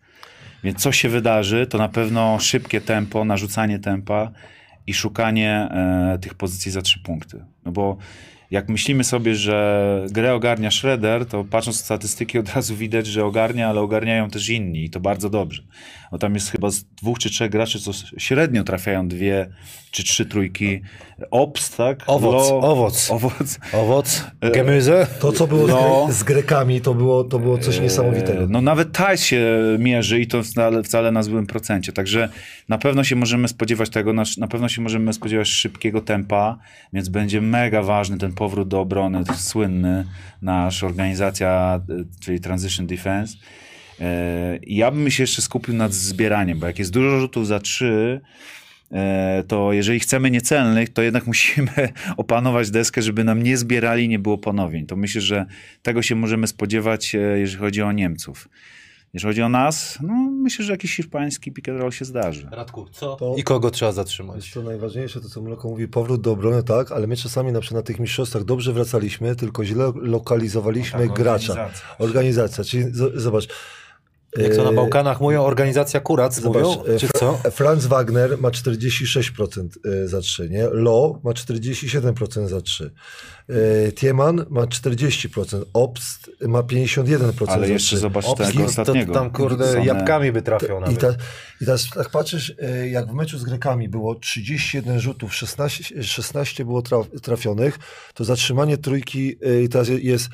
Więc 0.64 0.80
co 0.80 0.92
się 0.92 1.10
wydarzy, 1.10 1.68
to 1.68 1.78
na 1.78 1.90
pewno 1.90 2.40
szybkie 2.40 2.82
tempo, 2.82 3.26
narzucanie 3.26 3.80
tempa 3.80 4.32
i 4.88 4.94
szukanie 4.94 5.52
e, 5.72 6.18
tych 6.22 6.34
pozycji 6.34 6.72
za 6.72 6.82
trzy 6.82 7.00
punkty. 7.00 7.46
No 7.66 7.72
bo 7.72 7.98
jak 8.52 8.70
myślimy 8.70 9.04
sobie, 9.04 9.36
że 9.36 10.06
grę 10.12 10.34
ogarnia 10.34 10.72
Shredder, 10.72 11.26
to 11.26 11.44
patrząc 11.44 11.78
na 11.80 11.84
statystyki 11.86 12.40
od 12.40 12.56
razu 12.56 12.76
widać, 12.76 13.08
że 13.08 13.26
ogarnia, 13.26 13.70
ale 13.70 13.82
ogarniają 13.82 14.30
też 14.30 14.50
inni 14.50 14.84
i 14.84 14.90
to 14.90 15.00
bardzo 15.00 15.30
dobrze. 15.30 15.62
No 16.12 16.18
tam 16.18 16.34
jest 16.34 16.52
chyba 16.52 16.70
z 16.70 16.84
dwóch 16.84 17.20
czy 17.20 17.30
trzech 17.30 17.52
graczy, 17.52 17.80
co 17.80 17.92
średnio 18.18 18.64
trafiają 18.64 19.08
dwie 19.08 19.50
czy 19.92 20.04
trzy 20.04 20.26
trójki. 20.26 20.82
Ops, 21.32 21.76
tak? 21.76 22.04
Owoc, 22.08 22.50
Lo- 22.50 22.60
owoc. 22.62 23.12
Owoc. 23.12 23.60
Owoc, 23.74 24.26
gemüse. 24.42 25.08
To, 25.20 25.32
co 25.32 25.48
było 25.48 25.68
z, 25.68 25.70
No. 25.70 26.08
z 26.12 26.24
Grekami, 26.24 26.82
to 26.82 26.94
było, 26.94 27.24
to 27.24 27.40
było 27.40 27.58
coś 27.58 27.80
niesamowitego. 27.80 28.44
E, 28.44 28.48
No 28.50 28.62
nawet 28.62 28.92
Thais 28.92 29.24
się 29.24 29.46
mierzy 29.80 30.20
i 30.20 30.28
to 30.28 30.44
wcale, 30.44 30.84
wcale 30.84 31.12
na 31.12 31.24
złym 31.24 31.48
procencie. 31.48 31.94
Także 31.94 32.30
na 32.70 32.78
pewno 32.78 33.04
się 33.04 33.16
możemy 33.16 33.48
spodziewać 33.48 33.90
tego, 33.90 34.14
na, 34.14 34.24
na 34.38 34.48
pewno 34.48 34.70
się 34.70 34.82
możemy 34.82 35.14
spodziewać 35.14 35.48
szybkiego 35.48 36.02
tempa, 36.02 36.58
więc 36.94 37.10
będzie 37.10 37.42
mega 37.42 37.82
ważny 37.84 38.18
ten 38.18 38.34
powrót 38.34 38.68
do 38.68 38.80
obrony, 38.80 39.24
słynny 39.36 40.06
nasz 40.42 40.84
organizacja, 40.84 41.82
e, 41.90 42.04
czyli 42.20 42.40
Transition 42.40 42.88
Defense. 42.88 43.38
E, 44.02 44.60
Ja 44.68 44.92
bym 44.92 45.12
się 45.12 45.24
jeszcze 45.24 45.42
skupił 45.42 45.74
nad 45.76 45.94
zbieraniem, 45.94 46.60
bo 46.60 46.68
jak 46.68 46.80
jest 46.80 46.92
dużo 46.92 47.20
rzutów 47.20 47.48
za 47.48 47.60
trzy, 47.60 48.22
e, 48.92 49.44
to 49.48 49.74
jeżeli 49.74 50.00
chcemy 50.00 50.32
niecelnych, 50.32 50.90
to 50.94 51.02
jednak 51.02 51.28
musimy 51.32 51.72
opanować 52.18 52.72
deskę, 52.72 53.02
żeby 53.02 53.24
nam 53.24 53.44
nie 53.44 53.58
zbierali, 53.58 54.08
nie 54.10 54.20
było 54.20 54.38
ponowień. 54.38 54.86
To 54.86 54.96
myślę, 54.96 55.22
że 55.22 55.46
tego 55.82 56.02
się 56.02 56.16
możemy 56.16 56.48
spodziewać, 56.48 57.16
e, 57.16 57.20
jeżeli 57.20 57.60
chodzi 57.64 57.82
o 57.82 57.92
Niemców. 57.92 58.50
Jeżeli 59.14 59.30
chodzi 59.30 59.42
o 59.42 59.50
nas, 59.50 60.00
no 60.02 60.14
myślę, 60.32 60.66
że 60.66 60.72
jakiś 60.72 60.96
hiszpański 60.96 61.52
pick 61.52 61.70
and 61.70 61.80
roll 61.80 61.92
się 61.92 62.06
zdarzy. 62.06 62.48
Radku, 62.52 62.88
co? 62.92 63.16
To- 63.16 63.36
I 63.38 63.44
kogo 63.44 63.72
trzeba 63.72 63.92
zatrzymać? 63.92 64.52
To 64.52 64.62
najważniejsze, 64.64 65.22
to 65.22 65.30
co 65.30 65.42
Mleko 65.42 65.70
mówi, 65.70 65.88
powrót 65.88 66.22
do 66.22 66.32
obrony, 66.32 66.64
tak, 66.64 66.92
ale 66.92 67.08
my 67.08 67.18
czasami 67.18 67.52
na 67.52 67.60
przykład 67.62 67.84
na 67.84 67.88
tych 67.88 68.00
mistrzostwach 68.00 68.44
dobrze 68.44 68.74
wracaliśmy, 68.74 69.36
tylko 69.36 69.66
źle 69.66 69.92
lokalizowaliśmy 69.96 71.00
Tak, 71.08 71.18
gracza. 71.18 71.52
organizacja. 71.54 71.96
Organizacja, 72.00 72.64
czyli 72.64 72.84
z, 72.84 73.22
zobacz. 73.22 73.48
Jak 74.38 74.56
to 74.56 74.64
na 74.64 74.70
e, 74.70 74.74
Bałkanach 74.74 75.22
mówią, 75.22 75.44
organizacja 75.44 76.00
kurac 76.00 76.40
Zobacz, 76.40 76.64
mówią, 76.64 76.84
e, 76.84 77.00
czy 77.00 77.08
co? 77.20 77.40
Franz 77.52 77.86
Wagner 77.86 78.38
ma 78.38 78.50
46% 78.50 79.68
e, 79.86 80.08
za 80.08 80.22
3, 80.22 80.50
nie? 80.50 80.64
Lo 80.72 81.20
ma 81.24 81.32
47% 81.32 82.48
za 82.48 82.62
3. 82.62 82.92
E, 83.50 83.92
Tieman 83.92 84.46
ma 84.50 84.62
40%, 84.62 85.62
Obst 85.74 86.32
ma 86.42 86.60
51% 86.62 87.46
Ale 87.48 87.68
za 87.68 87.74
jeszcze 87.74 87.88
3. 87.96 87.98
zobacz 87.98 88.26
Obski, 88.26 88.48
tego 88.48 88.60
to 88.60 88.66
ostatniego. 88.70 89.14
tam 89.14 89.32
kurde 89.32 89.72
Sonę. 89.72 89.86
jabłkami 89.86 90.32
by 90.32 90.42
trafiał 90.42 90.78
I, 90.78 90.82
nawet. 90.82 91.00
ta, 91.00 91.10
I 91.62 91.66
teraz 91.66 91.90
tak 91.90 92.10
patrzysz, 92.10 92.54
e, 92.60 92.90
jak 92.90 93.12
w 93.12 93.14
meczu 93.14 93.38
z 93.38 93.44
Grekami 93.44 93.90
było 93.90 94.16
31 94.16 95.00
rzutów, 95.00 95.36
16, 95.36 96.04
16 96.04 96.66
było 96.66 96.82
traf, 96.82 97.06
trafionych, 97.22 97.80
to 98.14 98.24
zatrzymanie 98.24 98.78
trójki 98.78 99.36
e, 99.46 99.62
i 99.62 99.70
teraz 99.70 99.88
jest 99.88 100.30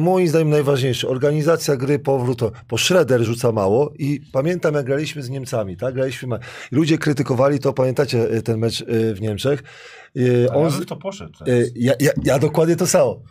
moim 0.00 0.28
zdaniem 0.28 0.50
najważniejsze, 0.50 1.08
organizacja 1.08 1.76
gry, 1.76 1.98
powrót, 1.98 2.40
bo 2.68 2.78
Schroeder 2.78 3.22
rzuca 3.22 3.52
mało 3.52 3.92
i 3.98 4.20
pamiętam 4.32 4.74
jak 4.74 4.86
graliśmy 4.86 5.22
z 5.22 5.30
Niemcami, 5.30 5.76
tak, 5.76 5.94
graliśmy, 5.94 6.38
ludzie 6.70 6.98
krytykowali 6.98 7.58
to, 7.58 7.72
pamiętacie 7.72 8.34
y, 8.34 8.42
ten 8.42 8.58
mecz 8.58 8.80
y, 8.80 9.14
w 9.14 9.20
Niemczech, 9.20 9.62
Y, 10.16 10.46
Ale 10.50 10.58
on, 10.60 10.70
ja 10.72 10.76
bym 10.78 10.86
to 10.86 10.96
poszedł. 10.96 11.32
teraz. 11.38 11.48
y, 11.54 11.72
ja, 11.76 11.92
ja, 12.00 12.10
ja 12.24 12.38
dokładnie 12.38 12.76
to 12.76 12.86
samo. 12.86 13.22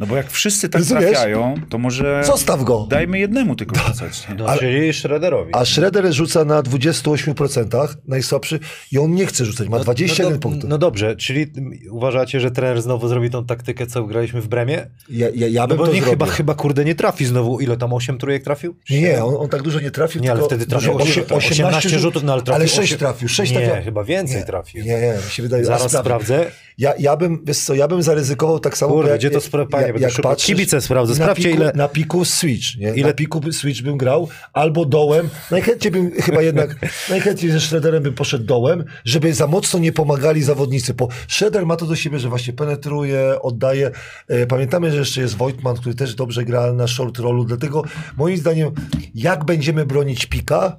No 0.00 0.06
bo 0.06 0.16
jak 0.16 0.30
wszyscy 0.30 0.68
tak 0.68 0.80
Rozumiesz? 0.80 1.04
trafiają, 1.10 1.54
to 1.68 1.78
może 1.78 2.22
Zostaw 2.26 2.64
go! 2.64 2.86
dajmy 2.90 3.18
jednemu 3.18 3.56
tylko 3.56 3.76
rzucać. 3.78 4.28
nie? 4.28 4.34
No, 4.34 4.56
czyli 4.58 4.92
Schroederowi. 4.92 5.50
A 5.54 5.64
Schroeder 5.64 6.12
rzuca 6.12 6.44
na 6.44 6.62
28%, 6.62 7.88
najsłabszy, 8.08 8.60
i 8.92 8.98
on 8.98 9.14
nie 9.14 9.26
chce 9.26 9.44
rzucać, 9.44 9.68
ma 9.68 9.78
21 9.78 10.26
no, 10.26 10.32
do- 10.32 10.38
punktów. 10.38 10.70
No 10.70 10.78
dobrze, 10.78 11.16
czyli 11.16 11.46
uważacie, 11.90 12.40
że 12.40 12.50
trener 12.50 12.82
znowu 12.82 13.08
zrobi 13.08 13.30
tą 13.30 13.46
taktykę, 13.46 13.86
co 13.86 14.04
graliśmy 14.04 14.40
w 14.40 14.48
Bremie? 14.48 14.86
ja, 15.10 15.28
ja, 15.34 15.46
ja 15.48 15.62
No 15.62 15.68
bym 15.68 15.76
bo 15.78 15.86
to 15.86 15.92
nie, 15.92 15.96
zrobił. 16.00 16.10
chyba, 16.10 16.26
chyba 16.26 16.54
kurde 16.54 16.84
nie 16.84 16.94
trafi 16.94 17.24
znowu. 17.24 17.60
Ile 17.60 17.76
tam? 17.76 17.92
8 17.92 18.18
trójek 18.18 18.44
trafił? 18.44 18.76
Nie, 18.90 19.00
nie, 19.00 19.24
on, 19.24 19.34
on 19.38 19.48
tak 19.48 19.62
dużo 19.62 19.80
nie 19.80 19.90
trafił, 19.90 20.22
Nie, 20.22 20.30
ale 20.32 20.42
wtedy 20.42 20.66
trafił 20.66 20.92
dużo- 20.92 21.04
8, 21.04 21.22
18 21.22 21.64
18 21.64 21.98
rzutów, 21.98 22.22
no 22.22 22.32
ale 22.32 22.42
trafił 22.42 22.60
Ale 22.60 22.68
6 22.68 22.92
osiem- 22.92 22.98
trafił, 22.98 23.28
6 23.28 23.52
Nie, 23.52 23.66
trafił. 23.66 23.84
chyba 23.84 24.04
więcej 24.04 24.36
nie, 24.36 24.44
trafił. 24.44 24.84
Nie, 24.84 25.00
nie, 25.00 25.14
mi 25.26 25.30
się 25.32 25.42
wydaje. 25.42 25.64
Zaraz 25.64 25.92
sprawdzę. 26.08 26.34
sprawdzę. 26.34 26.68
Ja, 26.78 26.94
ja 26.98 27.16
bym, 27.16 27.44
wiesz 27.44 27.58
co, 27.58 27.74
ja 27.74 27.88
bym 27.88 28.02
zaryzykował 28.02 28.60
tak 28.60 28.78
samo, 28.78 28.92
Kurde, 28.92 29.10
jak, 29.10 29.18
gdzie 29.18 29.30
to 29.30 29.38
spra- 29.38 29.68
panie, 29.68 29.92
będę 29.92 30.10
szukał. 30.10 30.36
Kibice 30.36 30.80
sprawdzę, 30.80 31.12
na 31.12 31.16
sprawdźcie, 31.16 31.48
piku, 31.50 31.62
ile- 31.62 31.72
Na 31.74 31.88
piku 31.88 32.24
switch, 32.24 32.76
nie? 32.76 32.88
Ile- 32.94 33.06
Na 33.08 33.14
piku 33.14 33.52
switch 33.52 33.82
bym 33.82 33.96
grał, 33.96 34.28
albo 34.52 34.84
dołem. 34.84 35.28
Najchętniej 35.50 35.90
bym 35.90 36.10
chyba 36.26 36.42
jednak, 36.42 36.76
najchętniej 37.10 37.52
ze 37.52 37.60
Schroederem 37.60 38.02
bym 38.02 38.14
poszedł 38.14 38.44
dołem, 38.44 38.84
żeby 39.04 39.34
za 39.34 39.46
mocno 39.46 39.78
nie 39.78 39.92
pomagali 39.92 40.42
zawodnicy, 40.42 40.94
bo 40.94 41.08
Schroeder 41.28 41.66
ma 41.66 41.76
to 41.76 41.86
do 41.86 41.96
siebie, 41.96 42.18
że 42.18 42.28
właśnie 42.28 42.52
penetruje, 42.52 43.42
oddaje. 43.42 43.90
E, 44.28 44.46
Pamiętamy, 44.46 44.90
że 44.92 44.96
jeszcze 44.98 45.20
jest 45.20 45.36
Wojtman, 45.36 45.76
który 45.76 45.94
też 45.94 46.14
dobrze 46.14 46.44
gra 46.44 46.72
na 46.72 46.86
short 46.86 47.18
rollu, 47.18 47.44
dlatego 47.44 47.82
moim 48.16 48.36
zdaniem, 48.36 48.70
jak 49.14 49.44
będziemy 49.44 49.86
bronić 49.86 50.26
pika, 50.26 50.76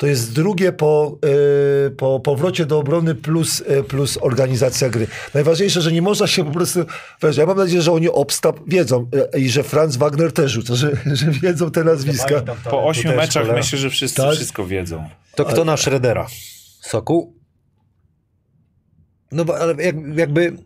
to 0.00 0.06
jest 0.06 0.32
drugie 0.32 0.72
po, 0.72 1.18
e, 1.86 1.90
po 1.90 2.20
powrocie 2.20 2.66
do 2.66 2.78
obrony 2.78 3.14
plus, 3.14 3.62
e, 3.66 3.82
plus 3.82 4.18
organizacja 4.20 4.88
gry. 4.88 5.06
Najważniejsze, 5.34 5.80
że 5.82 5.92
nie 5.92 6.02
można 6.02 6.26
się 6.26 6.44
po 6.44 6.50
prostu... 6.50 6.80
Wiesz, 7.22 7.36
ja 7.36 7.46
mam 7.46 7.56
nadzieję, 7.56 7.82
że 7.82 7.92
oni 7.92 8.08
obsta 8.08 8.52
wiedzą 8.66 9.06
e, 9.32 9.38
i 9.38 9.50
że 9.50 9.62
Franz 9.62 9.96
Wagner 9.96 10.32
też 10.32 10.52
rzuca, 10.52 10.74
że, 10.74 10.90
że 11.12 11.30
wiedzą 11.30 11.70
te 11.70 11.84
nazwiska. 11.84 12.42
Po 12.70 12.84
ośmiu 12.86 13.10
meczach 13.10 13.44
szkole. 13.44 13.58
myślę, 13.58 13.78
że 13.78 13.90
wszyscy 13.90 14.22
Tak. 14.22 14.34
wszystko 14.34 14.66
wiedzą. 14.66 15.08
To 15.34 15.44
kto 15.44 15.64
na 15.64 15.76
Schroedera? 15.76 16.26
Soku? 16.80 17.34
No 19.32 19.44
bo- 19.44 19.58
ale 19.58 19.84
jak, 19.84 19.96
jakby... 20.16 20.56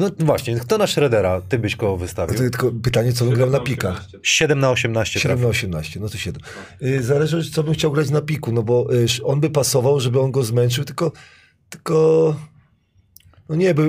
No 0.00 0.10
właśnie, 0.18 0.60
kto 0.60 0.78
na 0.78 0.86
Schroedera? 0.86 1.40
Ty 1.48 1.58
byś 1.58 1.76
koło 1.76 1.92
No 1.92 1.96
wystawił. 1.96 2.34
to 2.34 2.40
tylko 2.40 2.72
pytanie, 2.82 3.12
co 3.12 3.24
on 3.24 3.30
grał 3.34 3.50
na 3.50 3.60
pikach. 3.60 4.04
7 4.22 4.58
na 4.58 4.70
18 4.70 5.20
7 5.20 5.38
na 5.38 5.42
trafił. 5.42 5.50
18, 5.50 6.00
no 6.00 6.08
to 6.08 6.18
7. 6.18 6.42
Y, 6.82 7.02
Zależy, 7.02 7.50
co 7.50 7.62
bym 7.62 7.74
chciał 7.74 7.92
grać 7.92 8.10
na 8.10 8.20
piku, 8.20 8.52
no 8.52 8.62
bo 8.62 8.94
y, 8.94 9.06
on 9.24 9.40
by 9.40 9.50
pasował, 9.50 10.00
żeby 10.00 10.20
on 10.20 10.30
go 10.30 10.42
zmęczył, 10.42 10.84
tylko, 10.84 11.12
tylko 11.68 12.36
no 13.50 13.56
nie, 13.56 13.74
by, 13.74 13.82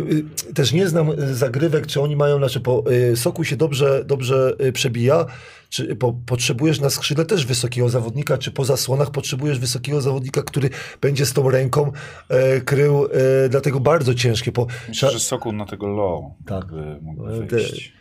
y, 0.50 0.54
też 0.54 0.74
nie 0.74 0.88
znam 0.88 1.10
y, 1.12 1.36
zagrywek, 1.36 1.88
czy 1.88 2.02
oni 2.02 2.16
mają, 2.16 2.38
znaczy 2.38 2.60
po 2.60 2.84
y, 2.92 3.18
Soku 3.18 3.44
się 3.44 3.56
dobrze, 3.56 4.04
dobrze 4.06 4.56
przebija, 4.74 5.26
czy 5.70 5.96
po, 5.96 6.14
potrzebujesz 6.26 6.80
na 6.80 6.90
skrzydle 6.90 7.26
też 7.26 7.46
wysokiego 7.46 7.90
zawodnika, 7.90 8.38
czy 8.38 8.52
po 8.52 8.66
zasłonach 8.66 9.12
potrzebujesz 9.12 9.60
wysokiego 9.60 10.02
zawodnika, 10.02 10.42
który 10.42 10.70
będzie 11.02 11.26
z 11.26 11.34
tą 11.34 11.50
ręką 11.50 11.92
e, 12.30 12.62
krył, 12.62 13.06
e, 13.06 13.50
dlatego 13.50 13.80
bardzo 13.80 14.16
ciężkie. 14.16 14.52
Po, 14.52 14.68
Myślę, 14.90 15.12
że 15.12 15.20
Sokół 15.20 15.52
na 15.52 15.66
tego 15.66 15.88
low 15.88 16.24
Tak. 16.46 16.66
by 16.66 16.98
mógł 17.02 17.26
Ale 17.26 17.46
wyjść. 17.46 18.01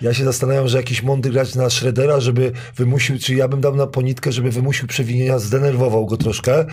Ja 0.00 0.14
się 0.14 0.24
zastanawiam, 0.24 0.68
że 0.68 0.76
jakiś 0.76 1.02
mądry 1.02 1.32
grać 1.32 1.54
na 1.54 1.70
Schroedera, 1.70 2.20
żeby 2.20 2.52
wymusił, 2.76 3.18
czy 3.18 3.34
ja 3.34 3.48
bym 3.48 3.60
dał 3.60 3.76
na 3.76 3.86
ponitkę, 3.86 4.32
żeby 4.32 4.50
wymusił 4.50 4.88
przewinienia, 4.88 5.38
zdenerwował 5.38 6.06
go 6.06 6.16
troszkę. 6.16 6.66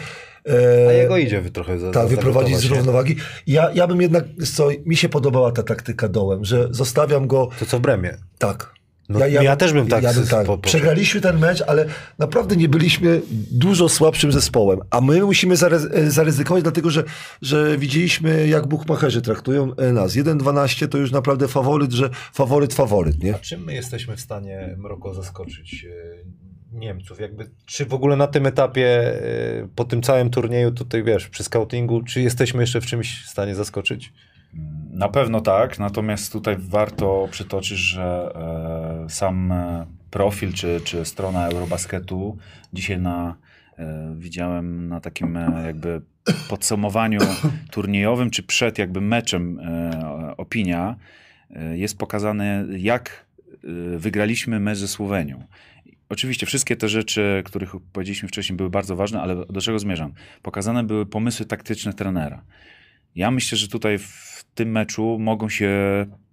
E, 0.50 0.88
A 0.90 0.92
jego 0.92 1.18
idzie 1.18 1.42
wy 1.42 1.52
trochę 1.52 1.80
za, 1.80 1.92
tak, 1.92 2.08
wyprowadzić 2.08 2.58
z 2.58 2.66
równowagi. 2.66 3.16
Ja, 3.48 3.72
ja 3.74 3.88
bym 3.88 4.02
jednak, 4.02 4.26
co, 4.56 4.70
mi 4.86 4.96
się 4.96 5.10
podobała 5.10 5.52
ta 5.52 5.64
taktyka 5.64 6.08
dołem, 6.08 6.46
że 6.46 6.68
zostawiam 6.72 7.28
go 7.28 7.50
To 7.60 7.66
co 7.66 7.78
w 7.78 7.82
Bremie? 7.82 8.18
tak. 8.38 8.77
No, 9.10 9.26
ja 9.28 9.56
też 9.56 9.74
bym 9.74 9.88
tak 9.88 10.04
Ja 10.04 10.14
bym 10.14 10.28
tak. 10.28 10.46
po- 10.46 10.58
po- 10.58 10.68
Przegraliśmy 10.68 11.22
ten 11.22 11.40
mecz, 11.40 11.64
ale 11.68 11.86
naprawdę 12.20 12.56
nie 12.56 12.70
byliśmy 12.70 13.22
dużo 13.52 13.90
słabszym 13.90 14.32
zespołem. 14.32 14.80
A 14.90 15.02
my 15.02 15.22
musimy 15.22 15.54
e, 15.54 16.12
zaryzykować, 16.12 16.64
dlatego 16.64 16.90
że, 16.90 17.04
że 17.42 17.78
widzieliśmy, 17.78 18.48
jak 18.48 18.68
buchmacherzy 18.68 19.22
traktują 19.22 19.76
e, 19.76 19.94
nas. 19.94 20.14
1-12 20.16 20.88
to 20.88 20.98
już 20.98 21.12
naprawdę 21.12 21.48
faworyt, 21.48 21.92
że 21.92 22.10
faworyt, 22.34 22.74
faworyt, 22.74 23.24
nie? 23.24 23.36
A 23.36 23.40
czym 23.40 23.64
my 23.64 23.74
jesteśmy 23.74 24.16
w 24.18 24.22
stanie 24.22 24.76
Mroko 24.78 25.14
zaskoczyć 25.14 25.86
e, 25.86 26.78
Niemców? 26.78 27.20
Jakby, 27.20 27.50
czy 27.66 27.86
w 27.86 27.94
ogóle 27.94 28.16
na 28.16 28.28
tym 28.28 28.46
etapie, 28.46 29.14
po 29.76 29.86
tym 29.86 30.02
całym 30.02 30.30
turnieju, 30.30 30.72
tutaj 30.72 31.04
wiesz, 31.04 31.28
przy 31.28 31.44
scoutingu, 31.44 32.04
czy 32.04 32.22
jesteśmy 32.22 32.64
jeszcze 32.64 32.82
w 32.82 32.86
czymś 32.86 33.24
w 33.26 33.30
stanie 33.30 33.56
zaskoczyć? 33.56 34.14
Na 34.98 35.10
pewno 35.10 35.42
tak, 35.42 35.80
natomiast 35.80 36.34
tutaj 36.34 36.56
warto 36.60 37.28
przytoczyć, 37.32 37.78
że 37.78 38.32
e, 39.06 39.10
sam 39.10 39.52
e, 39.52 39.86
profil 40.10 40.54
czy, 40.54 40.82
czy 40.84 41.06
strona 41.06 41.48
Eurobasketu 41.48 42.38
dzisiaj 42.74 43.00
na, 43.00 43.36
e, 43.78 44.14
widziałem 44.18 44.88
na 44.88 45.00
takim 45.00 45.40
jakby 45.66 46.02
podsumowaniu 46.50 47.20
turniejowym, 47.72 48.30
czy 48.30 48.44
przed 48.44 48.78
jakby 48.78 49.02
meczem 49.02 49.60
opinia, 50.38 50.96
jest 51.74 51.98
pokazane 51.98 52.66
jak 52.78 53.26
wygraliśmy 53.98 54.60
mecz 54.60 54.78
ze 54.78 54.88
Słowenią. 54.88 55.44
Oczywiście 56.10 56.46
wszystkie 56.46 56.76
te 56.76 56.90
rzeczy, 56.90 57.42
których 57.46 57.72
powiedzieliśmy 57.94 58.30
wcześniej, 58.30 58.58
były 58.58 58.70
bardzo 58.70 58.96
ważne, 58.96 59.22
ale 59.22 59.36
do 59.36 59.62
czego 59.62 59.80
zmierzam? 59.80 60.14
Pokazane 60.42 60.84
były 60.84 61.06
pomysły 61.06 61.46
taktyczne 61.46 61.94
trenera. 61.94 62.44
Ja 63.16 63.32
myślę, 63.32 63.58
że 63.58 63.68
tutaj 63.68 63.98
w 63.98 64.27
tym 64.58 64.72
meczu 64.72 65.18
mogą 65.20 65.50
się 65.50 65.72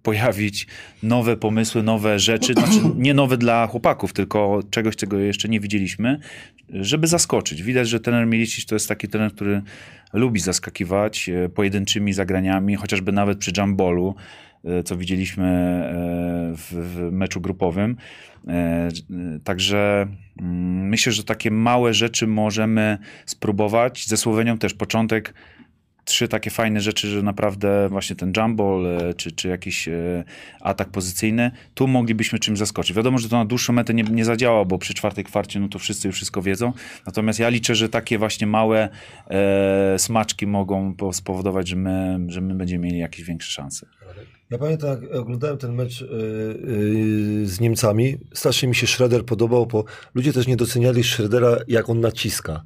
pojawić 0.03 0.67
nowe 1.03 1.37
pomysły, 1.37 1.83
nowe 1.83 2.19
rzeczy, 2.19 2.53
znaczy 2.53 2.79
nie 2.97 3.13
nowe 3.13 3.37
dla 3.37 3.67
chłopaków, 3.67 4.13
tylko 4.13 4.59
czegoś, 4.69 4.95
czego 4.95 5.17
jeszcze 5.17 5.49
nie 5.49 5.59
widzieliśmy, 5.59 6.19
żeby 6.69 7.07
zaskoczyć. 7.07 7.63
Widać, 7.63 7.89
że 7.89 7.99
trener 7.99 8.27
Milicic 8.27 8.65
to 8.65 8.75
jest 8.75 8.89
taki 8.89 9.07
trener, 9.07 9.31
który 9.31 9.61
lubi 10.13 10.39
zaskakiwać 10.39 11.29
e, 11.29 11.49
pojedynczymi 11.49 12.13
zagraniami, 12.13 12.75
chociażby 12.75 13.11
nawet 13.11 13.37
przy 13.37 13.51
jumballu, 13.57 14.15
e, 14.65 14.83
co 14.83 14.97
widzieliśmy 14.97 15.45
e, 15.45 15.93
w, 16.55 16.71
w 16.71 17.11
meczu 17.11 17.41
grupowym. 17.41 17.97
Także 19.43 20.07
mm, 20.41 20.87
myślę, 20.87 21.11
że 21.11 21.23
takie 21.23 21.51
małe 21.51 21.93
rzeczy 21.93 22.27
możemy 22.27 22.97
spróbować. 23.25 24.07
Ze 24.07 24.17
Słowenią 24.17 24.57
też 24.57 24.73
początek 24.73 25.33
trzy 26.05 26.27
takie 26.27 26.49
fajne 26.49 26.81
rzeczy, 26.81 27.07
że 27.07 27.21
naprawdę 27.21 27.89
właśnie 27.89 28.15
ten 28.15 28.33
jumble 28.37 28.97
e, 29.09 29.13
czy, 29.13 29.31
czy 29.31 29.47
jakiś 29.47 29.87
e, 29.87 30.23
atak 30.61 30.89
pozycyjny, 30.89 31.51
tu 31.73 31.87
moglibyśmy 31.87 32.39
czymś 32.39 32.59
zaskoczyć. 32.59 32.95
Wiadomo, 32.95 33.17
że 33.17 33.29
to 33.29 33.37
na 33.37 33.45
dłuższą 33.45 33.73
metę 33.73 33.93
nie, 33.93 34.03
nie 34.03 34.25
zadziała, 34.25 34.65
bo 34.65 34.77
przy 34.77 34.93
czwartej 34.93 35.23
kwarcie 35.23 35.59
no 35.59 35.69
to 35.69 35.79
wszyscy 35.79 36.07
już 36.07 36.15
wszystko 36.15 36.41
wiedzą. 36.41 36.73
Natomiast 37.05 37.39
ja 37.39 37.49
liczę, 37.49 37.75
że 37.75 37.89
takie 37.89 38.17
właśnie 38.17 38.47
małe 38.47 38.89
e, 39.27 39.99
smaczki 39.99 40.47
mogą 40.47 40.93
po- 40.93 41.13
spowodować, 41.13 41.67
że 41.67 41.75
my, 41.75 42.19
że 42.27 42.41
my 42.41 42.55
będziemy 42.55 42.85
mieli 42.85 42.99
jakieś 42.99 43.25
większe 43.25 43.51
szanse. 43.51 43.87
Ja 44.51 44.57
pamiętam, 44.57 44.89
jak 44.89 45.15
oglądałem 45.15 45.57
ten 45.57 45.73
mecz 45.73 46.01
y, 46.01 46.05
y, 46.05 47.47
z 47.47 47.59
Niemcami, 47.59 48.17
strasznie 48.33 48.67
mi 48.69 48.75
się 48.75 48.87
Schroeder 48.87 49.25
podobał, 49.25 49.65
bo 49.65 49.85
ludzie 50.15 50.33
też 50.33 50.47
nie 50.47 50.55
doceniali 50.55 51.03
Schroedera, 51.03 51.57
jak 51.67 51.89
on 51.89 51.99
naciska. 51.99 52.63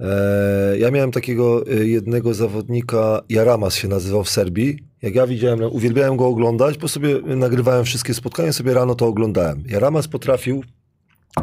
E, 0.00 0.78
ja 0.78 0.90
miałem 0.90 1.10
takiego 1.10 1.72
y, 1.72 1.88
jednego 1.88 2.34
zawodnika, 2.34 3.22
Jaramas 3.28 3.74
się 3.74 3.88
nazywał 3.88 4.24
w 4.24 4.30
Serbii. 4.30 4.78
Jak 5.02 5.14
ja 5.14 5.26
widziałem, 5.26 5.60
uwielbiałem 5.62 6.16
go 6.16 6.26
oglądać, 6.26 6.78
bo 6.78 6.88
sobie 6.88 7.20
nagrywałem 7.36 7.84
wszystkie 7.84 8.14
spotkania, 8.14 8.52
sobie 8.52 8.74
rano 8.74 8.94
to 8.94 9.06
oglądałem. 9.06 9.62
Jaramas 9.66 10.08
potrafił 10.08 10.64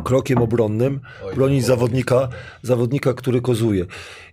krokiem 0.04 0.38
obronnym 0.38 1.00
bronić 1.36 1.66
zawodnika, 1.66 2.30
zawodnika, 2.62 3.14
który 3.14 3.42
kozuje. 3.42 3.86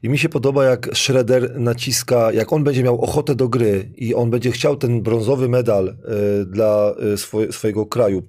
I 0.03 0.09
mi 0.09 0.19
się 0.19 0.29
podoba, 0.29 0.65
jak 0.65 0.89
Schroeder 0.97 1.61
naciska, 1.61 2.33
jak 2.33 2.53
on 2.53 2.65
będzie 2.65 2.83
miał 2.83 3.01
ochotę 3.01 3.35
do 3.35 3.49
gry 3.49 3.91
i 3.97 4.15
on 4.15 4.31
będzie 4.31 4.51
chciał 4.51 4.77
ten 4.77 5.03
brązowy 5.03 5.49
medal 5.49 5.89
e, 5.89 5.95
dla 6.45 6.95
e, 7.13 7.17
swoje, 7.17 7.53
swojego 7.53 7.87
kraju 7.87 8.23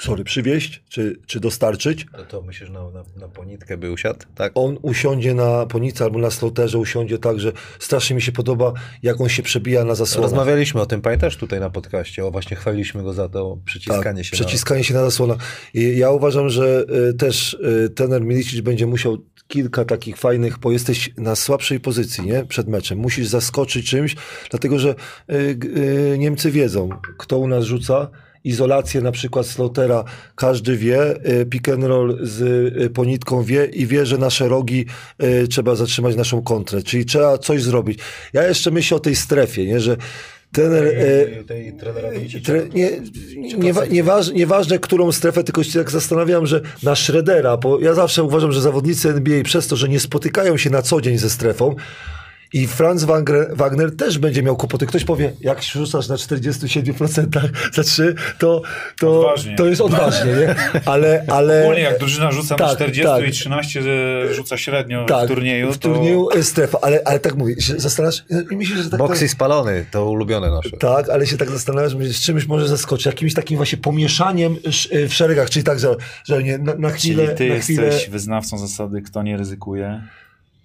sorry, 0.00 0.24
przywieźć 0.24 0.82
czy, 0.88 1.16
czy 1.26 1.40
dostarczyć, 1.40 2.06
No 2.18 2.24
to 2.24 2.42
myślisz, 2.42 2.70
na, 2.70 2.90
na, 2.90 3.04
na 3.16 3.28
ponitkę 3.28 3.76
by 3.76 3.92
usiadł, 3.92 4.18
tak? 4.34 4.52
on 4.54 4.78
usiądzie 4.82 5.34
na 5.34 5.66
ponicy 5.66 6.04
albo 6.04 6.18
na 6.18 6.30
sloterze, 6.30 6.78
usiądzie 6.78 7.18
tak, 7.18 7.40
że 7.40 7.52
strasznie 7.78 8.16
mi 8.16 8.22
się 8.22 8.32
podoba, 8.32 8.72
jak 9.02 9.20
on 9.20 9.28
się 9.28 9.42
przebija 9.42 9.84
na 9.84 9.94
zasłonę. 9.94 10.22
Rozmawialiśmy 10.22 10.80
o 10.80 10.86
tym, 10.86 11.00
pamiętasz 11.00 11.36
tutaj 11.36 11.60
na 11.60 11.70
podcaście, 11.70 12.24
o 12.24 12.30
właśnie 12.30 12.56
chwaliliśmy 12.56 13.02
go 13.02 13.12
za 13.12 13.28
to 13.28 13.58
przyciskanie 13.64 14.24
się. 14.24 14.30
Tak, 14.30 14.40
Przeciskanie 14.40 14.84
się 14.84 14.94
na 14.94 15.04
zasłona. 15.04 15.36
I 15.74 15.98
ja 15.98 16.10
uważam, 16.10 16.48
że 16.48 16.84
y, 17.10 17.14
też 17.14 17.54
y, 17.54 17.90
trener 17.90 18.22
Milicic 18.22 18.60
będzie 18.60 18.86
musiał 18.86 19.18
kilka 19.48 19.84
takich 19.84 20.16
fajnych, 20.16 20.58
bo 20.58 20.72
jesteś 20.72 21.10
na 21.16 21.36
słabszej 21.36 21.80
pozycji, 21.80 22.26
nie? 22.26 22.44
Przed 22.44 22.68
meczem. 22.68 22.98
Musisz 22.98 23.26
zaskoczyć 23.26 23.90
czymś, 23.90 24.16
dlatego 24.50 24.78
że 24.78 24.94
y, 25.30 25.34
y, 25.34 26.16
Niemcy 26.18 26.50
wiedzą, 26.50 26.88
kto 27.18 27.38
u 27.38 27.48
nas 27.48 27.64
rzuca 27.64 28.10
izolację 28.48 29.00
na 29.00 29.12
przykład 29.12 29.46
Slotera 29.46 30.04
każdy 30.34 30.76
wie, 30.76 31.28
y, 31.40 31.46
pick 31.46 31.68
and 31.68 31.84
roll 31.84 32.18
z 32.22 32.40
y, 32.82 32.90
ponitką 32.90 33.42
wie 33.42 33.64
i 33.64 33.86
wie, 33.86 34.06
że 34.06 34.18
nasze 34.18 34.48
rogi 34.48 34.86
y, 35.22 35.48
trzeba 35.48 35.74
zatrzymać 35.74 36.16
naszą 36.16 36.42
kontrę, 36.42 36.82
czyli 36.82 37.04
trzeba 37.04 37.38
coś 37.38 37.62
zrobić. 37.62 37.98
Ja 38.32 38.48
jeszcze 38.48 38.70
myślę 38.70 38.96
o 38.96 39.00
tej 39.00 39.16
strefie, 39.16 39.66
nie, 39.66 39.80
że 39.80 39.96
trener... 40.52 40.94
tej 41.46 41.72
trenera 41.72 42.08
Tre, 42.44 42.68
nie, 42.74 42.90
nie, 43.36 43.72
nieważ, 43.90 44.30
nieważne, 44.32 44.78
którą 44.78 45.12
strefę, 45.12 45.44
tylko 45.44 45.64
się 45.64 45.78
tak 45.78 45.90
zastanawiam, 45.90 46.46
że 46.46 46.60
na 46.82 46.96
Schroedera, 46.96 47.56
bo 47.56 47.80
ja 47.80 47.94
zawsze 47.94 48.22
uważam, 48.22 48.52
że 48.52 48.60
zawodnicy 48.60 49.08
NBA 49.08 49.42
przez 49.42 49.66
to, 49.66 49.76
że 49.76 49.88
nie 49.88 50.00
spotykają 50.00 50.56
się 50.56 50.70
na 50.70 50.82
co 50.82 51.00
dzień 51.00 51.18
ze 51.18 51.30
strefą, 51.30 51.74
i 52.52 52.66
Franz 52.66 53.04
Wagner, 53.04 53.50
Wagner 53.52 53.96
też 53.96 54.18
będzie 54.18 54.42
miał 54.42 54.56
kłopoty. 54.56 54.86
Ktoś 54.86 55.04
powie, 55.04 55.32
jak 55.40 55.62
rzucasz 55.62 56.08
na 56.08 56.14
47% 56.14 57.48
za 57.72 57.82
3, 57.82 58.14
to, 58.38 58.62
to, 58.98 59.20
Odważnie. 59.20 59.56
to 59.56 59.66
jest 59.66 59.80
odważnie, 59.80 60.32
nie? 60.32 60.54
Ale, 60.84 61.24
ale 61.28 61.60
Ogólnie 61.64 61.82
jak 61.82 61.98
drużyna 61.98 62.32
rzuca 62.32 62.56
na 62.56 62.66
tak, 62.66 62.76
40 62.76 63.04
tak. 63.04 63.28
i 63.28 63.32
13 63.32 63.82
rzuca 64.32 64.56
średnio 64.56 65.04
tak, 65.04 65.24
w 65.24 65.28
turnieju, 65.34 65.72
w 65.72 65.78
turnieju 65.78 66.28
to 66.32 66.42
strefa, 66.42 66.78
ale, 66.82 67.00
ale 67.04 67.20
tak 67.20 67.34
mówię, 67.34 67.60
się 67.60 67.80
zastanawiasz, 67.80 68.24
i 68.50 68.56
myślę, 68.56 68.82
że 68.82 68.90
tak... 68.90 68.98
Boksy 68.98 69.28
spalony, 69.28 69.86
to 69.90 70.10
ulubione 70.10 70.50
nasze. 70.50 70.70
Tak, 70.70 71.08
ale 71.08 71.26
się 71.26 71.36
tak 71.36 71.50
zastanawiasz, 71.50 71.92
że 71.92 72.12
z 72.12 72.20
czymś 72.20 72.46
może 72.46 72.68
zaskoczyć, 72.68 73.06
jakimś 73.06 73.34
takim 73.34 73.56
właśnie 73.56 73.78
pomieszaniem 73.78 74.56
sz- 74.64 74.92
y, 74.92 75.08
w 75.08 75.14
szeregach, 75.14 75.50
czyli 75.50 75.64
tak, 75.64 75.78
że, 75.78 75.94
że 76.24 76.42
nie, 76.42 76.58
na, 76.58 76.74
na 76.74 76.90
chwilę... 76.90 77.24
Czyli 77.24 77.36
ty 77.38 77.48
na 77.48 77.54
jesteś 77.54 77.76
chwilę, 77.76 78.10
wyznawcą 78.10 78.58
zasady, 78.58 79.02
kto 79.02 79.22
nie 79.22 79.36
ryzykuje. 79.36 80.02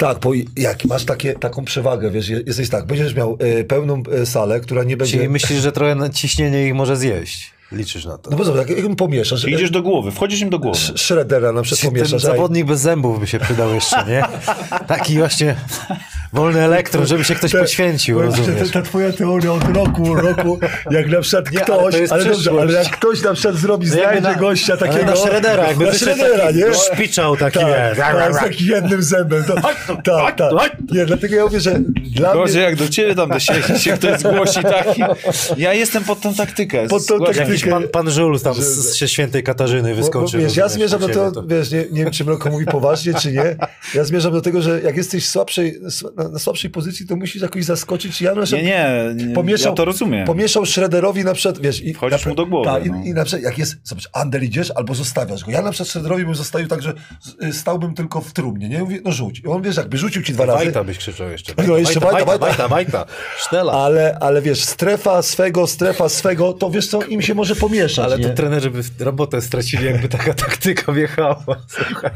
Tak, 0.02 0.20
bo 0.20 0.32
jak 0.58 0.86
masz 0.86 1.06
takie, 1.06 1.34
taką 1.34 1.66
przewagę, 1.66 2.12
wiesz, 2.12 2.30
je- 2.30 2.42
jesteś 2.46 2.70
tak, 2.70 2.86
będziesz 2.86 3.16
miał 3.16 3.38
y, 3.60 3.64
pełną 3.64 4.04
y, 4.22 4.26
salę, 4.26 4.60
która 4.60 4.84
nie 4.84 4.98
będzie... 4.98 5.14
Czyli 5.18 5.30
myślisz, 5.30 5.60
że 5.62 5.72
trochę 5.72 6.10
ciśnienie 6.10 6.68
ich 6.68 6.74
może 6.76 6.98
zjeść? 6.98 7.52
Liczysz 7.72 8.06
na 8.06 8.18
to? 8.18 8.32
No 8.32 8.38
bo 8.38 8.44
zobacz, 8.44 8.60
jak, 8.70 8.78
jak 8.78 8.86
im 8.86 8.96
pomieszasz, 8.96 9.42
Czy 9.42 9.52
idziesz 9.52 9.72
do 9.72 9.82
głowy, 9.82 10.12
wchodzisz 10.12 10.42
im 10.42 10.50
do 10.50 10.60
głowy. 10.60 10.78
Sz- 10.78 11.00
Shreddera 11.02 11.52
na 11.52 11.62
przykład 11.62 11.82
Ten 11.82 11.92
pomieszasz, 11.92 12.26
ej, 12.26 12.32
zawodnik 12.32 12.66
bez 12.66 12.80
zębów 12.82 13.20
by 13.20 13.28
się 13.28 13.40
przydał 13.40 13.74
jeszcze, 13.74 14.06
nie? 14.08 14.24
Taki 14.88 15.18
właśnie 15.18 15.56
wolny 16.34 16.60
elektron, 16.62 17.06
żeby 17.06 17.24
się 17.24 17.36
ktoś 17.36 17.52
te- 17.52 17.60
poświęcił? 17.60 18.20
Ta, 18.22 18.70
ta 18.74 18.82
twoja 18.82 19.12
teoria 19.14 19.52
od 19.54 19.76
roku, 19.76 20.16
roku, 20.16 20.60
jak 20.92 21.08
na 21.10 21.22
przykład 21.22 21.52
Nie, 21.52 21.60
ale 21.66 21.66
ktoś, 21.66 21.94
to 21.94 21.98
jest 22.02 22.14
ale, 22.14 22.26
dobrze, 22.26 22.52
ale 22.52 22.74
jak 22.74 22.90
ktoś 22.90 23.22
na 23.24 23.34
przykład 23.34 23.56
zrobi, 23.56 23.88
No 23.88 23.94
znajdzie 23.94 24.22
na- 24.22 24.36
gościa 24.36 24.74
Ale 24.74 24.92
takiego... 24.92 25.06
na 25.12 25.16
Shreddera, 25.16 25.68
jakby 25.68 25.86
na 25.86 25.94
Shreddera, 25.94 26.46
taki 26.46 26.58
nie? 26.58 26.74
szpiczał 26.74 27.38
taki, 27.38 27.60
Tak, 27.60 27.98
tak, 27.98 28.34
z 28.36 28.38
takim 28.38 28.68
jednym 28.68 29.04
zębem. 29.04 29.44
To, 29.44 29.56
tak, 30.04 30.36
tak. 30.38 30.78
Nie, 30.92 31.06
dlatego 31.06 31.36
ja 31.36 31.44
mówię, 31.44 31.60
że 31.60 31.80
dla 32.16 32.34
Gorzej 32.34 32.56
mnie... 32.56 32.64
jak 32.64 32.76
do 32.76 32.88
ciebie 32.90 33.16
tam 33.16 33.30
do 33.30 33.40
siebie 33.40 33.80
się 33.80 33.94
ktoś 33.94 34.20
zgłosi 34.20 34.64
taki. 34.64 35.02
Ja 35.58 35.74
jestem 35.74 36.04
pod 36.04 36.22
tą 36.22 36.34
taktykę. 36.34 36.88
Pod 36.88 37.06
tą 37.06 37.16
Zgłaszam 37.16 37.26
taktykę. 37.36 37.60
się. 37.60 37.70
Jakiś 37.70 37.72
pan, 37.92 38.04
pan 38.04 38.12
Żul 38.12 38.40
tam 38.40 38.54
z, 38.54 38.60
z 38.60 39.08
świętej 39.10 39.44
Katarzyny 39.44 39.90
Bo, 39.90 39.96
bo, 39.96 40.02
wyskoczył. 40.02 40.40
wiesz, 40.40 40.56
ja 40.56 40.68
zmierzam 40.70 41.00
do 41.00 41.08
tego, 41.08 41.32
wiesz, 41.48 41.72
nie, 41.72 41.86
nie 41.92 42.04
wiem, 42.04 42.12
czy 42.12 42.26
Mroko 42.26 42.50
mówi 42.50 42.66
poważnie, 42.66 43.14
czy 43.14 43.32
nie. 43.32 43.56
Ja 43.96 44.04
zmierzam 44.04 44.32
do 44.34 44.42
tego, 44.42 44.62
że 44.62 44.82
jak 44.82 44.98
jesteś 44.98 45.30
słabszej, 45.30 45.80
na, 46.24 46.30
na 46.30 46.40
słabszej 46.40 46.70
pozycji, 46.72 47.08
to 47.08 47.16
musisz 47.16 47.42
jakoś 47.42 47.64
zaskoczyć. 47.66 48.22
Ja 48.22 48.36
na 48.36 48.42
Nie, 48.42 48.46
przykład 48.46 48.66
nie, 48.66 49.14
nie 49.28 49.34
Pomieszał- 49.36 49.70
ja 49.70 49.76
to 49.76 49.86
rozumiem. 49.86 50.26
pomieszał 50.28 50.66
Shredderowi 50.66 51.24
na 51.24 51.34
przykład, 51.34 51.62
wiesz... 51.62 51.82
I, 51.82 51.94
Wchodzisz 51.94 52.26
na, 52.26 52.30
mu 52.30 52.36
do 52.36 52.46
głowy, 52.46 52.66
Tak, 52.70 52.86
no. 52.86 53.04
i, 53.04 53.08
i 53.08 53.14
na 53.14 53.24
przykład 53.26 53.44
jak 53.44 53.58
jest, 53.58 53.76
zobacz, 53.84 54.10
under 54.24 54.44
idziesz 54.44 54.72
albo 54.76 54.96
zostawiasz 54.96 55.44
go. 55.46 55.52
Ja 55.52 55.62
na 55.62 55.72
przykład 55.72 55.90
Shredderowi 55.90 56.26
bym 56.26 56.36
zostawił 56.36 56.68
tak, 56.68 56.82
że 56.82 56.94
y, 57.44 57.54
stałbym 57.54 57.94
tylko 57.94 58.22
w 58.22 58.34
trumnie, 58.34 58.70
nie? 58.70 58.80
Mówię, 58.80 59.00
no 59.06 59.12
rzuć. 59.12 59.40
I 59.40 59.48
on, 59.48 59.62
wiesz, 59.62 59.78
jakby 59.78 59.98
rzucił 59.98 60.22
ci 60.24 60.34
dwa 60.34 60.46
razy, 60.46 60.64
Wajta 60.66 60.84
byś 60.84 60.98
krzyczał 60.98 61.30
jeszcze. 61.30 61.54
No, 61.68 61.78
jeszcze 61.78 62.00
Wajta, 62.00 62.26
Wajta, 62.26 62.38
Wajta. 62.46 62.68
Wajta, 62.68 62.68
Wajta. 62.68 63.06
Sztela. 63.38 63.74
ale, 63.74 64.18
ale 64.20 64.42
wiesz, 64.42 64.64
strefa 64.64 65.22
swego, 65.22 65.68
strefa 65.68 66.10
swego, 66.10 66.54
to 66.54 66.70
wiesz 66.72 66.88
co, 66.88 67.04
im 67.04 67.22
się 67.22 67.36
może 67.36 67.56
pomieszać, 67.56 68.06
Ale 68.06 68.18
nie? 68.20 68.30
to 68.30 68.34
trenerzy 68.36 68.70
by 68.72 68.82
robotę 69.00 69.42
stracili, 69.42 69.86
jakby 69.86 70.10
taka 70.10 70.34
taktyka 70.46 70.92
wjechała. 70.92 71.44
Słuchaj. 71.68 72.12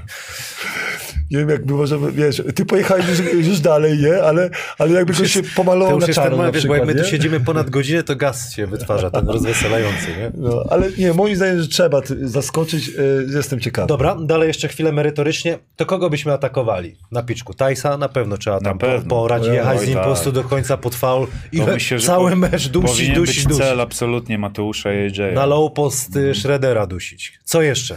Nie 1.31 1.37
wiem, 1.37 1.49
jakby 1.49 1.73
możemy, 1.73 2.11
wiesz, 2.11 2.41
ty 2.55 2.65
pojechałeś 2.65 3.05
już, 3.07 3.19
już 3.47 3.59
dalej, 3.59 3.94
nie? 3.97 4.23
Ale, 4.23 4.49
ale 4.77 4.91
jakby 4.91 5.13
ktoś 5.13 5.31
się 5.33 5.43
To 5.43 5.49
pomalował 5.55 5.99
na 5.99 6.07
czarno 6.07 6.37
ten 6.37 6.45
na 6.45 6.51
wiesz, 6.51 6.67
bo 6.67 6.73
przykład, 6.73 6.77
jak 6.89 6.97
my 6.97 7.03
tu 7.03 7.09
siedzimy 7.09 7.39
ponad 7.39 7.69
godzinę, 7.69 8.03
to 8.03 8.15
gaz 8.15 8.53
się 8.53 8.67
wytwarza, 8.67 9.11
ten 9.11 9.27
rozweselający, 9.29 10.07
nie? 10.07 10.31
No, 10.37 10.63
ale 10.69 10.89
nie, 10.97 11.13
moim 11.13 11.35
zdaniem, 11.35 11.61
że 11.61 11.67
trzeba 11.67 12.01
zaskoczyć, 12.21 12.89
y, 12.89 13.27
jestem 13.35 13.59
ciekawy. 13.59 13.87
Dobra, 13.87 14.15
dalej 14.21 14.47
jeszcze 14.47 14.67
chwilę 14.67 14.91
merytorycznie. 14.91 15.59
To 15.75 15.85
kogo 15.85 16.09
byśmy 16.09 16.33
atakowali? 16.33 16.95
Na 17.11 17.23
piczku. 17.23 17.53
Tajsa 17.53 17.97
na 17.97 18.09
pewno 18.09 18.37
trzeba 18.37 18.59
tam 18.59 18.73
Na 18.73 18.79
pewno. 18.79 19.09
Po, 19.09 19.15
porać, 19.15 19.47
jechać 19.47 19.79
z 19.79 19.85
nim 19.85 19.93
tak. 19.93 20.03
po 20.03 20.09
prostu 20.09 20.31
do 20.31 20.43
końca 20.43 20.77
pod 20.77 20.95
faul 20.95 21.27
i 21.51 21.57
To 21.59 21.65
myślę, 21.65 21.99
cały 21.99 22.29
po- 22.31 22.35
mecz 22.37 22.67
dusić, 22.67 23.07
być 23.09 23.15
dusić. 23.15 23.57
cel 23.57 23.81
absolutnie 23.81 24.37
Mateusza 24.37 24.93
i 24.93 24.97
AJ. 24.97 25.33
Na 25.35 25.45
low 25.45 25.73
post 25.73 26.09
Shreddera 26.33 26.87
dusić. 26.87 27.39
Co 27.43 27.61
jeszcze? 27.61 27.95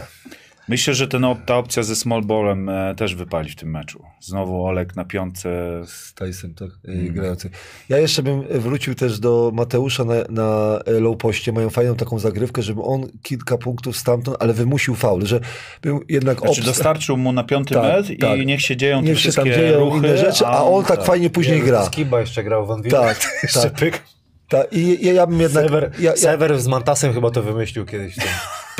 Myślę, 0.69 0.93
że 0.93 1.07
ten, 1.07 1.25
ta 1.45 1.57
opcja 1.57 1.83
ze 1.83 1.95
small 1.95 2.21
ballem 2.21 2.69
e, 2.69 2.95
też 2.95 3.15
wypali 3.15 3.49
w 3.49 3.55
tym 3.55 3.71
meczu. 3.71 4.03
Znowu 4.21 4.65
Olek 4.65 4.95
na 4.95 5.05
piątce. 5.05 5.49
z 5.85 6.13
Tyson, 6.13 6.53
tak, 6.53 6.69
Mm. 6.87 7.13
grający. 7.13 7.49
Ja 7.89 7.97
jeszcze 7.97 8.23
bym 8.23 8.41
wrócił 8.49 8.95
też 8.95 9.19
do 9.19 9.51
Mateusza 9.53 10.03
na, 10.03 10.13
na 10.29 10.79
e, 10.85 10.91
low 10.99 11.17
poście. 11.17 11.51
Mają 11.51 11.69
fajną 11.69 11.95
taką 11.95 12.19
zagrywkę, 12.19 12.61
żeby 12.61 12.81
on 12.81 13.07
kilka 13.23 13.57
punktów 13.57 13.97
stamtąd, 13.97 14.37
ale 14.39 14.53
wymusił 14.53 14.95
faul, 14.95 15.25
że 15.25 15.39
był 15.81 16.01
jednak 16.09 16.39
Znaczy 16.39 16.61
obst- 16.61 16.65
dostarczył 16.65 17.17
mu 17.17 17.31
na 17.31 17.43
piąty 17.43 17.73
Tak, 17.73 17.83
metr 17.83 18.13
tak. 18.21 18.39
i 18.39 18.45
niech 18.45 18.61
się 18.61 18.77
dzieją 18.77 18.99
te 18.99 19.05
Niech 19.05 19.19
się 19.19 19.31
tam 19.31 19.45
wszystkie 19.45 19.61
dzieją 19.61 19.79
ruchy, 19.79 19.97
inne 19.97 20.17
rzeczy, 20.17 20.45
a 20.47 20.63
on 20.63 20.85
tak 20.85 21.03
fajnie 21.03 21.29
później 21.29 21.61
gra. 21.61 21.85
Skiba 21.85 22.19
jeszcze 22.19 22.43
grał 22.43 22.65
w 22.67 22.71
Anwilu. 22.71 22.97
Tak, 22.97 23.19
jeszcze 23.43 23.61
tak. 23.61 23.73
pyk. 23.73 24.01
Ta, 24.49 24.63
I 24.63 25.05
ja, 25.05 25.13
ja 25.13 25.27
bym 25.27 25.39
jednak... 25.41 25.63
Sever, 25.65 25.91
ja, 25.99 26.09
ja, 26.11 26.17
Sever 26.17 26.59
z 26.59 26.67
Mantasem 26.67 27.13
chyba 27.13 27.31
to 27.31 27.43
wymyślił 27.43 27.85
kiedyś. 27.85 28.15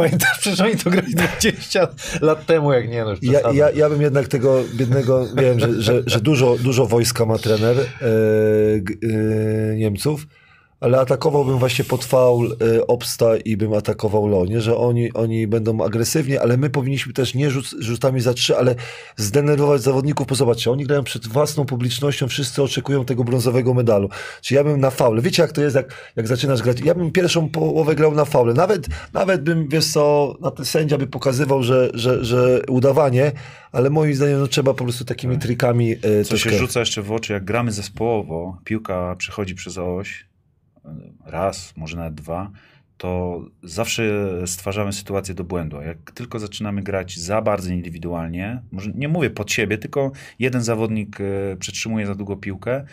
Pamiętasz, 0.03 0.39
przecież 0.39 0.59
oni 0.61 0.75
to 0.75 0.89
grali 0.89 1.15
20 1.15 1.87
lat 2.21 2.45
temu, 2.45 2.73
jak 2.73 2.89
nie 2.89 3.03
no. 3.05 3.13
Ja, 3.21 3.39
ja, 3.53 3.71
ja 3.71 3.89
bym 3.89 4.01
jednak 4.01 4.27
tego 4.27 4.63
biednego, 4.75 5.27
wiem, 5.37 5.59
że, 5.59 5.81
że, 5.81 6.03
że 6.05 6.19
dużo, 6.21 6.57
dużo 6.57 6.85
wojska 6.85 7.25
ma 7.25 7.37
trener 7.37 7.75
g- 8.81 8.95
e, 9.03 9.75
Niemców, 9.75 10.27
ale 10.79 10.99
atakowałbym 10.99 11.57
właśnie 11.57 11.85
pod 11.85 12.05
faul 12.05 12.57
e, 12.77 12.87
Obsta 12.87 13.37
i 13.37 13.57
bym 13.57 13.73
atakował 13.73 14.27
Lonie, 14.27 14.61
że 14.61 14.77
oni, 14.77 15.13
oni 15.13 15.47
będą 15.47 15.83
agresywni, 15.83 16.37
ale 16.37 16.57
my 16.57 16.69
powinniśmy 16.69 17.13
też 17.13 17.33
nie 17.33 17.51
rzut, 17.51 17.65
rzutami 17.79 18.21
za 18.21 18.33
trzy, 18.33 18.57
ale 18.57 18.75
zdenerwować 19.17 19.81
zawodników, 19.81 20.27
bo 20.27 20.35
zobaczcie, 20.35 20.71
oni 20.71 20.85
grają 20.85 21.03
przed 21.03 21.27
własną 21.27 21.65
publicznością, 21.65 22.27
wszyscy 22.27 22.63
oczekują 22.63 23.05
tego 23.05 23.23
brązowego 23.23 23.73
medalu. 23.73 24.09
Czy 24.41 24.55
ja 24.55 24.63
bym 24.63 24.79
na 24.79 24.89
faule, 24.89 25.21
wiecie 25.21 25.41
jak 25.41 25.51
to 25.51 25.61
jest, 25.61 25.75
jak, 25.75 26.11
jak 26.15 26.27
zaczynasz 26.27 26.61
grać, 26.61 26.79
ja 26.79 26.95
bym 26.95 27.11
pierwszą 27.11 27.49
połowę 27.49 27.95
grał 27.95 28.15
na 28.15 28.25
faule, 28.25 28.53
nawet, 28.53 28.87
nawet 29.13 29.41
bym, 29.41 29.67
wiesz 29.67 29.87
co, 29.87 30.35
na 30.41 30.51
ten 30.51 30.65
sędzia 30.65 30.97
by 30.97 31.07
pokazywał, 31.07 31.63
że, 31.63 31.89
że, 31.93 32.25
że 32.25 32.61
udawanie, 32.67 33.31
ale 33.71 33.89
moim 33.89 34.15
zdaniem 34.15 34.39
no, 34.39 34.47
trzeba 34.47 34.73
po 34.73 34.83
prostu 34.83 35.05
takimi 35.05 35.37
trikami 35.37 35.91
e, 35.91 35.97
Co 36.01 36.37
się 36.37 36.43
troszkę- 36.43 36.57
rzuca 36.59 36.79
jeszcze 36.79 37.01
w 37.01 37.11
oczy, 37.11 37.33
jak 37.33 37.45
gramy 37.45 37.71
zespołowo, 37.71 38.57
piłka 38.63 39.15
przechodzi 39.17 39.55
przez 39.55 39.77
oś, 39.77 40.29
raz, 41.25 41.73
może 41.77 41.97
nawet 41.97 42.13
dwa, 42.13 42.51
to 42.97 43.41
zawsze 43.63 44.03
stwarzamy 44.45 44.93
sytuację 44.93 45.35
do 45.35 45.43
błędu. 45.43 45.81
Jak 45.81 46.11
tylko 46.11 46.39
zaczynamy 46.39 46.83
grać 46.83 47.19
za 47.19 47.41
bardzo 47.41 47.73
indywidualnie, 47.73 48.61
może 48.71 48.91
nie 48.95 49.07
mówię 49.07 49.29
pod 49.29 49.51
siebie, 49.51 49.77
tylko 49.77 50.11
jeden 50.39 50.61
zawodnik 50.61 51.21
e, 51.21 51.57
przetrzymuje 51.59 52.07
za 52.07 52.15
długo 52.15 52.35
piłkę, 52.37 52.85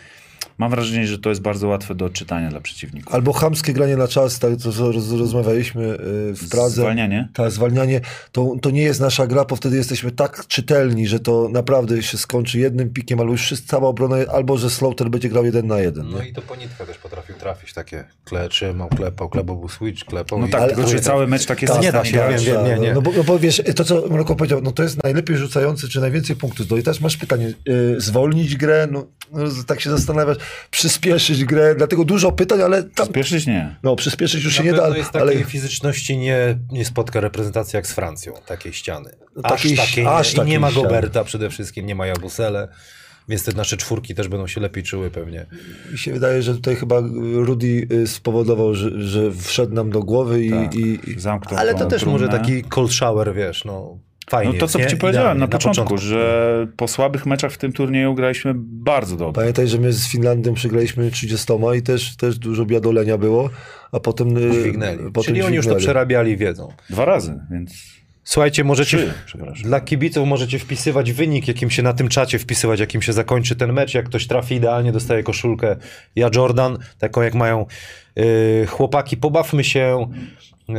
mam 0.57 0.71
wrażenie, 0.71 1.07
że 1.07 1.19
to 1.19 1.29
jest 1.29 1.41
bardzo 1.41 1.67
łatwe 1.67 1.95
do 1.95 2.05
odczytania 2.05 2.49
dla 2.49 2.61
przeciwników. 2.61 3.13
Albo 3.15 3.33
chamskie 3.33 3.73
granie 3.73 3.97
na 3.97 4.07
czas, 4.07 4.39
tak 4.39 4.51
to 4.63 4.71
co 4.71 4.91
roz, 4.91 5.11
rozmawialiśmy 5.11 5.85
e, 5.85 5.97
w 6.33 6.49
Pradze. 6.51 6.81
Zwalnianie? 6.81 7.29
Tak, 7.33 7.51
zwalnianie, 7.51 8.01
to, 8.31 8.55
to 8.61 8.69
nie 8.71 8.81
jest 8.81 8.99
nasza 8.99 9.27
gra, 9.27 9.45
bo 9.45 9.55
wtedy 9.55 9.77
jesteśmy 9.77 10.11
tak 10.11 10.47
czytelni, 10.47 11.07
że 11.07 11.19
to 11.19 11.49
naprawdę 11.51 12.03
się 12.03 12.17
skończy 12.17 12.59
jednym 12.59 12.89
pikiem, 12.89 13.19
albo 13.19 13.31
już 13.31 13.41
wszyscy, 13.41 13.67
cała 13.67 13.87
obrona, 13.89 14.15
albo 14.33 14.57
że 14.57 14.69
Slaughter 14.69 15.09
będzie 15.09 15.29
grał 15.29 15.45
jeden 15.45 15.67
na 15.67 15.79
jeden. 15.79 16.09
No 16.11 16.21
nie? 16.21 16.29
i 16.29 16.33
to 16.33 16.41
ponitka 16.41 16.85
też 16.85 16.97
potrafił 16.97 17.35
trafić, 17.35 17.73
takie 17.73 18.03
kle, 18.25 18.49
trzymał, 18.49 18.89
klepał, 18.89 19.29
klepał, 19.29 19.57
był 19.57 19.69
switch, 19.69 20.03
klepał. 20.05 20.39
No 20.39 20.47
i- 20.47 20.49
tak, 20.49 20.61
ale- 20.61 20.75
tylko 20.75 20.89
że 20.89 20.99
cały 20.99 21.27
mecz 21.27 21.45
tak 21.45 21.61
jest 21.61 21.73
Tak, 21.73 21.83
nie 21.83 21.91
da 21.91 22.05
się, 22.05 22.11
wiem, 22.17 22.39
wiem, 22.39 22.65
nie, 22.65 22.87
nie. 22.87 22.93
No 22.93 23.01
bo, 23.01 23.11
no 23.17 23.23
bo 23.23 23.39
wiesz, 23.39 23.61
to 23.75 23.83
co 23.83 24.07
Mroko 24.07 24.35
powiedział, 24.35 24.61
no 24.61 24.71
to 24.71 24.83
jest 24.83 25.03
najlepiej 25.03 25.37
rzucający, 25.37 25.89
czy 25.89 26.01
najwięcej 26.01 26.35
punktów 26.35 26.65
zdobył. 26.65 26.81
I 26.81 26.83
teraz 26.83 27.01
masz 27.01 27.17
pytanie, 27.17 27.53
y, 27.69 28.01
zwolnić 28.01 28.55
grę, 28.57 28.87
no, 28.91 29.05
no 29.33 29.39
tak 29.67 29.81
się 29.81 29.89
zastanawiasz, 29.89 30.37
przyspieszyć 30.71 31.45
grę, 31.45 31.75
dlatego 31.75 32.05
dużo 32.05 32.31
pytań, 32.31 32.61
ale 32.61 32.83
tam, 32.83 33.07
Spieszyć 33.07 33.47
nie. 33.47 33.75
no 33.83 33.95
przyspieszyć 33.95 34.43
już 34.43 34.53
Na 34.53 34.57
się 34.57 34.63
nie 34.63 34.71
da, 34.71 34.77
pewno 34.77 34.87
ale, 34.89 34.97
jest 34.97 35.11
takiej 35.11 35.43
fizyczności 35.43 36.17
nie, 36.17 36.57
nie 36.71 36.85
spotka 36.85 37.19
reprezentacja 37.19 37.77
jak 37.77 37.87
z 37.87 37.91
Francją, 37.93 38.33
takiej 38.45 38.73
ściany. 38.73 39.09
Aż 39.43 39.51
Takiej- 39.61 39.77
takiej, 39.77 40.05
aż 40.07 40.35
nie. 40.37 40.43
I 40.43 40.47
nie 40.47 40.59
ma 40.59 40.71
ściany. 40.71 40.87
Goberta 40.87 41.23
przede 41.23 41.49
wszystkim, 41.49 41.85
nie 41.85 41.95
ma 41.95 42.07
Jabusele, 42.07 42.67
więc 43.29 43.43
te 43.43 43.51
nasze 43.51 43.77
czwórki 43.77 44.15
też 44.15 44.27
będą 44.27 44.47
się 44.47 44.61
lepiej 44.61 44.83
czuły 44.83 45.11
pewnie. 45.11 45.45
mi 45.91 45.97
się 45.97 46.13
wydaje, 46.13 46.41
że 46.41 46.53
tutaj 46.53 46.75
chyba 46.75 46.99
Rudy 47.33 47.87
y, 47.91 48.07
spowodował, 48.07 48.75
że, 48.75 49.01
że 49.01 49.31
wszedł 49.31 49.73
nam 49.73 49.89
do 49.89 49.99
głowy 50.03 50.43
i, 50.45 50.49
Tak. 50.49 50.75
i, 50.75 50.99
i 51.11 51.19
Zamknął 51.19 51.59
Ale 51.59 51.75
to 51.75 51.85
też 51.85 52.05
może 52.05 52.27
taki 52.27 52.63
cold 52.63 52.91
shower, 52.93 53.33
wiesz, 53.35 53.65
no. 53.65 53.99
Fajnie 54.29 54.53
No 54.53 54.59
to, 54.59 54.67
co 54.67 54.79
nie? 54.79 54.87
ci 54.87 54.97
powiedziałem 54.97 55.37
Idealnie, 55.37 55.39
na 55.39 55.47
początku, 55.47 55.97
że 55.97 56.67
po 56.77 56.87
słabych 56.87 57.25
meczach 57.25 57.51
w 57.51 57.57
tym 57.57 57.73
turnieju 57.73 58.13
graliśmy 58.13 58.53
bardzo 58.55 59.17
dobrze. 59.17 59.41
Pamiętaj, 59.41 59.67
że 59.67 59.77
my 59.77 59.93
z 59.93 60.07
Finlandią 60.07 60.53
przegraliśmy 60.53 61.11
30 61.11 61.53
i 61.77 61.81
też, 61.81 62.15
też 62.15 62.37
dużo 62.37 62.65
biadolenia 62.65 63.17
było, 63.17 63.49
a 63.91 63.99
potem... 63.99 64.37
y, 64.37 64.51
Dźwignęli. 64.51 64.97
potem 64.97 65.23
Czyli 65.23 65.41
oni 65.43 65.55
już 65.55 65.67
to 65.67 65.75
przerabiali 65.75 66.31
i 66.31 66.37
wiedzą. 66.37 66.73
Dwa 66.89 67.05
razy, 67.05 67.39
więc 67.51 67.97
Słuchajcie, 68.23 68.63
możecie... 68.63 68.97
trzy. 68.97 69.37
Dla 69.63 69.81
kibiców 69.81 70.27
możecie 70.27 70.59
wpisywać 70.59 71.11
wynik, 71.11 71.47
jakim 71.47 71.69
się 71.69 71.83
na 71.83 71.93
tym 71.93 72.07
czacie 72.07 72.39
wpisywać, 72.39 72.79
jakim 72.79 73.01
się 73.01 73.13
zakończy 73.13 73.55
ten 73.55 73.73
mecz. 73.73 73.93
Jak 73.93 74.05
ktoś 74.05 74.27
trafi 74.27 74.55
idealnie, 74.55 74.91
dostaje 74.91 75.23
koszulkę. 75.23 75.75
Ja 76.15 76.29
Jordan, 76.35 76.77
taką 76.99 77.21
jak 77.21 77.35
mają 77.35 77.65
yy, 78.15 78.67
chłopaki. 78.67 79.17
Pobawmy 79.17 79.63
się 79.63 80.07
yy, 80.69 80.75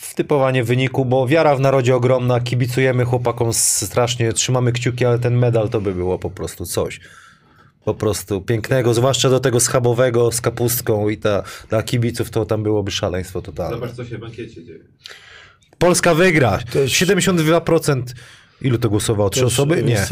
w 0.00 0.14
typowanie 0.14 0.64
wyniku, 0.64 1.04
bo 1.04 1.26
wiara 1.26 1.56
w 1.56 1.60
narodzie 1.60 1.96
ogromna. 1.96 2.40
Kibicujemy 2.40 3.04
chłopakom 3.04 3.52
strasznie, 3.52 4.32
trzymamy 4.32 4.72
kciuki, 4.72 5.04
ale 5.04 5.18
ten 5.18 5.36
medal 5.36 5.68
to 5.68 5.80
by 5.80 5.94
było 5.94 6.18
po 6.18 6.30
prostu 6.30 6.66
coś. 6.66 7.00
Po 7.84 7.94
prostu 7.94 8.40
pięknego, 8.40 8.94
zwłaszcza 8.94 9.30
do 9.30 9.40
tego 9.40 9.60
schabowego 9.60 10.32
z 10.32 10.40
kapustką 10.40 11.08
i 11.08 11.16
ta, 11.16 11.42
dla 11.68 11.82
kibiców 11.82 12.30
to 12.30 12.44
tam 12.46 12.62
byłoby 12.62 12.90
szaleństwo 12.90 13.42
totalne. 13.42 13.74
Zobacz, 13.76 13.92
co 13.92 14.04
się 14.04 14.18
w 14.18 14.24
ankiecie 14.24 14.64
dzieje. 14.64 14.80
Polska 15.78 16.14
wygra. 16.14 16.58
Też- 16.72 16.92
72%. 16.92 18.02
Ilu 18.60 18.78
to 18.78 18.90
głosowało? 18.90 19.30
Trzy 19.30 19.40
Też, 19.40 19.52
osoby? 19.52 19.82
Nie. 19.82 20.06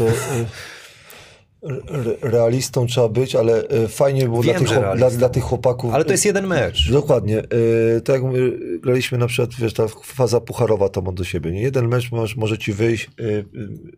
Realistą 2.21 2.85
trzeba 2.87 3.09
być, 3.09 3.35
ale 3.35 3.63
y, 3.71 3.87
fajnie 3.87 4.23
było 4.23 4.43
dla 4.43 4.53
Wiem, 4.53 4.61
tych, 4.61 4.69
że 4.69 4.75
chłop- 4.75 4.97
dla, 4.97 5.09
dla 5.09 5.29
tych 5.29 5.43
chłopaków. 5.43 5.93
Ale 5.93 6.05
to 6.05 6.11
jest 6.11 6.25
jeden 6.25 6.47
mecz. 6.47 6.91
Dokładnie. 6.91 7.43
Y, 7.97 8.01
tak 8.01 8.15
jak 8.15 8.33
my 8.33 8.51
graliśmy 8.79 9.17
na 9.17 9.27
przykład, 9.27 9.55
wiesz, 9.59 9.73
ta 9.73 9.87
faza 10.03 10.41
pucharowa 10.41 10.89
to 10.89 11.01
ma 11.01 11.11
do 11.11 11.23
siebie. 11.23 11.51
Nie 11.51 11.61
jeden 11.61 11.87
mecz 11.87 12.11
może, 12.11 12.35
może 12.37 12.57
ci 12.57 12.73
wyjść. 12.73 13.09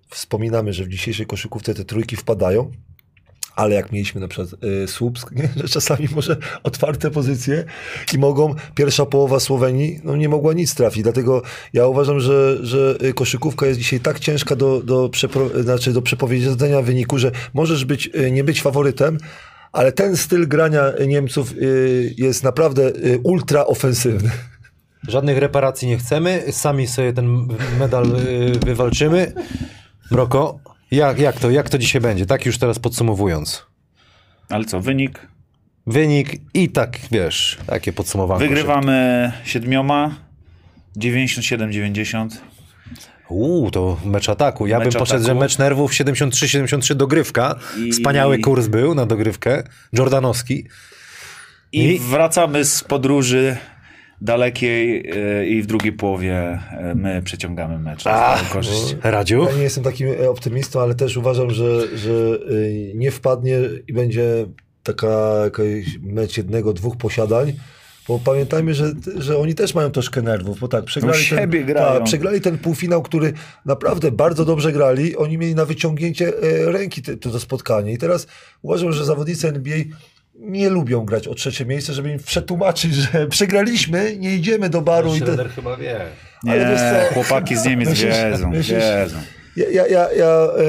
Wspominamy, 0.10 0.74
że 0.74 0.84
w 0.84 0.88
dzisiejszej 0.88 1.26
koszykówce 1.26 1.74
te 1.74 1.86
trójki 1.86 2.16
wpadają. 2.16 2.72
Ale 3.56 3.76
jak 3.76 3.92
mieliśmy 3.92 4.22
na 4.22 4.28
przykład 4.28 4.64
y, 4.64 4.88
Słupsk, 4.88 5.32
nie? 5.36 5.50
że 5.56 5.68
czasami 5.68 6.08
może 6.16 6.38
otwarte 6.64 7.12
pozycje 7.12 7.64
i 8.14 8.18
mogą, 8.18 8.56
pierwsza 8.76 9.06
połowa 9.06 9.40
Słowenii 9.40 10.00
no 10.04 10.16
nie 10.16 10.30
mogła 10.30 10.54
nic 10.54 10.76
trafić. 10.76 11.04
Dlatego 11.04 11.42
ja 11.74 11.88
uważam, 11.88 12.20
że, 12.20 12.66
że 12.66 12.98
y, 13.04 13.14
koszykówka 13.14 13.66
jest 13.66 13.80
dzisiaj 13.80 14.00
tak 14.00 14.20
ciężka 14.20 14.56
do, 14.56 14.82
do, 14.84 15.10
przepro, 15.10 15.64
znaczy 15.64 15.94
do 15.94 16.02
przepowiedzenia 16.02 16.82
wyniku, 16.82 17.18
że 17.18 17.32
możesz 17.54 17.86
być, 17.86 18.10
y, 18.16 18.32
nie 18.32 18.44
być 18.44 18.62
faworytem, 18.62 19.18
ale 19.72 19.92
ten 19.92 20.18
styl 20.18 20.48
grania 20.48 20.92
Niemców 21.08 21.54
y, 21.54 22.14
jest 22.18 22.44
naprawdę 22.44 22.88
y, 22.88 23.20
ultra 23.24 23.66
ofensywny. 23.66 24.32
Żadnych 25.08 25.38
reparacji 25.38 25.88
nie 25.88 25.98
chcemy. 25.98 26.44
Sami 26.52 26.88
sobie 26.88 27.14
ten 27.14 27.48
medal 27.80 28.06
y, 28.06 28.60
wywalczymy. 28.66 29.34
Mroko, 30.12 30.60
jak, 30.92 31.20
jak, 31.20 31.40
to, 31.40 31.52
jak 31.52 31.70
to 31.70 31.78
dzisiaj 31.78 32.02
będzie? 32.02 32.26
Tak 32.26 32.46
już 32.46 32.58
teraz 32.58 32.80
podsumowując. 32.80 33.66
Ale 34.50 34.66
co, 34.66 34.80
wynik? 34.82 35.28
Wynik 35.88 36.30
i 36.54 36.70
tak, 36.70 36.98
wiesz, 37.12 37.58
takie 37.68 37.94
podsumowanie. 37.94 38.40
Wygrywamy 38.48 39.32
siedmioma, 39.46 40.16
97-90. 40.98 42.30
Uuu, 43.30 43.72
to 43.72 43.98
mecz 44.06 44.30
ataku. 44.30 44.68
Ja 44.68 44.80
Mecz 44.80 44.90
bym 44.94 45.00
poszedł, 45.00 45.20
że 45.24 45.32
ataku. 45.32 45.40
mecz 45.40 45.58
nerwów 45.58 45.92
73-73 45.92 46.94
dogrywka. 46.96 47.56
I- 47.86 47.92
Wspaniały 47.92 48.40
kurs 48.40 48.68
był 48.68 48.96
na 48.96 49.06
dogrywkę. 49.06 49.64
Jordanowski. 49.94 50.66
I, 51.72 51.80
I- 51.96 52.00
wracamy 52.00 52.66
z 52.66 52.84
podróży 52.84 53.58
dalekiej 54.22 55.10
e, 55.10 55.46
i 55.48 55.62
w 55.62 55.66
drugiej 55.66 55.94
połowie 55.94 56.36
e, 56.72 56.96
my 56.96 57.22
przeciągamy 57.22 57.80
mecz 57.80 58.06
na 58.06 58.38
korzyść. 58.54 58.96
Radziu? 59.04 59.44
Ja 59.44 59.56
nie 59.56 59.64
jestem 59.64 59.84
takim 59.84 60.08
e, 60.08 60.30
optymistą, 60.30 60.82
ale 60.82 60.96
też 60.96 61.18
uważam, 61.18 61.50
że, 61.52 61.98
że 61.98 62.12
nie 62.96 63.12
wpadnie 63.12 63.60
i 63.88 63.94
będzie 63.94 64.46
taka 64.84 65.44
jakaś 65.44 66.00
mecz 66.02 66.38
jednego, 66.38 66.74
dwóch 66.74 66.98
posiadań. 66.98 67.54
Bo 68.08 68.20
pamiętajmy, 68.20 68.74
że, 68.74 68.92
że 69.18 69.38
oni 69.38 69.56
też 69.56 69.76
mają 69.76 69.92
troszkę 69.92 70.22
nerwów, 70.22 70.60
bo 70.60 70.68
tak, 70.68 70.86
przegrali, 70.86 71.24
siebie 71.24 71.60
ten, 71.60 71.68
grają. 71.68 71.94
tak, 71.94 72.04
przegrali 72.04 72.42
ten 72.42 72.58
półfinał, 72.58 73.02
który 73.02 73.34
naprawdę 73.66 74.12
bardzo 74.12 74.46
dobrze 74.46 74.72
grali. 74.72 75.18
Oni 75.18 75.38
mieli 75.38 75.56
na 75.56 75.66
wyciągnięcie 75.66 76.28
e, 76.28 76.72
ręki 76.72 77.02
te, 77.02 77.18
to, 77.18 77.30
to 77.30 77.40
spotkanie. 77.40 77.94
I 77.94 77.98
teraz 77.98 78.28
uważam, 78.62 78.94
że 78.94 79.06
zawodnicy 79.06 79.48
NBA 79.48 79.78
nie 80.42 80.70
lubią 80.70 81.06
grać 81.06 81.28
o 81.28 81.36
trzecie 81.36 81.66
miejsce, 81.66 81.94
żeby 81.94 82.12
im 82.12 82.20
przetłumaczyć, 82.20 82.94
że 82.96 83.28
przegraliśmy, 83.36 84.18
nie 84.18 84.36
idziemy 84.36 84.70
do 84.70 84.82
baru. 84.82 85.16
I 85.16 85.20
te, 85.20 85.26
Schroeder 85.26 85.50
chyba 85.50 85.78
wie. 85.78 86.00
Nie, 86.44 86.52
ale 86.52 87.10
chłopaki 87.14 87.58
z 87.58 87.66
Niemiec 87.66 87.90
Myślisz- 87.94 88.32
wiedzą, 88.32 88.52
myślisz- 88.52 89.02
wiedzą. 89.04 89.18
Ja, 89.56 89.70
ja, 89.70 89.88
ja, 89.88 90.12
ja 90.12 90.28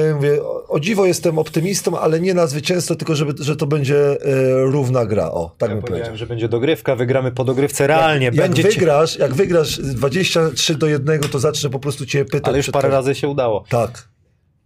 e, 0.09 0.13
mówię, 0.15 0.43
o- 0.43 0.67
o 0.67 0.79
dziwo 0.79 1.05
jestem 1.05 1.39
optymistą, 1.39 1.99
ale 1.99 2.19
nie 2.19 2.33
na 2.33 2.47
zwycięstwo, 2.47 2.95
tylko 2.95 3.15
żeby, 3.15 3.43
że 3.43 3.55
to 3.55 3.67
będzie 3.67 3.97
e, 3.97 4.15
równa 4.61 5.05
gra. 5.05 5.31
O, 5.31 5.55
tak 5.57 5.69
Ja 5.69 5.75
bym 5.75 5.81
powiedział. 5.81 5.87
powiedziałem, 5.97 6.17
że 6.17 6.27
będzie 6.27 6.49
dogrywka, 6.49 6.95
wygramy 6.95 7.31
po 7.31 7.43
dogrywce 7.43 7.87
realnie. 7.87 8.25
Jak 8.25 8.35
będzie 8.35 8.63
cie- 8.63 8.69
wygrasz, 8.69 9.17
jak 9.19 9.33
wygrasz 9.33 9.79
23 9.79 10.75
do 10.75 10.87
1, 10.87 11.19
to 11.19 11.39
zacznę 11.39 11.69
po 11.69 11.79
prostu 11.79 12.05
cię 12.05 12.25
pytać. 12.25 12.41
Ale 12.47 12.57
już 12.57 12.65
parę 12.69 12.81
każdym- 12.81 12.91
razy 12.91 13.15
się 13.15 13.27
udało. 13.27 13.63
Tak. 13.69 14.07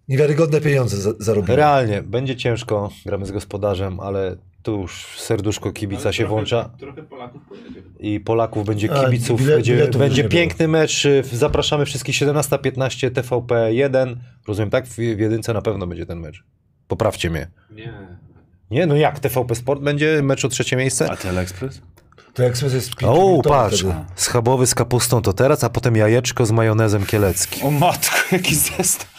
Niewiarygodne 0.07 0.61
pieniądze 0.61 0.97
za, 0.97 1.11
zarobiłem. 1.19 1.57
Realnie, 1.57 2.01
będzie 2.01 2.35
ciężko, 2.35 2.89
gramy 3.05 3.25
z 3.25 3.31
gospodarzem, 3.31 3.99
ale 3.99 4.35
tu 4.67 4.81
już 4.81 5.05
serduszko 5.17 5.71
kibica 5.71 6.03
Ale 6.03 6.13
się 6.13 6.17
trochę, 6.23 6.29
włącza 6.29 6.69
Trochę 6.79 7.03
Polaków 7.03 7.41
pojedzie. 7.49 7.81
i 7.99 8.19
Polaków 8.19 8.65
będzie 8.65 8.93
A, 8.93 9.05
kibiców, 9.05 9.41
bile- 9.41 9.55
będzie, 9.55 9.87
będzie 9.87 10.23
piękny 10.23 10.67
mecz. 10.67 11.07
Zapraszamy 11.31 11.85
wszystkich 11.85 12.15
17.15 12.15 13.11
TVP 13.11 13.73
1. 13.73 14.19
Rozumiem, 14.47 14.69
tak? 14.69 14.87
W, 14.87 14.95
w 14.95 14.97
jedynce 14.99 15.53
na 15.53 15.61
pewno 15.61 15.87
będzie 15.87 16.05
ten 16.05 16.19
mecz. 16.19 16.43
Poprawcie 16.87 17.29
mnie. 17.29 17.47
Nie. 17.71 17.93
Nie, 18.71 18.85
no 18.85 18.95
jak? 18.95 19.19
TVP 19.19 19.55
Sport 19.55 19.81
będzie 19.81 20.21
mecz 20.23 20.45
o 20.45 20.49
trzecie 20.49 20.75
miejsce? 20.75 21.11
A 21.11 21.15
Teleexpress? 21.17 21.81
Sobie 22.53 22.73
jest 22.75 22.91
O, 23.03 23.41
patrz, 23.43 23.79
wtedy. 23.79 23.93
schabowy 24.15 24.67
z 24.67 24.75
kapustą 24.75 25.21
to 25.21 25.33
teraz, 25.33 25.63
a 25.63 25.69
potem 25.69 25.95
jajeczko 25.95 26.45
z 26.45 26.51
majonezem 26.51 27.05
kieleckim. 27.05 27.67
O 27.67 27.71
matko, 27.71 28.15
jaki 28.31 28.55
zestaw. 28.55 29.16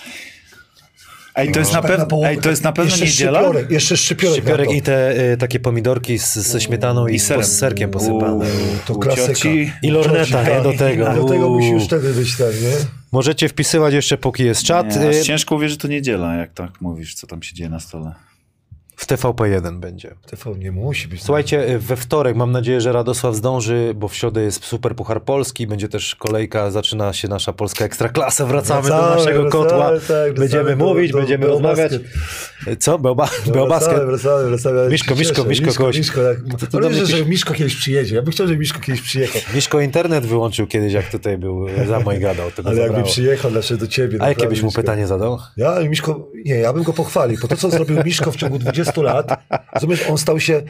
Ej, 1.38 1.52
to 1.52 1.58
jest 1.58 1.72
na, 1.72 1.82
Tak 1.82 1.98
na 1.98 2.06
pew... 2.06 2.18
Ej, 2.24 2.38
to 2.38 2.50
jest 2.50 2.64
na 2.64 2.72
pewno 2.72 2.90
jeszcze 2.90 3.04
niedziela? 3.04 3.38
Szczypiorek, 3.40 3.70
jeszcze 3.70 3.96
szczypiorek. 3.96 4.36
Szczypiorek 4.36 4.70
i 4.72 4.82
te 4.82 5.30
y, 5.32 5.36
takie 5.36 5.60
pomidorki 5.60 6.18
z, 6.18 6.34
ze 6.34 6.60
śmietaną 6.60 7.06
i, 7.06 7.14
I 7.14 7.18
serem. 7.18 7.44
z 7.44 7.58
serkiem 7.58 7.90
posypane. 7.90 8.34
Uuu, 8.34 8.44
To 8.86 8.94
klasyka. 8.94 9.48
I 9.82 9.90
lorneta, 9.90 10.42
nie? 10.42 10.62
Do 10.62 10.72
tego. 10.72 11.10
A 11.10 11.14
do 11.14 11.24
tego 11.24 11.48
musi 11.48 11.70
już 11.70 11.84
wtedy 11.84 12.12
być 12.14 12.36
ten, 12.36 12.50
nie? 12.50 12.72
Możecie 13.12 13.48
wpisywać 13.48 13.94
jeszcze, 13.94 14.18
póki 14.18 14.44
jest 14.44 14.62
czat. 14.62 15.00
Nie, 15.00 15.08
Y, 15.10 15.22
ciężko 15.22 15.54
uwierzyć, 15.54 15.78
że 15.78 15.82
to 15.82 15.88
niedziela, 15.88 16.34
jak 16.34 16.52
tak 16.54 16.80
mówisz, 16.80 17.14
co 17.14 17.26
tam 17.26 17.42
się 17.42 17.54
dzieje 17.54 17.70
na 17.70 17.80
stole. 17.80 18.12
W 18.98 19.06
TVP1 19.06 19.80
będzie. 19.80 20.14
TV 20.30 20.58
nie 20.58 20.72
musi 20.72 21.08
być. 21.08 21.22
Słuchajcie, 21.22 21.70
y, 21.70 21.78
we 21.78 21.96
wtorek 21.96 22.36
mam 22.36 22.52
nadzieję, 22.52 22.80
że 22.80 22.92
Radosław 22.92 23.34
zdąży, 23.34 23.92
bo 23.96 24.08
w 24.08 24.14
środę 24.14 24.42
jest 24.42 24.64
Super 24.64 24.96
Puchar 24.96 25.22
Polski, 25.22 25.66
będzie 25.66 25.88
też 25.88 26.14
kolejka, 26.14 26.70
zaczyna 26.70 27.12
się 27.12 27.28
nasza 27.28 27.52
polska 27.52 27.84
ekstraklasa, 27.84 28.46
wracamy, 28.46 28.82
do 28.82 28.88
Wracamy, 28.88 29.16
naszego 29.16 29.42
wracamy, 29.42 29.64
kotła, 29.64 29.90
tak, 30.08 30.34
będziemy 30.34 30.76
do- 30.76 30.84
mówić, 30.84 31.12
do- 31.12 31.18
będziemy 31.18 31.46
do 31.46 31.52
rozmawiać. 31.52 31.92
Co? 32.78 32.98
Beoba, 32.98 33.28
Beobasket? 33.46 33.90
Wracamy, 33.90 34.06
wracamy, 34.06 34.48
wracamy. 34.48 34.88
Miszko, 34.90 35.14
Miszko. 35.14 35.44
Miszko 35.44 35.66
Miszko, 35.66 35.84
kogoś- 35.84 35.98
Miszko, 35.98 36.22
jak... 36.22 36.38
to 36.60 36.66
to 36.66 36.80
do 36.80 37.06
że 37.06 37.24
Miszko 37.24 37.54
kiedyś 37.54 37.76
przyjedzie. 37.76 38.16
Ja 38.16 38.22
bym 38.22 38.32
chciał, 38.32 38.46
żeby 38.46 38.58
Miszko 38.58 38.80
kiedyś 38.80 39.00
przyjechał. 39.02 39.42
Miszko 39.54 39.80
internet 39.80 40.26
wyłączył 40.26 40.66
kiedyś, 40.66 40.92
jak 40.92 41.10
tutaj 41.10 41.38
był, 41.38 41.66
za 41.88 42.00
moj 42.00 42.18
gadał, 42.20 42.50
Ale 42.64 42.80
jakby 42.80 43.02
przyjechał 43.02 43.50
znaczy 43.50 43.76
do 43.76 43.86
ciebie. 43.86 44.18
A 44.22 44.28
jakie 44.28 44.46
byś 44.46 44.62
mu 44.62 44.72
pytanie 44.72 45.06
zadał? 45.06 45.38
Ja, 45.56 45.80
Miszko, 45.88 46.28
nie, 46.44 46.54
ja 46.54 46.72
bym 46.72 46.82
go 46.82 46.92
pochwalił, 46.92 47.38
bo 47.42 47.48
to, 47.48 47.56
co 47.56 47.70
zrobił 47.70 47.96
Miszko 48.04 48.32
w 48.32 48.36
ciągu 48.36 48.58
20 48.58 48.87
lat, 48.96 49.44
rozumiesz, 49.74 50.04
on 50.10 50.18
stał 50.18 50.40
się 50.40 50.62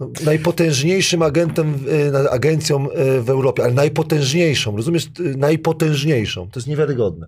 no, 0.00 0.10
najpotężniejszym 0.24 1.22
agentem, 1.22 1.78
na- 2.12 2.30
agencją 2.30 2.88
y, 2.90 3.22
w 3.22 3.30
Europie, 3.30 3.62
ale 3.64 3.72
najpotężniejszą, 3.72 4.76
rozumiesz, 4.76 5.06
najpotężniejszą. 5.36 6.50
To 6.50 6.60
jest 6.60 6.66
niewiarygodne. 6.68 7.26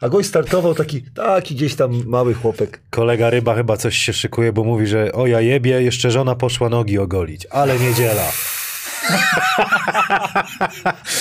A 0.00 0.08
goś 0.08 0.26
startował 0.26 0.74
taki, 0.74 1.02
taki 1.02 1.54
gdzieś 1.54 1.74
tam 1.74 2.02
mały 2.06 2.34
chłopek. 2.34 2.80
Kolega 2.90 3.30
Ryba 3.30 3.54
chyba 3.54 3.76
coś 3.76 3.98
się 3.98 4.12
szykuje, 4.12 4.52
bo 4.52 4.64
mówi, 4.64 4.86
że 4.86 5.12
o 5.12 5.26
ja 5.26 5.40
jebie, 5.40 5.82
jeszcze 5.82 6.10
żona 6.10 6.34
poszła 6.34 6.68
nogi 6.68 6.98
ogolić, 6.98 7.46
ale 7.50 7.78
niedziela. 7.78 8.32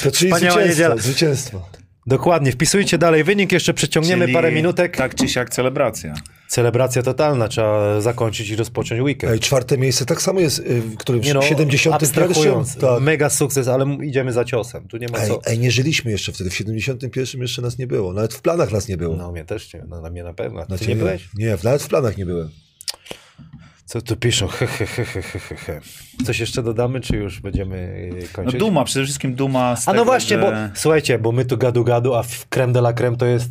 To 0.04 0.12
czyli 0.12 0.32
Wspaniała 0.32 0.40
zwycięstwo, 0.40 0.60
niedziela. 0.70 0.98
zwycięstwo. 0.98 1.70
Dokładnie, 2.08 2.52
wpisujcie 2.52 2.98
dalej 2.98 3.24
wynik, 3.24 3.52
jeszcze 3.52 3.74
przeciągniemy 3.74 4.26
Czyli 4.26 4.34
parę 4.34 4.52
minutek. 4.52 4.98
Tak 4.98 5.16
czy 5.16 5.28
siak 5.30 5.50
celebracja. 5.50 6.14
Celebracja 6.48 7.04
totalna, 7.04 7.48
trzeba 7.48 8.02
zakończyć 8.02 8.50
i 8.50 8.56
rozpocząć 8.56 9.02
weekend. 9.02 9.34
Ej, 9.34 9.40
czwarte 9.40 9.78
miejsce 9.78 10.06
tak 10.06 10.22
samo 10.22 10.40
jest, 10.40 10.60
y, 10.60 10.82
w 10.82 10.98
którym 10.98 11.22
Nie 11.22 11.34
no, 11.34 11.42
71. 11.42 11.94
abstrahując, 11.94 12.78
Tak. 12.78 13.02
mega 13.02 13.30
sukces, 13.30 13.68
ale 13.68 13.98
idziemy 14.04 14.34
za 14.34 14.46
ciosem, 14.46 14.88
tu 14.88 14.98
nie 14.98 15.08
ma 15.08 15.18
Ej, 15.18 15.28
co. 15.28 15.42
ej, 15.46 15.60
nie 15.60 15.72
żyliśmy 15.72 16.12
jeszcze 16.12 16.32
wtedy, 16.32 16.50
w 16.50 16.56
71 16.56 17.42
jeszcze 17.42 17.62
nas 17.62 17.78
nie 17.78 17.88
było, 17.88 18.14
nawet 18.14 18.34
w 18.34 18.42
planach 18.42 18.72
nas 18.72 18.88
nie 18.88 18.98
było. 18.98 19.16
No 19.16 19.32
mnie 19.32 19.46
też 19.46 19.74
nie, 19.74 19.84
no, 19.88 20.02
na 20.02 20.10
mnie 20.10 20.24
na 20.24 20.34
pewno. 20.34 20.62
Ty 20.62 20.68
Znaczy, 20.68 20.88
nie 20.88 20.96
byłeś? 20.96 21.30
Nie, 21.36 21.58
nawet 21.64 21.84
w 21.84 21.88
planach 21.88 22.18
nie 22.18 22.26
byłem. 22.26 22.50
Co 23.88 24.02
tu 24.02 24.16
piszą? 24.16 24.48
He, 24.48 24.68
he, 24.68 24.86
he, 24.86 25.06
he, 25.06 25.22
he, 25.22 25.40
he, 25.40 25.56
he. 25.56 25.82
Coś 26.26 26.40
jeszcze 26.40 26.64
dodamy, 26.64 27.02
czy 27.02 27.16
już 27.18 27.40
będziemy 27.40 28.10
No 28.12 28.26
kończyć? 28.34 28.60
duma, 28.60 28.84
przede 28.84 29.06
wszystkim 29.06 29.36
duma 29.36 29.76
z 29.76 29.88
A 29.88 29.92
tego, 29.92 30.02
no 30.02 30.06
właśnie, 30.06 30.38
że... 30.38 30.42
bo 30.42 30.52
słuchajcie, 30.80 31.20
bo 31.20 31.32
my 31.32 31.46
tu 31.46 31.58
gadu 31.58 31.84
gadu, 31.84 32.14
a 32.16 32.24
w 32.24 32.46
creme 32.50 32.74
de 32.74 32.80
la 32.80 32.94
creme 32.94 33.18
to 33.18 33.26
jest 33.26 33.50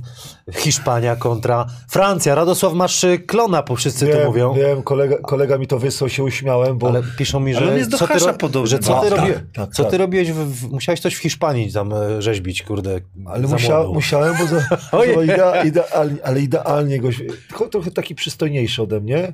Hiszpania 0.54 1.16
kontra 1.16 1.66
Francja. 1.90 2.34
Radosław, 2.34 2.72
masz 2.72 3.04
y, 3.04 3.18
klona, 3.18 3.62
bo 3.62 3.76
wszyscy 3.76 4.06
to 4.06 4.12
Wiem, 4.12 4.26
mówią. 4.26 4.54
wiem 4.54 4.82
kolega, 4.82 5.18
kolega 5.18 5.58
mi 5.58 5.66
to 5.66 5.78
wysłał, 5.78 6.08
się 6.10 6.24
uśmiałem, 6.24 6.78
bo 6.78 6.88
Ale 6.88 7.02
piszą 7.18 7.40
mi, 7.40 7.54
że 7.54 7.60
Ale 7.60 7.72
on 7.72 7.78
jest 7.78 7.90
do 7.90 7.98
co 7.98 8.06
ty, 8.06 8.12
Hasza 8.12 8.32
podobny 8.32 8.66
że 8.70 8.78
co 8.78 9.00
ty, 9.00 9.10
bardzo. 9.10 9.16
robi, 9.16 9.32
Tak, 9.32 9.42
tak, 9.52 9.70
co 9.74 9.84
ty 9.84 9.90
tak. 9.90 10.00
robiłeś, 10.00 10.32
w, 10.32 10.70
musiałeś 10.72 11.00
coś 11.00 11.14
w 11.14 11.18
Hiszpanii 11.18 11.72
tam 11.72 11.92
e, 11.92 12.22
rzeźbić, 12.22 12.62
kurde. 12.62 13.00
Ale 13.26 13.48
musia, 13.48 13.82
musiałem, 13.82 14.34
bo, 14.38 14.46
za, 14.46 14.62
bo 15.14 15.22
idea, 15.22 15.64
idealnie, 15.64 16.24
ale 16.24 16.40
idealnie 16.40 17.00
go, 17.00 17.08
tylko 17.48 17.68
trochę 17.68 17.90
taki 17.90 18.14
przystojniejszy 18.14 18.82
ode 18.82 19.00
mnie, 19.00 19.32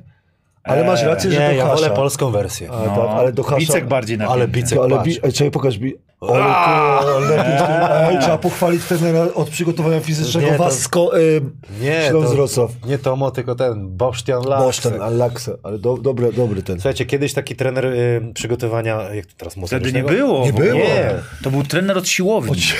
ale 0.63 0.83
masz 0.83 1.03
rację, 1.03 1.31
że 1.31 1.39
Nie, 1.39 1.47
do 1.47 1.53
ja 1.53 1.75
wolę 1.75 1.89
polską 1.89 2.31
wersję. 2.31 2.71
A, 2.71 2.95
tak, 2.95 3.09
ale 3.09 3.33
do 3.33 3.43
Hasza... 3.43 3.57
Bicek 3.57 3.87
bardziej 3.87 4.17
na 4.17 4.27
Ale 4.27 4.47
bicek, 4.47 4.79
ale 4.79 4.95
patrz. 4.95 5.05
bi, 5.09 5.19
ej, 5.23 5.33
czekaj, 5.33 5.51
pokaż 5.51 5.77
mi. 5.77 5.93
To, 6.27 7.19
lepiej, 7.19 7.53
ej, 8.09 8.19
trzeba 8.19 8.37
pochwalić 8.37 8.83
trenera 8.83 9.27
od 9.35 9.49
przygotowania 9.49 9.99
fizycznego 9.99 10.47
Nie, 10.47 10.57
to- 10.57 10.63
Wasko, 10.63 11.19
y, 11.19 11.41
Nie, 11.81 12.11
to, 12.11 12.67
nie 12.87 12.97
Tomo, 12.97 13.31
tylko 13.31 13.55
ten 13.55 13.97
Bosztian 13.97 14.43
Laks. 14.45 14.63
Boszten, 14.63 15.01
Alaksa, 15.01 15.51
ale 15.63 15.79
do, 15.79 15.97
dobry, 15.97 16.33
dobry 16.33 16.63
ten. 16.63 16.75
Słuchajcie, 16.75 17.05
kiedyś 17.05 17.33
taki 17.33 17.55
trener 17.55 17.85
y, 17.85 18.31
przygotowania, 18.33 19.13
jak 19.13 19.25
to 19.25 19.33
teraz 19.37 19.55
Wtedy 19.67 19.93
nie 19.93 20.03
było. 20.03 20.45
Nie 20.45 20.53
było. 20.53 20.73
Nie. 20.73 21.11
To 21.43 21.51
był 21.51 21.63
trener 21.63 21.97
od 21.97 22.07
siłowni. 22.07 22.61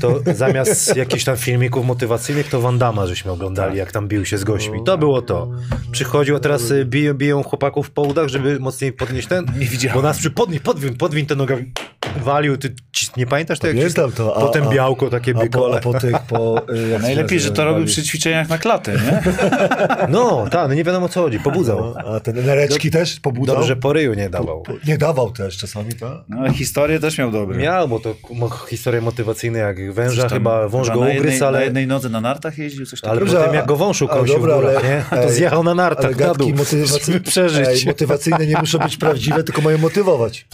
To 0.00 0.18
zamiast 0.34 0.96
jakichś 0.96 1.24
tam 1.24 1.36
filmików 1.36 1.86
motywacyjnych, 1.86 2.48
to 2.48 2.60
Wandama 2.60 3.06
żeśmy 3.06 3.32
oglądali, 3.32 3.78
jak 3.78 3.92
tam 3.92 4.08
bił 4.08 4.24
się 4.24 4.38
z 4.38 4.44
gośćmi. 4.44 4.84
To 4.84 4.98
było 4.98 5.22
to. 5.22 5.48
Przychodził, 5.92 6.36
a 6.36 6.40
teraz 6.40 6.70
y, 6.70 6.84
biją, 6.84 7.14
biją 7.14 7.42
chłopaków 7.42 7.90
po 7.90 8.02
udach, 8.02 8.28
żeby 8.28 8.60
mocniej 8.60 8.92
podnieść 8.92 9.28
ten. 9.28 9.46
Nie 9.58 9.66
widziałem. 9.66 9.98
Bo 9.98 10.02
nas 10.02 10.18
przy 10.18 10.30
podnieś, 10.30 10.60
podwiń, 10.60 10.96
podwiń 10.96 11.26
te 11.26 11.36
nogami. 11.36 11.72
Walił, 12.16 12.56
ty 12.56 12.74
nie 13.16 13.26
pamiętasz 13.26 13.58
tego? 13.58 13.80
jak 13.80 13.92
Pamiętam 13.94 14.12
to, 14.12 14.36
a- 14.36 14.40
Potem 14.40 14.68
białko, 14.70 15.10
takie 15.10 15.34
A 15.36 15.46
po, 15.46 15.76
a 15.76 15.80
po 15.80 16.00
tych, 16.00 16.18
po... 16.18 16.62
y, 16.96 16.98
Najlepiej, 17.02 17.40
że 17.40 17.50
to 17.50 17.64
robił 17.64 17.86
przy 17.86 18.02
ćwiczeniach 18.02 18.48
na 18.48 18.58
klatę, 18.58 18.92
nie? 18.92 19.22
No, 20.08 20.44
tak, 20.50 20.68
no 20.68 20.74
nie 20.74 20.84
wiadomo 20.84 21.06
o 21.06 21.08
co 21.08 21.22
chodzi, 21.22 21.40
pobudzał. 21.40 21.78
No, 22.04 22.14
a 22.14 22.20
ten 22.20 22.46
nereczki 22.46 22.90
też 22.90 23.20
pobudzał? 23.20 23.56
Dobrze, 23.56 23.76
po 23.76 23.92
ryju 23.92 24.14
nie 24.14 24.30
dawał. 24.30 24.62
Po- 24.62 24.72
Nie 24.86 24.98
dawał 24.98 25.30
też 25.30 25.56
czasami, 25.56 25.92
tak? 25.94 26.12
No, 26.28 26.52
historię 26.52 27.00
też 27.00 27.18
miał 27.18 27.30
dobre. 27.30 27.58
Miał, 27.58 27.88
bo 27.88 28.00
to 28.00 28.14
mo- 28.30 28.48
historie 28.68 29.00
motywacyjne 29.00 29.58
jak 29.58 29.92
węża, 29.92 30.28
chyba 30.28 30.68
wąż 30.68 30.86
chyba 30.88 30.94
go 30.98 31.04
na 31.04 31.10
ugryzł, 31.10 31.26
jednej, 31.28 31.48
ale... 31.48 31.58
Na 31.58 31.64
jednej 31.64 31.86
nodze 31.86 32.08
na 32.08 32.20
nartach 32.20 32.58
jeździł, 32.58 32.86
coś 32.86 33.00
takiego. 33.00 33.10
Ale 33.10 33.20
Dobrze, 33.20 33.36
potem 33.36 33.50
a- 33.52 33.54
jak 33.56 33.66
go 33.66 33.76
wąż 33.76 34.02
ukąsił 34.02 34.34
dobra, 34.36 34.54
w 34.56 34.60
górach, 34.60 34.76
ale- 34.76 34.88
nie? 34.88 35.04
To 35.10 35.22
ej, 35.22 35.30
zjechał 35.32 35.64
na 35.64 35.70
Ale 35.70 35.76
nartach 35.76 36.10
na 36.10 36.16
gadki 36.26 36.38
dół, 36.38 36.50
motywacyjne, 36.58 37.20
przeżyć. 37.20 37.68
Ej, 37.68 37.82
motywacyjne 37.86 38.46
nie 38.46 38.56
muszą 38.58 38.78
być 38.78 38.96
prawdziwe, 38.96 39.44
tylko 39.44 39.60
mają 39.62 39.78
motywować. 39.78 40.46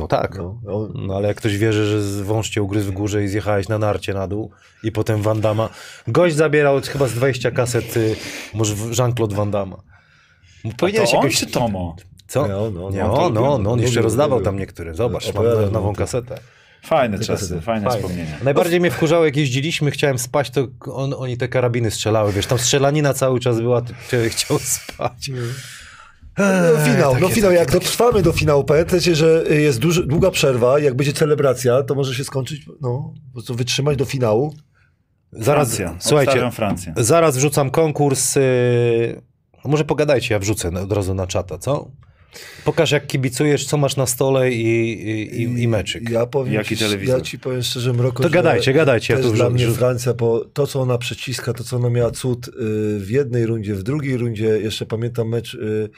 No 0.00 0.08
tak. 0.08 0.38
No, 0.38 0.58
no. 0.64 0.88
No 0.94 1.16
ale 1.16 1.28
jak 1.28 1.36
ktoś 1.36 1.56
wierzy, 1.58 1.86
że 1.86 2.02
z- 2.02 2.20
wąż 2.20 2.48
cię 2.50 2.62
ugryzł 2.62 2.90
w 2.90 2.94
górze 2.94 3.24
i 3.24 3.28
zjechałeś 3.28 3.68
na 3.68 3.78
narcie 3.78 4.14
na 4.14 4.26
dół 4.28 4.50
i 4.82 4.92
potem 4.92 5.22
Van 5.22 5.40
Damme. 5.40 5.68
Gość 6.08 6.36
zabierał 6.36 6.80
chyba 6.80 7.06
z 7.08 7.12
20 7.14 7.50
kaset, 7.50 7.96
y, 7.96 8.16
może 8.54 8.74
Jean-Claude 8.98 9.34
Van 9.36 9.50
Damme. 9.50 9.76
To 9.76 10.70
Powinieneś 10.78 11.10
on 11.14 11.16
jakoś... 11.16 11.38
czy 11.38 11.46
Tomo? 11.46 11.96
Co? 12.26 12.48
No, 12.48 12.70
no, 12.70 12.90
nie, 12.90 12.98
no, 12.98 13.12
on, 13.24 13.34
no, 13.34 13.40
lubił, 13.40 13.62
no, 13.64 13.72
on 13.72 13.80
jeszcze 13.80 14.02
rozdawał 14.02 14.40
tam 14.40 14.58
niektóre. 14.58 14.94
Zobacz, 14.94 15.34
mam 15.34 15.72
nową 15.72 15.94
kasetę. 15.94 16.38
Fajne 16.84 17.18
czasy, 17.18 17.60
fajne 17.60 17.86
Fajnie. 17.86 18.02
wspomnienia. 18.02 18.36
Najbardziej 18.44 18.80
mnie 18.80 18.90
wkurzało, 18.90 19.24
jak 19.24 19.36
jeździliśmy, 19.36 19.90
chciałem 19.90 20.18
spać, 20.18 20.50
to 20.50 20.66
on, 20.92 21.14
oni 21.18 21.36
te 21.36 21.48
karabiny 21.48 21.90
strzelały, 21.90 22.32
wiesz, 22.32 22.46
tam 22.46 22.58
strzelanina 22.58 23.14
cały 23.14 23.40
czas 23.40 23.60
była, 23.60 23.82
ty 24.10 24.30
chciał 24.30 24.58
spać. 24.58 25.30
No, 26.38 26.84
finał, 26.84 27.12
takie- 27.12 27.22
no 27.22 27.28
finał, 27.28 27.52
jak 27.52 27.70
dotrwamy 27.70 28.22
do 28.22 28.32
finału, 28.32 28.64
pamiętajcie, 28.64 29.14
że 29.14 29.44
jest 29.48 29.78
duży, 29.78 30.06
długa 30.06 30.30
przerwa, 30.30 30.78
jak 30.78 30.94
będzie 30.94 31.12
celebracja, 31.12 31.82
to 31.82 31.94
może 31.94 32.14
się 32.14 32.24
skończyć, 32.24 32.66
no, 32.80 33.14
po 33.26 33.32
prostu 33.32 33.54
wytrzymać 33.54 33.96
do 33.96 34.04
finału. 34.04 34.54
Zaraz, 35.32 35.76
Francja. 35.76 36.08
słuchajcie, 36.08 36.50
Francję. 36.50 36.94
zaraz 36.96 37.36
wrzucam 37.36 37.70
konkurs. 37.70 38.36
Yy... 38.36 38.42
Może 39.64 39.84
pogadajcie, 39.84 40.34
ja 40.34 40.38
wrzucę 40.38 40.68
od 40.68 40.92
razu 40.92 41.14
na 41.14 41.26
czata, 41.26 41.58
co? 41.58 41.90
Pokaż 42.64 42.90
jak 42.90 43.06
kibicujesz, 43.06 43.66
co 43.66 43.76
masz 43.76 43.96
na 43.96 44.06
stole 44.06 44.50
i, 44.50 44.92
i, 45.10 45.42
i, 45.42 45.62
i 45.62 45.68
meczyk. 45.68 46.10
Ja 46.10 46.26
powiem 46.26 46.54
Jaki 46.54 46.76
ci, 46.76 46.84
telewizor? 46.84 47.18
Ja 47.18 47.24
ci 47.24 47.38
powiem 47.38 47.62
szczerze, 47.62 47.92
Mroko, 47.92 48.22
To 48.22 48.30
gadajcie, 48.30 48.72
gadajcie, 48.72 49.14
ja 49.14 49.20
tu 49.20 49.32
dla 49.32 49.50
mnie 49.50 49.68
Francja, 49.68 50.14
bo 50.14 50.44
to, 50.44 50.66
co 50.66 50.80
ona 50.80 50.98
przeciska, 50.98 51.52
to, 51.52 51.64
co 51.64 51.76
ona 51.76 51.90
miała 51.90 52.10
cud 52.10 52.48
y, 52.48 52.52
w 52.98 53.10
jednej 53.10 53.46
rundzie, 53.46 53.74
w 53.74 53.82
drugiej 53.82 54.16
rundzie, 54.16 54.44
jeszcze 54.46 54.86
pamiętam 54.86 55.28
mecz 55.28 55.54
y, 55.54 55.90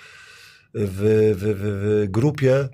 w, 0.74 1.32
w, 1.36 1.42
w, 1.42 2.04
w 2.06 2.10
grupie, 2.10 2.68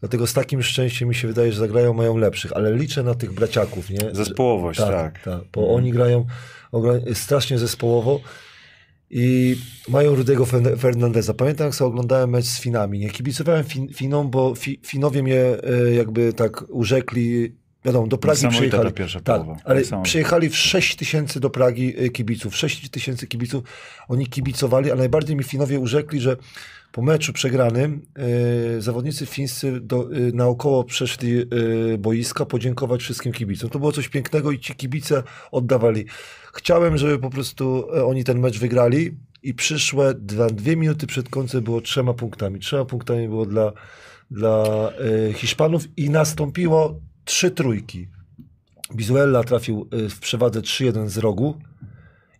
dlatego 0.00 0.26
z 0.26 0.32
takim 0.32 0.62
szczęściem 0.62 1.08
mi 1.08 1.14
się 1.14 1.28
wydaje, 1.28 1.52
że 1.52 1.58
zagrają 1.58 1.94
mają 1.94 2.16
lepszych, 2.16 2.52
ale 2.52 2.74
liczę 2.74 3.02
na 3.02 3.14
tych 3.14 3.32
braciaków, 3.32 3.90
nie? 3.90 4.00
Zespołowość, 4.12 4.78
tak. 4.80 4.90
tak. 4.90 5.22
tak 5.22 5.40
bo 5.52 5.74
oni 5.74 5.92
grają 5.92 6.26
ogra- 6.72 7.14
strasznie 7.14 7.58
zespołowo 7.58 8.20
i 9.10 9.56
mają 9.88 10.14
Rudego 10.14 10.44
Fer- 10.44 10.78
Fernandeza. 10.78 11.34
Pamiętam, 11.34 11.64
jak 11.66 11.74
sobie 11.74 11.88
oglądałem 11.88 12.30
mecz 12.30 12.44
z 12.44 12.60
Finami. 12.60 12.98
Nie 12.98 13.10
kibicowałem 13.10 13.64
fin 13.64 13.88
Finom, 13.88 14.30
bo 14.30 14.54
fi 14.54 14.80
Finowie 14.86 15.22
mnie 15.22 15.40
e, 15.40 15.94
jakby 15.94 16.32
tak 16.32 16.64
urzekli. 16.68 17.54
Wiadomo, 17.84 18.06
do 18.06 18.18
Pragi 18.18 18.48
przyjechali. 18.48 18.92
ta 18.92 19.20
tak, 19.20 19.42
połowa. 19.42 19.60
ale 19.64 19.82
przyjechali 20.02 20.48
w 20.50 20.56
6 20.56 20.96
tysięcy 20.96 21.40
do 21.40 21.50
Pragi 21.50 21.94
e, 21.98 22.08
kibiców. 22.08 22.56
6 22.56 22.90
tysięcy 22.90 23.26
kibiców. 23.26 23.64
Oni 24.08 24.26
kibicowali, 24.26 24.90
a 24.90 24.94
najbardziej 24.94 25.36
mi 25.36 25.44
Finowie 25.44 25.78
urzekli, 25.78 26.20
że 26.20 26.36
po 26.94 27.02
meczu 27.02 27.32
przegranym 27.32 28.06
e, 28.76 28.80
zawodnicy 28.80 29.26
fińscy 29.26 29.80
do, 29.80 30.02
e, 30.02 30.06
naokoło 30.32 30.84
przeszli 30.84 31.38
e, 31.38 31.44
boiska 31.98 32.46
podziękować 32.46 33.02
wszystkim 33.02 33.32
kibicom. 33.32 33.70
To 33.70 33.78
było 33.78 33.92
coś 33.92 34.08
pięknego 34.08 34.50
i 34.50 34.58
ci 34.58 34.74
kibice 34.74 35.22
oddawali. 35.50 36.04
Chciałem, 36.54 36.96
żeby 36.98 37.18
po 37.18 37.30
prostu 37.30 37.86
oni 38.06 38.24
ten 38.24 38.38
mecz 38.38 38.58
wygrali 38.58 39.16
i 39.42 39.54
przyszłe 39.54 40.14
dwa, 40.14 40.46
dwie 40.46 40.76
minuty 40.76 41.06
przed 41.06 41.28
końcem 41.28 41.64
było 41.64 41.80
trzema 41.80 42.14
punktami. 42.14 42.60
Trzema 42.60 42.84
punktami 42.84 43.28
było 43.28 43.46
dla, 43.46 43.72
dla 44.30 44.64
Hiszpanów 45.34 45.84
i 45.96 46.10
nastąpiło 46.10 47.00
trzy 47.24 47.50
trójki. 47.50 48.08
Bizuela 48.94 49.44
trafił 49.44 49.88
w 50.10 50.18
przewadze 50.18 50.60
3-1 50.60 51.08
z 51.08 51.18
rogu 51.18 51.58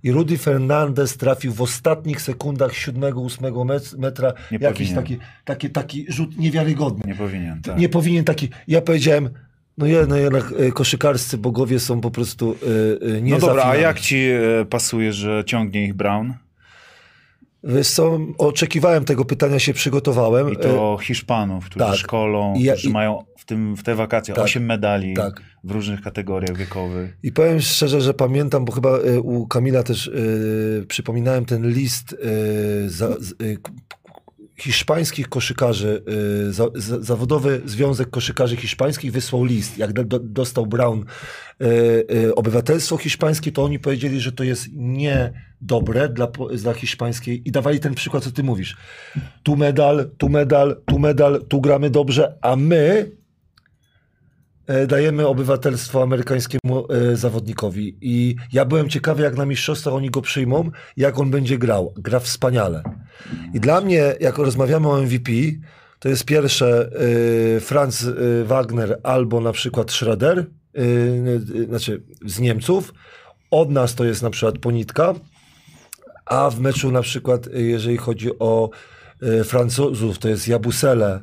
i 0.04 0.12
Rudy 0.12 0.38
Fernandez 0.38 1.16
trafił 1.16 1.52
w 1.52 1.62
ostatnich 1.62 2.20
sekundach 2.20 2.72
7-8 2.72 3.64
met- 3.64 3.98
metra 3.98 4.32
Nie 4.52 4.58
jakiś 4.60 4.88
powinien. 4.88 4.94
taki, 4.96 5.18
taki, 5.44 5.70
taki 5.70 6.12
rzut 6.12 6.38
niewiarygodny. 6.38 7.02
Nie 7.06 7.14
powinien, 7.14 7.62
tak. 7.62 7.78
Nie 7.78 7.88
powinien 7.88 8.24
taki. 8.24 8.48
Ja 8.68 8.80
powiedziałem, 8.80 9.30
no, 9.78 9.86
no 10.08 10.16
jednak 10.16 10.54
e, 10.58 10.72
koszykarscy 10.72 11.38
bogowie 11.38 11.80
są 11.80 12.00
po 12.00 12.10
prostu 12.10 12.56
e, 13.16 13.22
nie 13.22 13.30
No 13.32 13.38
dobra, 13.38 13.64
a 13.64 13.76
jak 13.76 14.00
ci 14.00 14.16
e, 14.16 14.64
pasuje, 14.64 15.12
że 15.12 15.42
ciągnie 15.46 15.84
ich 15.84 15.94
Brown? 15.94 16.34
Wiesz 17.66 17.90
co, 17.90 18.18
oczekiwałem 18.38 19.04
tego 19.04 19.24
pytania, 19.24 19.58
się 19.58 19.74
przygotowałem. 19.74 20.52
I 20.52 20.56
to 20.56 20.98
Hiszpanów, 21.02 21.64
którzy 21.64 21.84
tak. 21.86 21.94
szkolą, 21.94 22.54
ja- 22.56 22.72
którzy 22.72 22.88
i- 22.88 22.92
mają 22.92 23.24
w, 23.38 23.44
tym, 23.44 23.76
w 23.76 23.82
te 23.82 23.94
wakacje 23.94 24.34
Tak. 24.34 24.44
8 24.44 24.64
medali 24.66 25.14
Tak. 25.14 25.40
w 25.64 25.70
różnych 25.70 26.00
kategoriach 26.02 26.56
wiekowych. 26.56 27.16
I 27.22 27.32
powiem 27.32 27.60
szczerze, 27.60 28.00
że 28.00 28.14
pamiętam, 28.14 28.64
bo 28.64 28.72
chyba 28.72 28.98
e, 28.98 29.20
u 29.20 29.46
Kamila 29.46 29.82
też 29.82 30.08
e, 30.08 30.86
przypominałem 30.86 31.44
ten 31.44 31.68
list 31.68 32.12
e, 32.84 32.88
za, 32.88 33.06
e, 33.08 33.14
hiszpańskich 34.56 35.28
koszykarzy, 35.28 36.02
e, 36.48 36.52
za, 36.52 36.66
za, 36.74 37.02
Zawodowy 37.02 37.62
Związek 37.64 38.10
Koszykarzy 38.10 38.56
Hiszpańskich 38.56 39.12
wysłał 39.12 39.44
list. 39.44 39.78
Jak 39.78 39.92
do, 39.92 40.04
do, 40.04 40.18
dostał 40.18 40.66
Brown 40.66 41.04
e, 41.60 41.64
e, 42.26 42.34
obywatelstwo 42.34 42.96
hiszpańskie, 42.96 43.52
to 43.52 43.64
oni 43.64 43.78
powiedzieli, 43.78 44.20
że 44.20 44.32
to 44.32 44.44
jest 44.44 44.66
niedobre 44.72 46.08
dla, 46.08 46.28
dla 46.62 46.74
hiszpańskiej 46.74 47.48
i 47.48 47.52
dawali 47.52 47.80
ten 47.80 47.94
przykład, 47.94 48.24
co 48.24 48.30
ty 48.30 48.42
mówisz. 48.42 48.76
Tu 49.42 49.56
medal, 49.56 50.10
tu 50.18 50.28
medal, 50.28 50.76
tu 50.86 50.98
medal, 50.98 51.44
tu 51.48 51.60
gramy 51.60 51.90
dobrze, 51.90 52.38
a 52.42 52.56
my 52.56 53.10
dajemy 54.86 55.26
obywatelstwo 55.26 56.02
amerykańskiemu 56.02 56.86
e, 56.92 57.16
zawodnikowi. 57.16 57.96
I 58.00 58.36
ja 58.52 58.64
byłem 58.64 58.88
ciekawy, 58.88 59.22
jak 59.22 59.36
na 59.36 59.46
mistrzostwach 59.46 59.94
oni 59.94 60.10
go 60.10 60.22
przyjmą, 60.22 60.70
jak 60.96 61.18
on 61.18 61.30
będzie 61.30 61.58
grał. 61.58 61.94
Gra 61.96 62.20
wspaniale. 62.20 62.82
I 63.54 63.60
dla 63.60 63.80
mnie, 63.80 64.14
jak 64.20 64.38
rozmawiamy 64.38 64.88
o 64.88 65.02
MVP, 65.02 65.32
to 65.98 66.08
jest 66.08 66.24
pierwsze 66.24 66.90
e, 67.56 67.60
Franz 67.60 68.04
e, 68.04 68.44
Wagner 68.44 69.00
albo 69.02 69.40
na 69.40 69.52
przykład 69.52 69.92
Schroeder, 69.92 70.38
e, 70.38 70.80
e, 71.62 71.64
znaczy 71.68 72.02
z 72.24 72.40
Niemców. 72.40 72.94
Od 73.50 73.70
nas 73.70 73.94
to 73.94 74.04
jest 74.04 74.22
na 74.22 74.30
przykład 74.30 74.58
Ponitka, 74.58 75.14
a 76.26 76.50
w 76.50 76.60
meczu 76.60 76.90
na 76.92 77.02
przykład, 77.02 77.46
e, 77.46 77.60
jeżeli 77.60 77.96
chodzi 77.96 78.38
o 78.38 78.70
e, 79.22 79.44
Francuzów, 79.44 80.18
to 80.18 80.28
jest 80.28 80.48
Jabusele, 80.48 81.20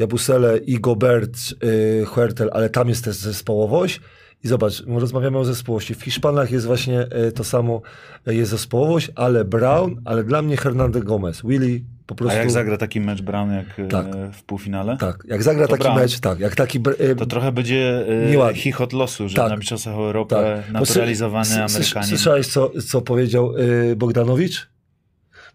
Jabusele 0.00 0.58
i 0.58 0.80
Gobert, 0.80 1.38
y, 1.64 2.04
Huertel, 2.06 2.50
ale 2.52 2.70
tam 2.70 2.88
jest 2.88 3.04
też 3.04 3.16
zespołowość. 3.16 4.00
I 4.44 4.48
zobacz, 4.48 4.86
my 4.86 5.00
rozmawiamy 5.00 5.38
o 5.38 5.44
zespołowości. 5.44 5.94
W 5.94 6.02
Hiszpanach 6.02 6.50
jest 6.50 6.66
właśnie 6.66 7.00
e, 7.00 7.32
to 7.32 7.44
samo, 7.44 7.82
e, 8.26 8.34
jest 8.34 8.50
zespołowość, 8.50 9.10
ale 9.14 9.44
Brown, 9.44 10.00
ale 10.04 10.24
dla 10.24 10.42
mnie 10.42 10.56
Hernandez 10.56 11.02
Gomez. 11.04 11.42
Willy 11.44 11.80
po 12.06 12.14
A 12.14 12.18
prostu... 12.18 12.38
jak 12.38 12.50
zagra 12.50 12.76
taki 12.76 13.00
mecz 13.00 13.22
Brown 13.22 13.52
jak 13.52 13.66
e, 13.78 13.88
Tak. 13.88 14.06
w 14.32 14.42
półfinale? 14.42 14.96
Tak, 14.96 15.24
jak 15.28 15.42
zagra 15.42 15.68
taki 15.68 15.82
Brown. 15.82 15.98
mecz, 15.98 16.20
tak, 16.20 16.40
jak 16.40 16.54
taki... 16.54 16.80
e, 16.98 17.14
To 17.14 17.26
trochę 17.26 17.52
będzie 17.52 18.04
Nieładnie. 18.30 18.60
chichot 18.60 18.92
losu, 18.92 19.28
że 19.28 19.36
Tak. 19.36 19.50
na 19.50 19.56
Mistrzostwach 19.56 19.94
Europy 19.94 20.34
tak. 20.34 20.72
Naturalizowany 20.72 21.44
sy- 21.50 21.62
Amerykanin. 21.64 22.08
Słyszałeś, 22.08 22.46
co, 22.46 22.70
co 22.88 23.00
powiedział 23.02 23.52
e, 23.92 23.96
Bogdanowicz? 23.96 24.68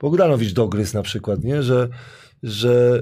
Bogdanowicz 0.01 0.53
dogryzł 0.53 0.93
na 0.97 1.03
przykład, 1.03 1.43
nie? 1.43 1.63
Że, 1.63 1.87
że 2.43 3.01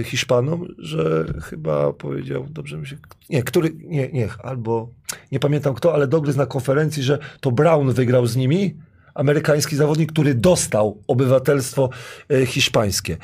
e, 0.00 0.04
Hiszpanom, 0.04 0.74
że 0.78 1.24
chyba 1.42 1.92
powiedział, 1.92 2.46
dobrze 2.50 2.78
mi 2.78 2.86
się, 2.86 2.96
nie, 3.30 3.42
który, 3.42 3.70
nie, 3.84 4.08
nie, 4.08 4.28
albo, 4.42 4.88
nie 5.32 5.40
pamiętam 5.40 5.74
kto, 5.74 5.94
ale 5.94 6.06
dogryzł 6.06 6.38
na 6.38 6.46
konferencji, 6.46 7.02
że 7.02 7.18
to 7.40 7.52
Brown 7.52 7.92
wygrał 7.92 8.26
z 8.26 8.36
nimi, 8.36 8.76
amerykański 9.14 9.76
zawodnik, 9.76 10.12
który 10.12 10.34
dostał 10.34 11.02
obywatelstwo 11.06 11.90
e, 12.30 12.46
hiszpańskie. 12.46 13.16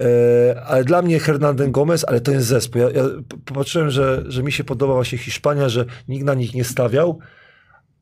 E, 0.00 0.62
ale 0.62 0.84
dla 0.84 1.02
mnie 1.02 1.18
Hernandez 1.18 1.70
Gomez, 1.70 2.04
ale 2.08 2.20
to 2.20 2.32
jest 2.32 2.46
zespół. 2.46 2.82
Ja, 2.82 2.90
ja 2.90 3.04
popatrzyłem, 3.44 3.90
że, 3.90 4.24
że 4.26 4.42
mi 4.42 4.52
się 4.52 4.64
podoba 4.64 4.94
właśnie 4.94 5.18
Hiszpania, 5.18 5.68
że 5.68 5.84
nikt 6.08 6.24
na 6.24 6.34
nich 6.34 6.54
nie 6.54 6.64
stawiał, 6.64 7.18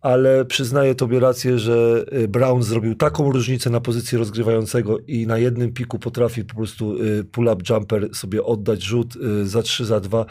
ale 0.07 0.45
przyznaję 0.45 0.95
tobie 0.95 1.21
rację, 1.21 1.59
że 1.59 2.05
y, 2.13 2.29
Brown 2.29 2.63
zrobił 2.63 2.95
taką 2.95 3.33
różnicę 3.33 3.71
na 3.71 3.81
pozycji 3.81 4.19
rozgrywającego 4.19 4.99
i 4.99 5.27
na 5.27 5.39
jednym 5.39 5.73
piku 5.73 5.99
potrafi 5.99 6.45
po 6.45 6.55
prostu 6.55 7.03
y, 7.03 7.25
pull-up 7.25 7.63
jumper 7.71 8.15
sobie 8.15 8.45
oddać 8.45 8.83
rzut 8.83 9.17
y, 9.17 9.47
za 9.47 9.63
3, 9.63 9.85
za 9.85 10.01
2. 10.01 10.27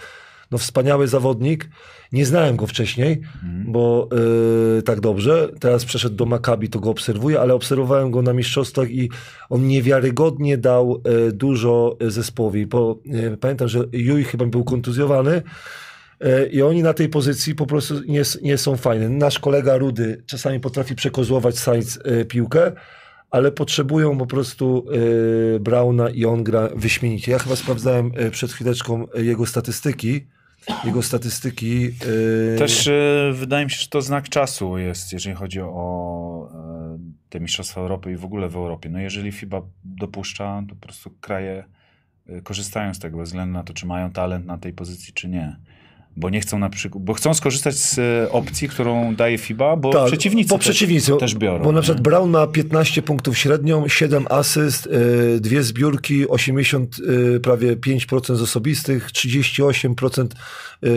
No 0.52 0.57
wspaniały 0.57 1.07
zawodnik. 1.07 1.69
Nie 2.11 2.26
znałem 2.26 2.56
go 2.56 2.68
wcześniej, 2.68 3.22
bo 3.68 4.10
y, 4.77 4.81
tak 4.81 4.99
dobrze. 4.99 5.49
Teraz 5.60 5.85
przeszedł 5.85 6.15
do 6.15 6.26
Maccabi, 6.26 6.69
to 6.69 6.80
go 6.80 6.89
obserwuję, 6.89 7.39
ale 7.39 7.53
obserwowałem 7.53 8.11
go 8.11 8.22
na 8.22 8.34
mistrzostwach 8.34 8.91
i 8.91 9.10
on 9.49 9.68
niewiarygodnie 9.68 10.57
dał 10.57 11.02
y, 11.27 11.31
dużo 11.31 11.97
zespołowi. 12.07 12.65
Bo, 12.65 12.99
y, 13.34 13.38
pamiętam, 13.38 13.68
że 13.68 13.80
Juj 13.91 14.23
chyba 14.23 14.45
był 14.45 14.64
kontuzjowany, 14.64 15.41
I 16.51 16.61
oni 16.61 16.83
na 16.83 16.93
tej 16.93 17.09
pozycji 17.09 17.55
po 17.55 17.65
prostu 17.65 17.93
nie, 18.07 18.21
nie 18.41 18.57
są 18.57 18.77
fajne. 18.77 19.09
Nasz 19.09 19.39
kolega 19.39 19.77
Rudy 19.77 20.23
czasami 20.25 20.59
potrafi 20.59 20.95
przekozłować 20.95 21.59
Sainz 21.59 21.99
e, 22.05 22.25
piłkę, 22.25 22.71
ale 23.31 23.51
potrzebują 23.51 24.17
po 24.17 24.25
prostu 24.25 24.85
e, 25.55 25.59
Brauna 25.59 26.09
i 26.09 26.25
on 26.25 26.43
gra 26.43 26.69
wyśmienicie. 26.75 27.31
Ja 27.31 27.39
chyba 27.39 27.55
sprawdzałem 27.55 28.11
e, 28.15 28.31
przed 28.31 28.51
chwileczką 28.51 29.07
e, 29.11 29.23
jego 29.23 29.45
statystyki. 29.45 30.27
Jego 30.85 31.01
statystyki. 31.03 31.91
e, 32.55 32.57
Też 32.57 32.87
e, 32.87 33.31
wydaje 33.33 33.65
mi 33.65 33.71
się, 33.71 33.77
że 33.81 33.87
to 33.87 34.01
znak 34.01 34.29
czasu 34.29 34.77
jest, 34.77 35.13
jeżeli 35.13 35.35
chodzi 35.35 35.61
o 35.61 36.49
e, 36.53 36.99
te 37.29 37.39
Mistrzostwa 37.39 37.81
Europy 37.81 38.11
i 38.11 38.15
w 38.15 38.25
ogóle 38.25 38.49
w 38.49 38.55
Europie. 38.55 38.89
No 38.89 38.99
jeżeli 38.99 39.31
FIBA 39.31 39.61
dopuszcza, 39.83 40.63
to 40.69 40.75
po 40.75 40.81
prostu 40.81 41.09
kraje 41.21 41.63
e, 42.29 42.41
korzystają 42.41 42.93
z 42.93 42.99
tego 42.99 43.17
bez 43.17 43.29
względu 43.29 43.53
na 43.53 43.63
to, 43.63 43.73
czy 43.73 43.85
mają 43.85 44.11
talent 44.11 44.45
na 44.45 44.57
tej 44.57 44.73
pozycji, 44.73 45.13
czy 45.13 45.27
nie. 45.29 45.55
Bo 46.17 46.29
nie 46.29 46.41
chcą 46.41 46.59
na 46.59 46.69
przykład, 46.69 47.03
bo 47.03 47.13
chcą 47.13 47.33
skorzystać 47.33 47.75
z 47.75 47.99
e, 47.99 48.31
opcji, 48.31 48.69
którą 48.69 49.15
daje 49.15 49.37
FIBA, 49.37 49.75
bo 49.75 49.91
Tak, 49.91 50.05
przeciwnicy, 50.07 50.49
bo 50.49 50.57
też, 50.57 50.65
przeciwnicy 50.65 51.17
też 51.19 51.35
biorą. 51.35 51.63
Bo 51.63 51.71
na 51.71 51.79
nie? 51.79 51.83
przykład 51.83 52.03
Brown 52.03 52.29
ma 52.29 52.47
15 52.47 53.01
punktów 53.01 53.37
średnią, 53.37 53.87
7 53.87 54.25
asyst, 54.29 54.87
y, 54.87 55.39
dwie 55.41 55.63
zbiórki, 55.63 56.27
80 56.27 56.99
y, 56.99 57.39
prawie 57.39 57.75
5% 57.75 58.35
z 58.35 58.41
osobistych, 58.41 59.11
38% 59.11 60.27
y, 60.83 60.89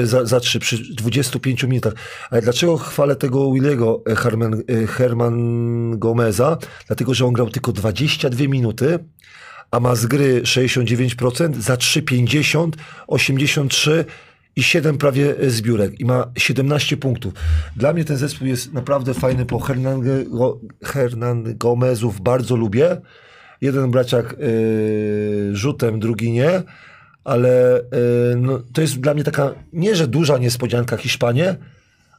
y, 0.00 0.06
za, 0.06 0.24
za 0.24 0.40
3 0.40 0.58
przy 0.58 0.94
25 0.94 1.62
minutach. 1.62 1.92
Ale 2.30 2.42
dlaczego 2.42 2.76
chwalę 2.76 3.16
tego 3.16 3.52
Williego 3.52 4.02
e, 4.06 4.16
Herman, 4.16 4.62
Herman 4.88 5.98
Gomeza? 5.98 6.58
Dlatego, 6.86 7.14
że 7.14 7.26
on 7.26 7.32
grał 7.32 7.50
tylko 7.50 7.72
22 7.72 8.48
minuty, 8.48 8.98
a 9.70 9.80
ma 9.80 9.94
z 9.94 10.06
gry 10.06 10.42
69%, 10.42 11.54
za 11.54 11.74
3,50, 11.74 12.70
83 13.06 14.04
i 14.56 14.62
7 14.62 14.98
prawie 14.98 15.38
e, 15.38 15.50
zbiórek 15.50 16.00
i 16.00 16.04
ma 16.04 16.26
17 16.38 16.96
punktów. 16.96 17.34
Dla 17.76 17.92
mnie 17.92 18.04
ten 18.04 18.16
zespół 18.16 18.46
jest 18.46 18.72
naprawdę 18.72 19.14
fajny, 19.14 19.46
po 19.46 19.60
Hernan, 19.60 20.02
Hernan 20.84 21.44
Gomezów 21.58 22.20
bardzo 22.20 22.56
lubię. 22.56 22.96
Jeden 23.60 23.90
braciak 23.90 24.36
y, 24.40 25.50
rzutem, 25.52 26.00
drugi 26.00 26.32
nie, 26.32 26.62
ale 27.24 27.80
y, 27.80 27.84
no, 28.36 28.62
to 28.72 28.80
jest 28.80 29.00
dla 29.00 29.14
mnie 29.14 29.24
taka, 29.24 29.54
nie 29.72 29.96
że 29.96 30.06
duża 30.06 30.38
niespodzianka 30.38 30.96
Hiszpanie, 30.96 31.56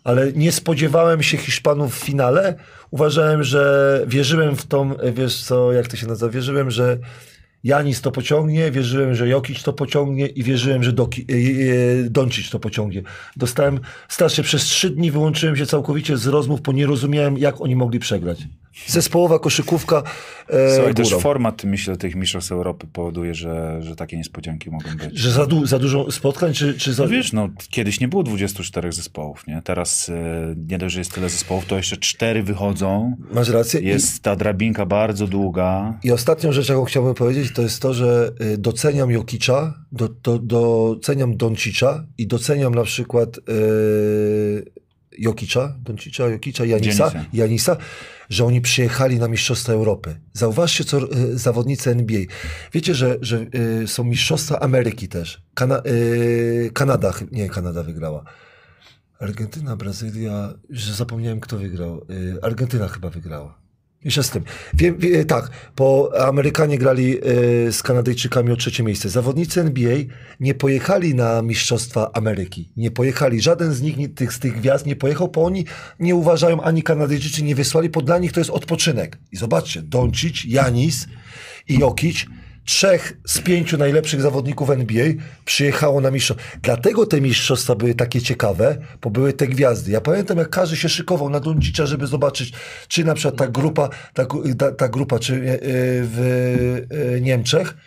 ale 0.03 0.33
nie 0.33 0.51
spodziewałem 0.51 1.23
się 1.23 1.37
Hiszpanów 1.37 1.95
w 1.95 2.03
finale. 2.03 2.55
Uważałem, 2.91 3.43
że 3.43 4.03
wierzyłem 4.07 4.55
w 4.55 4.65
tą, 4.65 4.93
wiesz 5.13 5.43
co, 5.43 5.73
jak 5.73 5.87
to 5.87 5.97
się 5.97 6.07
nazywa, 6.07 6.31
wierzyłem, 6.31 6.71
że 6.71 6.97
Janis 7.67 8.01
to 8.01 8.11
pociągnie, 8.11 8.71
wierzyłem, 8.71 9.15
że 9.15 9.27
Jokic 9.27 9.63
to 9.63 9.73
pociągnie 9.73 10.27
i 10.27 10.43
wierzyłem, 10.43 10.83
że 10.83 10.93
Doki, 10.93 11.21
e, 11.21 11.35
e, 12.05 12.09
Doncic 12.09 12.49
to 12.49 12.59
pociągnie. 12.59 13.01
Dostałem, 13.35 13.79
strasznie 14.07 14.43
przez 14.43 14.63
trzy 14.63 14.89
dni 14.89 15.11
wyłączyłem 15.11 15.55
się 15.55 15.65
całkowicie 15.65 16.17
z 16.17 16.27
rozmów, 16.27 16.61
bo 16.61 16.71
nie 16.71 16.85
rozumiałem, 16.85 17.37
jak 17.37 17.61
oni 17.61 17.75
mogli 17.75 17.99
przegrać. 17.99 18.47
Zespołowa 18.87 19.39
koszykówka 19.39 20.03
e, 20.49 20.75
Słuchaj, 20.75 20.93
też 20.93 21.09
format, 21.15 21.63
myślę, 21.63 21.97
tych 21.97 22.15
Mistrzostw 22.15 22.51
Europy 22.51 22.87
powoduje, 22.93 23.35
że, 23.35 23.79
że 23.81 23.95
takie 23.95 24.17
niespodzianki 24.17 24.69
mogą 24.71 24.89
być. 24.97 25.17
Że 25.17 25.31
za, 25.31 25.45
du- 25.45 25.65
za 25.65 25.79
dużo 25.79 26.11
spotkań, 26.11 26.53
czy, 26.53 26.73
czy 26.79 26.93
za... 26.93 27.03
No 27.03 27.09
wiesz, 27.09 27.33
no 27.33 27.49
kiedyś 27.69 27.99
nie 27.99 28.07
było 28.07 28.23
24 28.23 28.91
zespołów, 28.91 29.47
nie? 29.47 29.61
Teraz 29.63 30.09
e, 30.09 30.55
nie 30.67 30.77
dość, 30.77 30.93
że 30.93 30.99
jest 31.01 31.13
tyle 31.13 31.29
zespołów, 31.29 31.65
to 31.65 31.77
jeszcze 31.77 31.97
cztery 31.97 32.43
wychodzą. 32.43 33.15
Masz 33.33 33.49
rację. 33.49 33.79
I- 33.81 33.85
Jest 33.85 34.19
ta 34.23 34.35
drabinka 34.35 34.85
bardzo 34.85 35.27
długa. 35.27 35.99
I 36.03 36.11
ostatnią 36.11 36.51
rzecz, 36.51 36.69
jaką 36.69 36.83
chciałbym 36.85 37.13
powiedzieć, 37.13 37.51
to 37.53 37.61
jest 37.61 37.81
to, 37.81 37.93
że 37.93 38.31
y, 38.41 38.57
doceniam 38.57 39.11
Jokicza, 39.11 39.73
do, 39.91 40.07
do, 40.09 40.39
doceniam 40.39 41.37
Doncicza 41.37 42.03
i 42.17 42.27
doceniam 42.27 42.75
na 42.75 42.83
przykład 42.83 43.37
y, 43.37 44.71
Jokicza, 45.19 45.75
Doncicza, 45.79 46.29
Jokicza, 46.29 46.65
Janisa. 46.65 47.11
Janisa, 47.33 47.77
że 48.29 48.45
oni 48.45 48.61
przyjechali 48.61 49.19
na 49.19 49.27
Mistrzostwa 49.27 49.73
Europy. 49.73 50.19
Zauważcie, 50.33 50.83
co 50.83 51.13
y, 51.13 51.37
zawodnicy 51.37 51.91
NBA. 51.91 52.21
Wiecie, 52.73 52.95
że, 52.95 53.17
że 53.21 53.45
y, 53.83 53.87
są 53.87 54.03
Mistrzostwa 54.03 54.59
Ameryki 54.59 55.07
też. 55.07 55.41
Kana, 55.53 55.81
y, 55.85 56.71
Kanada, 56.73 57.13
nie, 57.31 57.49
Kanada 57.49 57.83
wygrała. 57.83 58.23
Argentyna, 59.19 59.75
Brazylia, 59.75 60.53
że 60.69 60.93
zapomniałem, 60.93 61.39
kto 61.39 61.57
wygrał. 61.57 62.05
Argentyna 62.41 62.87
chyba 62.87 63.09
wygrała. 63.09 63.66
Jeszcze 64.03 64.23
z 64.23 64.29
tym. 64.29 64.43
Wiem, 64.73 64.97
wie, 64.97 65.25
tak, 65.25 65.49
bo 65.77 66.11
Amerykanie 66.27 66.77
grali 66.77 67.17
y, 67.67 67.71
z 67.71 67.83
Kanadyjczykami 67.83 68.51
o 68.51 68.55
trzecie 68.55 68.83
miejsce. 68.83 69.09
Zawodnicy 69.09 69.61
NBA 69.61 69.95
nie 70.39 70.53
pojechali 70.53 71.15
na 71.15 71.41
Mistrzostwa 71.41 72.11
Ameryki. 72.13 72.71
Nie 72.77 72.91
pojechali. 72.91 73.41
Żaden 73.41 73.73
z 73.73 73.81
nich, 73.81 73.97
nie, 73.97 74.09
tych, 74.09 74.33
z 74.33 74.39
tych 74.39 74.57
gwiazd 74.57 74.85
nie 74.85 74.95
pojechał, 74.95 75.27
bo 75.27 75.45
oni 75.45 75.65
nie 75.99 76.15
uważają, 76.15 76.61
ani 76.61 76.83
Kanadyjczycy 76.83 77.43
nie 77.43 77.55
wysłali, 77.55 77.89
bo 77.89 78.01
dla 78.01 78.17
nich 78.17 78.31
to 78.31 78.39
jest 78.39 78.49
odpoczynek. 78.49 79.17
I 79.31 79.37
zobaczcie, 79.37 79.81
Doncic, 79.81 80.45
Janis 80.45 81.07
i 81.67 81.79
Jokic, 81.79 82.25
trzech 82.67 83.17
z 83.25 83.39
pięciu 83.39 83.77
najlepszych 83.77 84.21
zawodników 84.21 84.69
NBA 84.69 85.05
przyjechało 85.45 86.01
na 86.01 86.11
mistrzostwa. 86.11 86.45
Dlatego 86.61 87.05
te 87.05 87.21
mistrzostwa 87.21 87.75
były 87.75 87.95
takie 87.95 88.21
ciekawe, 88.21 88.77
bo 89.01 89.09
były 89.09 89.33
te 89.33 89.47
gwiazdy. 89.47 89.91
Ja 89.91 90.01
pamiętam, 90.01 90.37
jak 90.37 90.49
każdy 90.49 90.75
się 90.75 90.89
szykował 90.89 91.29
na 91.29 91.39
Doncicza, 91.39 91.85
żeby 91.85 92.07
zobaczyć, 92.07 92.53
czy 92.87 93.03
na 93.03 93.13
przykład 93.13 93.35
ta 93.35 93.47
grupa, 93.47 93.89
ta, 94.13 94.25
ta, 94.57 94.71
ta 94.71 94.89
grupa, 94.89 95.19
czy 95.19 95.33
e, 95.33 95.39
w 96.03 96.85
e, 97.15 97.21
Niemczech, 97.21 97.77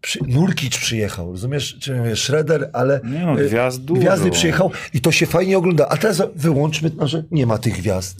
przy, 0.00 0.18
Nurkic 0.28 0.78
przyjechał, 0.78 1.32
rozumiesz? 1.32 1.76
Czy 1.80 1.94
mówię, 1.94 2.16
Schroeder, 2.16 2.70
ale 2.72 3.00
Nie 3.04 3.26
no, 3.26 3.40
e, 3.40 3.44
gwiazd 3.44 3.84
dużo. 3.84 4.00
gwiazdy 4.00 4.30
przyjechał 4.30 4.70
i 4.94 5.00
to 5.00 5.12
się 5.12 5.26
fajnie 5.26 5.58
ogląda. 5.58 5.88
A 5.88 5.96
teraz 5.96 6.22
wyłączmy, 6.34 6.90
no, 6.96 7.08
że 7.08 7.24
nie 7.30 7.46
ma 7.46 7.58
tych 7.58 7.74
gwiazd. 7.74 8.18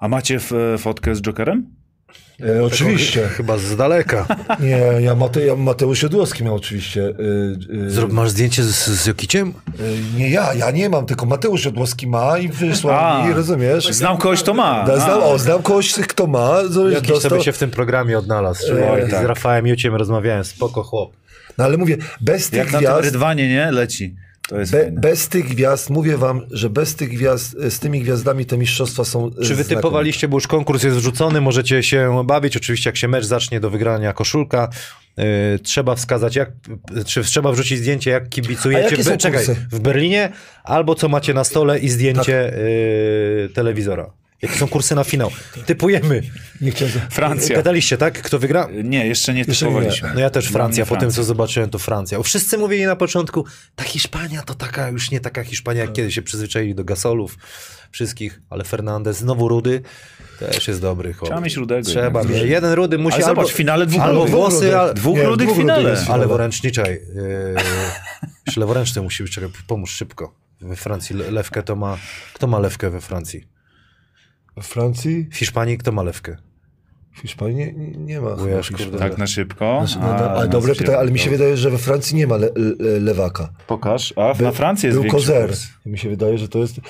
A 0.00 0.08
macie 0.08 0.40
fotkę 0.78 1.14
z 1.14 1.20
Jokerem? 1.20 1.66
E, 2.44 2.64
oczywiście. 2.64 3.28
Chyba 3.28 3.58
z 3.58 3.76
daleka. 3.76 4.26
Nie, 4.60 4.78
ja, 5.00 5.14
Mate, 5.14 5.46
ja 5.46 5.56
Mateusz 5.56 6.02
Jodłowski 6.02 6.44
miał 6.44 6.54
oczywiście. 6.54 7.14
Y, 7.86 7.90
Zrób, 7.90 8.12
masz 8.12 8.30
zdjęcie 8.30 8.62
z, 8.62 8.86
z 8.86 9.06
Jokiciem? 9.06 9.48
y, 9.80 10.18
nie 10.18 10.30
ja, 10.30 10.54
ja 10.54 10.70
nie 10.70 10.88
mam, 10.88 11.06
tylko 11.06 11.26
Mateusz 11.26 11.64
Jodłowski 11.64 12.06
ma 12.06 12.38
i 12.38 12.48
wysłał 12.48 13.22
A. 13.22 13.26
mi, 13.26 13.34
rozumiesz? 13.34 13.84
Znam 13.86 14.16
kogoś, 14.16 14.42
kto 14.42 14.54
ma. 14.54 14.84
Da, 14.84 15.00
znam, 15.00 15.22
o, 15.22 15.38
znam 15.38 15.62
kogoś, 15.62 15.92
kto 15.92 16.26
ma. 16.26 16.60
Jokic 16.92 17.08
dostał, 17.08 17.30
sobie 17.30 17.42
się 17.42 17.52
w 17.52 17.58
tym 17.58 17.70
programie 17.70 18.18
odnalazł. 18.18 18.62
Z 18.62 19.10
tak. 19.10 19.26
Rafałem 19.26 19.66
Juciem 19.66 19.94
rozmawiałem, 19.94 20.44
spoko 20.44 20.82
chłop. 20.82 21.12
no 21.58 21.64
ale 21.64 21.76
mówię, 21.76 21.96
bez 22.20 22.50
tych 22.50 22.58
Jak 22.58 22.72
na 22.72 22.78
tym 22.78 22.88
gwiazd, 22.88 23.04
rydwanie, 23.04 23.48
nie? 23.48 23.72
Leci. 23.72 24.16
To 24.48 24.60
jest 24.60 24.72
Be, 24.72 24.90
bez 24.92 25.28
tych 25.28 25.48
gwiazd, 25.48 25.90
mówię 25.90 26.16
wam, 26.16 26.42
że 26.50 26.70
bez 26.70 26.94
tych 26.94 27.08
gwiazd, 27.08 27.56
z 27.68 27.78
tymi 27.78 28.00
gwiazdami 28.00 28.46
te 28.46 28.58
mistrzostwa 28.58 29.04
są 29.04 29.30
Czy 29.42 29.54
wytypowaliście, 29.54 30.28
bo 30.28 30.36
już 30.36 30.46
konkurs 30.46 30.82
jest 30.82 30.96
wrzucony, 30.96 31.40
możecie 31.40 31.82
się 31.82 32.22
bawić. 32.24 32.56
Oczywiście 32.56 32.90
jak 32.90 32.96
się 32.96 33.08
mecz 33.08 33.24
zacznie 33.24 33.60
do 33.60 33.70
wygrania 33.70 34.12
koszulka, 34.12 34.68
yy, 35.16 35.24
trzeba 35.62 35.94
wskazać, 35.94 36.36
jak, 36.36 36.50
czy 37.06 37.22
trzeba 37.22 37.52
wrzucić 37.52 37.78
zdjęcie, 37.78 38.10
jak 38.10 38.24
A 38.24 38.26
kibicujecie. 38.26 38.82
jakie 38.82 39.02
w, 39.02 39.06
są 39.06 39.16
czekaj, 39.16 39.44
w 39.70 39.80
Berlinie, 39.80 40.32
albo 40.64 40.94
co 40.94 41.08
macie 41.08 41.34
na 41.34 41.44
stole 41.44 41.78
i 41.78 41.88
zdjęcie 41.88 42.52
yy, 43.42 43.48
telewizora. 43.48 44.10
Jakie 44.46 44.58
są 44.58 44.68
kursy 44.68 44.94
na 44.94 45.04
finał? 45.04 45.30
Typujemy. 45.66 46.22
Nie 46.60 46.70
chciałem... 46.70 46.94
Francja. 47.10 47.56
Gadaliście, 47.56 47.96
tak? 47.98 48.22
Kto 48.22 48.38
wygra? 48.38 48.68
Nie, 48.84 49.06
jeszcze 49.06 49.34
nie 49.34 49.38
Jeszcze 49.38 49.52
nie. 49.66 49.70
typowaliśmy. 49.70 50.10
No 50.14 50.20
ja 50.20 50.30
też 50.30 50.44
Dla 50.44 50.52
Francja, 50.52 50.86
po 50.86 50.96
tym 50.96 51.10
co 51.10 51.24
zobaczyłem 51.24 51.70
to 51.70 51.78
Francja. 51.78 52.22
Wszyscy 52.22 52.58
mówili 52.58 52.84
na 52.86 52.96
początku, 52.96 53.44
ta 53.76 53.84
Hiszpania 53.84 54.42
to 54.42 54.54
taka, 54.54 54.88
już 54.88 55.10
nie 55.10 55.20
taka 55.20 55.44
Hiszpania 55.44 55.80
jak 55.80 55.92
kiedyś 55.92 56.14
się 56.14 56.22
przyzwyczaili 56.22 56.74
do 56.74 56.84
gasolów 56.84 57.38
wszystkich, 57.92 58.40
ale 58.50 58.64
Fernandez 58.64 59.16
znowu 59.18 59.48
rudy, 59.48 59.82
też 60.38 60.68
jest 60.68 60.80
dobry 60.80 61.12
chłop. 61.12 61.28
Trzeba 61.30 61.40
mieć 61.40 61.56
rudego 61.56 61.82
Trzeba 61.88 62.22
mieć. 62.24 62.42
Jeden 62.42 62.72
rudy 62.72 62.98
musi 62.98 63.16
Ale 63.16 63.24
albo, 63.26 63.40
zobacz, 63.42 63.54
w 63.54 63.56
finale 63.56 63.86
dwóch 63.86 64.02
albo 64.02 64.18
rudych. 64.18 64.34
włosy, 64.34 64.76
al, 64.78 64.94
Dwóch 64.94 65.16
Nie, 65.18 65.24
rudych 65.24 65.50
w 65.50 65.56
finale. 65.56 66.04
ale 66.08 66.18
leworęczniczaj. 66.20 67.00
Yy, 68.46 68.56
leworęczny 68.60 69.02
musi 69.02 69.22
być, 69.22 69.32
czekaj, 69.32 69.50
pomóż 69.66 69.90
szybko. 69.90 70.34
We 70.60 70.76
Francji 70.76 71.16
le- 71.16 71.30
lewkę 71.30 71.62
to 71.62 71.76
ma, 71.76 71.98
kto 72.34 72.46
ma 72.46 72.58
lewkę 72.58 72.90
we 72.90 73.00
Francji? 73.00 73.44
W 74.62 74.66
Francji, 74.66 75.28
W 75.30 75.36
Hiszpanii 75.36 75.78
kto 75.78 75.92
ma 75.92 76.02
lewkę? 76.02 76.36
w 77.16 77.20
Hiszpanii 77.20 77.56
nie, 77.56 77.72
nie, 77.98 78.20
ma. 78.20 78.36
Bo 78.36 78.46
ja 78.46 78.60
kurde, 78.78 78.98
Tak 78.98 79.18
na 79.18 79.26
szybko. 79.26 79.78
Znaczy, 79.86 79.98
no, 80.00 80.06
no, 80.06 80.30
A, 80.30 80.34
ale 80.34 80.48
dobre 80.48 80.74
pytanie, 80.74 80.98
ale 80.98 81.10
mi 81.10 81.18
się 81.18 81.30
wydaje, 81.30 81.56
że 81.56 81.70
we 81.70 81.78
Francji 81.78 82.16
nie 82.16 82.26
ma 82.26 82.36
le, 82.36 82.50
le, 82.78 83.00
lewaka. 83.00 83.48
Pokaż. 83.66 84.14
A 84.16 84.34
By- 84.34 84.44
na 84.44 84.52
Francji 84.52 84.86
jest 84.86 84.96
Był 84.96 85.02
większy 85.02 85.16
kozer. 85.16 85.48
kurs. 85.48 85.66
Mi 85.86 85.98
się 85.98 86.08
wydaje, 86.08 86.38
że 86.38 86.48
to 86.48 86.58
jest... 86.58 86.80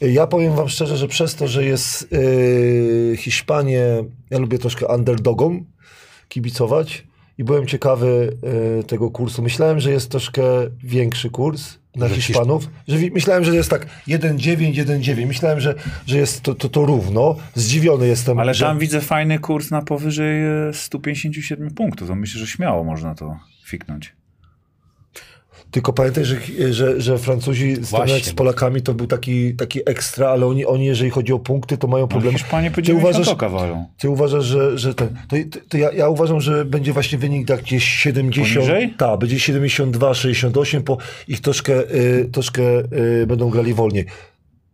Ja 0.00 0.26
powiem 0.26 0.54
wam 0.54 0.68
szczerze, 0.68 0.96
że 0.96 1.08
przez 1.08 1.34
to, 1.34 1.48
że 1.48 1.64
jest 1.64 2.12
yy, 2.12 3.16
Hiszpanię, 3.16 4.04
ja 4.30 4.38
lubię 4.38 4.58
troszkę 4.58 4.86
underdogom 4.86 5.64
kibicować 6.28 7.06
i 7.38 7.44
byłem 7.44 7.66
ciekawy 7.66 8.36
yy, 8.76 8.84
tego 8.84 9.10
kursu. 9.10 9.42
Myślałem, 9.42 9.80
że 9.80 9.90
jest 9.90 10.10
troszkę 10.10 10.42
większy 10.84 11.30
kurs 11.30 11.78
na 11.96 12.08
Że 12.08 12.14
Hiszpanów. 12.14 12.68
Że 12.88 12.98
myślałem, 12.98 13.44
że 13.44 13.54
jest 13.54 13.70
tak 13.70 13.86
1,9, 14.08 14.74
1,9. 14.74 15.26
Myślałem, 15.26 15.60
że, 15.60 15.74
że 16.06 16.18
jest 16.18 16.40
to, 16.40 16.54
to, 16.54 16.68
to 16.68 16.86
równo. 16.86 17.36
Zdziwiony 17.54 18.06
jestem. 18.06 18.38
Ale 18.38 18.54
że... 18.54 18.64
tam 18.64 18.78
widzę 18.78 19.00
fajny 19.00 19.38
kurs 19.38 19.70
na 19.70 19.82
powyżej 19.82 20.44
e, 20.68 20.72
157 20.72 21.70
punktów. 21.70 22.08
To 22.08 22.14
myślę, 22.14 22.40
że 22.40 22.46
śmiało 22.46 22.84
można 22.84 23.14
to 23.14 23.36
fiknąć. 23.64 24.12
Tylko 25.70 25.92
pamiętaj, 25.92 26.24
że, 26.24 26.36
że, 26.70 27.00
że 27.00 27.18
Francuzi 27.18 27.76
stawiać 27.82 28.24
z 28.24 28.32
Polakami 28.32 28.82
to 28.82 28.94
był 28.94 29.06
taki, 29.06 29.54
taki 29.54 29.80
ekstra, 29.86 30.28
ale 30.28 30.46
oni, 30.46 30.66
oni 30.66 30.84
jeżeli 30.84 31.10
chodzi 31.10 31.32
o 31.32 31.38
punkty, 31.38 31.76
to 31.76 31.86
mają 31.86 32.04
Ale 32.04 32.08
problem. 32.08 32.32
Hiszpanie 32.32 32.70
po 32.70 32.76
Ty 32.76 32.82
90 32.82 33.26
uważasz, 33.26 33.36
ty 33.98 34.10
uważasz, 34.10 34.44
że, 34.44 34.78
że 34.78 34.94
ten. 34.94 35.08
To, 35.28 35.36
to, 35.68 35.78
ja, 35.78 35.92
ja 35.92 36.08
uważam, 36.08 36.40
że 36.40 36.64
będzie 36.64 36.92
właśnie 36.92 37.18
wynik 37.18 37.48
tak 37.48 37.62
gdzieś 37.62 37.84
70. 37.84 38.54
Poniżej? 38.54 38.94
Tak, 38.98 39.18
będzie 39.18 39.40
72, 39.40 40.14
68, 40.14 40.82
po 40.82 40.98
ich 41.28 41.40
troszkę, 41.40 41.94
y, 41.94 42.28
troszkę 42.32 42.62
y, 43.22 43.26
będą 43.26 43.50
grali 43.50 43.74
wolniej. 43.74 44.06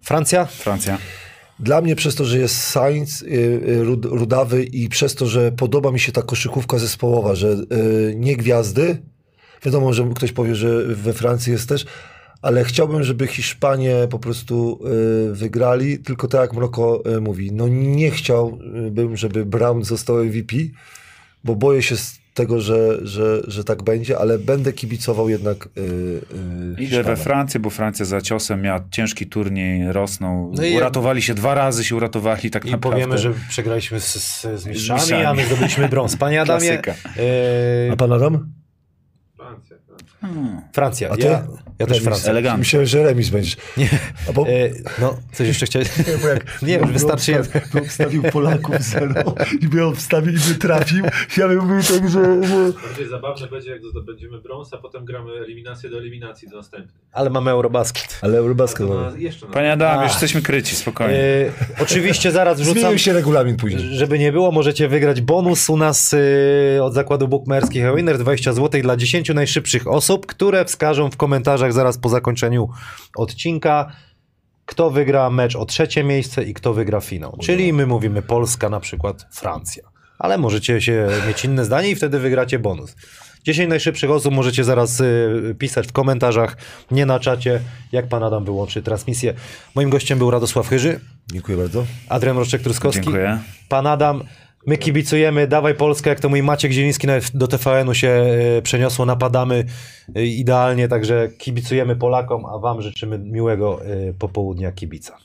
Francja? 0.01 0.45
Francja. 0.45 0.99
Dla 1.61 1.81
mnie 1.81 1.97
przez 1.97 2.15
to, 2.15 2.25
że 2.25 2.39
jest 2.39 2.63
Sainz 2.63 3.23
y, 3.23 3.27
y, 3.27 3.85
rud, 3.85 4.05
rudawy 4.05 4.65
i 4.65 4.89
przez 4.89 5.15
to, 5.15 5.27
że 5.27 5.53
podoba 5.53 5.91
mi 5.91 6.01
się 6.01 6.13
ta 6.13 6.23
koszykówka 6.23 6.79
zespołowa, 6.79 7.35
że 7.35 7.49
y, 7.49 8.15
nie 8.17 8.37
gwiazdy. 8.37 8.99
Wiadomo, 9.65 9.93
że 9.93 10.09
ktoś 10.15 10.33
powie, 10.33 10.55
że 10.55 10.85
we 10.85 11.13
Francji 11.13 11.53
jest 11.53 11.69
też, 11.69 11.85
ale 12.43 12.65
chciałbym, 12.65 13.03
żeby 13.05 13.27
Hiszpanie 13.27 13.95
po 14.11 14.19
prostu 14.19 14.79
y, 15.31 15.35
wygrali, 15.35 15.99
tylko 15.99 16.29
tak 16.29 16.41
jak 16.41 16.53
Mroko 16.53 17.03
y, 17.17 17.21
mówi, 17.21 17.53
no 17.53 17.69
nie 17.69 18.11
chciałbym, 18.11 19.17
żeby 19.17 19.47
Brown 19.47 19.85
został 19.85 20.25
MVP, 20.25 20.57
bo 21.45 21.55
boję 21.57 21.83
się 21.83 21.97
z 21.97 22.19
tego, 22.35 22.61
że, 22.61 22.99
że, 23.07 23.43
że 23.47 23.65
tak 23.65 23.83
będzie, 23.83 24.19
ale 24.19 24.39
będę 24.39 24.73
kibicował 24.73 25.29
jednak 25.29 25.67
y, 25.79 25.81
y, 26.79 26.83
Idę 26.83 27.03
we. 27.03 27.17
Francję, 27.17 27.61
bo 27.61 27.71
Francja 27.71 28.05
za 28.05 28.21
ciosem 28.21 28.63
miała 28.63 28.81
ciężki 28.91 29.27
turniej, 29.27 29.93
rosną. 29.93 30.53
No 30.57 30.65
i- 30.65 30.77
uratowali 30.77 31.23
się 31.23 31.35
dwa 31.35 31.55
razy, 31.55 31.85
się 31.85 31.97
uratowali 31.97 32.51
tak 32.51 32.65
I 32.67 32.71
naprawdę. 32.71 33.01
powiemy, 33.01 33.19
że 33.19 33.33
przegraliśmy 33.49 34.01
z, 34.01 34.15
z, 34.15 34.41
z 34.61 34.67
mistrzami, 34.67 35.01
mistrzami. 35.01 35.25
a 35.25 35.35
my 35.35 35.45
zdobyliśmy 35.47 35.89
brąz. 35.89 36.17
Panie 36.17 36.41
Adamie, 36.41 36.79
Klasyka. 36.79 37.09
e, 37.23 37.93
A 37.93 37.97
pan 37.97 38.13
Adam? 38.13 38.53
Hmm. 40.21 40.61
Francja. 40.73 41.11
A 41.11 41.17
ty? 41.17 41.27
Ja, 41.27 41.47
ja 41.79 41.87
też. 41.87 42.01
Francja. 42.03 42.31
Elegancko. 42.31 42.59
Myślałem, 42.59 42.87
że 42.87 43.03
remis 43.03 43.29
będziesz. 43.29 43.57
A 44.29 44.33
bo, 44.33 44.43
E, 44.49 44.71
no, 45.01 45.17
coś 45.33 45.49
jeszcze 45.49 45.67
chciałeś? 45.67 45.89
bo 46.23 46.29
jak 46.29 46.63
Nie, 46.63 46.75
już 46.75 46.93
wystarczy 46.93 47.33
by 47.33 47.39
jeden. 47.39 47.53
obsta- 47.63 47.73
by 47.73 47.81
obstawił 47.81 48.23
Polaków 48.23 48.77
zero 48.93 49.35
i 49.61 49.69
by 49.69 49.85
obstawił 49.85 50.33
i 50.33 50.39
by 50.39 50.55
trafił. 50.55 51.05
Ja 51.37 51.49
bym 51.49 51.59
mówił 51.67 51.83
tak, 52.01 52.09
że... 52.11 52.45
że... 52.49 52.73
Bardziej 52.89 53.09
zabawne 53.11 53.47
będzie, 53.47 53.71
jak 53.71 53.81
zdobędziemy 53.91 54.39
brąz, 54.41 54.75
a 54.75 54.79
potem 54.79 55.05
gramy 55.05 55.33
eliminację 55.33 55.91
do 55.91 55.99
eliminacji 55.99 56.49
do 56.49 56.57
następnej. 56.57 56.95
Ale 57.13 57.31
mamy 57.31 57.51
Eurobasket. 57.51 58.19
Ale 58.23 58.39
Eurobasket... 58.39 58.89
Na, 58.89 59.13
jeszcze 59.19 59.47
na 59.47 59.53
Panie 59.53 59.73
Adamie, 59.73 60.01
A. 60.01 60.03
już 60.03 60.13
jesteśmy 60.13 60.43
kryci, 60.43 60.77
spokojnie. 60.77 61.15
E, 61.15 61.51
oczywiście 61.83 62.31
zaraz 62.33 62.61
wrzucam, 62.61 62.81
Zmienił 62.81 62.99
się 62.99 63.13
regulamin 63.13 63.57
później. 63.57 63.97
żeby 63.97 64.19
nie 64.19 64.33
było, 64.33 64.53
możecie 64.53 64.89
wygrać 64.89 65.21
bonus 65.21 65.71
u 65.71 65.77
nas 65.77 66.15
e, 66.77 66.83
od 66.85 66.95
zakładu 66.95 67.29
bukmerskich 67.29 67.85
Winner 67.97 68.19
20 68.19 68.53
zł 68.53 68.83
dla 68.83 68.97
10 68.97 69.29
najszybszych 69.29 69.87
osób, 69.87 70.27
które 70.27 70.65
wskażą 70.65 71.11
w 71.11 71.17
komentarzach 71.17 71.68
zaraz 71.73 71.99
po 71.99 72.09
zakończeniu 72.09 72.69
odcinka, 73.17 73.93
kto 74.67 74.91
wygra 74.91 75.31
mecz 75.31 75.57
o 75.57 75.67
trzecie 75.67 76.05
miejsce 76.05 76.45
i 76.45 76.55
kto 76.55 76.75
wygra 76.75 77.01
finał. 77.01 77.37
Czyli 77.41 77.73
my 77.73 77.87
mówimy 77.87 78.23
Polska, 78.23 78.69
na 78.69 78.81
przykład 78.81 79.27
Francja. 79.31 79.83
Ale 80.19 80.39
możecie 80.39 80.81
się 80.81 81.09
mieć 81.29 81.45
inne 81.45 81.65
zdanie 81.65 81.91
i 81.91 81.95
wtedy 81.95 82.19
wygracie 82.19 82.59
bonus. 82.59 82.97
10 83.45 83.69
najszybszych 83.69 84.11
osób 84.11 84.35
możecie 84.35 84.65
zaraz 84.65 85.01
y, 85.01 85.57
pisać 85.59 85.87
w 85.87 85.93
komentarzach, 85.93 86.57
nie 86.91 87.07
na 87.07 87.21
czacie, 87.21 87.61
jak 87.93 88.09
pan 88.09 88.23
Adam 88.23 88.45
wyłączy 88.45 88.83
transmisję. 88.83 89.35
Moim 89.75 89.91
gościem 89.91 90.19
był 90.19 90.31
Radosław 90.31 90.69
Chyży, 90.69 91.01
Dziękuję 91.33 91.59
bardzo. 91.59 91.87
Adrian 92.09 92.37
Roszczek-Truskowski. 92.37 93.05
Dziękuję. 93.05 93.39
Pan 93.69 93.87
Adam, 93.87 94.25
my 94.69 94.79
kibicujemy, 94.79 95.47
dawaj 95.47 95.75
Polskę, 95.75 96.11
jak 96.11 96.21
to 96.21 96.29
mój 96.29 96.43
Maciek 96.43 96.73
Zieliński 96.73 97.07
do 97.35 97.49
TVN-u 97.49 97.95
się 97.95 98.27
y, 98.59 98.63
przeniosło, 98.63 99.07
napadamy 99.07 99.65
y, 100.17 100.27
idealnie, 100.27 100.89
także 100.89 101.29
kibicujemy 101.39 101.97
Polakom, 101.97 102.47
a 102.47 102.59
wam 102.59 102.83
życzymy 102.83 103.19
miłego 103.19 103.87
y, 103.87 104.15
popołudnia 104.19 104.73
kibica. 104.73 105.17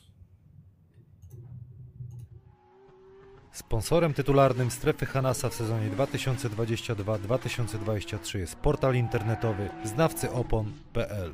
Sponsorem 3.51 4.13
tytularnym 4.13 4.71
strefy 4.71 5.05
Hanasa 5.05 5.49
w 5.49 5.53
sezonie 5.53 5.89
2022-2023 5.97 8.37
jest 8.37 8.55
portal 8.55 8.95
internetowy 8.95 9.69
znawcyopon.pl. 9.83 11.33